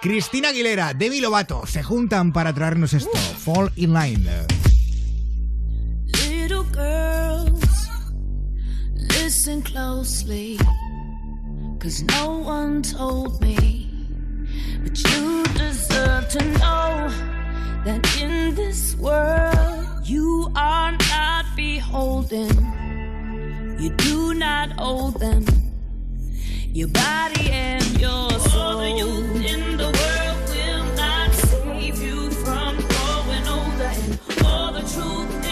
Cristina 0.00 0.48
Aguilera, 0.50 0.94
Demi 0.94 1.20
Lovato 1.20 1.66
se 1.66 1.82
juntan 1.82 2.32
para 2.32 2.52
traernos 2.52 2.92
esto. 2.94 3.16
Fall 3.18 3.72
in 3.76 3.92
Line. 3.94 4.28
Little 6.28 6.64
girls, 6.72 7.05
listen 9.26 9.60
closely. 9.60 10.56
Cause 11.80 12.00
no 12.14 12.38
one 12.38 12.80
told 12.80 13.40
me. 13.40 13.90
But 14.84 14.96
you 15.02 15.42
deserve 15.54 16.28
to 16.28 16.44
know 16.60 17.10
that 17.84 18.02
in 18.22 18.54
this 18.54 18.94
world 18.94 20.06
you 20.06 20.52
are 20.54 20.92
not 20.92 21.44
beholden. 21.56 22.52
You 23.80 23.90
do 23.96 24.32
not 24.34 24.68
owe 24.78 25.10
them 25.10 25.44
your 26.72 26.88
body 26.88 27.50
and 27.50 27.84
your 28.00 28.30
soul. 28.30 28.62
All 28.62 28.78
the 28.78 28.90
youth 28.90 29.44
in 29.54 29.76
the 29.76 29.90
world 30.00 30.40
will 30.52 30.86
not 30.94 31.32
save 31.34 32.00
you 32.00 32.30
from 32.30 32.76
growing 32.92 33.46
older. 33.48 33.92
And 34.04 34.20
all 34.44 34.72
the 34.72 34.84
truth 34.92 35.45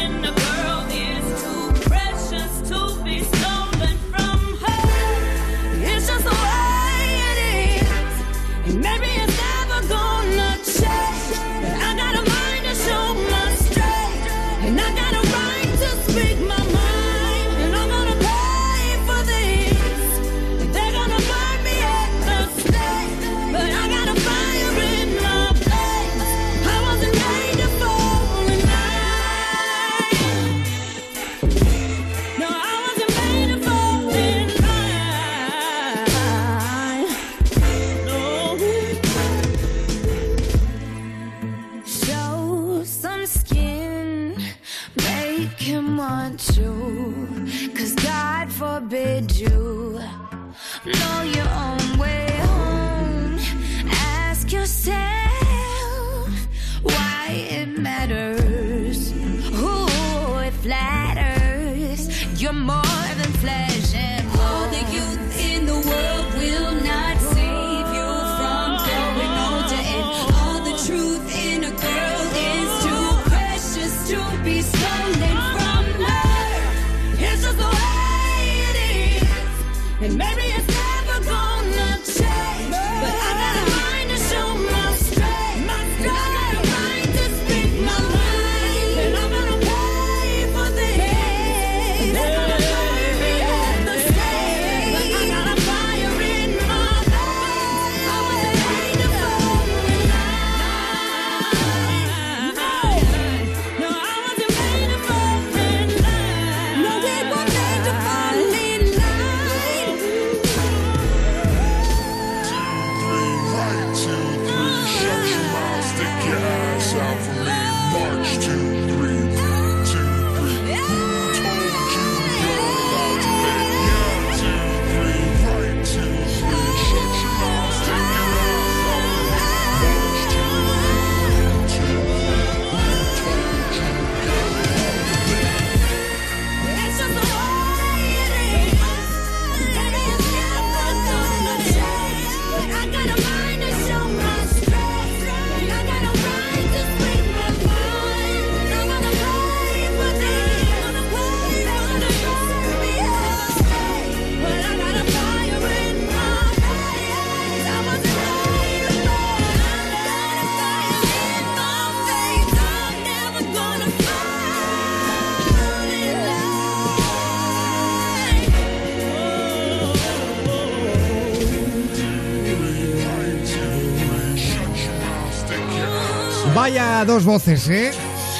Dos 177.07 177.25
voces, 177.25 177.69
¿eh? 177.69 177.93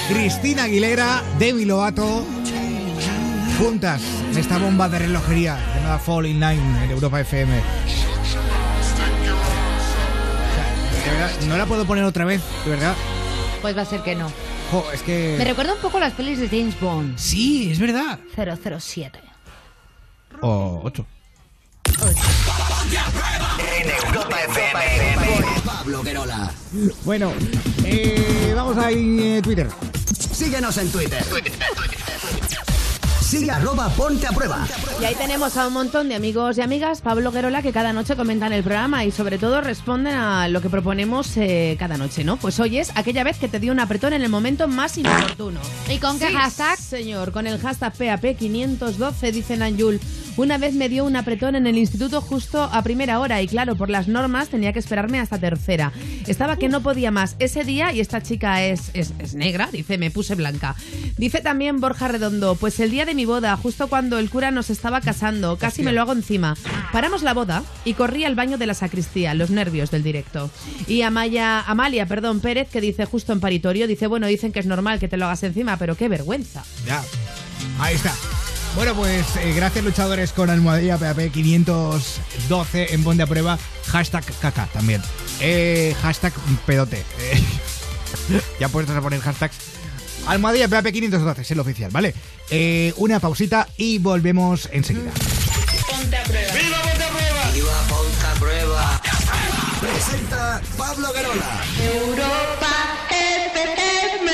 Cristina 0.09 0.63
Aguilera, 0.63 1.21
Demi 1.37 1.65
Lovato, 1.65 2.25
juntas 3.59 4.01
en 4.31 4.37
esta 4.37 4.57
bomba 4.57 4.89
de 4.89 4.99
relojería 4.99 5.57
llamada 5.75 5.99
Falling 5.99 6.39
Line 6.39 6.83
en 6.83 6.89
Europa 6.89 7.21
FM. 7.21 7.53
O 7.57 7.61
sea, 10.55 11.03
de 11.05 11.11
verdad, 11.11 11.31
no 11.47 11.57
la 11.57 11.65
puedo 11.67 11.85
poner 11.85 12.03
otra 12.05 12.25
vez, 12.25 12.41
de 12.63 12.71
verdad. 12.71 12.95
Pues 13.61 13.77
va 13.77 13.83
a 13.83 13.85
ser 13.85 14.01
que 14.01 14.15
no. 14.15 14.31
Jo, 14.71 14.83
es 14.91 15.03
que... 15.03 15.35
Me 15.37 15.45
recuerda 15.45 15.73
un 15.75 15.79
poco 15.79 15.99
las 15.99 16.13
pelis 16.13 16.39
de 16.39 16.49
James 16.49 16.79
Bond. 16.79 17.19
Sí, 17.19 17.71
es 17.71 17.77
verdad. 17.79 18.19
007. 18.35 19.19
O 20.41 20.81
ocho. 20.83 21.05
En 23.79 23.89
Europa 24.07 24.37
FM. 24.41 25.64
Pablo 25.85 26.01
Guerola. 26.01 26.51
Bueno, 27.03 27.31
eh, 27.83 28.53
vamos 28.55 28.75
a 28.75 28.89
eh, 28.89 29.39
Twitter. 29.43 29.69
Síguenos 30.33 30.75
en 30.79 30.89
Twitter. 30.91 31.23
Sigue 33.21 33.51
arroba 33.51 33.89
ponte 33.89 34.25
a 34.25 34.31
prueba. 34.31 34.67
Y 34.99 35.05
ahí 35.05 35.13
tenemos 35.13 35.55
a 35.57 35.67
un 35.67 35.73
montón 35.73 36.09
de 36.09 36.15
amigos 36.15 36.57
y 36.57 36.61
amigas, 36.61 37.01
Pablo 37.01 37.31
Guerola, 37.31 37.61
que 37.61 37.71
cada 37.71 37.93
noche 37.93 38.15
comentan 38.15 38.51
el 38.51 38.63
programa 38.63 39.05
y 39.05 39.11
sobre 39.11 39.37
todo 39.37 39.61
responden 39.61 40.15
a 40.15 40.47
lo 40.47 40.59
que 40.59 40.71
proponemos 40.71 41.37
eh, 41.37 41.75
cada 41.77 41.97
noche, 41.97 42.23
¿no? 42.23 42.37
Pues 42.37 42.59
hoy 42.59 42.79
es 42.79 42.91
aquella 42.95 43.23
vez 43.23 43.37
que 43.37 43.47
te 43.47 43.59
dio 43.59 43.71
un 43.71 43.79
apretón 43.79 44.13
en 44.13 44.23
el 44.23 44.29
momento 44.29 44.67
más 44.67 44.97
inoportuno. 44.97 45.59
¿Y 45.87 45.99
con 45.99 46.17
qué 46.17 46.29
Sí, 46.29 46.33
hashtag? 46.33 46.79
Señor, 46.79 47.31
con 47.31 47.45
el 47.45 47.59
hashtag 47.59 47.93
PAP512, 47.93 49.31
dice 49.31 49.55
Nanjul. 49.55 49.99
Una 50.37 50.57
vez 50.57 50.73
me 50.73 50.89
dio 50.89 51.05
un 51.05 51.15
apretón 51.15 51.55
en 51.55 51.65
el 51.65 51.77
instituto 51.77 52.19
justo 52.19 52.63
a 52.63 52.83
primera 52.83 53.19
hora 53.19 53.41
y 53.41 53.47
claro, 53.47 53.77
por 53.77 53.89
las 53.89 54.09
normas 54.09 54.49
tenía 54.49 54.73
que 54.73 54.79
esperarme 54.79 55.19
hasta 55.19 55.39
tercera. 55.39 55.93
Estaba 56.27 56.57
que 56.57 56.67
no 56.67 56.81
podía 56.81 57.09
más 57.09 57.37
ese 57.39 57.63
día 57.63 57.93
y 57.93 58.01
esta 58.01 58.21
chica 58.21 58.65
es, 58.65 58.91
es, 58.93 59.13
es 59.19 59.33
negra, 59.33 59.69
dice, 59.71 59.97
me 59.97 60.11
puse 60.11 60.35
blanca. 60.35 60.75
Dice 61.17 61.39
también 61.39 61.79
Borja 61.79 62.09
Redondo, 62.09 62.55
pues 62.55 62.81
el 62.81 62.91
día 62.91 63.05
de 63.05 63.15
mi 63.15 63.23
boda, 63.23 63.55
justo 63.55 63.87
cuando 63.87 64.19
el 64.19 64.29
cura 64.29 64.51
nos 64.51 64.69
estaba 64.69 64.99
casando, 64.99 65.57
casi 65.57 65.83
me 65.83 65.93
lo 65.93 66.01
hago 66.01 66.11
encima. 66.11 66.57
Paramos 66.91 67.23
la 67.23 67.33
boda 67.33 67.63
y 67.85 67.93
corrí 67.93 68.25
al 68.25 68.35
baño 68.35 68.57
de 68.57 68.65
la 68.65 68.73
sacristía, 68.73 69.33
los 69.35 69.51
nervios 69.51 69.89
del 69.89 70.03
directo. 70.03 70.51
Y 70.87 71.01
Amaya, 71.03 71.61
Amalia, 71.61 72.07
perdón, 72.07 72.41
Pérez, 72.41 72.67
que 72.69 72.81
dice 72.81 73.05
justo 73.05 73.31
en 73.31 73.39
paritorio, 73.39 73.87
dice, 73.87 74.07
bueno, 74.07 74.27
dicen 74.27 74.51
que 74.51 74.59
es 74.59 74.65
normal 74.65 74.99
que 74.99 75.07
te 75.07 75.15
lo 75.15 75.25
hagas 75.25 75.43
encima, 75.43 75.77
pero 75.77 75.95
qué 75.95 76.09
vergüenza. 76.09 76.63
Ya. 76.85 77.01
Ahí 77.79 77.95
está. 77.95 78.13
Bueno, 78.75 78.93
pues 78.93 79.25
eh, 79.37 79.53
gracias 79.55 79.85
luchadores 79.85 80.33
con 80.33 80.49
almohadilla 80.49 80.97
PAP 80.97 81.31
512 81.31 82.93
en 82.93 83.03
Bonde 83.05 83.23
a 83.23 83.27
Prueba. 83.27 83.57
Hashtag 83.87 84.25
caca 84.41 84.67
también. 84.73 85.01
Eh, 85.39 85.95
hashtag 86.01 86.33
pedote. 86.65 87.05
Eh, 87.19 87.41
ya 88.59 88.67
puestos 88.67 88.95
a 88.95 89.01
poner 89.01 89.21
hashtags. 89.21 89.55
Almohadilla 90.27 90.67
PAP 90.67 90.87
512 90.91 91.41
es 91.41 91.51
el 91.51 91.59
oficial, 91.61 91.89
¿vale? 91.91 92.13
Eh, 92.49 92.93
una 92.97 93.21
pausita 93.21 93.67
y 93.77 93.99
volvemos 93.99 94.67
enseguida. 94.73 95.11
Ponte 95.89 96.17
a 96.17 96.23
prueba. 96.23 96.53
¡Viva 96.53 96.81
Ponte 96.81 97.03
a 97.03 97.09
prueba! 97.09 97.51
¡Viva 97.53 97.81
ponte 97.87 98.25
a 98.25 98.33
prueba! 98.39 99.01
Presenta 99.79 100.61
Pablo 100.77 101.13
Guerola. 101.13 101.63
Europa 101.81 103.07
FM. 103.09 104.31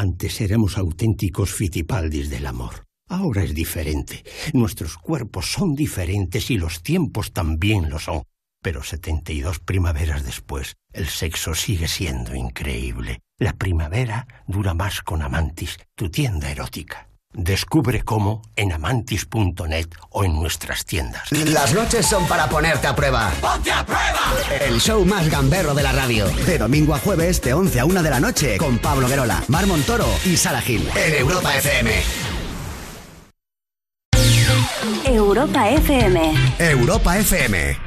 Antes 0.00 0.40
éramos 0.40 0.78
auténticos 0.78 1.52
fitipaldis 1.52 2.30
del 2.30 2.46
amor. 2.46 2.86
Ahora 3.06 3.44
es 3.44 3.54
diferente. 3.54 4.24
Nuestros 4.54 4.96
cuerpos 4.96 5.52
son 5.52 5.74
diferentes 5.74 6.50
y 6.50 6.56
los 6.56 6.82
tiempos 6.82 7.34
también 7.34 7.90
lo 7.90 7.98
son. 7.98 8.22
Pero 8.62 8.82
72 8.82 9.58
primaveras 9.58 10.24
después, 10.24 10.76
el 10.94 11.06
sexo 11.06 11.54
sigue 11.54 11.86
siendo 11.86 12.34
increíble. 12.34 13.20
La 13.36 13.52
primavera 13.52 14.26
dura 14.46 14.72
más 14.72 15.02
con 15.02 15.20
Amantis, 15.20 15.76
tu 15.94 16.08
tienda 16.10 16.50
erótica. 16.50 17.09
Descubre 17.32 18.02
cómo 18.02 18.42
en 18.56 18.72
amantis.net 18.72 19.86
o 20.10 20.24
en 20.24 20.34
nuestras 20.34 20.84
tiendas. 20.84 21.30
Las 21.30 21.72
noches 21.72 22.04
son 22.04 22.26
para 22.26 22.48
ponerte 22.48 22.88
a 22.88 22.96
prueba. 22.96 23.30
¡Ponte 23.40 23.70
a 23.70 23.86
prueba! 23.86 24.34
El 24.60 24.80
show 24.80 25.04
más 25.04 25.30
gamberro 25.30 25.72
de 25.72 25.84
la 25.84 25.92
radio. 25.92 26.26
De 26.44 26.58
domingo 26.58 26.92
a 26.92 26.98
jueves, 26.98 27.40
de 27.40 27.54
11 27.54 27.80
a 27.80 27.84
1 27.84 28.02
de 28.02 28.10
la 28.10 28.18
noche, 28.18 28.58
con 28.58 28.78
Pablo 28.78 29.08
Guerola, 29.08 29.44
Mar 29.46 29.66
Montoro 29.66 30.06
y 30.24 30.36
Sara 30.36 30.60
Gil. 30.60 30.88
En 30.96 31.14
Europa 31.14 31.56
FM. 31.56 31.90
Europa 35.04 35.70
FM. 35.70 36.34
Europa 36.58 37.18
FM. 37.18 37.78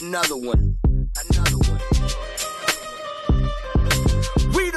Another 0.00 0.34
one. 0.34 0.76
Another 1.30 1.51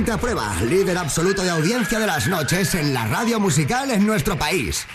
Ponte 0.00 0.12
a 0.12 0.16
prueba, 0.16 0.56
líder 0.62 0.96
absoluto 0.96 1.42
de 1.42 1.50
audiencia 1.50 1.98
de 1.98 2.06
las 2.06 2.26
noches 2.26 2.74
en 2.74 2.94
la 2.94 3.06
radio 3.06 3.38
musical 3.38 3.90
en 3.90 4.06
nuestro 4.06 4.34
país. 4.38 4.86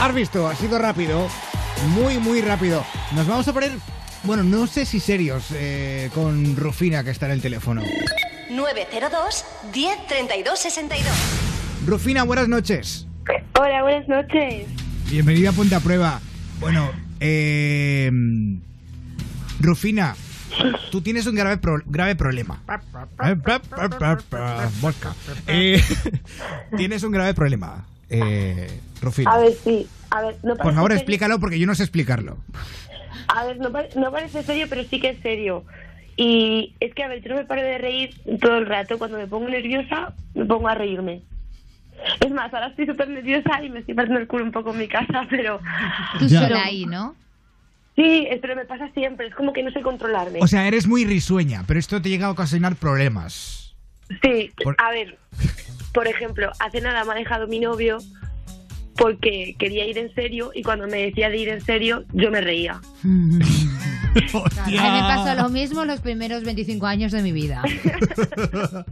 Has 0.00 0.14
visto, 0.14 0.48
ha 0.48 0.54
sido 0.54 0.78
rápido, 0.78 1.28
muy, 1.88 2.16
muy 2.16 2.40
rápido. 2.40 2.86
Nos 3.14 3.26
vamos 3.26 3.46
a 3.48 3.52
poner, 3.52 3.72
bueno, 4.22 4.44
no 4.44 4.66
sé 4.66 4.86
si 4.86 4.98
serios, 4.98 5.48
eh, 5.52 6.08
con 6.14 6.56
Rufina 6.56 7.04
que 7.04 7.10
está 7.10 7.26
en 7.26 7.32
el 7.32 7.42
teléfono. 7.42 7.82
902 8.48 9.44
10 9.74 10.06
32 10.06 10.58
62. 10.58 11.14
Rufina, 11.84 12.22
buenas 12.22 12.48
noches. 12.48 13.06
Hola, 13.60 13.82
buenas 13.82 14.08
noches. 14.08 14.68
Bienvenida 15.10 15.50
a 15.50 15.52
Ponte 15.52 15.74
a 15.74 15.80
Prueba. 15.80 16.18
Bueno, 16.60 16.90
eh, 17.20 18.10
Rufina, 19.60 20.16
tú 20.90 21.00
tienes 21.00 21.26
un 21.26 21.34
grave, 21.34 21.58
pro- 21.58 21.82
grave 21.86 22.14
problema. 22.16 22.60
Vodka. 24.80 25.14
Eh, 25.46 25.80
tienes 26.76 27.02
un 27.02 27.12
grave 27.12 27.34
problema, 27.34 27.84
eh, 28.08 28.80
Rufina. 29.02 29.32
A 29.34 29.38
ver, 29.38 29.52
sí. 29.64 29.86
A 30.10 30.22
ver, 30.22 30.36
no 30.42 30.56
Por 30.56 30.72
favor, 30.74 30.90
serio. 30.90 30.96
explícalo 31.02 31.38
porque 31.40 31.58
yo 31.58 31.66
no 31.66 31.74
sé 31.74 31.82
explicarlo. 31.82 32.38
A 33.28 33.44
ver, 33.44 33.58
no, 33.58 33.70
pare- 33.72 33.90
no 33.96 34.10
parece 34.12 34.42
serio, 34.44 34.66
pero 34.68 34.84
sí 34.84 35.00
que 35.00 35.10
es 35.10 35.20
serio. 35.20 35.64
Y 36.16 36.74
es 36.80 36.94
que, 36.94 37.02
a 37.02 37.08
ver, 37.08 37.22
yo 37.22 37.30
no 37.30 37.36
me 37.36 37.44
paro 37.44 37.62
de 37.62 37.78
reír 37.78 38.14
todo 38.40 38.56
el 38.58 38.66
rato. 38.66 38.96
Cuando 38.98 39.18
me 39.18 39.26
pongo 39.26 39.48
nerviosa, 39.48 40.14
me 40.34 40.44
pongo 40.46 40.68
a 40.68 40.74
reírme. 40.74 41.22
Es 42.24 42.30
más, 42.30 42.52
ahora 42.54 42.68
estoy 42.68 42.86
súper 42.86 43.08
nerviosa 43.08 43.62
y 43.62 43.68
me 43.70 43.80
estoy 43.80 43.94
partiendo 43.94 44.20
el 44.20 44.26
culo 44.28 44.44
un 44.44 44.52
poco 44.52 44.70
en 44.72 44.78
mi 44.78 44.88
casa, 44.88 45.26
pero... 45.28 45.60
Tú 46.18 46.26
Ya. 46.28 46.42
sola 46.42 46.64
ahí, 46.64 46.86
¿no? 46.86 47.14
Sí, 47.96 48.28
pero 48.42 48.54
me 48.54 48.64
pasa 48.66 48.88
siempre. 48.92 49.26
Es 49.28 49.34
como 49.34 49.52
que 49.52 49.62
no 49.62 49.70
sé 49.72 49.80
controlarme. 49.82 50.38
O 50.42 50.46
sea, 50.46 50.68
eres 50.68 50.86
muy 50.86 51.04
risueña, 51.04 51.64
pero 51.66 51.80
esto 51.80 52.00
te 52.00 52.08
llega 52.10 52.26
a 52.26 52.30
ocasionar 52.30 52.76
problemas. 52.76 53.74
Sí, 54.22 54.52
Por- 54.62 54.76
a 54.78 54.90
ver, 54.90 55.18
por 55.92 56.06
ejemplo, 56.06 56.50
hace 56.60 56.80
nada 56.80 57.04
me 57.04 57.12
ha 57.12 57.14
dejado 57.16 57.48
mi 57.48 57.58
novio 57.58 57.98
porque 58.96 59.56
quería 59.58 59.84
ir 59.86 59.98
en 59.98 60.14
serio 60.14 60.50
y 60.54 60.62
cuando 60.62 60.86
me 60.86 60.98
decía 61.02 61.28
de 61.30 61.36
ir 61.38 61.48
en 61.48 61.60
serio, 61.62 62.04
yo 62.12 62.30
me 62.30 62.40
reía. 62.40 62.80
A 64.16 64.66
mí 64.66 64.76
me 64.78 65.00
pasó 65.00 65.34
lo 65.34 65.48
mismo 65.48 65.84
los 65.84 66.00
primeros 66.00 66.42
25 66.44 66.86
años 66.86 67.12
de 67.12 67.22
mi 67.22 67.32
vida. 67.32 67.62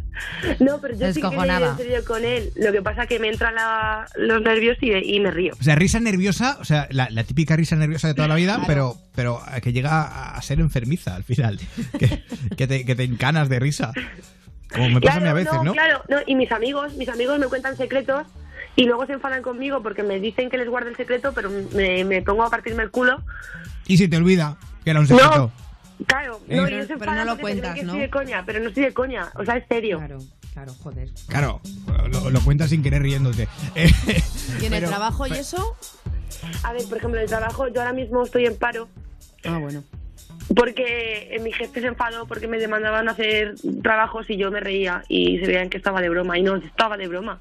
No, 0.61 0.81
pero 0.81 0.95
yo 0.95 1.13
sí 1.13 1.21
que 1.21 1.27
Descojonaba. 1.27 1.71
en 1.71 1.77
serio 1.77 2.05
con 2.07 2.25
él. 2.25 2.51
Lo 2.57 2.73
que 2.73 2.83
pasa 2.83 3.07
que 3.07 3.19
me 3.19 3.29
entran 3.29 3.55
la- 3.55 4.07
los 4.17 4.43
nervios 4.43 4.77
y, 4.81 4.93
y 4.93 5.21
me 5.21 5.31
río. 5.31 5.55
O 5.59 5.63
sea, 5.63 5.75
risa 5.75 5.99
nerviosa, 6.01 6.57
o 6.61 6.65
sea, 6.65 6.87
la, 6.91 7.09
la 7.11 7.25
típica 7.25 7.57
risa 7.57 7.77
nerviosa 7.77 8.09
de 8.09 8.15
toda 8.15 8.29
la 8.29 8.35
vida, 8.37 8.63
pero, 8.67 8.97
pero 9.15 9.41
eh, 9.55 9.61
que 9.61 9.73
llega 9.73 10.37
a- 10.37 10.41
ser 10.43 10.61
enfermiza 10.61 11.15
al 11.17 11.25
final. 11.25 11.59
Que, 11.99 12.23
que 12.57 12.67
te, 12.67 12.85
que 12.85 12.95
te 12.95 13.05
encanas 13.05 13.49
de 13.49 13.59
risa. 13.61 13.93
Como 14.73 14.89
me 14.91 15.01
pasa 15.01 15.19
a 15.19 15.21
mí 15.21 15.29
a 15.29 15.33
Claro, 15.33 15.37
veces, 15.37 15.63
¿no? 15.65 15.73
Claro, 15.73 16.03
no, 16.09 16.17
y 16.27 16.35
mis 16.35 16.51
amigos, 16.53 16.95
mis 16.95 17.09
amigos 17.09 17.39
me 17.39 17.47
cuentan 17.47 17.77
secretos 17.77 18.27
y 18.77 18.85
luego 18.85 19.07
se 19.07 19.13
enfadan 19.15 19.43
conmigo 19.43 19.83
porque 19.83 20.03
me 20.03 20.19
dicen 20.21 20.51
que 20.51 20.59
les 20.59 20.69
guarde 20.69 20.91
el 20.91 20.97
secreto, 20.97 21.33
pero 21.35 21.51
me, 21.75 22.05
me 22.05 22.23
pongo 22.23 22.43
a 22.45 22.51
partirme 22.51 22.83
el 22.83 22.91
culo. 22.91 23.23
Y 23.87 23.97
si 23.99 24.09
te 24.09 24.17
olvida 24.17 24.57
que 24.85 24.91
era 24.91 25.01
un 25.01 25.07
secreto. 25.07 25.51
Claro, 26.07 26.41
Eh. 26.49 26.57
no, 26.57 26.65
Pero- 26.65 26.69
y 26.69 26.75
ellos 26.75 26.87
se 26.89 26.97
pero 26.97 27.15
no 27.15 27.25
lo 27.25 27.39
cuentas, 27.39 27.75
que 27.75 27.83
¿no? 27.83 27.93
estoy 27.93 28.01
de 28.03 28.11
coña, 28.11 28.43
pero 28.45 28.61
no 28.61 28.69
estoy 28.69 28.83
de 28.85 28.93
coña, 28.93 29.29
o 29.37 29.45
sea, 29.45 29.57
es 29.57 29.65
serio. 29.69 29.99
Claro, 29.99 30.19
claro, 30.53 30.75
joder. 30.83 31.09
Claro, 31.29 31.61
lo, 32.11 32.31
lo 32.31 32.41
cuentas 32.41 32.71
sin 32.71 32.83
querer 32.83 33.03
riéndote. 33.03 33.49
Eh, 33.77 33.91
¿Y 34.61 34.67
en 34.67 34.75
el 34.75 34.85
trabajo 34.85 35.27
y 35.27 35.33
eso? 35.33 35.77
A 36.65 36.73
ver, 36.73 36.83
por 36.89 36.99
ejemplo, 36.99 37.19
en 37.19 37.25
el 37.25 37.29
trabajo, 37.31 37.69
yo 37.69 37.81
ahora 37.81 37.93
mismo 37.93 38.23
estoy 38.25 38.45
en 38.47 38.57
paro 38.57 38.89
Ah, 39.45 39.59
bueno. 39.59 39.83
porque 40.55 41.39
mi 41.43 41.53
jefe 41.53 41.81
se 41.81 41.87
enfadó 41.87 42.27
porque 42.27 42.49
me 42.49 42.59
demandaban 42.59 43.09
hacer 43.09 43.55
trabajos 43.83 44.29
y 44.29 44.37
yo 44.37 44.51
me 44.51 44.61
reía 44.61 45.03
y 45.09 45.39
se 45.39 45.47
veían 45.47 45.71
que 45.71 45.77
estaba 45.79 46.01
de 46.01 46.09
broma 46.09 46.39
y 46.39 46.43
no 46.43 46.57
estaba 46.57 46.97
de 46.97 47.09
broma. 47.09 47.41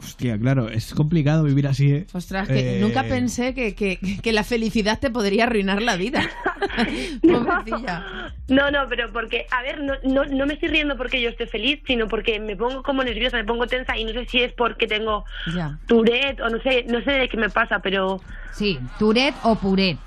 Hostia, 0.00 0.38
claro, 0.38 0.68
es 0.68 0.94
complicado 0.94 1.42
vivir 1.42 1.66
así, 1.66 1.90
¿eh? 1.92 2.06
Ostras, 2.12 2.46
que 2.46 2.76
Eh, 2.76 2.80
nunca 2.80 3.02
pensé 3.02 3.52
que, 3.52 3.74
que, 3.74 3.98
que 4.22 4.32
la 4.32 4.44
felicidad 4.44 4.98
te 5.00 5.10
podría 5.10 5.44
arruinar 5.44 5.82
la 5.82 5.96
vida. 5.96 6.22
Pobrecilla. 7.22 8.32
No, 8.48 8.70
no, 8.70 8.88
pero 8.88 9.12
porque, 9.12 9.46
a 9.50 9.62
ver, 9.62 9.80
no, 9.82 9.94
no, 10.04 10.24
no 10.24 10.46
me 10.46 10.54
estoy 10.54 10.68
riendo 10.68 10.96
porque 10.96 11.20
yo 11.20 11.28
esté 11.28 11.46
feliz, 11.46 11.80
sino 11.86 12.06
porque 12.08 12.38
me 12.40 12.56
pongo 12.56 12.82
como 12.82 13.02
nerviosa, 13.02 13.36
me 13.36 13.44
pongo 13.44 13.66
tensa 13.66 13.96
y 13.96 14.04
no 14.04 14.12
sé 14.12 14.26
si 14.26 14.40
es 14.42 14.52
porque 14.52 14.86
tengo 14.86 15.24
Ya. 15.54 15.78
Tourette 15.86 16.40
o 16.40 16.48
no 16.48 16.60
sé, 16.62 16.84
no 16.88 17.02
sé 17.02 17.10
de 17.12 17.28
qué 17.28 17.36
me 17.36 17.50
pasa, 17.50 17.80
pero... 17.80 18.20
Sí, 18.52 18.78
Tourette 18.98 19.36
o 19.42 19.56
Puret. 19.56 19.98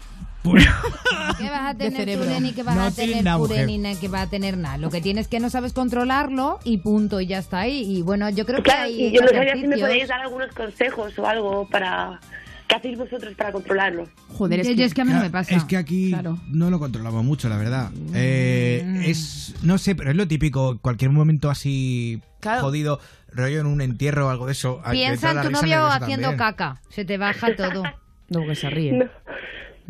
¿Qué 1.37 1.49
vas 1.49 1.71
a 1.71 1.77
tener. 1.77 2.17
Tourette 2.17 2.41
ni 2.41 2.51
que 2.53 2.63
vas 2.63 2.75
No 2.75 2.81
a 2.83 2.91
tener 2.91 3.23
nada, 3.23 3.37
Puré 3.37 3.65
ni 3.65 3.95
que 3.95 4.07
vas 4.07 4.27
a 4.27 4.29
tener 4.29 4.57
nada? 4.57 4.77
Lo 4.77 4.89
que 4.89 5.01
tienes 5.01 5.27
que 5.27 5.39
no 5.39 5.49
sabes 5.49 5.73
controlarlo 5.73 6.59
y 6.63 6.77
punto, 6.79 7.19
y 7.21 7.27
ya 7.27 7.37
está 7.39 7.59
ahí. 7.59 7.83
Y 7.97 8.01
bueno, 8.01 8.29
yo 8.29 8.45
creo 8.45 8.57
que 8.57 8.63
Claro, 8.63 8.83
hay 8.83 9.07
y 9.07 9.11
yo 9.11 9.21
no 9.21 9.27
sabía 9.29 9.53
si 9.55 9.67
me 9.67 9.77
podéis 9.77 10.07
dar 10.07 10.21
algunos 10.21 10.51
consejos 10.53 11.17
o 11.19 11.27
algo 11.27 11.67
para... 11.69 12.19
¿Qué 12.67 12.75
hacéis 12.77 12.97
vosotros 12.97 13.33
para 13.35 13.51
controlarlo? 13.51 14.07
Joder, 14.29 14.61
es 14.61 14.67
que, 14.69 14.83
es 14.85 14.93
que 14.93 15.01
a 15.01 15.05
mí 15.05 15.11
no 15.11 15.19
me 15.19 15.29
pasa. 15.29 15.53
Es 15.55 15.65
que 15.65 15.75
aquí 15.75 16.15
no 16.47 16.69
lo 16.69 16.79
controlamos 16.79 17.21
mucho, 17.25 17.49
la 17.49 17.57
verdad. 17.57 17.91
Eh, 18.13 18.81
Mm. 18.85 19.01
es, 19.03 19.55
no 19.61 19.77
sé, 19.77 19.93
pero 19.93 20.09
es 20.11 20.15
lo 20.15 20.25
típico, 20.27 20.77
cualquier 20.81 21.11
momento 21.11 21.49
así 21.49 22.21
Claro. 22.39 22.61
jodido, 22.61 22.99
rollo 23.33 23.59
en 23.59 23.65
un 23.67 23.81
entierro 23.81 24.27
o 24.27 24.29
algo 24.29 24.45
de 24.45 24.53
eso. 24.53 24.79
hay- 24.85 24.99
Piensa 24.99 25.31
en 25.31 25.41
tu 25.41 25.51
novio 25.51 25.85
haciendo 25.85 26.29
también. 26.29 26.37
caca. 26.37 26.81
Se 26.89 27.03
te 27.03 27.17
baja 27.17 27.53
todo. 27.57 27.83
No, 28.29 28.45
que 28.47 28.55
se 28.55 28.69
ríe. 28.69 28.93
No, 28.93 29.05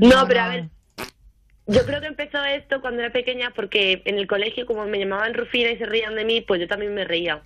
No, 0.01 0.09
No, 0.09 0.27
pero 0.27 0.41
a 0.41 0.47
ver, 0.49 0.69
yo 1.67 1.85
creo 1.85 2.01
que 2.01 2.07
empezó 2.07 2.43
esto 2.43 2.81
cuando 2.81 3.01
era 3.01 3.13
pequeña 3.13 3.51
porque 3.55 4.01
en 4.05 4.17
el 4.17 4.27
colegio 4.27 4.65
como 4.65 4.85
me 4.85 4.99
llamaban 4.99 5.33
Rufina 5.33 5.71
y 5.71 5.77
se 5.77 5.85
reían 5.85 6.15
de 6.15 6.25
mí, 6.25 6.41
pues 6.41 6.59
yo 6.59 6.67
también 6.67 6.93
me 6.93 7.05
reía. 7.05 7.41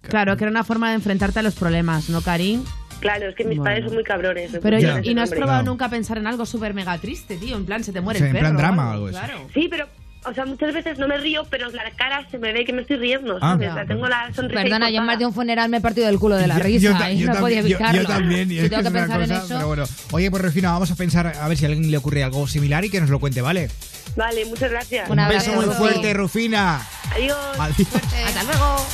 Claro, 0.00 0.36
que 0.36 0.44
era 0.44 0.50
una 0.50 0.64
forma 0.64 0.88
de 0.88 0.94
enfrentarte 0.96 1.38
a 1.38 1.42
los 1.42 1.54
problemas, 1.54 2.08
¿no, 2.08 2.20
Karim? 2.22 2.64
Claro, 3.00 3.28
es 3.28 3.34
que 3.36 3.44
mis 3.44 3.58
Bueno. 3.58 3.64
padres 3.70 3.84
son 3.84 3.94
muy 3.94 4.02
cabrones. 4.04 4.50
Pero 4.60 4.78
y 5.04 5.14
no 5.14 5.22
has 5.22 5.30
probado 5.30 5.62
nunca 5.62 5.88
pensar 5.88 6.18
en 6.18 6.26
algo 6.26 6.46
súper 6.46 6.74
mega 6.74 6.98
triste, 6.98 7.36
tío. 7.36 7.56
En 7.56 7.64
plan, 7.66 7.84
se 7.84 7.92
te 7.92 8.00
muere 8.00 8.18
Sí, 8.18 8.24
el 8.24 8.30
en 8.34 8.38
plan 8.40 8.56
drama 8.56 8.86
o 8.86 8.88
o 8.88 8.92
algo 8.94 9.06
así. 9.08 9.16
Claro. 9.18 9.46
Sí, 9.54 9.68
pero, 9.70 9.86
o 10.28 10.34
sea, 10.34 10.44
muchas 10.46 10.72
veces 10.74 10.98
no 10.98 11.08
me 11.08 11.18
río, 11.18 11.44
pero 11.50 11.70
la 11.70 11.90
cara 11.96 12.26
se 12.30 12.38
me 12.38 12.52
ve 12.52 12.64
que 12.64 12.72
me 12.72 12.82
estoy 12.82 12.96
riendo, 12.96 13.36
Ah. 13.36 13.52
¿sabes? 13.52 13.70
O 13.70 13.74
sea, 13.74 13.86
tengo 13.86 14.08
la 14.08 14.32
sonrisa 14.34 14.62
Perdona, 14.62 14.90
yo 14.90 15.00
en 15.00 15.06
más 15.06 15.18
de 15.18 15.26
un 15.26 15.32
funeral 15.34 15.68
me 15.68 15.78
he 15.78 15.80
partido 15.80 16.06
del 16.06 16.18
culo 16.18 16.36
de 16.36 16.46
la 16.46 16.58
Yo- 16.58 16.64
risa 16.64 16.80
yo 16.92 16.98
ta- 16.98 17.10
y 17.10 17.18
yo 17.18 17.26
no 17.28 17.34
tam- 17.34 17.40
podía 17.40 17.60
yo- 17.60 17.66
evitarlo. 17.66 18.02
Yo, 18.02 18.06
también, 18.08 18.50
y 18.50 18.54
Si 18.54 18.58
es 18.60 18.62
que 18.64 18.68
tengo 18.70 18.82
que 18.82 18.88
es 18.88 18.92
una 18.92 19.00
pensar 19.00 19.22
en 19.22 19.28
cosa, 19.28 19.44
eso. 19.44 19.54
pero 19.54 19.66
bueno. 19.68 19.84
Oye, 20.12 20.30
pues 20.30 20.42
Rufina, 20.42 20.72
vamos 20.72 20.90
a 20.90 20.94
pensar 20.94 21.26
a 21.26 21.48
ver 21.48 21.56
si 21.58 21.64
a 21.64 21.68
alguien 21.68 21.90
le 21.90 21.96
ocurre 21.96 22.22
algo 22.24 22.46
similar 22.46 22.84
y 22.84 22.90
que 22.90 23.00
nos 23.00 23.10
lo 23.10 23.18
cuente, 23.20 23.40
¿vale? 23.42 23.70
Vale, 24.16 24.44
muchas 24.46 24.70
gracias. 24.70 25.08
Un 25.10 25.16
beso 25.28 25.52
muy 25.52 25.66
fuerte, 25.66 26.12
Rufina. 26.14 26.80
Adiós. 27.14 27.36
Adiós. 27.58 27.88
Hasta 28.26 28.42
luego. 28.44 28.86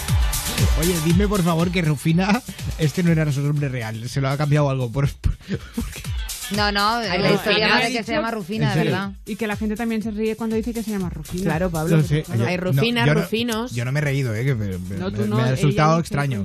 Oye, 0.81 0.95
dime 1.05 1.27
por 1.27 1.43
favor 1.43 1.71
que 1.71 1.83
Rufina, 1.83 2.41
este 2.79 3.03
no 3.03 3.11
era 3.11 3.31
su 3.33 3.41
nombre 3.41 3.69
real, 3.69 4.09
se 4.09 4.21
lo 4.21 4.29
ha 4.29 4.37
cambiado 4.37 4.71
algo. 4.71 4.91
Por, 4.91 5.09
por- 5.09 5.37
No, 6.51 6.71
no, 6.73 7.01
la 7.01 7.33
historia 7.33 7.77
de 7.77 7.93
que 7.93 8.03
se 8.05 8.13
llama 8.13 8.31
Rufina, 8.31 8.73
¿En 8.73 8.79
de 8.79 8.85
verdad. 8.85 9.13
Y 9.27 9.37
que 9.37 9.47
la 9.47 9.57
gente 9.57 9.77
también 9.77 10.03
se 10.03 10.11
ríe 10.11 10.37
cuando 10.37 10.57
dice 10.57 10.73
que 10.75 10.83
se 10.83 10.91
llama 10.91 11.09
Rufina. 11.11 11.45
Claro, 11.45 11.71
Pablo. 11.71 11.97
no 11.97 12.03
sé, 12.03 12.25
yo- 12.37 12.47
Hay 12.47 12.57
no, 12.57 12.63
rufinas, 12.65 13.07
yo 13.07 13.15
no- 13.15 13.21
rufinos. 13.23 13.73
Yo 13.75 13.85
no 13.85 13.93
me 13.93 14.01
he 14.01 14.03
reído, 14.03 14.35
¿eh? 14.35 14.45
Que 14.45 14.55
me, 14.55 14.79
me- 14.79 14.97
No, 14.97 15.11
tú 15.11 15.23
me- 15.23 15.27
no, 15.29 15.37
me 15.37 15.43
ha 15.43 15.51
resultado 15.51 15.99
extraño. 15.99 16.45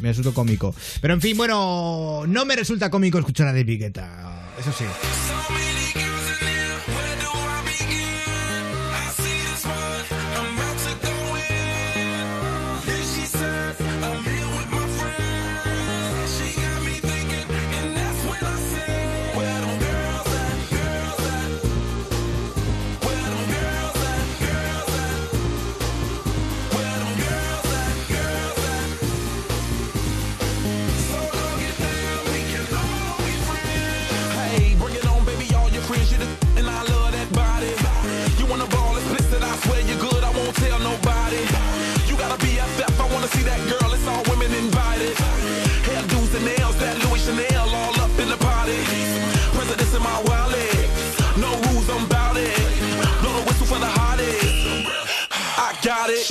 Me 0.00 0.08
resultó 0.08 0.34
cómico. 0.34 0.74
Pero 1.00 1.14
en 1.14 1.20
fin, 1.20 1.36
bueno, 1.36 2.24
no 2.26 2.44
me 2.44 2.56
resulta 2.56 2.90
cómico 2.90 3.18
escuchar 3.18 3.48
a 3.48 3.52
de 3.52 3.64
Piqueta. 3.64 4.50
Eso 4.58 4.72
sí. 4.72 4.84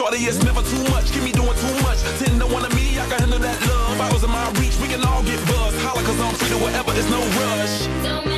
Shorty, 0.04 0.18
it's 0.26 0.44
never 0.44 0.62
too 0.62 0.84
much. 0.92 1.14
Keep 1.14 1.24
me 1.24 1.32
doing 1.32 1.56
too 1.56 1.76
much. 1.82 2.02
Ten 2.20 2.38
to 2.40 2.46
one 2.48 2.66
of 2.66 2.76
me, 2.76 3.00
I 3.00 3.08
can 3.08 3.20
handle 3.20 3.40
that 3.40 3.58
love. 3.68 3.98
Bottles 3.98 4.24
in 4.26 4.32
my 4.32 4.52
reach, 4.60 4.76
we 4.82 4.90
can 4.90 5.02
all 5.06 5.24
get 5.24 5.40
buzzed. 5.48 5.80
Holla, 5.80 6.04
cause 6.04 6.20
I'm 6.20 6.36
free 6.36 6.50
to 6.50 6.58
whatever, 6.58 6.92
it's 6.92 7.10
no 7.10 7.20
rush. 7.40 8.33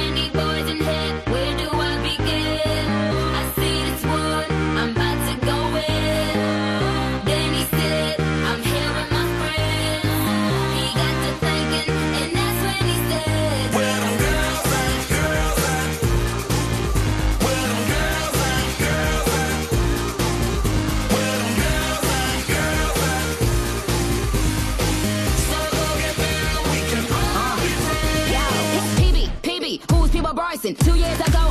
Two 30.74 30.98
years 30.98 31.20
ago, 31.20 31.45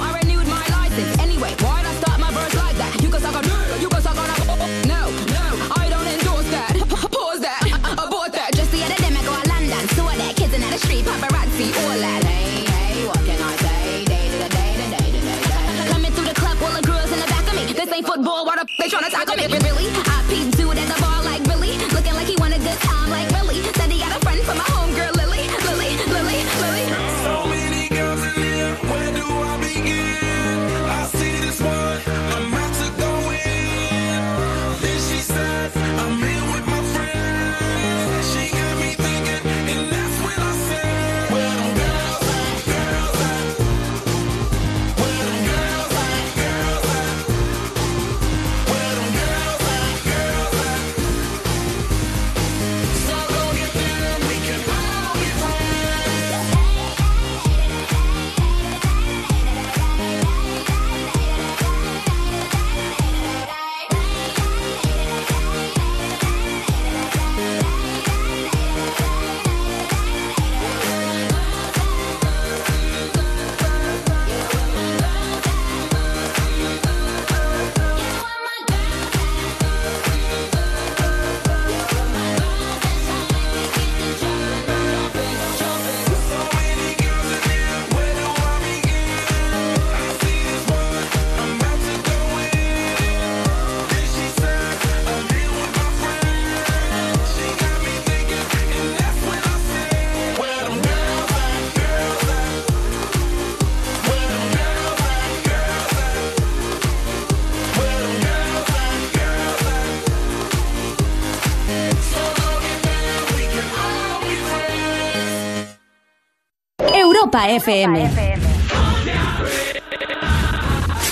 Europa 117.45 117.51
FM. 117.51 118.11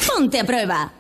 Ponte 0.07 0.41
a 0.41 0.45
prueba. 0.45 0.93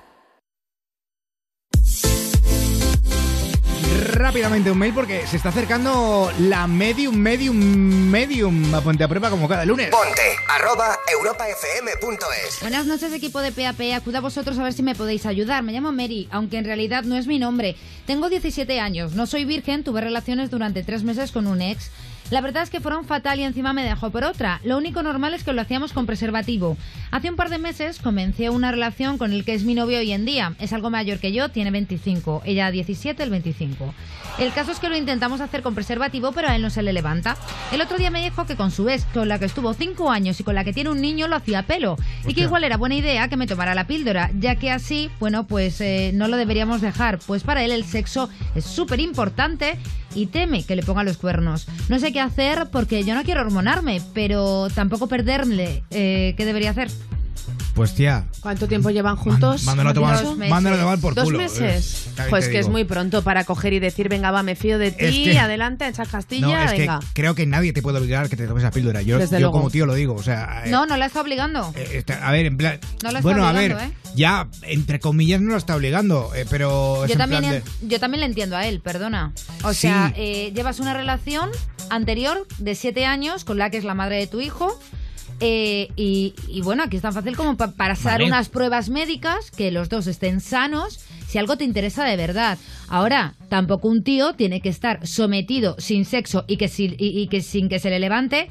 Rápidamente 4.12 4.70
un 4.70 4.78
mail 4.78 4.92
porque 4.94 5.26
se 5.26 5.36
está 5.36 5.48
acercando 5.48 6.30
la 6.38 6.66
medium, 6.66 7.16
medium, 7.16 7.56
medium 7.56 8.74
a 8.74 8.80
Ponte 8.80 9.04
a 9.04 9.08
Prueba 9.08 9.30
como 9.30 9.48
cada 9.48 9.64
lunes. 9.64 9.90
Ponte, 9.90 10.36
arroba 10.48 10.98
europafm.es. 11.10 12.60
Buenas 12.60 12.86
noches, 12.86 13.12
equipo 13.12 13.40
de 13.40 13.52
PAP. 13.52 13.80
Acudo 13.94 14.18
a 14.18 14.20
vosotros 14.20 14.58
a 14.58 14.62
ver 14.62 14.72
si 14.72 14.82
me 14.82 14.94
podéis 14.94 15.26
ayudar. 15.26 15.62
Me 15.62 15.72
llamo 15.72 15.92
Mary, 15.92 16.28
aunque 16.30 16.58
en 16.58 16.64
realidad 16.64 17.04
no 17.04 17.16
es 17.16 17.26
mi 17.26 17.38
nombre. 17.38 17.76
Tengo 18.06 18.28
17 18.28 18.80
años, 18.80 19.12
no 19.12 19.26
soy 19.26 19.44
virgen, 19.44 19.82
tuve 19.82 20.00
relaciones 20.00 20.50
durante 20.50 20.82
tres 20.82 21.04
meses 21.04 21.32
con 21.32 21.46
un 21.46 21.62
ex. 21.62 21.90
La 22.32 22.40
verdad 22.40 22.62
es 22.62 22.70
que 22.70 22.80
fueron 22.80 23.04
fatal 23.04 23.40
y 23.40 23.42
encima 23.42 23.74
me 23.74 23.84
dejó 23.84 24.08
por 24.08 24.24
otra. 24.24 24.58
Lo 24.64 24.78
único 24.78 25.02
normal 25.02 25.34
es 25.34 25.44
que 25.44 25.52
lo 25.52 25.60
hacíamos 25.60 25.92
con 25.92 26.06
preservativo. 26.06 26.78
Hace 27.10 27.28
un 27.28 27.36
par 27.36 27.50
de 27.50 27.58
meses 27.58 27.98
comencé 27.98 28.48
una 28.48 28.72
relación 28.72 29.18
con 29.18 29.34
el 29.34 29.44
que 29.44 29.52
es 29.52 29.64
mi 29.64 29.74
novio 29.74 29.98
hoy 29.98 30.12
en 30.12 30.24
día. 30.24 30.54
Es 30.58 30.72
algo 30.72 30.88
mayor 30.88 31.18
que 31.18 31.34
yo, 31.34 31.50
tiene 31.50 31.70
25. 31.70 32.40
Ella 32.46 32.70
17, 32.70 33.22
el 33.22 33.28
25. 33.28 33.92
El 34.38 34.50
caso 34.54 34.72
es 34.72 34.78
que 34.78 34.88
lo 34.88 34.96
intentamos 34.96 35.42
hacer 35.42 35.60
con 35.60 35.74
preservativo, 35.74 36.32
pero 36.32 36.48
a 36.48 36.56
él 36.56 36.62
no 36.62 36.70
se 36.70 36.82
le 36.82 36.94
levanta. 36.94 37.36
El 37.70 37.82
otro 37.82 37.98
día 37.98 38.10
me 38.10 38.24
dijo 38.24 38.46
que 38.46 38.56
con 38.56 38.70
su 38.70 38.88
ex, 38.88 39.04
con 39.12 39.28
la 39.28 39.38
que 39.38 39.44
estuvo 39.44 39.74
5 39.74 40.10
años 40.10 40.40
y 40.40 40.42
con 40.42 40.54
la 40.54 40.64
que 40.64 40.72
tiene 40.72 40.88
un 40.88 41.02
niño, 41.02 41.28
lo 41.28 41.36
hacía 41.36 41.66
pelo. 41.66 41.98
Y 42.26 42.32
que 42.32 42.40
igual 42.40 42.64
era 42.64 42.78
buena 42.78 42.94
idea 42.94 43.28
que 43.28 43.36
me 43.36 43.46
tomara 43.46 43.74
la 43.74 43.86
píldora, 43.86 44.30
ya 44.38 44.56
que 44.56 44.70
así, 44.70 45.10
bueno, 45.20 45.46
pues 45.46 45.82
eh, 45.82 46.12
no 46.14 46.28
lo 46.28 46.38
deberíamos 46.38 46.80
dejar. 46.80 47.18
Pues 47.18 47.42
para 47.42 47.62
él 47.62 47.72
el 47.72 47.84
sexo 47.84 48.30
es 48.54 48.64
súper 48.64 49.00
importante 49.00 49.76
y 50.14 50.26
teme 50.26 50.64
que 50.64 50.76
le 50.76 50.82
ponga 50.82 51.04
los 51.04 51.16
cuernos. 51.16 51.66
No 51.88 51.98
sé 51.98 52.12
qué 52.12 52.20
hacer 52.20 52.68
porque 52.70 53.04
yo 53.04 53.14
no 53.14 53.22
quiero 53.24 53.40
hormonarme, 53.40 54.00
pero 54.14 54.68
tampoco 54.74 55.06
perderle. 55.06 55.82
Eh, 55.90 56.34
¿Qué 56.36 56.44
debería 56.44 56.70
hacer? 56.70 56.90
Pues 57.74 57.94
tía, 57.94 58.26
¿Cuánto 58.40 58.68
tiempo 58.68 58.90
llevan 58.90 59.16
juntos? 59.16 59.64
mándalo 59.64 59.90
a 59.90 59.94
tomar, 59.94 60.22
Dos 60.22 60.36
meses. 60.36 60.50
mándalo 60.50 60.76
a 60.76 60.78
tomar 60.80 60.98
por 60.98 61.14
¿Dos 61.14 61.24
culo. 61.24 61.38
meses? 61.38 61.60
Es- 61.62 62.04
también 62.14 62.28
Pues 62.28 62.48
que 62.48 62.58
es 62.58 62.68
muy 62.68 62.84
pronto 62.84 63.22
para 63.22 63.44
coger 63.44 63.72
y 63.72 63.78
decir, 63.80 64.10
venga, 64.10 64.30
va, 64.30 64.42
me 64.42 64.56
fío 64.56 64.76
de 64.76 64.90
ti, 64.90 65.04
Es 65.06 65.14
que- 65.32 65.38
adelante, 65.38 65.88
echa 65.88 66.04
Castilla, 66.04 66.46
No, 66.46 66.62
es 66.64 66.72
que 66.72 66.78
venga. 66.80 67.00
creo 67.14 67.34
que 67.34 67.46
nadie 67.46 67.72
te 67.72 67.80
puede 67.80 67.98
obligar 67.98 68.26
a 68.26 68.28
que 68.28 68.36
te 68.36 68.46
tomes 68.46 68.62
la 68.62 68.70
píldora. 68.72 69.00
Yo, 69.00 69.16
Desde 69.18 69.36
yo 69.36 69.40
luego. 69.40 69.52
como 69.52 69.70
tío 69.70 69.86
lo 69.86 69.94
digo, 69.94 70.14
o 70.14 70.22
sea... 70.22 70.64
eh, 70.66 70.70
No, 70.70 70.84
no 70.84 70.98
la 70.98 71.06
está 71.06 71.22
obligando. 71.22 71.72
está- 71.74 72.28
a 72.28 72.30
ver, 72.30 72.44
en 72.44 72.58
plan... 72.58 72.78
No 73.02 73.10
lo 73.10 73.18
está 73.18 73.22
bueno, 73.22 73.46
a 73.46 73.52
ver, 73.52 73.72
obligando, 73.72 73.94
¿eh? 73.94 74.12
ya, 74.16 74.48
entre 74.64 75.00
comillas 75.00 75.40
no 75.40 75.52
lo 75.52 75.56
está 75.56 75.74
obligando, 75.74 76.30
eh, 76.34 76.44
pero... 76.50 77.06
Yo 77.06 77.16
también, 77.16 77.42
de- 77.48 77.62
yo 77.88 77.98
también 77.98 78.20
le 78.20 78.26
entiendo 78.26 78.54
a 78.58 78.66
él, 78.66 78.80
perdona. 78.80 79.32
O 79.64 79.72
Sí. 79.72 79.80
sea, 79.82 80.12
eh, 80.14 80.52
llevas 80.54 80.78
una 80.78 80.92
relación 80.92 81.48
anterior 81.88 82.46
de 82.58 82.74
siete 82.74 83.06
años 83.06 83.44
con 83.44 83.56
la 83.56 83.70
que 83.70 83.78
es 83.78 83.84
la 83.84 83.94
madre 83.94 84.16
de 84.16 84.26
tu 84.26 84.42
hijo. 84.42 84.78
Eh, 85.42 85.88
y, 85.96 86.34
y 86.48 86.60
bueno, 86.62 86.84
aquí 86.84 86.96
es 86.96 87.02
tan 87.02 87.12
fácil 87.12 87.36
como 87.36 87.56
pa- 87.56 87.72
para 87.72 87.94
hacer 87.94 88.12
Vale. 88.12 88.24
unas 88.26 88.48
pruebas 88.48 88.88
médicas, 88.88 89.50
que 89.50 89.70
los 89.72 89.88
dos 89.88 90.06
estén 90.06 90.40
sanos, 90.40 91.00
si 91.28 91.38
algo 91.38 91.56
te 91.56 91.64
interesa 91.64 92.04
de 92.04 92.16
verdad. 92.16 92.56
Ahora, 92.88 93.34
tampoco 93.48 93.88
un 93.88 94.02
tío 94.04 94.34
tiene 94.34 94.60
que 94.60 94.68
estar 94.68 95.06
sometido 95.06 95.76
sin 95.78 96.04
sexo 96.04 96.44
y 96.46 96.56
que, 96.56 96.68
si- 96.68 96.94
y- 96.98 97.20
y 97.20 97.26
que 97.28 97.42
sin 97.42 97.68
que 97.68 97.78
se 97.78 97.90
le 97.90 97.98
levante, 97.98 98.48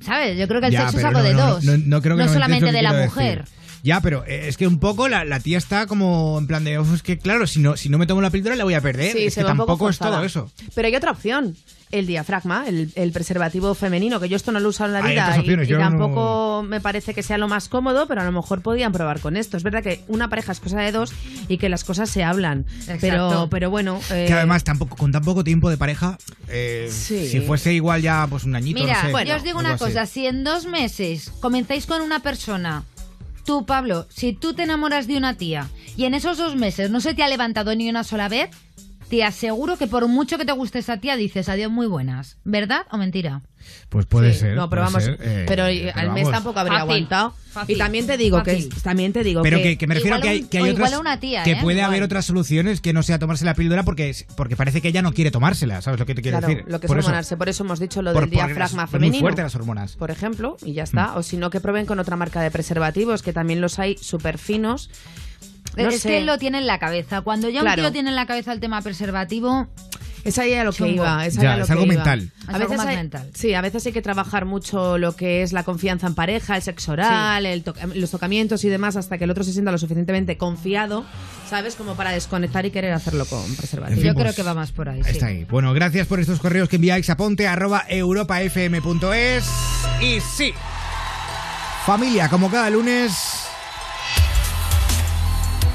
¿sabes? 0.00 0.38
Yo 0.38 0.46
creo 0.48 0.60
que 0.60 0.66
el 0.68 0.72
Ya, 0.72 0.82
sexo 0.82 0.98
es 0.98 1.04
algo 1.04 1.20
no, 1.20 1.24
de 1.24 1.34
no, 1.34 1.46
dos. 1.54 1.64
No, 1.64 1.76
no 1.78 2.02
creo 2.02 2.16
que 2.16 2.24
me 2.24 2.28
solamente 2.32 2.70
de 2.72 2.82
la 2.82 2.92
mujer. 2.92 3.40
decir. 3.44 3.54
Ya, 3.84 4.00
pero 4.00 4.24
eh, 4.26 4.48
es 4.48 4.56
que 4.56 4.66
un 4.66 4.80
poco 4.80 5.08
la, 5.08 5.24
la 5.24 5.38
tía 5.38 5.56
está 5.56 5.86
como 5.86 6.36
en 6.38 6.48
plan 6.48 6.64
de, 6.64 6.80
"Uf, 6.80 6.94
es 6.94 7.02
que 7.02 7.16
claro, 7.16 7.46
si 7.46 7.60
no, 7.60 7.76
si 7.76 7.88
no 7.88 7.96
me 7.96 8.06
tomo 8.06 8.20
la 8.20 8.30
píldora 8.30 8.56
la 8.56 8.64
voy 8.64 8.74
a 8.74 8.80
perder. 8.80 9.12
Sí, 9.12 9.26
es 9.26 9.34
se 9.34 9.40
que 9.42 9.46
tampoco 9.46 9.88
es 9.88 9.98
todo 9.98 10.22
eso. 10.24 10.50
Pero 10.74 10.88
hay 10.88 10.96
otra 10.96 11.12
opción. 11.12 11.56
El 11.90 12.06
diafragma, 12.06 12.64
el, 12.68 12.92
el 12.96 13.12
preservativo 13.12 13.74
femenino, 13.74 14.20
que 14.20 14.28
yo 14.28 14.36
esto 14.36 14.52
no 14.52 14.60
lo 14.60 14.66
he 14.66 14.68
usado 14.68 14.88
en 14.88 14.92
la 14.94 15.08
vida 15.08 15.42
y- 15.42 15.66
yo 15.66 15.78
no- 15.78 15.84
tampoco 15.84 16.62
me 16.62 16.80
parece 16.82 17.14
que 17.14 17.22
sea 17.22 17.38
lo 17.38 17.48
más 17.48 17.68
cómodo, 17.70 18.06
pero 18.06 18.20
a 18.20 18.24
lo 18.24 18.32
mejor 18.32 18.60
podían 18.60 18.92
probar 18.92 19.20
con 19.20 19.36
esto. 19.38 19.56
Es 19.56 19.62
verdad 19.62 19.82
que 19.82 20.02
una 20.06 20.28
pareja 20.28 20.52
es 20.52 20.60
cosa 20.60 20.80
de 20.80 20.92
dos 20.92 21.12
y 21.48 21.56
que 21.56 21.68
las 21.70 21.84
cosas 21.84 22.10
se 22.10 22.22
hablan. 22.24 22.66
Pero, 23.00 23.48
pero 23.50 23.70
bueno. 23.70 24.00
eh, 24.10 24.24
Que 24.26 24.34
además 24.34 24.64
tampoco, 24.64 24.96
con 24.96 25.12
tan 25.12 25.22
poco 25.24 25.44
tiempo 25.44 25.70
de 25.70 25.78
pareja, 25.78 26.18
eh, 26.48 26.88
Sí. 26.92 27.26
si 27.28 27.40
fuese 27.40 27.72
igual 27.72 28.02
ya 28.02 28.26
pues 28.28 28.44
un 28.44 28.54
añito, 28.54 28.80
Mira, 28.80 29.02
no 29.10 29.18
sé, 29.18 29.24
yo 29.26 29.36
os 29.36 29.42
digo 29.42 29.58
una 29.58 29.72
así. 29.74 29.84
cosa, 29.84 30.04
si 30.06 30.26
en 30.26 30.44
dos 30.44 30.66
meses 30.66 31.30
comenzáis 31.40 31.86
con 31.86 32.02
una 32.02 32.20
persona, 32.20 32.84
tú 33.46 33.64
Pablo, 33.64 34.06
si 34.10 34.34
tú 34.34 34.52
te 34.52 34.64
enamoras 34.64 35.06
de 35.06 35.16
una 35.16 35.34
tía 35.38 35.68
y 35.96 36.04
en 36.04 36.12
esos 36.12 36.36
dos 36.36 36.54
meses 36.54 36.90
no 36.90 37.00
se 37.00 37.14
te 37.14 37.22
ha 37.22 37.28
levantado 37.28 37.74
ni 37.74 37.88
una 37.88 38.04
sola 38.04 38.28
vez, 38.28 38.50
te 39.08 39.24
aseguro 39.24 39.76
que 39.76 39.86
por 39.86 40.06
mucho 40.08 40.36
que 40.38 40.44
te 40.44 40.52
guste 40.52 40.78
esa 40.80 40.98
tía 40.98 41.16
dices 41.16 41.48
adiós 41.48 41.70
muy 41.70 41.86
buenas, 41.86 42.36
¿verdad 42.44 42.82
o 42.90 42.98
mentira? 42.98 43.42
Pues 43.88 44.06
puede 44.06 44.32
Sí, 44.32 44.40
ser. 44.40 44.54
No, 44.56 44.70
pero 44.70 44.82
vamos, 44.82 45.02
ser, 45.04 45.18
eh, 45.20 45.44
pero 45.46 45.64
pero 45.66 45.92
al 45.98 46.12
mes 46.12 46.24
vamos. 46.24 46.30
tampoco 46.32 46.60
habría 46.60 46.78
Fácil, 46.78 46.90
aguantado. 46.92 47.34
fácil, 47.50 47.74
y 47.76 47.78
también 47.78 48.06
te 48.06 48.16
digo 48.16 48.42
que 48.42 48.52
fácil. 48.54 48.82
también 48.82 49.12
te 49.12 49.24
digo 49.24 49.42
Pero 49.42 49.58
que, 49.58 49.86
me 49.86 49.94
refiero 49.94 50.16
Igual 50.16 50.22
que 50.22 50.28
hay, 50.28 50.42
que 50.44 50.58
hay 50.58 50.70
otras 50.70 50.96
una 50.98 51.20
tía, 51.20 51.42
que 51.42 51.52
¿eh? 51.52 51.58
puede 51.60 51.78
Igual. 51.78 51.90
haber 51.90 52.02
otras 52.04 52.24
soluciones 52.24 52.80
que 52.80 52.92
no 52.92 53.02
sea 53.02 53.18
tomarse 53.18 53.44
la 53.44 53.54
píldora 53.54 53.82
porque 53.82 54.14
porque 54.36 54.56
parece 54.56 54.80
que 54.80 54.88
ella 54.88 55.02
no 55.02 55.12
quiere 55.12 55.30
tomársela, 55.30 55.82
¿sabes 55.82 55.98
lo 56.00 56.06
que 56.06 56.14
te 56.14 56.22
quiero 56.22 56.38
claro, 56.38 56.54
decir? 56.54 56.70
lo 56.70 56.80
que 56.80 56.86
es 56.86 56.88
Por 56.88 56.98
eso. 56.98 57.36
Por 57.36 57.48
eso 57.48 57.64
hemos 57.64 57.80
dicho 57.80 58.00
lo 58.00 58.12
Por- 58.12 58.22
del 58.22 58.30
diafragma 58.30 58.84
es 58.84 58.90
muy 58.90 58.92
femenino. 59.00 59.20
fuerte 59.20 59.42
las 59.42 59.54
hormonas. 59.54 59.96
Por 59.96 60.10
ejemplo, 60.10 60.56
y 60.64 60.72
ya 60.74 60.84
está. 60.84 61.16
O 61.16 61.22
si 61.22 61.36
no, 61.36 61.50
que 61.50 61.60
prueben 61.60 61.84
con 61.86 61.98
otra 61.98 62.16
marca 62.16 62.40
de 62.40 62.50
preservativos, 62.50 63.22
que 63.22 63.32
también 63.32 63.60
los 63.60 63.78
hay 63.78 63.96
súper 63.98 64.38
finos. 64.38 64.88
No 65.76 65.88
es 65.88 66.00
sé. 66.00 66.08
que 66.08 66.20
lo 66.22 66.38
tiene 66.38 66.58
en 66.58 66.66
la 66.66 66.78
cabeza. 66.78 67.20
Cuando 67.20 67.48
ya 67.48 67.60
Claro. 67.60 67.82
un 67.82 67.86
tío 67.86 67.92
tiene 67.92 68.08
en 68.10 68.16
la 68.16 68.26
cabeza 68.26 68.52
el 68.52 68.60
tema 68.60 68.80
preservativo, 68.82 69.68
Es 70.24 70.36
ahí 70.38 70.52
a 70.54 70.64
lo 70.64 70.72
que 70.72 70.88
iba. 70.88 71.24
Es, 71.24 71.38
ahí 71.38 71.44
Ya, 71.44 71.52
a 71.54 71.56
lo 71.56 71.62
es 71.62 71.66
que 71.68 71.72
algo 71.74 71.84
iba. 71.86 71.94
mental. 71.94 72.32
Es 72.42 72.48
A 72.48 72.52
algo 72.56 72.58
veces 72.64 72.76
más 72.78 72.86
hay, 72.88 72.96
mental. 72.96 73.30
Sí, 73.34 73.54
a 73.54 73.60
veces 73.60 73.86
hay 73.86 73.92
que 73.92 74.02
trabajar 74.02 74.44
mucho 74.44 74.98
lo 74.98 75.14
que 75.14 75.42
es 75.42 75.52
la 75.52 75.62
confianza 75.62 76.06
en 76.08 76.14
pareja, 76.14 76.56
el 76.56 76.62
sexo 76.62 76.92
oral, 76.92 77.46
el 77.46 77.62
toca- 77.62 77.86
los 77.94 78.10
tocamientos 78.10 78.64
y 78.64 78.68
demás 78.68 78.96
hasta 78.96 79.16
que 79.16 79.24
el 79.24 79.30
otro 79.30 79.44
se 79.44 79.52
sienta 79.52 79.70
lo 79.70 79.78
suficientemente 79.78 80.36
confiado, 80.36 81.04
¿sabes? 81.48 81.76
Como 81.76 81.94
para 81.94 82.10
desconectar 82.10 82.66
y 82.66 82.70
querer 82.72 82.92
hacerlo 82.92 83.24
con 83.26 83.42
preservativo. 83.56 83.94
En 83.96 84.02
fin, 84.02 84.08
Yo 84.08 84.14
creo 84.14 84.26
pues, 84.26 84.36
que 84.36 84.42
va 84.42 84.54
más 84.54 84.72
por 84.72 84.88
ahí. 84.88 85.00
Está 85.00 85.12
sí. 85.12 85.24
ahí. 85.24 85.44
Bueno, 85.44 85.72
gracias 85.72 86.06
por 86.08 86.18
estos 86.20 86.40
correos 86.40 86.68
que 86.68 86.76
enviáis 86.76 87.08
a 87.08 87.16
ponte 87.16 87.46
arroba 87.46 87.84
europafm.es. 87.88 89.44
Y 90.02 90.20
sí, 90.20 90.52
familia, 91.86 92.28
como 92.28 92.50
cada 92.50 92.68
lunes, 92.70 93.46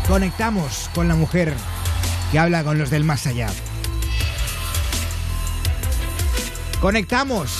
conectamos 0.07 0.89
con 0.93 1.07
la 1.07 1.15
mujer 1.15 1.53
que 2.31 2.39
habla 2.39 2.63
con 2.63 2.77
los 2.77 2.89
del 2.89 3.03
más 3.03 3.25
allá. 3.27 3.47
Conectamos 6.81 7.51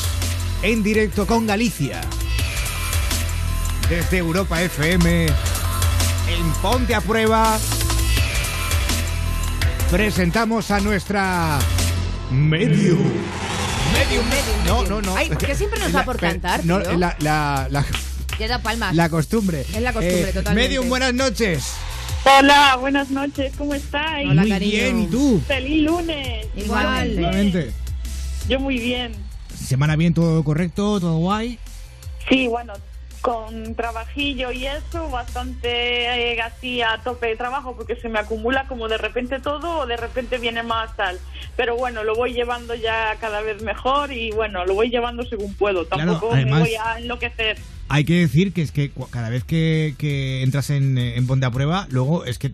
en 0.61 0.84
directo 0.84 1.26
con 1.26 1.48
Galicia. 1.48 2.02
Desde 3.90 4.18
Europa 4.18 4.61
FM, 4.61 5.26
en 5.28 6.52
Ponte 6.61 6.95
a 6.95 7.02
Prueba, 7.02 7.57
presentamos 9.91 10.72
a 10.72 10.80
nuestra 10.80 11.60
Medium. 12.32 12.98
Medium, 13.94 14.26
medium. 14.26 14.65
No, 14.65 14.84
no, 14.86 15.02
no. 15.02 15.15
Ay, 15.15 15.30
¿por 15.30 15.38
qué 15.38 15.53
siempre 15.53 15.80
nos 15.80 15.91
da 15.91 16.03
por 16.03 16.18
cantar, 16.18 16.65
No, 16.65 16.80
la, 16.80 17.15
la, 17.20 18.60
palmas. 18.64 18.95
la 18.95 19.10
costumbre. 19.10 19.61
Es 19.61 19.82
la 19.82 19.94
costumbre, 19.94 20.30
Eh, 20.30 20.34
totalmente. 20.34 20.53
Medium, 20.70 20.90
buenas 20.90 21.14
noches. 21.14 21.74
Hola, 22.26 22.78
buenas 22.80 23.12
noches, 23.12 23.54
¿cómo 23.58 23.74
estáis? 23.74 24.28
Muy 24.28 24.60
bien, 24.60 25.02
¿y 25.02 25.08
tú? 25.08 25.41
Feliz 25.45 25.84
lunes. 25.84 26.48
Igualmente. 26.56 27.20
Igualmente. 27.20 27.72
Yo 28.48 28.60
muy 28.62 28.80
bien. 28.80 29.12
Semana 29.54 29.98
bien, 29.98 30.14
todo 30.14 30.41
correcto, 30.44 31.02
todo 31.02 31.18
guay. 31.18 31.60
Sí, 32.30 32.48
bueno, 32.48 32.74
con 33.24 33.74
trabajillo 33.76 34.52
y 34.52 34.68
eso, 34.68 35.10
bastante 35.10 36.34
eh, 36.34 36.41
así 36.41 36.82
a 36.82 37.00
tope 37.06 37.28
de 37.28 37.38
trabajo 37.38 37.74
porque 37.74 37.95
se 37.95 38.10
me 38.10 38.20
acumula 38.20 38.68
como 38.68 38.90
de 38.90 38.98
repente 38.98 39.40
todo 39.40 39.78
o 39.80 39.86
de 39.86 39.95
repente 39.95 40.38
viene 40.40 40.62
más 40.62 40.94
tal. 40.98 41.18
Pero 41.56 41.78
bueno, 41.78 42.04
lo 42.04 42.16
voy 42.16 42.34
llevando 42.34 42.76
ya 42.76 43.16
cada 43.22 43.40
vez 43.40 43.64
mejor 43.64 44.12
y 44.12 44.32
bueno, 44.32 44.66
lo 44.66 44.74
voy 44.74 44.90
llevando 44.90 45.24
según 45.24 45.54
puedo. 45.54 45.88
Claro, 45.88 46.12
Tampoco 46.12 46.34
además- 46.34 46.60
me 46.60 46.66
voy 46.68 46.76
a 46.76 47.00
enloquecer. 47.00 47.58
Hay 47.88 48.04
que 48.04 48.16
decir 48.20 48.52
que 48.52 48.62
es 48.62 48.74
que 48.74 48.91
cada 49.10 49.30
vez 49.30 49.45
que, 49.45 49.95
que 49.98 50.44
entras 50.44 50.70
en, 50.70 50.98
eh, 50.98 51.16
en 51.16 51.26
Ponte 51.26 51.45
a 51.45 51.52
Prueba, 51.52 51.88
luego 51.91 52.26
es 52.26 52.38
que 52.38 52.52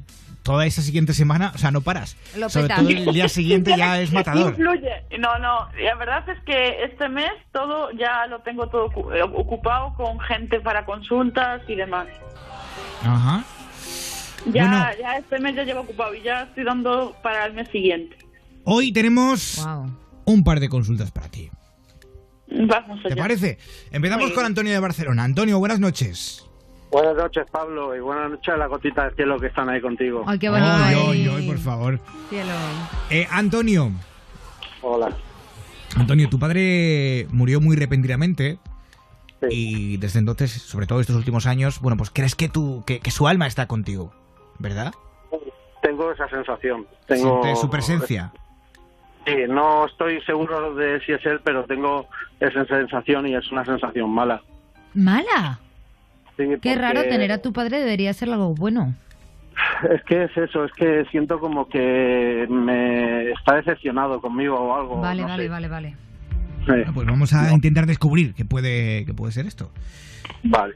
toda 0.49 0.65
esa 0.65 0.81
siguiente 0.81 1.13
semana, 1.13 1.51
o 1.53 1.59
sea, 1.59 1.69
no 1.69 1.81
paras. 1.81 2.17
Lo 2.35 2.49
Sobre 2.49 2.69
todo 2.69 2.89
el 2.89 3.13
día 3.13 3.29
siguiente 3.29 3.75
ya 3.77 4.01
es 4.01 4.11
matador. 4.19 4.49
Influye. 4.49 5.03
No, 5.19 5.37
no, 5.37 5.69
la 5.79 5.93
verdad 5.93 6.27
es 6.27 6.39
que 6.43 6.85
este 6.85 7.07
mes 7.07 7.29
todo 7.51 7.91
ya 7.91 8.25
lo 8.25 8.39
tengo 8.41 8.67
todo 8.67 8.89
eh, 9.13 9.21
ocupado 9.21 9.93
con 9.95 10.19
gente 10.21 10.59
para 10.59 10.85
consultas 10.85 11.61
y 11.67 11.75
demás. 11.75 12.07
Ajá. 13.03 13.43
Ya, 14.51 14.63
Bueno. 14.67 14.85
ya 14.99 15.17
este 15.17 15.37
mes 15.39 15.55
ya 15.55 15.65
llevo 15.65 15.81
ocupado 15.81 16.15
y 16.15 16.23
ya 16.23 16.41
estoy 16.41 16.63
dando 16.63 17.15
para 17.21 17.45
el 17.45 17.53
mes 17.53 17.67
siguiente. 17.69 18.17
Hoy 18.63 18.91
tenemos 18.91 19.63
un 20.25 20.43
par 20.43 20.59
de 20.59 20.67
consultas 20.67 21.11
para 21.11 21.29
ti. 21.29 21.51
Vamos 22.49 23.05
allá. 23.05 23.13
¿Te 23.13 23.21
parece? 23.21 23.59
Empezamos 23.91 24.31
con 24.31 24.45
Antonio 24.47 24.73
de 24.73 24.79
Barcelona. 24.79 25.25
Antonio, 25.25 25.59
buenas 25.59 25.79
noches. 25.79 26.48
Buenas 26.91 27.15
noches, 27.15 27.45
Pablo, 27.51 27.95
y 27.95 27.99
buenas 27.99 28.31
noches 28.31 28.53
a 28.53 28.57
la 28.57 28.65
gotita 28.67 29.05
del 29.05 29.15
cielo 29.15 29.39
que 29.39 29.47
están 29.47 29.69
ahí 29.69 29.79
contigo. 29.79 30.23
Ay, 30.25 30.39
qué 30.39 30.47
Ay, 30.47 30.53
bonito. 30.53 31.11
ay, 31.11 31.27
ay, 31.37 31.47
por 31.47 31.57
favor. 31.59 31.99
Cielo. 32.29 32.51
Eh, 33.11 33.27
Antonio, 33.29 33.91
Hola. 34.81 35.09
Antonio, 35.97 36.29
tu 36.29 36.39
padre 36.39 37.27
murió 37.31 37.61
muy 37.61 37.75
repentinamente 37.75 38.57
y 39.49 39.97
desde 39.97 40.19
entonces, 40.19 40.51
sobre 40.51 40.87
todo 40.87 40.99
estos 40.99 41.15
últimos 41.15 41.45
años, 41.45 41.79
bueno, 41.79 41.95
pues 41.97 42.09
crees 42.11 42.35
que, 42.35 42.49
tu, 42.49 42.83
que, 42.85 42.99
que 42.99 43.11
su 43.11 43.27
alma 43.27 43.45
está 43.47 43.67
contigo, 43.67 44.11
¿verdad? 44.57 44.93
Tengo 45.81 46.11
esa 46.11 46.27
sensación. 46.29 46.87
Tengo 47.07 47.41
Siente 47.43 47.59
su 47.59 47.69
presencia. 47.69 48.31
Sí, 49.25 49.35
no 49.47 49.85
estoy 49.85 50.21
seguro 50.21 50.73
de 50.75 50.99
si 51.05 51.11
es 51.11 51.23
él, 51.25 51.39
pero 51.43 51.65
tengo 51.65 52.07
esa 52.39 52.65
sensación 52.65 53.27
y 53.27 53.35
es 53.35 53.51
una 53.51 53.63
sensación 53.63 54.09
mala. 54.09 54.41
Mala. 54.93 55.59
Sí, 56.39 56.45
Qué 56.47 56.57
porque 56.57 56.75
raro 56.75 57.03
tener 57.03 57.31
a 57.33 57.41
tu 57.41 57.51
padre, 57.51 57.79
debería 57.79 58.13
ser 58.13 58.29
algo 58.29 58.55
bueno. 58.55 58.95
Es 59.93 60.01
que 60.03 60.23
es 60.23 60.37
eso, 60.37 60.63
es 60.63 60.71
que 60.73 61.03
siento 61.11 61.37
como 61.39 61.67
que 61.67 62.47
me 62.49 63.31
está 63.31 63.55
decepcionado 63.57 64.21
conmigo 64.21 64.55
o 64.57 64.73
algo. 64.75 65.01
Vale, 65.01 65.21
no 65.23 65.27
vale, 65.27 65.43
sé. 65.43 65.49
vale, 65.49 65.67
vale. 65.67 65.95
Sí. 66.65 66.91
Pues 66.93 67.05
vamos 67.07 67.33
a 67.33 67.51
intentar 67.51 67.85
descubrir 67.85 68.33
qué 68.35 68.45
puede, 68.45 69.03
qué 69.05 69.13
puede 69.13 69.31
ser 69.33 69.45
esto. 69.47 69.69
Vale. 70.43 70.75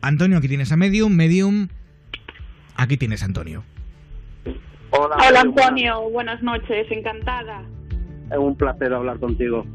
Antonio, 0.00 0.38
aquí 0.38 0.48
tienes 0.48 0.72
a 0.72 0.76
Medium. 0.76 1.12
Medium, 1.14 1.68
aquí 2.76 2.96
tienes 2.96 3.22
a 3.22 3.26
Antonio. 3.26 3.62
Hola, 4.90 5.16
Hola 5.28 5.40
Antonio, 5.42 6.08
buenas 6.10 6.42
noches, 6.42 6.86
encantada. 6.90 7.58
buenas- 7.62 8.32
Es 8.32 8.38
un 8.38 8.56
placer 8.56 8.92
hablar 8.94 9.18
contigo. 9.18 9.66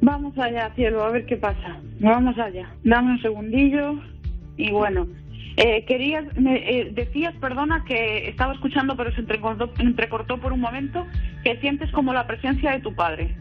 Vamos 0.00 0.36
allá, 0.38 0.70
cielo, 0.74 1.04
a 1.04 1.10
ver 1.10 1.26
qué 1.26 1.36
pasa. 1.36 1.76
Vamos 2.00 2.38
allá. 2.38 2.68
Dame 2.82 3.12
un 3.12 3.22
segundillo 3.22 4.00
y 4.56 4.70
bueno. 4.70 5.06
Eh, 5.58 5.84
querías, 5.84 6.24
me, 6.38 6.56
eh, 6.56 6.90
decías, 6.94 7.34
perdona, 7.34 7.84
que 7.84 8.26
estaba 8.28 8.54
escuchando 8.54 8.96
pero 8.96 9.12
se 9.12 9.20
entrecortó, 9.20 9.70
entrecortó 9.80 10.38
por 10.38 10.52
un 10.52 10.60
momento, 10.60 11.06
que 11.44 11.58
sientes 11.58 11.90
como 11.92 12.14
la 12.14 12.26
presencia 12.26 12.70
de 12.72 12.80
tu 12.80 12.94
padre. 12.94 13.36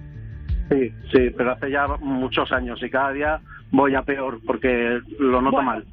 Sí, 0.70 0.92
sí, 1.14 1.30
pero 1.38 1.54
hace 1.54 1.72
ya 1.72 1.88
muchos 2.02 2.52
años 2.52 2.82
y 2.84 2.90
cada 2.90 3.14
día 3.14 3.40
voy 3.72 3.96
a 3.96 4.02
peor 4.02 4.40
porque 4.46 5.00
lo 5.20 5.42
noto 5.42 5.58
Bueno. 5.58 5.72
mal. 5.72 5.86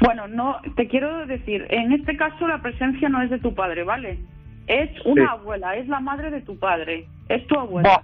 Bueno, 0.00 0.26
no, 0.26 0.56
te 0.76 0.88
quiero 0.88 1.24
decir, 1.26 1.66
en 1.70 1.92
este 1.92 2.16
caso 2.16 2.48
la 2.48 2.60
presencia 2.60 3.08
no 3.08 3.22
es 3.22 3.30
de 3.30 3.38
tu 3.38 3.54
padre, 3.54 3.84
¿vale? 3.84 4.18
Es 4.66 4.90
una 5.04 5.22
Sí. 5.22 5.28
abuela, 5.30 5.76
es 5.76 5.86
la 5.86 6.00
madre 6.00 6.30
de 6.32 6.40
tu 6.40 6.58
padre, 6.58 7.06
es 7.28 7.46
tu 7.46 7.58
abuela. 7.58 8.02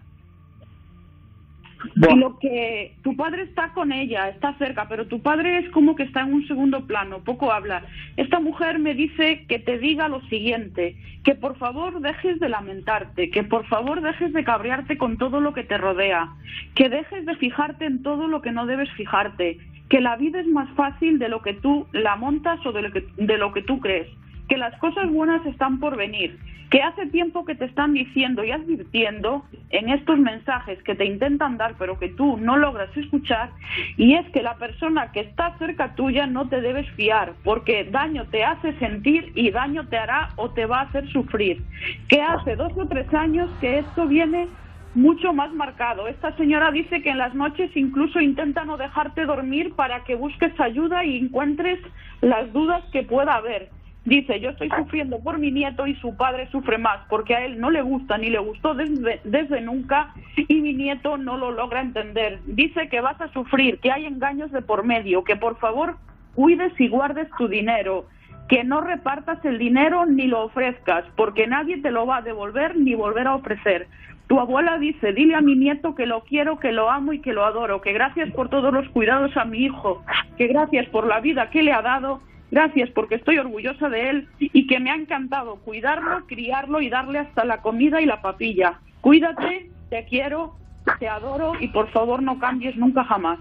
Y 1.96 2.16
lo 2.16 2.38
que 2.38 2.94
tu 3.02 3.16
padre 3.16 3.42
está 3.42 3.72
con 3.72 3.92
ella, 3.92 4.28
está 4.28 4.54
cerca, 4.54 4.88
pero 4.88 5.06
tu 5.06 5.20
padre 5.20 5.58
es 5.58 5.70
como 5.70 5.94
que 5.94 6.04
está 6.04 6.22
en 6.22 6.32
un 6.32 6.46
segundo 6.46 6.86
plano, 6.86 7.20
poco 7.20 7.52
habla. 7.52 7.82
Esta 8.16 8.40
mujer 8.40 8.78
me 8.78 8.94
dice 8.94 9.44
que 9.48 9.58
te 9.58 9.78
diga 9.78 10.08
lo 10.08 10.20
siguiente, 10.22 10.96
que 11.24 11.34
por 11.34 11.56
favor 11.56 12.00
dejes 12.00 12.40
de 12.40 12.48
lamentarte, 12.48 13.30
que 13.30 13.44
por 13.44 13.66
favor 13.66 14.00
dejes 14.00 14.32
de 14.32 14.44
cabrearte 14.44 14.98
con 14.98 15.18
todo 15.18 15.40
lo 15.40 15.52
que 15.52 15.64
te 15.64 15.78
rodea, 15.78 16.28
que 16.74 16.88
dejes 16.88 17.26
de 17.26 17.36
fijarte 17.36 17.86
en 17.86 18.02
todo 18.02 18.28
lo 18.28 18.42
que 18.42 18.52
no 18.52 18.66
debes 18.66 18.90
fijarte, 18.92 19.58
que 19.88 20.00
la 20.00 20.16
vida 20.16 20.40
es 20.40 20.46
más 20.46 20.68
fácil 20.74 21.18
de 21.18 21.28
lo 21.28 21.42
que 21.42 21.54
tú 21.54 21.86
la 21.92 22.16
montas 22.16 22.64
o 22.66 22.72
de 22.72 22.82
lo 22.82 22.92
que, 22.92 23.04
de 23.16 23.38
lo 23.38 23.52
que 23.52 23.62
tú 23.62 23.80
crees, 23.80 24.08
que 24.48 24.56
las 24.56 24.76
cosas 24.78 25.10
buenas 25.10 25.44
están 25.46 25.80
por 25.80 25.96
venir, 25.96 26.38
que 26.70 26.82
hace 26.82 27.06
tiempo 27.06 27.44
que 27.44 27.54
te 27.54 27.66
están 27.66 27.92
diciendo 27.94 28.44
y 28.44 28.50
advirtiendo 28.50 29.44
en 29.70 29.88
estos 29.88 30.18
mensajes 30.18 30.82
que 30.82 30.94
te 30.94 31.04
intentan 31.04 31.56
dar 31.56 31.74
pero 31.78 31.98
que 31.98 32.08
tú 32.08 32.36
no 32.36 32.56
logras 32.56 32.94
escuchar 32.96 33.50
y 33.96 34.14
es 34.14 34.28
que 34.30 34.42
la 34.42 34.56
persona 34.56 35.12
que 35.12 35.20
está 35.20 35.56
cerca 35.58 35.94
tuya 35.94 36.26
no 36.26 36.48
te 36.48 36.60
debes 36.60 36.88
fiar 36.90 37.34
porque 37.44 37.84
daño 37.84 38.24
te 38.26 38.44
hace 38.44 38.72
sentir 38.78 39.32
y 39.34 39.50
daño 39.50 39.86
te 39.88 39.96
hará 39.96 40.30
o 40.36 40.50
te 40.50 40.66
va 40.66 40.80
a 40.80 40.82
hacer 40.82 41.08
sufrir. 41.10 41.62
Que 42.08 42.20
hace 42.20 42.56
dos 42.56 42.72
o 42.76 42.86
tres 42.86 43.12
años 43.14 43.50
que 43.60 43.78
esto 43.78 44.06
viene 44.06 44.48
mucho 44.94 45.32
más 45.32 45.52
marcado. 45.52 46.06
Esta 46.06 46.36
señora 46.36 46.70
dice 46.70 47.02
que 47.02 47.10
en 47.10 47.18
las 47.18 47.34
noches 47.34 47.70
incluso 47.76 48.20
intenta 48.20 48.64
no 48.64 48.76
dejarte 48.76 49.26
dormir 49.26 49.74
para 49.74 50.04
que 50.04 50.14
busques 50.14 50.58
ayuda 50.60 51.04
y 51.04 51.18
encuentres 51.18 51.80
las 52.20 52.52
dudas 52.52 52.82
que 52.92 53.02
pueda 53.02 53.34
haber. 53.34 53.70
Dice, 54.04 54.38
yo 54.38 54.50
estoy 54.50 54.68
sufriendo 54.76 55.18
por 55.20 55.38
mi 55.38 55.50
nieto 55.50 55.86
y 55.86 55.94
su 55.96 56.14
padre 56.14 56.46
sufre 56.50 56.76
más 56.76 57.00
porque 57.08 57.34
a 57.34 57.44
él 57.46 57.58
no 57.58 57.70
le 57.70 57.80
gusta 57.80 58.18
ni 58.18 58.28
le 58.28 58.38
gustó 58.38 58.74
desde, 58.74 59.20
desde 59.24 59.62
nunca 59.62 60.12
y 60.36 60.60
mi 60.60 60.74
nieto 60.74 61.16
no 61.16 61.38
lo 61.38 61.50
logra 61.50 61.80
entender. 61.80 62.40
Dice 62.44 62.88
que 62.90 63.00
vas 63.00 63.18
a 63.22 63.32
sufrir, 63.32 63.78
que 63.78 63.90
hay 63.90 64.04
engaños 64.04 64.52
de 64.52 64.60
por 64.60 64.84
medio, 64.84 65.24
que 65.24 65.36
por 65.36 65.58
favor 65.58 65.96
cuides 66.34 66.78
y 66.78 66.88
guardes 66.88 67.28
tu 67.38 67.48
dinero, 67.48 68.04
que 68.48 68.62
no 68.62 68.82
repartas 68.82 69.42
el 69.44 69.58
dinero 69.58 70.04
ni 70.04 70.26
lo 70.26 70.42
ofrezcas 70.44 71.04
porque 71.16 71.46
nadie 71.46 71.78
te 71.80 71.90
lo 71.90 72.04
va 72.04 72.18
a 72.18 72.22
devolver 72.22 72.76
ni 72.76 72.94
volver 72.94 73.26
a 73.26 73.36
ofrecer. 73.36 73.86
Tu 74.26 74.38
abuela 74.38 74.78
dice, 74.78 75.12
dile 75.12 75.34
a 75.34 75.40
mi 75.40 75.54
nieto 75.54 75.94
que 75.94 76.06
lo 76.06 76.24
quiero, 76.24 76.58
que 76.58 76.72
lo 76.72 76.90
amo 76.90 77.14
y 77.14 77.20
que 77.20 77.32
lo 77.32 77.44
adoro, 77.44 77.80
que 77.80 77.92
gracias 77.92 78.30
por 78.32 78.48
todos 78.48 78.72
los 78.72 78.88
cuidados 78.90 79.34
a 79.36 79.44
mi 79.44 79.58
hijo, 79.58 80.02
que 80.36 80.46
gracias 80.46 80.88
por 80.88 81.06
la 81.06 81.20
vida 81.20 81.50
que 81.50 81.62
le 81.62 81.72
ha 81.72 81.82
dado, 81.82 82.20
gracias 82.54 82.88
porque 82.90 83.16
estoy 83.16 83.36
orgullosa 83.38 83.88
de 83.88 84.10
él 84.10 84.28
y 84.38 84.66
que 84.68 84.78
me 84.80 84.90
ha 84.90 84.94
encantado 84.94 85.56
cuidarlo, 85.56 86.24
criarlo 86.26 86.80
y 86.80 86.88
darle 86.88 87.18
hasta 87.18 87.44
la 87.44 87.58
comida 87.60 88.00
y 88.00 88.06
la 88.06 88.22
papilla. 88.22 88.78
Cuídate, 89.00 89.70
te 89.90 90.04
quiero, 90.06 90.56
te 91.00 91.08
adoro 91.08 91.52
y 91.60 91.68
por 91.68 91.90
favor 91.90 92.22
no 92.22 92.38
cambies 92.38 92.76
nunca 92.76 93.04
jamás. 93.04 93.38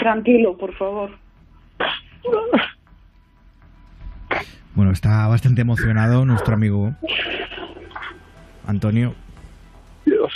Tranquilo, 0.00 0.56
por 0.56 0.74
favor. 0.76 1.10
Bueno, 4.74 4.92
está 4.92 5.26
bastante 5.26 5.62
emocionado 5.62 6.24
nuestro 6.24 6.54
amigo. 6.54 6.94
Antonio. 8.66 9.14
Dios. 10.04 10.32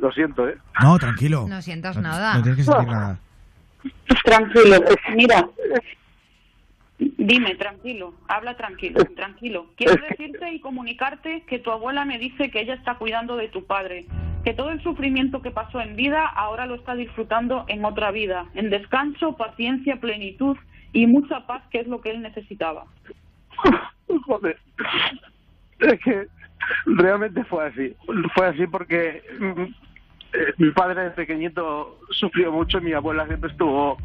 Lo 0.00 0.12
siento, 0.12 0.48
¿eh? 0.48 0.56
No, 0.80 0.98
tranquilo. 0.98 1.46
No 1.48 1.60
sientas 1.60 1.96
No- 1.96 2.02
nada. 2.02 2.34
No 2.36 2.42
tienes 2.42 2.58
que 2.58 2.64
sentir 2.72 2.88
nada. 2.88 3.18
Tranquilo, 4.24 4.76
mira. 5.14 5.48
Dime, 6.98 7.56
tranquilo, 7.56 8.14
habla 8.28 8.56
tranquilo, 8.56 9.04
tranquilo. 9.16 9.66
Quiero 9.76 9.94
decirte 10.08 10.52
y 10.52 10.60
comunicarte 10.60 11.42
que 11.46 11.58
tu 11.58 11.70
abuela 11.70 12.04
me 12.04 12.18
dice 12.18 12.50
que 12.50 12.60
ella 12.60 12.74
está 12.74 12.94
cuidando 12.94 13.36
de 13.36 13.48
tu 13.48 13.66
padre, 13.66 14.06
que 14.44 14.54
todo 14.54 14.70
el 14.70 14.82
sufrimiento 14.82 15.42
que 15.42 15.50
pasó 15.50 15.80
en 15.80 15.96
vida 15.96 16.24
ahora 16.26 16.66
lo 16.66 16.76
está 16.76 16.94
disfrutando 16.94 17.64
en 17.68 17.84
otra 17.84 18.12
vida, 18.12 18.46
en 18.54 18.70
descanso, 18.70 19.36
paciencia, 19.36 19.96
plenitud 19.96 20.56
y 20.92 21.06
mucha 21.06 21.46
paz, 21.46 21.62
que 21.70 21.80
es 21.80 21.88
lo 21.88 22.00
que 22.00 22.10
él 22.10 22.22
necesitaba. 22.22 22.86
Joder. 24.26 24.58
Es 25.80 26.00
que 26.00 26.26
realmente 26.86 27.42
fue 27.44 27.66
así. 27.66 27.96
Fue 28.34 28.46
así 28.46 28.66
porque 28.66 29.22
mm, 29.40 29.64
mi 30.58 30.70
padre 30.70 31.04
de 31.04 31.10
pequeñito 31.10 31.98
sufrió 32.10 32.52
mucho 32.52 32.80
mi 32.80 32.92
abuela 32.92 33.26
siempre 33.26 33.50
estuvo 33.50 33.96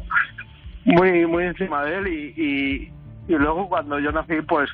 muy 0.84 1.26
muy 1.26 1.44
encima 1.44 1.84
de 1.84 1.98
él 1.98 2.08
y, 2.08 2.92
luego 3.28 3.68
cuando 3.68 3.98
yo 3.98 4.10
nací 4.12 4.34
pues 4.46 4.70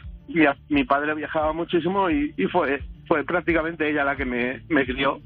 mi, 0.69 0.85
padre 0.85 1.15
viajaba 1.15 1.53
muchísimo 1.53 2.09
y, 2.11 2.33
fue 2.53 2.81
fue 3.07 3.25
prácticamente 3.25 3.89
ella 3.89 4.05
la 4.05 4.17
que 4.17 4.25
me 4.25 4.87
crió. 4.87 5.21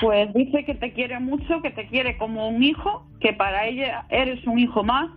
Pues 0.00 0.32
dice 0.34 0.64
que 0.64 0.74
te 0.74 0.92
quiere 0.92 1.20
mucho, 1.20 1.60
que 1.62 1.70
te 1.70 1.86
quiere 1.86 2.16
como 2.16 2.48
un 2.48 2.62
hijo, 2.62 3.06
que 3.20 3.32
para 3.32 3.66
ella 3.66 4.04
eres 4.10 4.44
un 4.46 4.58
hijo 4.58 4.82
más 4.82 5.10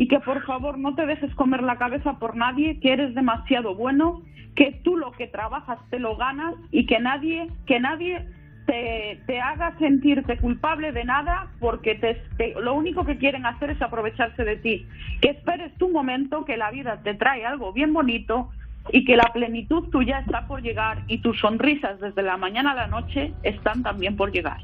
y 0.00 0.08
que 0.08 0.18
por 0.20 0.42
favor 0.46 0.78
no 0.78 0.94
te 0.94 1.04
dejes 1.04 1.34
comer 1.34 1.62
la 1.62 1.76
cabeza 1.76 2.14
por 2.18 2.34
nadie, 2.34 2.80
que 2.80 2.94
eres 2.94 3.14
demasiado 3.14 3.74
bueno, 3.74 4.22
que 4.54 4.72
tú 4.82 4.96
lo 4.96 5.12
que 5.12 5.26
trabajas 5.26 5.78
te 5.90 5.98
lo 5.98 6.16
ganas 6.16 6.54
y 6.70 6.86
que 6.86 6.98
nadie, 7.00 7.48
que 7.66 7.80
nadie 7.80 8.26
te, 8.64 9.20
te 9.26 9.40
haga 9.42 9.76
sentirte 9.78 10.38
culpable 10.38 10.92
de 10.92 11.04
nada 11.04 11.48
porque 11.60 11.96
te, 11.96 12.14
te- 12.38 12.54
lo 12.62 12.72
único 12.72 13.04
que 13.04 13.18
quieren 13.18 13.44
hacer 13.44 13.68
es 13.68 13.82
aprovecharse 13.82 14.42
de 14.42 14.56
ti. 14.56 14.86
Que 15.20 15.32
esperes 15.32 15.76
tu 15.76 15.90
momento, 15.90 16.46
que 16.46 16.56
la 16.56 16.70
vida 16.70 17.02
te 17.02 17.12
trae 17.12 17.44
algo 17.44 17.74
bien 17.74 17.92
bonito 17.92 18.48
y 18.92 19.04
que 19.04 19.16
la 19.18 19.30
plenitud 19.34 19.90
tuya 19.90 20.20
está 20.20 20.46
por 20.46 20.62
llegar 20.62 21.02
y 21.08 21.18
tus 21.18 21.38
sonrisas 21.40 22.00
desde 22.00 22.22
la 22.22 22.38
mañana 22.38 22.70
a 22.70 22.74
la 22.74 22.86
noche 22.86 23.34
están 23.42 23.82
también 23.82 24.16
por 24.16 24.32
llegar. 24.32 24.60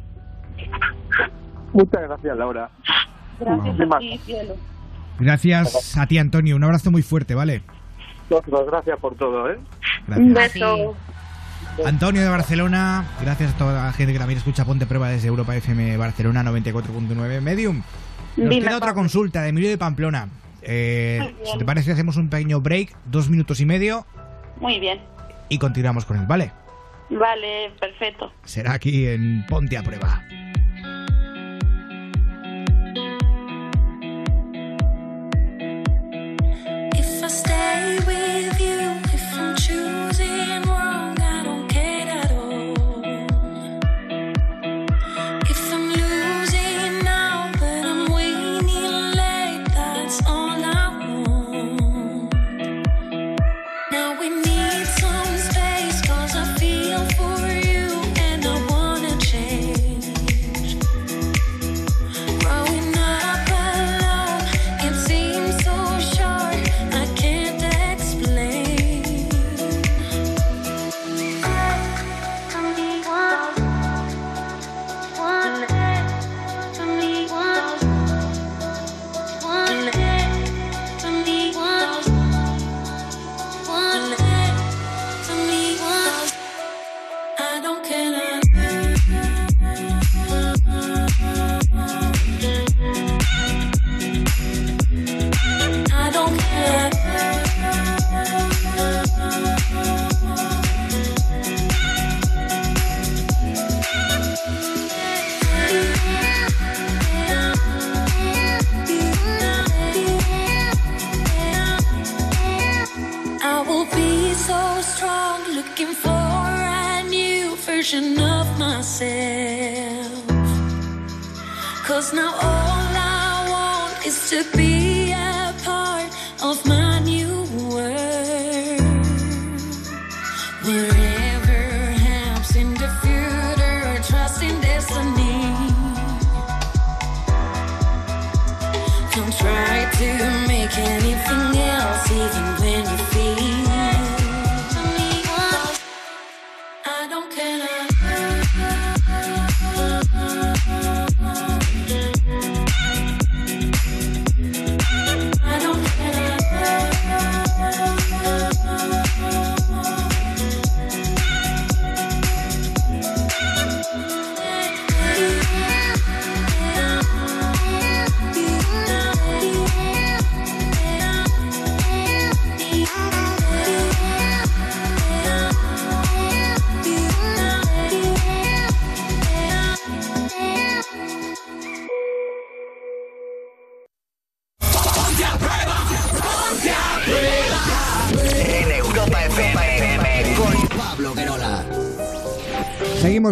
Muchas 1.74 2.02
gracias, 2.04 2.38
Laura. 2.38 2.70
Gracias 3.38 3.80
a 3.92 3.98
ti, 3.98 4.18
cielo. 4.24 4.54
Gracias 5.18 5.96
a 5.96 6.06
ti, 6.06 6.18
Antonio. 6.18 6.56
Un 6.56 6.64
abrazo 6.64 6.90
muy 6.90 7.02
fuerte, 7.02 7.34
¿vale? 7.34 7.62
Vosotros, 8.28 8.66
gracias 8.66 8.98
por 8.98 9.14
todo, 9.16 9.50
¿eh? 9.50 9.58
Un 10.08 10.34
beso. 10.34 10.96
Antonio 11.84 12.22
de 12.22 12.28
Barcelona, 12.28 13.04
gracias 13.20 13.54
a 13.54 13.58
toda 13.58 13.84
la 13.86 13.92
gente 13.92 14.12
que 14.12 14.18
también 14.18 14.38
escucha 14.38 14.64
Ponte 14.64 14.86
Prueba 14.86 15.10
desde 15.10 15.28
Europa 15.28 15.54
FM 15.56 15.96
Barcelona 15.96 16.42
94.9 16.42 17.40
Medium. 17.40 17.82
Nos 18.36 18.50
Dime, 18.50 18.60
queda 18.60 18.76
otra 18.78 18.94
consulta 18.94 19.42
de 19.42 19.50
Emilio 19.50 19.68
de 19.68 19.78
Pamplona. 19.78 20.28
Eh, 20.62 21.34
si 21.44 21.58
te 21.58 21.64
parece, 21.64 21.92
hacemos 21.92 22.16
un 22.16 22.28
pequeño 22.28 22.60
break, 22.60 22.96
dos 23.04 23.28
minutos 23.28 23.60
y 23.60 23.66
medio, 23.66 24.06
Muy 24.60 24.80
bien. 24.80 25.00
y 25.48 25.58
continuamos 25.58 26.04
con 26.04 26.16
él, 26.18 26.26
¿vale? 26.26 26.50
Vale, 27.10 27.70
perfecto. 27.78 28.32
Será 28.44 28.72
aquí 28.72 29.06
en 29.06 29.44
Ponte 29.46 29.76
a 29.76 29.82
Prueba. 29.82 30.22
With 37.94 38.60
you, 38.60 38.80
if 39.14 39.38
I'm 39.38 39.56
choosing 39.56 40.62
wrong, 40.62 40.95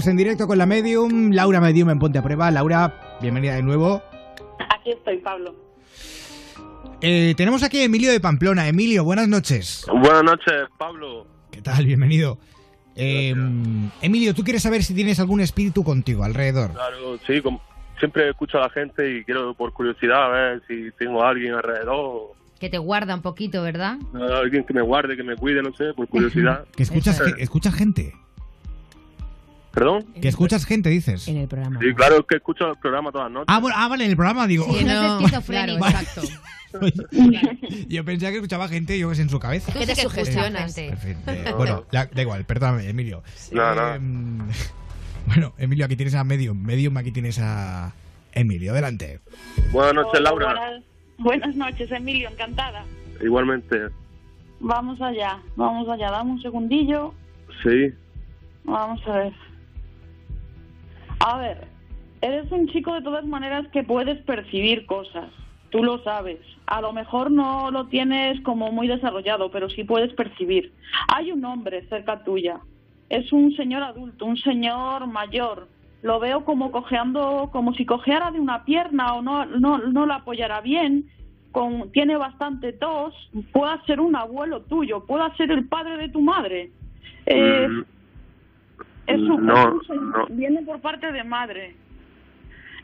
En 0.06 0.16
directo 0.18 0.47
con 0.47 0.59
la 0.59 0.66
Medium, 0.66 1.31
Laura 1.32 1.62
Medium 1.62 1.89
en 1.89 1.98
Ponte 1.98 2.18
a 2.18 2.22
Prueba. 2.22 2.51
Laura, 2.51 3.16
bienvenida 3.22 3.55
de 3.55 3.62
nuevo. 3.62 4.02
Aquí 4.78 4.90
estoy, 4.90 5.16
Pablo. 5.18 5.55
Eh, 7.01 7.32
tenemos 7.39 7.62
aquí 7.62 7.81
a 7.81 7.85
Emilio 7.85 8.10
de 8.10 8.20
Pamplona. 8.20 8.68
Emilio, 8.68 9.02
buenas 9.02 9.28
noches. 9.28 9.86
Buenas 9.90 10.22
noches, 10.22 10.55
Pablo. 10.76 11.26
¿Qué 11.51 11.62
tal? 11.62 11.86
Bienvenido. 11.86 12.39
Eh, 12.97 13.35
Emilio, 14.02 14.35
¿tú 14.35 14.44
quieres 14.44 14.62
saber 14.62 14.82
si 14.82 14.94
tienes 14.94 15.20
algún 15.20 15.40
espíritu 15.40 15.82
contigo 15.82 16.22
alrededor? 16.22 16.72
Claro, 16.72 17.18
sí, 17.26 17.43
siempre 17.98 18.28
escucho 18.28 18.59
a 18.59 18.62
la 18.62 18.70
gente 18.70 19.10
y 19.10 19.24
quiero 19.24 19.55
por 19.55 19.72
curiosidad 19.72 20.26
a 20.26 20.28
ver 20.28 20.62
si 20.68 20.90
tengo 20.98 21.22
a 21.22 21.31
alguien 21.31 21.55
alrededor. 21.55 22.32
Que 22.60 22.68
te 22.68 22.78
guarda 22.78 23.14
un 23.14 23.22
poquito, 23.22 23.62
¿verdad? 23.62 23.97
Alguien 24.12 24.64
que 24.64 24.74
me 24.74 24.82
guarde, 24.82 25.16
que 25.16 25.22
me 25.22 25.36
cuide, 25.36 25.62
no 25.62 25.72
sé, 25.74 25.94
por 25.94 26.09
curiosidad. 26.09 26.66
Que 26.76 26.82
escuchas, 26.82 27.20
que 27.20 27.43
escuchas 27.43 27.74
gente. 27.74 28.14
¿Perdón? 29.75 30.05
Que 30.21 30.29
escuchas 30.29 30.65
gente, 30.67 30.89
dices. 30.89 31.27
En 31.29 31.37
el 31.39 31.49
programa. 31.49 31.81
Sí, 31.81 31.93
claro, 31.95 32.21
es 32.21 32.27
que 32.29 32.37
escucho 32.37 32.71
el 32.71 32.77
programa 32.79 33.11
todas 33.11 33.27
las 33.27 33.33
noches. 33.35 33.47
Ah, 33.49 33.59
bueno, 33.61 33.77
ah, 33.79 33.89
vale, 33.89 34.05
en 34.05 34.11
el 34.11 34.17
programa 34.17 34.47
digo. 34.47 34.65
Sí, 34.67 34.85
no, 34.85 35.19
es 35.19 35.23
esquizofrénico. 35.25 35.79
claro, 35.79 35.99
exacto. 36.01 36.23
Yo 37.89 38.05
pensaba 38.05 38.31
que 38.31 38.37
escuchaba 38.39 38.69
gente, 38.69 38.99
yo 38.99 39.09
que 39.09 39.15
sé, 39.15 39.23
en 39.23 39.29
su 39.31 39.39
cabeza. 39.39 39.73
Que 39.73 39.87
te 39.87 39.95
sí 39.95 40.01
escuchas 40.03 40.27
sugestionas. 40.27 40.75
fin, 40.75 41.17
eh, 41.27 41.53
bueno, 41.57 41.85
la- 41.93 42.07
da 42.07 42.23
igual, 42.23 42.45
perdóname, 42.45 42.89
Emilio. 42.89 43.23
No, 43.53 43.75
no. 43.77 43.95
Em, 43.95 44.39
bueno, 45.27 45.55
Emilio, 45.59 45.85
aquí 45.85 45.95
tienes 45.97 46.15
a 46.15 46.25
Medium. 46.25 46.61
Medium, 46.61 46.97
aquí 46.97 47.13
tienes 47.13 47.39
a 47.39 47.93
Emilio. 48.33 48.73
Adelante. 48.73 49.21
Buenas 49.71 49.95
noches, 49.95 50.21
Laura. 50.21 50.47
Buenas, 50.55 50.83
buenas 51.19 51.55
noches, 51.57 51.91
Emilio, 51.93 52.29
encantada. 52.29 52.85
Igualmente. 53.23 53.77
Vamos 54.59 55.01
allá, 55.01 55.39
vamos 55.57 55.89
allá, 55.89 56.11
dame 56.11 56.33
un 56.33 56.43
segundillo. 56.43 57.15
Sí. 57.63 57.93
Vamos 58.65 59.01
a 59.07 59.13
ver. 59.19 59.33
A 61.20 61.39
ver, 61.39 61.66
eres 62.20 62.51
un 62.51 62.69
chico 62.69 62.95
de 62.95 63.03
todas 63.03 63.24
maneras 63.24 63.66
que 63.69 63.82
puedes 63.82 64.20
percibir 64.23 64.86
cosas. 64.86 65.31
Tú 65.70 65.82
lo 65.82 66.03
sabes. 66.05 66.39
A 66.66 66.81
lo 66.81 66.93
mejor 66.93 67.31
no 67.31 67.70
lo 67.70 67.86
tienes 67.89 68.41
como 68.43 68.70
muy 68.73 68.86
desarrollado, 68.86 69.51
pero 69.51 69.69
sí 69.69 69.85
puedes 69.85 70.12
percibir. 70.15 70.73
Hay 71.09 71.32
un 71.32 71.45
hombre 71.45 71.86
cerca 71.89 72.23
tuya. 72.23 72.61
Es 73.09 73.32
un 73.32 73.55
señor 73.57 73.82
adulto, 73.82 74.24
un 74.24 74.36
señor 74.36 75.07
mayor. 75.07 75.69
Lo 76.03 76.20
veo 76.20 76.45
como 76.45 76.70
cojeando, 76.70 77.51
como 77.53 77.74
si 77.74 77.85
cojeara 77.85 78.31
de 78.31 78.41
una 78.41 78.65
pierna 78.65 79.15
o 79.15 79.23
no, 79.23 79.47
no, 79.47 79.78
no 79.78 80.07
la 80.07 80.16
apoyara 80.16 80.61
bien. 80.61 81.11
Con, 81.53 81.91
tiene 81.93 82.16
bastante 82.16 82.73
tos. 82.73 83.15
Pueda 83.53 83.82
ser 83.86 84.01
un 84.01 84.16
abuelo 84.16 84.62
tuyo, 84.62 85.05
pueda 85.05 85.35
ser 85.36 85.51
el 85.51 85.66
padre 85.66 85.97
de 85.97 86.09
tu 86.09 86.20
madre. 86.20 86.70
Eh, 87.27 87.69
Mm, 87.69 87.85
es 89.06 89.20
un, 89.20 89.47
No, 89.47 89.81
viene 90.31 90.62
por 90.62 90.81
parte 90.81 91.12
de 91.12 91.24
madre. 91.24 91.76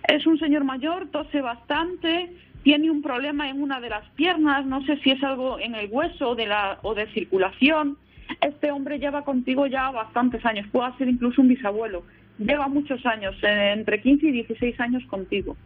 Es 0.08 0.26
un 0.26 0.38
señor 0.38 0.64
mayor, 0.64 1.08
tose 1.08 1.40
bastante, 1.40 2.34
tiene 2.62 2.90
un 2.90 3.02
problema 3.02 3.48
en 3.48 3.62
una 3.62 3.80
de 3.80 3.90
las 3.90 4.08
piernas, 4.10 4.66
no 4.66 4.84
sé 4.84 4.96
si 4.98 5.10
es 5.10 5.22
algo 5.22 5.58
en 5.58 5.74
el 5.74 5.88
hueso 5.90 6.34
de 6.34 6.46
la, 6.46 6.78
o 6.82 6.94
de 6.94 7.06
circulación. 7.12 7.96
Este 8.40 8.70
hombre 8.70 8.98
lleva 8.98 9.22
contigo 9.22 9.66
ya 9.66 9.90
bastantes 9.90 10.44
años, 10.44 10.66
puede 10.70 10.92
ser 10.98 11.08
incluso 11.08 11.42
un 11.42 11.48
bisabuelo. 11.48 12.04
Lleva 12.38 12.68
muchos 12.68 13.04
años, 13.04 13.34
eh, 13.42 13.72
entre 13.76 14.00
15 14.00 14.26
y 14.26 14.32
16 14.32 14.80
años 14.80 15.04
contigo. 15.06 15.56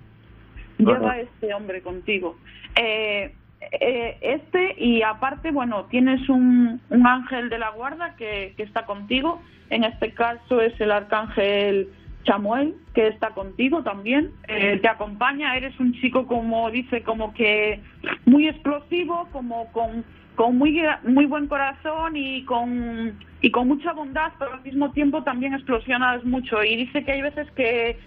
Lleva 0.78 1.18
este 1.20 1.55
hombre 1.55 1.82
contigo. 1.82 2.36
Eh, 2.74 3.32
eh, 3.73 4.19
este 4.20 4.74
y 4.78 5.03
aparte, 5.03 5.51
bueno, 5.51 5.85
tienes 5.86 6.28
un, 6.28 6.81
ángel 7.05 7.49
de 7.51 7.59
la 7.59 7.70
guarda 7.70 8.16
que, 8.16 8.55
que 8.57 8.62
está 8.62 8.86
contigo. 8.86 9.41
En 9.70 9.85
este 9.85 10.12
caso 10.12 10.61
es 10.61 10.78
el 10.81 10.91
arcángel 10.91 11.89
Chamuel, 12.24 12.74
que 12.95 13.09
está 13.09 13.31
contigo 13.31 13.82
también. 13.82 14.32
Eh, 14.49 14.78
te 14.81 14.89
acompaña, 14.89 15.57
eres 15.57 15.78
un 15.78 15.93
chico 15.95 16.27
como 16.27 16.70
dice, 16.70 17.03
como 17.03 17.32
que 17.35 17.81
muy 18.24 18.49
explosivo, 18.49 19.28
como 19.32 19.70
con, 19.73 20.05
con 20.35 20.59
muy, 20.59 20.82
muy 21.05 21.27
buen 21.27 21.47
corazón 21.47 22.16
y 22.16 22.45
con, 22.45 23.19
y 23.41 23.51
con 23.51 23.69
mucha 23.69 23.93
bondad, 23.93 24.32
pero 24.39 24.55
al 24.55 24.62
mismo 24.62 24.91
tiempo 24.93 25.23
también 25.23 25.55
explosionas 25.55 26.24
mucho. 26.24 26.62
Y 26.65 26.77
dice 26.77 27.05
que 27.05 27.12
hay 27.12 27.23
veces 27.23 27.51
que, 27.53 27.99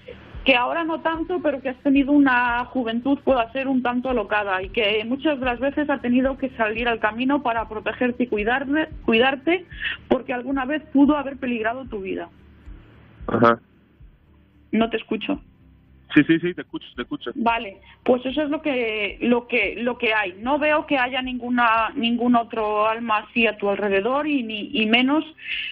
que 0.48 0.56
ahora 0.56 0.86
no 0.86 1.02
tanto, 1.02 1.42
pero 1.42 1.62
que 1.62 1.68
has 1.68 1.84
tenido 1.84 2.14
una 2.14 2.64
juventud 2.68 3.20
pueda 3.20 3.52
ser 3.52 3.68
un 3.68 3.84
tanto 3.84 4.10
alocada 4.10 4.64
y 4.64 4.70
que 4.70 5.04
muchas 5.04 5.38
de 5.42 5.46
las 5.46 5.60
veces 5.60 5.90
ha 5.90 5.98
tenido 5.98 6.38
que 6.38 6.52
salir 6.52 6.88
al 6.88 7.02
camino 7.02 7.44
para 7.44 7.68
protegerte 7.68 8.24
y 8.24 8.28
cuidarle, 8.28 8.88
cuidarte 9.04 9.66
porque 10.08 10.32
alguna 10.32 10.64
vez 10.64 10.82
pudo 10.94 11.18
haber 11.18 11.36
peligrado 11.36 11.84
tu 11.84 12.00
vida. 12.00 12.30
Ajá. 13.28 13.60
No 14.72 14.90
te 14.90 14.96
escucho. 14.96 15.42
Sí, 16.16 16.24
sí, 16.24 16.40
sí, 16.40 16.54
te 16.54 16.62
escucho, 16.62 16.88
te 16.96 17.02
escucho. 17.02 17.32
Vale, 17.36 17.82
pues 18.04 18.26
eso 18.26 18.42
es 18.42 18.50
lo 18.50 18.62
que 18.62 19.18
lo 19.20 19.50
que 19.50 19.76
lo 19.76 19.98
que 19.98 20.14
hay. 20.14 20.34
No 20.40 20.60
veo 20.60 20.86
que 20.86 20.98
haya 20.98 21.22
ninguna 21.22 21.90
ningún 21.94 22.38
otro 22.38 22.88
alma 22.88 23.18
así 23.18 23.46
a 23.48 23.58
tu 23.58 23.68
alrededor 23.68 24.28
y 24.28 24.44
ni 24.44 24.70
y 24.72 24.86
menos 24.86 25.26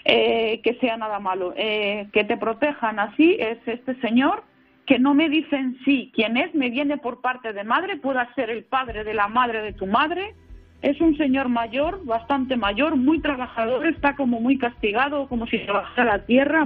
eh, 0.03 0.59
que 0.65 0.73
sea 0.81 0.97
nada 0.97 1.19
malo. 1.19 1.53
Eh, 1.55 2.09
que 2.11 2.25
te 2.25 2.35
protejan 2.35 2.99
así 2.99 3.37
es 3.39 3.57
este 3.65 3.95
señor 4.01 4.43
que 4.85 4.99
no 4.99 5.13
me 5.13 5.29
dicen 5.29 5.77
sí 5.85 6.11
quién 6.13 6.37
es, 6.37 6.53
me 6.53 6.69
viene 6.69 6.97
por 6.97 7.21
parte 7.21 7.53
de 7.53 7.63
madre, 7.63 7.97
pueda 7.97 8.33
ser 8.35 8.49
el 8.49 8.63
padre 8.63 9.03
de 9.03 9.13
la 9.13 9.27
madre 9.27 9.61
de 9.61 9.73
tu 9.73 9.87
madre. 9.87 10.33
Es 10.81 11.01
un 11.01 11.17
señor 11.17 11.49
mayor, 11.49 12.05
bastante 12.05 12.55
mayor, 12.55 12.95
muy 12.95 13.19
trabajador, 13.19 13.87
está 13.87 14.15
como 14.15 14.39
muy 14.39 14.57
castigado, 14.57 15.27
como 15.27 15.47
si 15.47 15.57
trabajara 15.59 16.17
la 16.17 16.25
tierra, 16.25 16.65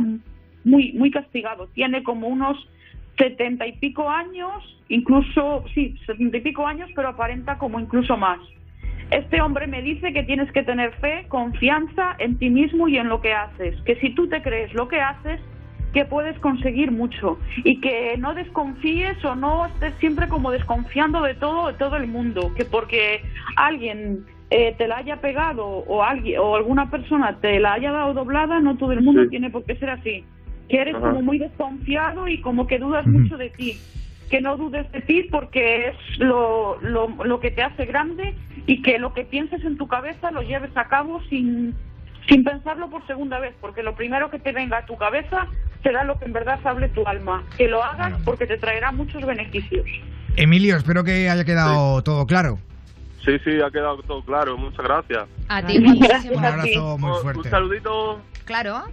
muy 0.65 0.91
muy 0.93 1.11
castigado. 1.11 1.67
Tiene 1.67 2.03
como 2.03 2.27
unos 2.27 2.57
setenta 3.17 3.67
y 3.67 3.73
pico 3.73 4.09
años, 4.09 4.63
incluso, 4.89 5.63
sí, 5.73 5.95
setenta 6.05 6.37
y 6.37 6.41
pico 6.41 6.65
años, 6.65 6.89
pero 6.95 7.09
aparenta 7.09 7.57
como 7.57 7.79
incluso 7.79 8.17
más. 8.17 8.39
Este 9.11 9.41
hombre 9.41 9.67
me 9.67 9.81
dice 9.81 10.13
que 10.13 10.23
tienes 10.23 10.51
que 10.51 10.63
tener 10.63 10.91
fe, 10.95 11.25
confianza 11.29 12.15
en 12.19 12.37
ti 12.37 12.49
mismo 12.49 12.87
y 12.87 12.97
en 12.97 13.09
lo 13.09 13.21
que 13.21 13.33
haces, 13.33 13.79
que 13.81 13.95
si 13.95 14.11
tú 14.11 14.27
te 14.27 14.41
crees 14.41 14.73
lo 14.73 14.87
que 14.87 15.01
haces, 15.01 15.39
que 15.93 16.05
puedes 16.05 16.37
conseguir 16.39 16.91
mucho 16.91 17.39
y 17.63 17.79
que 17.81 18.15
no 18.17 18.33
desconfíes 18.33 19.23
o 19.25 19.35
no 19.35 19.65
estés 19.65 19.93
siempre 19.99 20.27
como 20.27 20.51
desconfiando 20.51 21.21
de 21.21 21.33
todo, 21.35 21.67
de 21.67 21.73
todo 21.73 21.95
el 21.97 22.07
mundo, 22.07 22.53
que 22.55 22.65
porque 22.65 23.21
alguien 23.55 24.25
eh, 24.51 24.73
te 24.77 24.87
la 24.87 24.97
haya 24.97 25.17
pegado 25.21 25.65
o 25.65 26.03
alguien 26.03 26.39
o 26.39 26.55
alguna 26.55 26.89
persona 26.89 27.37
te 27.39 27.59
la 27.59 27.73
haya 27.73 27.91
dado 27.91 28.13
doblada, 28.13 28.59
no 28.59 28.77
todo 28.77 28.91
el 28.93 29.01
mundo 29.01 29.23
Sí. 29.23 29.29
tiene 29.29 29.49
por 29.49 29.63
qué 29.65 29.75
ser 29.75 29.89
así. 29.91 30.23
Que 30.69 30.81
eres 30.81 30.95
Ajá. 30.95 31.09
como 31.09 31.21
muy 31.23 31.39
desconfiado 31.39 32.27
y 32.27 32.39
como 32.41 32.67
que 32.67 32.77
dudas 32.79 33.05
mucho 33.07 33.37
de 33.37 33.49
ti. 33.49 33.73
Que 34.29 34.41
no 34.41 34.57
dudes 34.57 34.91
de 34.91 35.01
ti 35.01 35.23
porque 35.31 35.87
es 35.87 36.19
lo, 36.19 36.79
lo, 36.81 37.07
lo 37.23 37.39
que 37.39 37.49
te 37.49 37.63
hace 37.63 37.85
grande 37.85 38.35
y 38.67 38.81
que 38.83 38.99
lo 38.99 39.13
que 39.13 39.23
pienses 39.23 39.63
en 39.65 39.77
tu 39.77 39.87
cabeza 39.87 40.29
lo 40.29 40.43
lleves 40.43 40.75
a 40.77 40.87
cabo 40.87 41.21
sin, 41.29 41.73
sin 42.27 42.43
pensarlo 42.43 42.89
por 42.89 43.05
segunda 43.07 43.39
vez, 43.39 43.53
porque 43.61 43.83
lo 43.83 43.95
primero 43.95 44.29
que 44.29 44.39
te 44.39 44.51
venga 44.51 44.79
a 44.79 44.85
tu 44.85 44.97
cabeza 44.97 45.47
será 45.83 46.03
lo 46.03 46.19
que 46.19 46.25
en 46.25 46.33
verdad 46.33 46.59
hable 46.63 46.89
tu 46.89 47.05
alma. 47.07 47.43
Que 47.57 47.67
lo 47.67 47.83
hagas 47.83 48.13
porque 48.25 48.45
te 48.45 48.57
traerá 48.57 48.91
muchos 48.91 49.25
beneficios. 49.25 49.85
Emilio, 50.35 50.77
espero 50.77 51.03
que 51.03 51.29
haya 51.29 51.45
quedado 51.45 52.01
todo 52.03 52.25
claro. 52.25 52.59
Sí, 53.25 53.37
sí, 53.43 53.61
ha 53.61 53.69
quedado 53.69 54.01
todo 54.03 54.23
claro. 54.23 54.57
Muchas 54.57 54.85
gracias. 54.85 55.27
A 55.49 55.61
ti, 55.61 55.79
muchísimas 55.79 56.25
Un 56.25 56.45
abrazo 56.45 56.97
muy 56.97 57.21
fuerte. 57.21 57.41
Un 57.41 57.49
saludito. 57.49 58.21
Claro. 58.45 58.83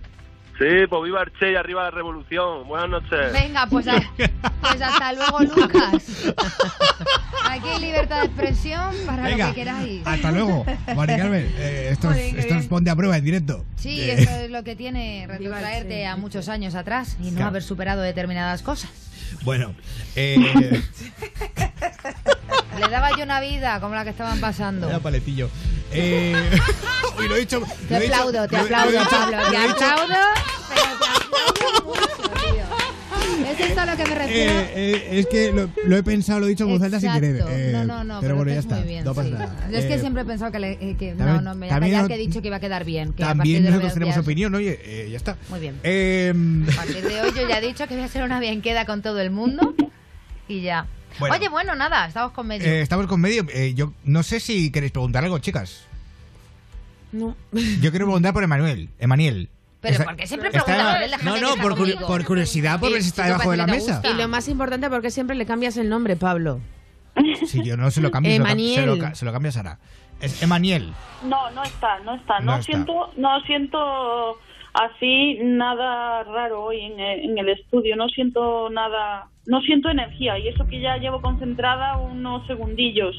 Sí, 0.59 0.87
pues 0.89 1.03
viva 1.05 1.23
el 1.23 1.33
Che 1.39 1.53
y 1.53 1.55
arriba 1.55 1.83
la 1.85 1.91
revolución. 1.91 2.67
Buenas 2.67 2.89
noches. 2.89 3.33
Venga, 3.33 3.67
pues, 3.67 3.87
a- 3.89 4.01
pues 4.17 4.81
hasta 4.81 5.13
luego, 5.13 5.41
Lucas. 5.41 6.33
Aquí 7.51 7.69
hay 7.69 7.81
libertad 7.81 8.21
de 8.21 8.27
expresión 8.27 8.95
para 9.05 9.25
Venga, 9.25 9.49
lo 9.49 9.55
que 9.55 9.61
queráis. 9.61 10.07
hasta 10.07 10.33
luego. 10.33 10.65
Mari 10.95 11.17
Carmen, 11.17 11.53
eh, 11.59 11.89
esto, 11.93 12.11
es, 12.11 12.17
Joder, 12.17 12.31
qué 12.35 12.39
esto 12.41 12.49
bien. 12.55 12.59
es 12.61 12.67
ponte 12.69 12.91
a 12.91 12.97
prueba 12.97 13.17
en 13.19 13.25
directo. 13.25 13.65
Sí, 13.77 14.01
Eh, 14.01 14.15
eso 14.15 14.31
es 14.31 14.51
lo 14.51 14.65
que 14.65 14.77
tiene 14.77 15.27
retrotraerte 15.29 16.07
a 16.07 16.17
muchos 16.17 16.49
años 16.49 16.75
atrás 16.75 17.19
y 17.21 17.27
no 17.27 17.37
Claro. 17.37 17.49
haber 17.49 17.63
superado 17.63 18.01
determinadas 18.01 18.63
cosas. 18.63 18.91
Bueno, 19.45 19.75
eh, 20.15 20.37
Le 22.81 22.89
daba 22.89 23.11
yo 23.17 23.25
una 23.25 23.41
vida 23.41 23.81
como 23.81 23.95
la 23.95 24.05
que 24.05 24.11
estaban 24.11 24.39
pasando. 24.41 24.89
era 24.89 24.99
paletillo. 25.01 25.49
Eh, 25.93 26.35
uy, 27.19 27.29
lo 27.29 27.37
he 27.37 27.41
dicho. 27.41 27.61
Te 27.89 27.97
he 27.97 28.01
dicho- 28.01 28.15
aplaudo, 28.15 28.49
te 28.49 28.57
aplaudo, 28.57 28.99
Pablo, 29.11 29.37
lo 29.37 29.51
te 29.51 29.57
aplaudo, 29.57 30.15
pero 30.69 30.83
te 30.99 31.07
aplaudo 31.07 31.85
mucho, 31.85 32.31
tío. 32.41 33.47
Es 33.51 33.61
esto 33.61 33.81
a 33.81 33.87
lo 33.87 33.97
que 33.97 34.05
me 34.07 34.15
refiero. 34.15 34.53
Eh, 34.53 34.71
eh, 34.75 35.09
es 35.21 35.27
que 35.27 35.53
lo, 35.53 35.71
lo 35.87 35.97
he 35.97 36.03
pensado, 36.03 36.41
lo 36.41 36.47
he 36.47 36.51
dicho 36.51 36.65
en 36.65 36.71
voz 36.71 36.83
alta 36.83 37.01
sin 37.01 37.13
querer. 37.13 37.45
Eh, 37.49 37.71
no, 37.73 37.85
no, 37.85 38.05
no, 38.05 38.21
pero 38.21 38.37
bueno, 38.37 38.53
ya 38.53 38.59
está. 38.59 38.81
bien, 38.81 39.05
no 39.05 39.15
pasa 39.15 39.29
sí. 39.29 39.35
nada. 39.35 39.69
Yo 39.71 39.79
es 39.79 39.85
que 39.87 39.95
Eh, 39.95 39.99
siempre 40.01 40.23
he 40.23 40.25
pensado 40.25 40.51
que, 40.53 40.59
le- 40.59 40.73
eh, 40.73 40.97
que 40.99 41.13
no, 41.13 41.19
también- 41.25 41.45
no, 41.45 41.55
me 41.55 41.59
voy 41.61 41.69
a 41.69 41.71
también 41.71 41.93
callar, 41.93 42.03
no- 42.03 42.09
que 42.09 42.15
he 42.15 42.19
dicho 42.19 42.41
que 42.43 42.49
iba 42.49 42.57
a 42.57 42.61
quedar 42.61 42.85
bien. 42.85 43.13
Que 43.13 43.23
a 43.25 43.29
También 43.29 43.63
hoy 43.65 43.71
nosotros 43.71 43.95
tenemos 43.95 44.17
a- 44.17 44.21
opinión, 44.21 44.55
oye, 44.55 44.79
eh, 44.83 45.09
ya 45.11 45.17
está. 45.17 45.37
Muy 45.49 45.61
bien. 45.61 45.79
Eh, 45.85 46.33
A 46.73 46.77
partir 46.77 47.03
de 47.05 47.21
hoy 47.23 47.33
yo 47.35 47.49
ya 47.49 47.59
he 47.59 47.61
dicho 47.67 47.87
que 47.87 47.95
voy 47.95 48.03
a 48.03 48.07
hacer 48.07 48.23
una 48.25 48.41
bien 48.41 48.61
queda 48.63 48.85
con 48.87 49.03
todo 49.03 49.21
el 49.21 49.31
mundo 49.31 49.75
y 50.49 50.63
ya. 50.63 50.87
Bueno. 51.19 51.35
Oye, 51.35 51.49
bueno, 51.49 51.75
nada, 51.75 52.07
estamos 52.07 52.33
con 52.33 52.47
medio. 52.47 52.67
eh, 52.67 52.81
estamos 52.83 53.07
con 53.07 53.21
medio. 53.21 53.47
eh, 53.53 53.73
yo 53.75 53.93
no 54.05 54.23
sé 54.23 54.41
si 54.41 54.71
queréis 54.71 54.93
preguntar 54.93 55.25
algo, 55.25 55.39
chicas. 55.39 55.87
No. 57.13 57.37
Yo 57.53 57.91
quiero 57.91 58.07
preguntar 58.07 58.33
por 58.33 58.43
Emanuel. 58.43 58.91
Emanuel. 58.99 59.49
Pero 59.81 59.93
Está- 59.95 60.05
¿por 60.05 60.17
qué 60.17 60.27
siempre 60.27 60.49
está- 60.49 60.65
preguntas 60.65 60.95
por 60.95 61.03
él? 61.03 61.11
Déjame 61.13 61.31
No, 61.31 61.41
no, 61.41 61.49
está 61.51 61.63
por, 61.63 61.75
curi- 61.77 62.07
por 62.07 62.25
curiosidad, 62.25 62.81
por 62.81 62.91
ver 62.93 63.03
si 63.03 63.09
está 63.09 63.27
debajo 63.27 63.51
de 63.51 63.57
la 63.57 63.67
mesa. 63.67 64.03
Y 64.05 64.15
lo 64.15 64.29
más 64.29 64.49
importante, 64.49 64.91
porque 64.91 65.11
siempre 65.11 65.37
le 65.37 65.47
cambias 65.47 65.77
el 65.77 65.89
nombre, 65.89 66.17
Pablo. 66.17 66.61
Si 67.47 67.63
yo 67.65 67.77
no 67.77 67.91
se 67.91 68.01
lo 68.03 68.11
cambio, 68.11 68.33
se 68.33 68.39
lo, 68.85 69.15
se 69.15 69.25
lo, 69.25 69.33
cambia 69.33 69.53
Sara. 69.53 69.79
Es 70.21 70.43
Emaniel. 70.43 70.93
No, 71.25 71.51
no 71.53 71.63
está, 71.63 71.99
no 72.01 72.15
está. 72.15 72.41
No 72.41 72.47
No, 72.47 72.53
está. 72.59 72.65
siento, 72.65 73.13
no 73.17 73.41
siento 73.47 74.39
así 74.77 75.39
nada 75.43 76.23
raro 76.25 76.65
hoy 76.65 76.81
en 76.81 77.01
el, 77.01 77.31
en 77.31 77.39
el 77.39 77.49
estudio. 77.49 77.97
No 77.97 78.09
siento 78.09 78.71
nada, 78.71 79.29
no 79.47 79.61
siento 79.63 79.91
energía 79.91 80.39
y 80.39 80.49
eso 80.49 80.67
que 80.67 80.81
ya 80.81 80.97
llevo 80.99 81.21
concentrada 81.21 81.97
unos 81.99 82.47
segundillos. 82.47 83.17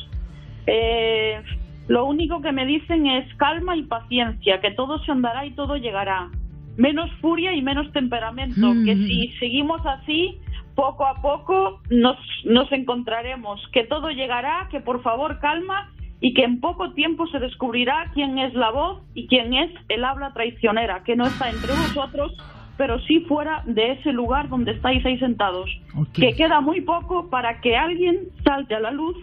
Eh, 0.67 1.41
lo 1.87 2.05
único 2.05 2.41
que 2.41 2.51
me 2.51 2.65
dicen 2.65 3.07
es 3.07 3.33
calma 3.35 3.75
y 3.75 3.83
paciencia, 3.83 4.59
que 4.59 4.71
todo 4.71 4.99
se 5.03 5.11
andará 5.11 5.45
y 5.45 5.51
todo 5.51 5.77
llegará. 5.77 6.29
Menos 6.75 7.09
furia 7.21 7.53
y 7.53 7.61
menos 7.61 7.91
temperamento, 7.91 8.73
que 8.85 8.95
si 8.95 9.29
seguimos 9.39 9.83
así, 9.83 10.37
poco 10.75 11.07
a 11.07 11.21
poco 11.21 11.81
nos, 11.89 12.17
nos 12.43 12.71
encontraremos. 12.71 13.65
Que 13.71 13.83
todo 13.85 14.11
llegará, 14.11 14.67
que 14.69 14.79
por 14.79 15.01
favor 15.01 15.39
calma 15.39 15.91
y 16.19 16.33
que 16.33 16.43
en 16.43 16.59
poco 16.59 16.93
tiempo 16.93 17.27
se 17.27 17.39
descubrirá 17.39 18.11
quién 18.13 18.37
es 18.39 18.53
la 18.53 18.71
voz 18.71 19.01
y 19.13 19.27
quién 19.27 19.53
es 19.53 19.71
el 19.89 20.03
habla 20.03 20.33
traicionera, 20.33 21.03
que 21.03 21.15
no 21.15 21.25
está 21.27 21.49
entre 21.49 21.71
vosotros, 21.73 22.31
pero 22.77 22.99
sí 23.01 23.21
fuera 23.27 23.63
de 23.65 23.93
ese 23.93 24.11
lugar 24.11 24.49
donde 24.49 24.71
estáis 24.71 25.05
ahí 25.05 25.17
sentados. 25.19 25.69
Que 26.13 26.33
queda 26.33 26.61
muy 26.61 26.81
poco 26.81 27.29
para 27.29 27.61
que 27.61 27.75
alguien 27.75 28.19
salte 28.43 28.75
a 28.75 28.79
la 28.79 28.91
luz 28.91 29.15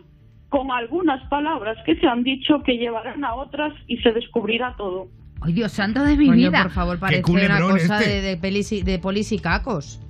con 0.49 0.71
algunas 0.71 1.21
palabras 1.29 1.77
que 1.85 1.97
se 1.97 2.07
han 2.07 2.23
dicho 2.23 2.62
que 2.62 2.79
llevarán 2.79 3.25
a 3.25 3.35
otras 3.35 3.73
y 3.89 3.97
se 3.99 4.12
descubrirá 4.12 4.75
todo. 4.77 5.09
Ay, 5.41 5.53
Dios 5.53 5.73
santo 5.73 6.03
de 6.05 6.16
mi 6.16 6.27
Coño, 6.29 6.49
vida. 6.51 6.62
por 6.62 6.71
favor, 6.73 6.99
parece 7.01 7.29
una 7.31 7.61
cosa 7.61 7.99
de, 7.99 8.21
de, 8.23 8.37
pelis 8.37 8.71
y- 8.73 8.83
de 8.83 8.99
polis 9.01 9.31
y 9.33 9.39
cacos. 9.41 10.01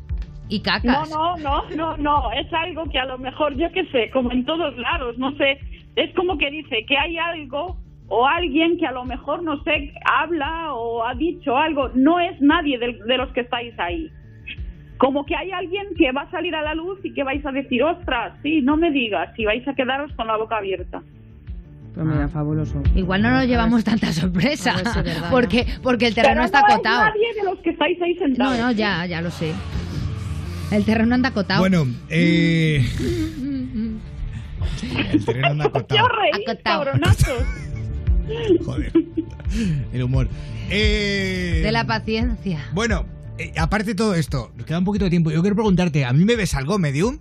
Y 0.49 0.59
No, 0.59 0.63
cacas. 0.65 1.11
no, 1.11 1.37
no, 1.39 1.65
no, 1.75 1.97
no, 1.97 2.33
es 2.33 2.53
algo 2.53 2.85
que 2.91 2.99
a 2.99 3.07
lo 3.07 3.19
mejor, 3.19 3.57
yo 3.57 3.71
qué 3.73 3.87
sé, 3.87 4.11
como 4.11 4.31
en 4.33 4.45
todos 4.45 4.77
lados, 4.77 5.17
no 5.19 5.33
sé, 5.37 5.59
es 5.97 6.15
como 6.15 6.37
que 6.39 6.51
dice 6.51 6.85
que 6.87 6.97
hay 6.99 7.17
algo 7.17 7.77
o 8.09 8.27
alguien 8.27 8.77
que 8.79 8.87
a 8.87 8.93
lo 8.93 9.05
mejor, 9.05 9.43
no 9.43 9.63
sé, 9.65 9.93
habla 10.05 10.75
o 10.75 11.05
ha 11.07 11.15
dicho 11.15 11.57
algo, 11.57 11.89
no 11.95 12.21
es 12.21 12.39
nadie 12.41 12.79
de, 12.79 12.99
de 13.07 13.17
los 13.17 13.31
que 13.33 13.41
estáis 13.41 13.73
ahí. 13.79 14.11
Como 14.99 15.25
que 15.25 15.35
hay 15.35 15.51
alguien 15.51 15.87
que 15.97 16.13
va 16.13 16.23
a 16.23 16.31
salir 16.31 16.55
a 16.55 16.63
la 16.63 16.75
luz 16.75 16.99
y 17.03 17.13
que 17.15 17.25
vais 17.25 17.45
a 17.45 17.51
decir, 17.51 17.83
ostras, 17.83 18.35
sí, 18.43 18.61
no 18.63 18.77
me 18.77 18.91
digas, 18.91 19.31
y 19.39 19.45
vais 19.47 19.67
a 19.67 19.75
quedaros 19.75 20.13
con 20.13 20.27
la 20.27 20.37
boca 20.37 20.59
abierta. 20.59 21.03
Pues 21.95 22.07
mira, 22.07 22.29
fabuloso. 22.29 22.83
Igual 22.95 23.23
no 23.23 23.31
nos 23.31 23.47
llevamos 23.47 23.85
tanta 23.85 24.13
sorpresa. 24.13 24.75
Si 24.79 24.99
es 24.99 25.05
verdad, 25.05 25.31
porque, 25.31 25.65
porque 25.83 26.09
el 26.09 26.15
terreno 26.15 26.35
Pero 26.43 26.45
está 26.47 26.61
no 26.61 26.67
es 26.69 26.75
acotado. 26.75 27.05
nadie 27.07 27.35
de 27.37 27.45
los 27.45 27.59
que 27.61 27.71
estáis 27.71 28.03
ahí 28.03 28.15
sentados. 28.17 28.59
No, 28.59 28.65
no, 28.67 28.73
ya, 28.73 29.07
ya 29.07 29.21
lo 29.23 29.31
sé. 29.31 29.53
El 30.71 30.85
terreno 30.85 31.15
anda 31.15 31.29
acotado. 31.29 31.61
Bueno, 31.61 31.87
eh, 32.09 32.85
el 35.13 35.25
terreno 35.25 35.49
anda 35.49 35.65
¿Qué 35.73 35.79
acotado. 35.79 36.09
cabronazos? 36.63 37.45
Joder. 38.65 38.93
El 39.93 40.03
humor. 40.03 40.29
Eh, 40.71 41.61
De 41.63 41.71
la 41.73 41.87
paciencia. 41.87 42.65
Bueno, 42.73 43.07
eh, 43.39 43.53
aparte 43.59 43.89
de 43.89 43.95
todo 43.95 44.15
esto, 44.15 44.51
nos 44.57 44.67
queda 44.67 44.79
un 44.79 44.85
poquito 44.85 45.05
de 45.05 45.11
tiempo. 45.11 45.31
Yo 45.31 45.41
quiero 45.43 45.55
preguntarte, 45.57 46.05
¿a 46.05 46.13
mí 46.13 46.25
me 46.25 46.35
ves 46.37 46.55
algo, 46.55 46.79
Medium? 46.79 47.19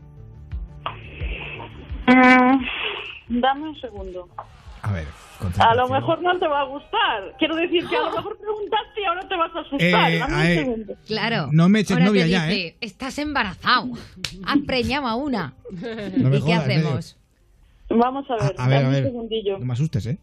Mm, 2.07 3.39
dame 3.41 3.69
un 3.69 3.79
segundo. 3.79 4.27
A 4.83 4.91
ver, 4.91 5.07
A 5.59 5.75
lo 5.75 5.87
mejor 5.87 6.21
no 6.21 6.37
te 6.37 6.47
va 6.47 6.61
a 6.61 6.63
gustar. 6.65 7.35
Quiero 7.39 7.55
decir 7.55 7.87
que 7.87 7.95
a 7.95 8.01
lo 8.01 8.11
mejor 8.11 8.37
preguntaste 8.37 9.01
y 9.01 9.05
ahora 9.05 9.27
te 9.27 9.35
vas 9.35 9.55
a 9.55 9.59
asustar. 9.61 10.11
Eh, 10.11 10.19
Dame 10.19 10.33
a 10.35 10.37
un 10.37 10.45
segundo. 10.45 10.93
Claro. 11.07 11.47
No 11.51 11.69
me 11.69 11.79
eches 11.79 11.91
Ahora 11.97 12.05
novia 12.05 12.23
te 12.25 12.29
ya, 12.29 12.45
dice, 12.47 12.67
¿eh? 12.67 12.77
Estás 12.81 13.17
embarazado. 13.17 13.87
Has 14.45 14.57
preñado 14.67 15.07
a 15.07 15.15
una. 15.15 15.53
No 15.71 16.35
¿Y 16.35 16.41
qué 16.41 16.55
Medio. 16.55 16.55
hacemos? 16.55 17.17
Vamos 17.89 18.29
a 18.29 18.35
ver, 18.35 18.55
A 18.57 18.67
ver, 18.67 18.75
dame 18.75 18.75
a 18.75 18.87
un 18.87 18.91
ver. 18.93 19.03
segundillo. 19.03 19.59
No 19.59 19.65
me 19.65 19.73
asustes, 19.73 20.05
¿eh? 20.05 20.17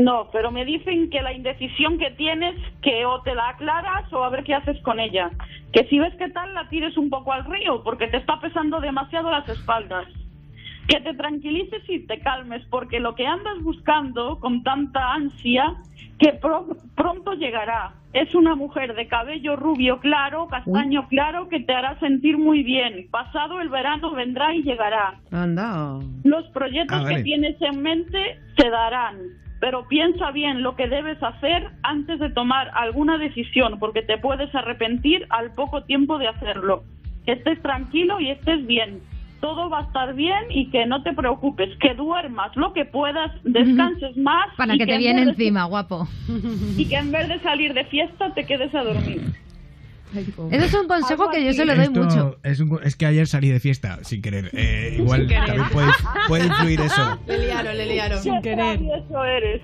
No, 0.00 0.28
pero 0.32 0.50
me 0.50 0.64
dicen 0.64 1.10
que 1.10 1.20
la 1.20 1.32
indecisión 1.34 1.98
que 1.98 2.10
tienes, 2.12 2.54
que 2.80 3.04
o 3.04 3.20
te 3.22 3.34
la 3.34 3.50
aclaras 3.50 4.10
o 4.12 4.24
a 4.24 4.30
ver 4.30 4.42
qué 4.42 4.54
haces 4.54 4.80
con 4.82 4.98
ella. 4.98 5.30
Que 5.72 5.84
si 5.88 5.98
ves 5.98 6.14
que 6.14 6.28
tal, 6.30 6.54
la 6.54 6.68
tires 6.70 6.96
un 6.96 7.10
poco 7.10 7.32
al 7.32 7.44
río, 7.44 7.82
porque 7.82 8.06
te 8.08 8.16
está 8.16 8.40
pesando 8.40 8.80
demasiado 8.80 9.30
las 9.30 9.46
espaldas. 9.48 10.06
Que 10.88 11.00
te 11.00 11.14
tranquilices 11.14 11.82
y 11.88 12.00
te 12.06 12.18
calmes, 12.18 12.62
porque 12.70 13.00
lo 13.00 13.14
que 13.14 13.26
andas 13.26 13.62
buscando 13.62 14.38
con 14.40 14.62
tanta 14.62 15.12
ansia, 15.14 15.74
que 16.18 16.32
pro- 16.34 16.76
pronto 16.96 17.32
llegará. 17.34 17.92
Es 18.12 18.34
una 18.34 18.54
mujer 18.54 18.94
de 18.94 19.06
cabello 19.08 19.56
rubio 19.56 19.98
claro, 20.00 20.46
castaño 20.48 21.08
claro, 21.08 21.48
que 21.48 21.60
te 21.60 21.72
hará 21.72 21.98
sentir 21.98 22.36
muy 22.36 22.62
bien. 22.62 23.06
Pasado 23.10 23.60
el 23.60 23.70
verano 23.70 24.10
vendrá 24.12 24.54
y 24.54 24.62
llegará. 24.62 25.14
Anda. 25.30 25.98
Los 26.24 26.46
proyectos 26.48 26.98
Ah, 27.00 27.02
vale. 27.04 27.16
que 27.16 27.22
tienes 27.22 27.56
en 27.62 27.80
mente 27.80 28.38
se 28.58 28.68
darán, 28.68 29.16
pero 29.60 29.88
piensa 29.88 30.30
bien 30.32 30.62
lo 30.62 30.76
que 30.76 30.88
debes 30.88 31.22
hacer 31.22 31.70
antes 31.82 32.18
de 32.18 32.28
tomar 32.30 32.70
alguna 32.74 33.16
decisión, 33.16 33.78
porque 33.78 34.02
te 34.02 34.18
puedes 34.18 34.54
arrepentir 34.54 35.24
al 35.30 35.54
poco 35.54 35.84
tiempo 35.84 36.18
de 36.18 36.28
hacerlo. 36.28 36.82
Que 37.24 37.32
estés 37.32 37.62
tranquilo 37.62 38.20
y 38.20 38.30
estés 38.30 38.66
bien. 38.66 39.00
Todo 39.42 39.68
va 39.68 39.80
a 39.80 39.82
estar 39.82 40.14
bien 40.14 40.44
y 40.50 40.70
que 40.70 40.86
no 40.86 41.02
te 41.02 41.12
preocupes, 41.12 41.68
que 41.80 41.92
duermas 41.94 42.56
lo 42.56 42.72
que 42.72 42.84
puedas, 42.86 43.30
descanses 43.44 44.16
más 44.16 44.46
Para 44.56 44.74
y 44.74 44.78
que 44.78 44.86
te 44.86 44.92
en 44.94 44.98
viene 45.00 45.24
de- 45.24 45.30
encima, 45.32 45.64
guapo. 45.64 46.08
y 46.78 46.86
que 46.86 46.96
en 46.96 47.10
vez 47.12 47.28
de 47.28 47.38
salir 47.40 47.74
de 47.74 47.84
fiesta 47.86 48.32
te 48.34 48.46
quedes 48.46 48.72
a 48.74 48.84
dormir. 48.84 49.20
Ese 50.50 50.66
es 50.66 50.74
un 50.74 50.86
consejo 50.86 51.30
que 51.30 51.42
yo 51.44 51.52
se 51.54 51.64
lo 51.64 51.74
doy 51.74 51.84
Esto 51.84 52.02
mucho. 52.04 52.38
Es, 52.42 52.60
un- 52.60 52.78
es 52.84 52.96
que 52.96 53.06
ayer 53.06 53.26
salí 53.26 53.48
de 53.48 53.58
fiesta 53.60 53.98
sin 54.02 54.20
querer. 54.22 54.50
Eh, 54.52 54.96
igual 54.98 55.20
Sin 55.20 55.28
querer. 55.30 55.44
también 55.46 55.68
puede, 55.70 55.88
puede 56.28 56.46
influir 56.46 56.80
eso. 56.82 57.18
Le 57.26 57.38
liaron, 57.46 57.76
le 57.78 57.86
liaron. 57.86 58.18
Sin 58.22 58.42
querer. 58.42 58.78
eso 58.78 59.24
eres. 59.24 59.62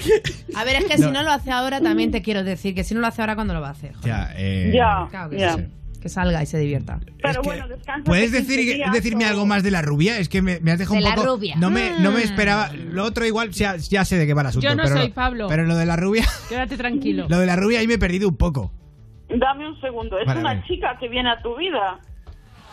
A 0.56 0.64
ver, 0.64 0.76
es 0.76 0.84
que 0.86 0.96
No. 0.98 1.06
si 1.06 1.12
no 1.12 1.22
lo 1.22 1.30
hace 1.30 1.50
ahora, 1.52 1.80
también 1.80 2.10
te 2.10 2.22
quiero 2.22 2.42
decir 2.44 2.74
que 2.74 2.82
si 2.82 2.94
no 2.94 3.00
lo 3.00 3.06
hace 3.06 3.20
ahora, 3.22 3.34
¿cuándo 3.34 3.52
lo 3.54 3.60
va 3.60 3.68
a 3.68 3.72
hacer? 3.72 3.92
Ya, 4.02 4.30
eh, 4.36 4.72
Ya, 4.74 5.06
Claro 5.10 5.30
que 5.30 5.38
ya. 5.38 5.52
sí. 5.54 5.62
Que 6.00 6.08
salga 6.08 6.42
y 6.42 6.46
se 6.46 6.58
divierta. 6.58 6.98
Pero 7.22 7.42
bueno, 7.42 7.68
descansa. 7.68 8.04
¿Puedes 8.04 8.30
15 8.32 8.40
decir, 8.40 8.74
días 8.76 8.92
decirme 8.92 9.26
o- 9.26 9.28
algo 9.28 9.44
más 9.46 9.62
de 9.62 9.70
la 9.70 9.82
rubia? 9.82 10.18
Es 10.18 10.28
que 10.30 10.40
me, 10.40 10.58
me 10.60 10.72
has 10.72 10.78
dejado 10.78 10.96
De 10.96 11.04
un 11.04 11.08
la 11.10 11.14
poco. 11.14 11.36
rubia. 11.36 11.56
No 11.56 11.70
me, 11.70 11.90
no 12.00 12.10
me 12.10 12.20
Mm. 12.20 12.24
esperaba. 12.24 12.70
Lo 12.72 13.04
otro 13.04 13.26
igual 13.26 13.50
ya, 13.50 13.76
ya 13.76 14.04
sé 14.06 14.16
de 14.16 14.26
qué 14.26 14.32
va 14.34 14.40
el 14.40 14.46
asunto. 14.48 14.66
Yo 14.66 14.74
no 14.74 14.82
pero 14.84 14.96
soy 14.96 15.08
lo- 15.08 15.14
Pablo. 15.14 15.46
Pero 15.48 15.64
lo 15.64 15.76
de 15.76 15.84
la 15.86 15.96
rubia. 15.96 16.24
Quédate 16.48 16.76
tranquilo. 16.78 17.26
Lo 17.28 17.38
de 17.38 17.46
la 17.46 17.56
rubia 17.56 17.80
ahí 17.80 17.86
me 17.86 17.94
he 17.94 17.98
perdido 17.98 18.28
un 18.28 18.36
poco. 18.36 18.72
Dame 19.28 19.68
un 19.68 19.80
segundo. 19.80 20.18
Es 20.18 20.26
Vale, 20.26 20.40
una 20.40 20.64
chica 20.66 20.96
que 20.98 21.08
viene 21.08 21.30
a 21.30 21.40
tu 21.42 21.54
vida. 21.56 21.98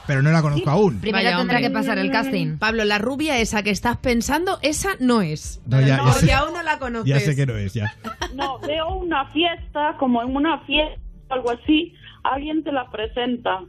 Pero 0.07 0.21
no 0.21 0.31
la 0.31 0.41
conozco 0.41 0.69
aún. 0.69 0.99
Primero 1.01 1.17
Vaya, 1.17 1.37
tendrá 1.37 1.57
hombre. 1.57 1.67
que 1.67 1.73
pasar 1.73 1.97
el 1.97 2.09
casting. 2.11 2.57
Pablo, 2.57 2.85
la 2.85 2.97
rubia 2.97 3.37
esa 3.39 3.61
que 3.61 3.71
estás 3.71 3.97
pensando, 3.97 4.57
esa 4.61 4.91
no 5.01 5.21
es. 5.21 5.59
No, 5.67 5.81
ya, 5.81 5.97
ya 5.97 5.97
Porque 6.03 6.27
sé, 6.27 6.33
aún 6.33 6.53
no 6.53 6.63
la 6.63 6.79
conoces. 6.79 7.07
ya 7.09 7.19
sé 7.19 7.35
que 7.35 7.45
no 7.45 7.57
es, 7.57 7.73
ya. 7.73 7.93
No, 8.33 8.57
veo 8.59 8.87
una 8.95 9.25
fiesta, 9.33 9.95
como 9.99 10.21
en 10.23 10.33
una 10.33 10.59
fiesta 10.61 10.97
o 11.29 11.33
algo 11.33 11.51
así, 11.51 11.93
alguien 12.33 12.63
te 12.63 12.71
la 12.71 12.89
presenta. 12.89 13.61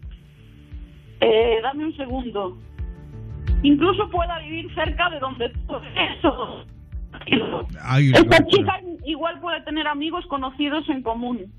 Eh, 1.21 1.59
dame 1.63 1.87
un 1.87 1.97
segundo. 1.97 2.59
Incluso 3.63 4.09
pueda 4.11 4.39
vivir 4.41 4.73
cerca 4.75 5.11
de 5.11 5.19
donde 5.19 5.49
tú 5.51 5.77
eso. 6.23 6.65
Ay, 7.83 8.11
Esta 8.15 8.45
chica 8.47 8.81
igual 9.05 9.41
puede 9.41 9.61
tener 9.63 9.87
amigos 9.87 10.25
conocidos 10.27 10.89
en 10.89 11.03
común. 11.03 11.53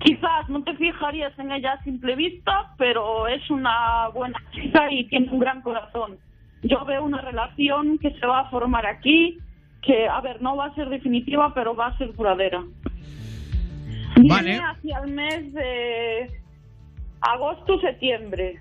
Quizás 0.00 0.48
no 0.48 0.62
te 0.62 0.74
fijarías 0.76 1.36
en 1.38 1.52
ella 1.52 1.72
a 1.72 1.82
simple 1.82 2.14
vista, 2.16 2.74
pero 2.76 3.26
es 3.28 3.48
una 3.50 4.08
buena 4.08 4.38
chica 4.52 4.92
y 4.92 5.06
tiene 5.08 5.30
un 5.30 5.38
gran 5.38 5.62
corazón. 5.62 6.18
Yo 6.62 6.84
veo 6.84 7.04
una 7.04 7.22
relación 7.22 7.98
que 7.98 8.10
se 8.12 8.26
va 8.26 8.40
a 8.40 8.50
formar 8.50 8.86
aquí, 8.86 9.38
que, 9.82 10.06
a 10.06 10.20
ver, 10.20 10.42
no 10.42 10.56
va 10.56 10.66
a 10.66 10.74
ser 10.74 10.88
definitiva, 10.90 11.54
pero 11.54 11.74
va 11.74 11.86
a 11.86 11.98
ser 11.98 12.14
duradera. 12.14 12.62
Viene 14.16 14.34
Vale. 14.34 14.58
hacia 14.58 14.98
el 14.98 15.12
mes 15.12 15.52
de 15.52 16.40
agosto-septiembre. 17.20 18.60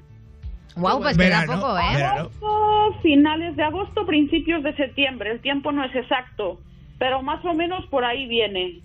Guau, 0.76 1.02
pues 1.02 1.18
queda 1.18 1.42
Verano, 1.42 1.62
poco, 1.62 1.78
¿eh? 1.78 2.04
Agosto, 2.04 3.00
finales 3.02 3.56
de 3.56 3.64
agosto, 3.64 4.06
principios 4.06 4.62
de 4.64 4.76
septiembre. 4.76 5.32
El 5.32 5.40
tiempo 5.40 5.72
no 5.72 5.84
es 5.86 5.96
exacto, 5.96 6.60
pero 7.00 7.22
más 7.22 7.44
o 7.46 7.54
menos 7.54 7.86
por 7.88 8.04
ahí 8.04 8.28
viene. 8.28 8.82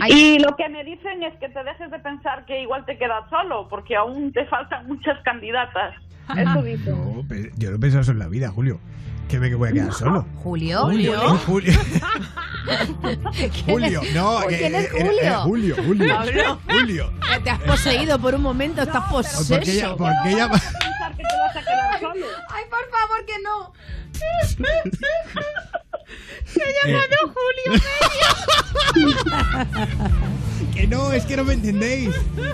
Ay. 0.00 0.12
Y 0.12 0.38
lo 0.38 0.54
que 0.56 0.68
me 0.68 0.84
dicen 0.84 1.22
es 1.24 1.34
que 1.40 1.48
te 1.48 1.64
dejes 1.64 1.90
de 1.90 1.98
pensar 1.98 2.44
que 2.46 2.62
igual 2.62 2.84
te 2.84 2.96
quedas 2.96 3.28
solo, 3.28 3.66
porque 3.68 3.96
aún 3.96 4.32
te 4.32 4.46
faltan 4.46 4.86
muchas 4.86 5.20
candidatas. 5.22 5.96
Eso. 6.36 6.94
No, 6.94 7.26
pe- 7.28 7.50
yo 7.58 7.70
no 7.70 7.76
he 7.76 7.78
pensado 7.80 8.02
eso 8.02 8.12
en 8.12 8.20
la 8.20 8.28
vida, 8.28 8.50
Julio. 8.50 8.78
Que 9.30 9.38
me 9.38 9.54
voy 9.54 9.68
a 9.68 9.72
quedar 9.72 9.92
solo. 9.92 10.26
¿Julio? 10.42 10.80
Julio. 10.82 11.38
Julio. 11.46 11.72
Julio. 13.64 14.02
No, 14.12 14.40
¿Quién 14.48 14.74
es 14.74 14.86
eh, 14.86 14.90
eh, 14.92 15.02
Julio? 15.02 15.40
Julio, 15.42 15.76
Julio. 15.86 16.14
Pablo. 16.16 16.60
Julio. 16.68 17.12
Te 17.44 17.50
has 17.50 17.60
poseído 17.60 18.18
por 18.18 18.34
un 18.34 18.42
momento, 18.42 18.82
estás 18.82 19.08
poseso. 19.08 19.54
Porque 19.54 19.70
ella, 19.72 19.90
porque 19.96 20.30
ella, 20.30 20.48
Pensar 20.48 21.16
que 21.16 21.22
te 21.22 21.36
vas 21.38 21.56
a 21.56 21.60
quedar 21.60 22.00
solo. 22.00 22.26
Ay, 22.48 22.64
por 22.68 22.90
favor, 22.90 23.24
que 23.24 23.38
no. 23.44 23.72
Que 30.74 30.86
no, 30.86 31.12
es 31.12 31.24
que 31.26 31.36
no 31.36 31.44
me 31.44 31.54
entendéis. 31.54 32.10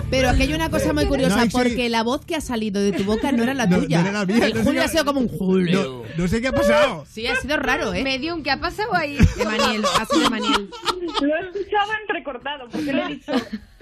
Pero 0.09 0.29
aquí 0.29 0.43
hay 0.43 0.53
una 0.53 0.69
cosa 0.69 0.93
muy 0.93 1.05
curiosa, 1.05 1.45
No, 1.45 1.51
porque 1.51 1.89
la 1.89 2.03
voz 2.03 2.25
que 2.25 2.35
ha 2.35 2.41
salido 2.41 2.81
de 2.81 2.91
tu 2.91 3.03
boca 3.03 3.31
no 3.31 3.43
era 3.43 3.53
la 3.53 3.65
No, 3.67 3.79
tuya. 3.79 4.01
no 4.01 4.09
era 4.09 4.19
la 4.19 4.25
mía, 4.25 4.45
El 4.47 4.53
no 4.55 4.63
Julio 4.63 4.81
qué- 4.81 4.85
ha 4.85 4.87
sido 4.89 5.05
como 5.05 5.19
un 5.19 5.27
Julio. 5.27 6.03
No, 6.17 6.23
no 6.23 6.27
sé 6.27 6.41
qué 6.41 6.47
ha 6.47 6.51
pasado. 6.53 7.05
Sí, 7.09 7.27
ha 7.27 7.35
sido 7.35 7.57
raro, 7.57 7.93
¿eh? 7.93 8.03
Medium, 8.03 8.43
¿qué 8.43 8.51
ha 8.51 8.59
pasado 8.59 8.93
ahí? 8.95 9.17
De 9.37 9.45
Maniel, 9.45 9.83
ha 9.99 10.05
sido 10.05 10.29
Maniel. 10.29 10.69
Lo 11.21 11.35
he 11.35 11.39
escuchado 11.41 11.91
entrecortado, 12.01 12.67
porque 12.69 12.93
le 12.93 13.03
he 13.03 13.07
dicho, 13.09 13.31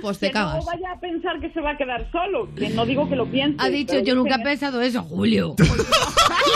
pues 0.02 0.20
te 0.20 0.28
que 0.28 0.34
cagas. 0.34 0.58
no 0.58 0.66
vaya 0.66 0.92
a 0.96 1.00
pensar 1.00 1.40
que 1.40 1.50
se 1.52 1.60
va 1.62 1.72
a 1.72 1.78
quedar 1.78 2.10
solo, 2.12 2.50
que 2.56 2.70
no 2.70 2.86
digo 2.86 3.08
que 3.10 3.16
lo 3.16 3.26
piense. 3.30 3.58
Ha 3.60 3.70
dicho, 3.70 4.00
yo 4.00 4.16
nunca 4.16 4.36
he 4.36 4.44
pensado 4.44 4.82
eso, 4.82 5.02
Julio. 5.04 5.56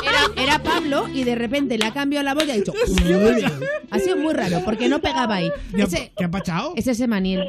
Era, 0.03 0.43
era 0.43 0.63
Pablo 0.63 1.07
y 1.13 1.23
de 1.23 1.35
repente 1.35 1.77
le 1.77 1.85
ha 1.85 1.93
cambiado 1.93 2.23
la 2.23 2.33
voz 2.33 2.45
y 2.45 2.51
ha 2.51 2.55
dicho 2.55 2.73
"Julio". 2.73 3.19
Ha 3.91 3.99
sido 3.99 4.17
muy 4.17 4.33
raro 4.33 4.61
porque 4.65 4.87
no 4.89 4.99
pegaba 4.99 5.35
ahí. 5.35 5.51
¿Qué 5.75 5.81
ha- 5.81 5.85
Ese, 5.85 6.11
¿Qué 6.17 6.25
ha 6.25 6.31
pasado? 6.31 6.73
es 6.75 6.87
ese 6.87 7.07
Maniel. 7.07 7.45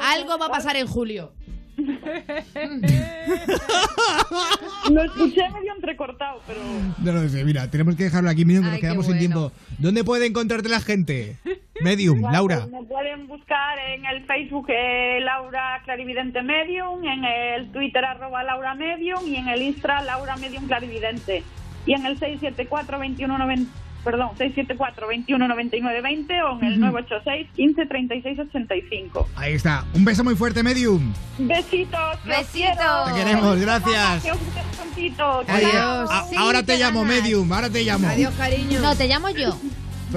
Algo 0.00 0.38
va 0.38 0.46
a 0.46 0.50
pasar 0.50 0.76
en 0.76 0.86
julio. 0.86 1.32
Lo 4.90 5.02
escuché 5.02 5.48
medio 5.50 5.74
entrecortado, 5.74 6.40
pero... 6.46 6.60
No 6.98 7.12
lo 7.12 7.28
sé, 7.28 7.44
mira, 7.44 7.70
tenemos 7.70 7.96
que 7.96 8.04
dejarlo 8.04 8.30
aquí, 8.30 8.46
Medium, 8.46 8.62
que 8.64 8.68
nos 8.68 8.74
Ay, 8.76 8.80
quedamos 8.80 9.06
sin 9.06 9.16
bueno. 9.16 9.50
tiempo. 9.50 9.52
¿Dónde 9.78 10.04
puede 10.04 10.26
encontrarte 10.26 10.68
la 10.68 10.80
gente? 10.80 11.38
Medium, 11.82 12.22
Laura. 12.22 12.66
Me 12.66 12.82
pueden 12.84 13.26
buscar 13.26 13.78
en 13.78 14.06
el 14.06 14.24
Facebook 14.24 14.66
eh, 14.68 15.20
Laura 15.20 15.82
Clarividente 15.84 16.42
Medium, 16.42 17.04
en 17.04 17.24
el 17.24 17.70
Twitter 17.72 18.04
arroba 18.04 18.42
Laura 18.42 18.74
Medium 18.74 19.26
y 19.26 19.36
en 19.36 19.48
el 19.48 19.62
Insta 19.62 20.02
Laura 20.02 20.36
Medium 20.36 20.66
Clarividente. 20.66 21.42
Y 21.84 21.92
en 21.92 22.06
el 22.06 22.18
674 22.18 22.98
2190 22.98 23.70
perdón, 24.06 24.30
674 24.38 25.06
219920 25.06 26.42
o 26.42 26.58
en 26.60 26.64
el 26.64 26.80
986 26.80 27.48
15 27.56 27.86
36 27.86 28.38
85. 28.38 29.28
Ahí 29.36 29.52
está. 29.54 29.84
Un 29.92 30.04
beso 30.04 30.22
muy 30.24 30.34
fuerte, 30.36 30.62
Medium. 30.62 31.12
Besitos, 31.38 32.24
Besitos. 32.24 33.08
Te 33.08 33.14
queremos, 33.14 33.56
gracias. 33.60 34.22
Que 34.22 34.32
os 34.32 34.38
descansito. 34.54 35.38
Oye, 35.40 35.76
a- 35.76 36.06
ahora 36.38 36.62
te 36.62 36.78
llamo, 36.78 37.04
Medium, 37.04 37.52
ahora 37.52 37.68
te 37.68 37.82
llamo. 37.84 38.08
cariño. 38.38 38.80
No, 38.80 38.94
te 38.96 39.08
llamo 39.08 39.28
yo. 39.30 39.58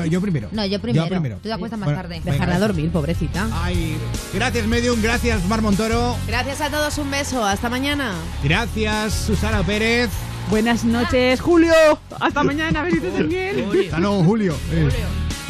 Yo 0.10 0.22
primero. 0.22 0.48
No, 0.52 0.66
yo 0.66 0.80
primero. 0.80 1.06
Yo 1.06 1.10
primero. 1.10 1.36
Tú 1.38 1.50
te 1.50 1.54
acuestas 1.54 1.78
más 1.80 1.88
Bueno, 1.88 2.02
tarde. 2.02 2.22
Dejarla 2.24 2.56
eso. 2.56 2.68
dormir, 2.68 2.90
pobrecita. 2.92 3.48
Ay, 3.52 3.98
gracias, 4.34 4.66
Medium. 4.68 5.02
Gracias, 5.02 5.44
Mar 5.48 5.62
Montoro. 5.62 6.16
Gracias 6.28 6.62
a 6.62 6.70
todos, 6.70 6.98
un 7.00 7.10
beso. 7.12 7.44
Hasta 7.44 7.70
mañana. 7.70 8.14
Gracias, 8.44 9.14
Susana 9.14 9.64
Pérez. 9.64 10.10
Buenas 10.50 10.84
noches, 10.84 11.40
Julio. 11.42 11.74
Hasta 12.20 12.44
mañana, 12.44 12.82
Benito 12.82 13.12
Daniel. 13.12 13.66
Hasta 13.86 14.00
luego, 14.00 14.22
ah, 14.22 14.26
Julio. 14.26 14.58
Julio. 14.70 14.88
Eh, 14.88 14.90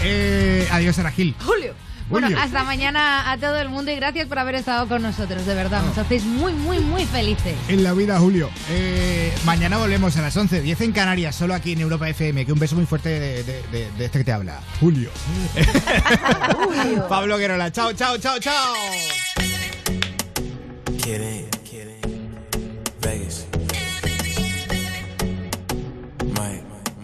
eh, 0.02 0.68
adiós, 0.72 1.00
Aragil. 1.00 1.36
Julio. 1.46 1.74
Bueno, 2.10 2.28
hasta 2.40 2.64
mañana 2.64 3.32
a 3.32 3.38
todo 3.38 3.60
el 3.60 3.70
mundo 3.70 3.92
y 3.92 3.96
gracias 3.96 4.28
por 4.28 4.40
haber 4.40 4.56
estado 4.56 4.88
con 4.88 5.02
nosotros, 5.02 5.46
de 5.46 5.54
verdad. 5.54 5.82
Ah. 5.84 5.88
Nos 5.88 5.98
hacéis 5.98 6.26
muy, 6.26 6.54
muy, 6.54 6.80
muy 6.80 7.06
felices. 7.06 7.56
En 7.70 7.84
la 7.84 7.94
vida, 7.94 8.20
Julio. 8.20 8.50
Eh, 8.72 9.32
mañana 9.46 9.78
volvemos 9.78 10.18
a 10.18 10.22
las 10.22 10.36
11, 10.36 10.62
10 10.62 10.82
en 10.82 10.92
Canarias, 10.92 11.36
solo 11.36 11.54
aquí 11.54 11.74
en 11.74 11.82
Europa 11.82 12.10
FM. 12.10 12.46
Que 12.46 12.52
un 12.52 12.60
beso 12.60 12.76
muy 12.76 12.86
fuerte 12.86 13.10
de, 13.10 13.44
de 13.72 14.06
este 14.06 14.20
que 14.20 14.26
te 14.26 14.34
habla, 14.34 14.60
Julio. 14.82 15.12
Julio. 16.58 17.08
Pablo 17.10 17.38
Guerola, 17.38 17.72
chao, 17.72 17.94
chao, 17.94 18.18
chao, 18.18 18.38
chao. 18.40 18.74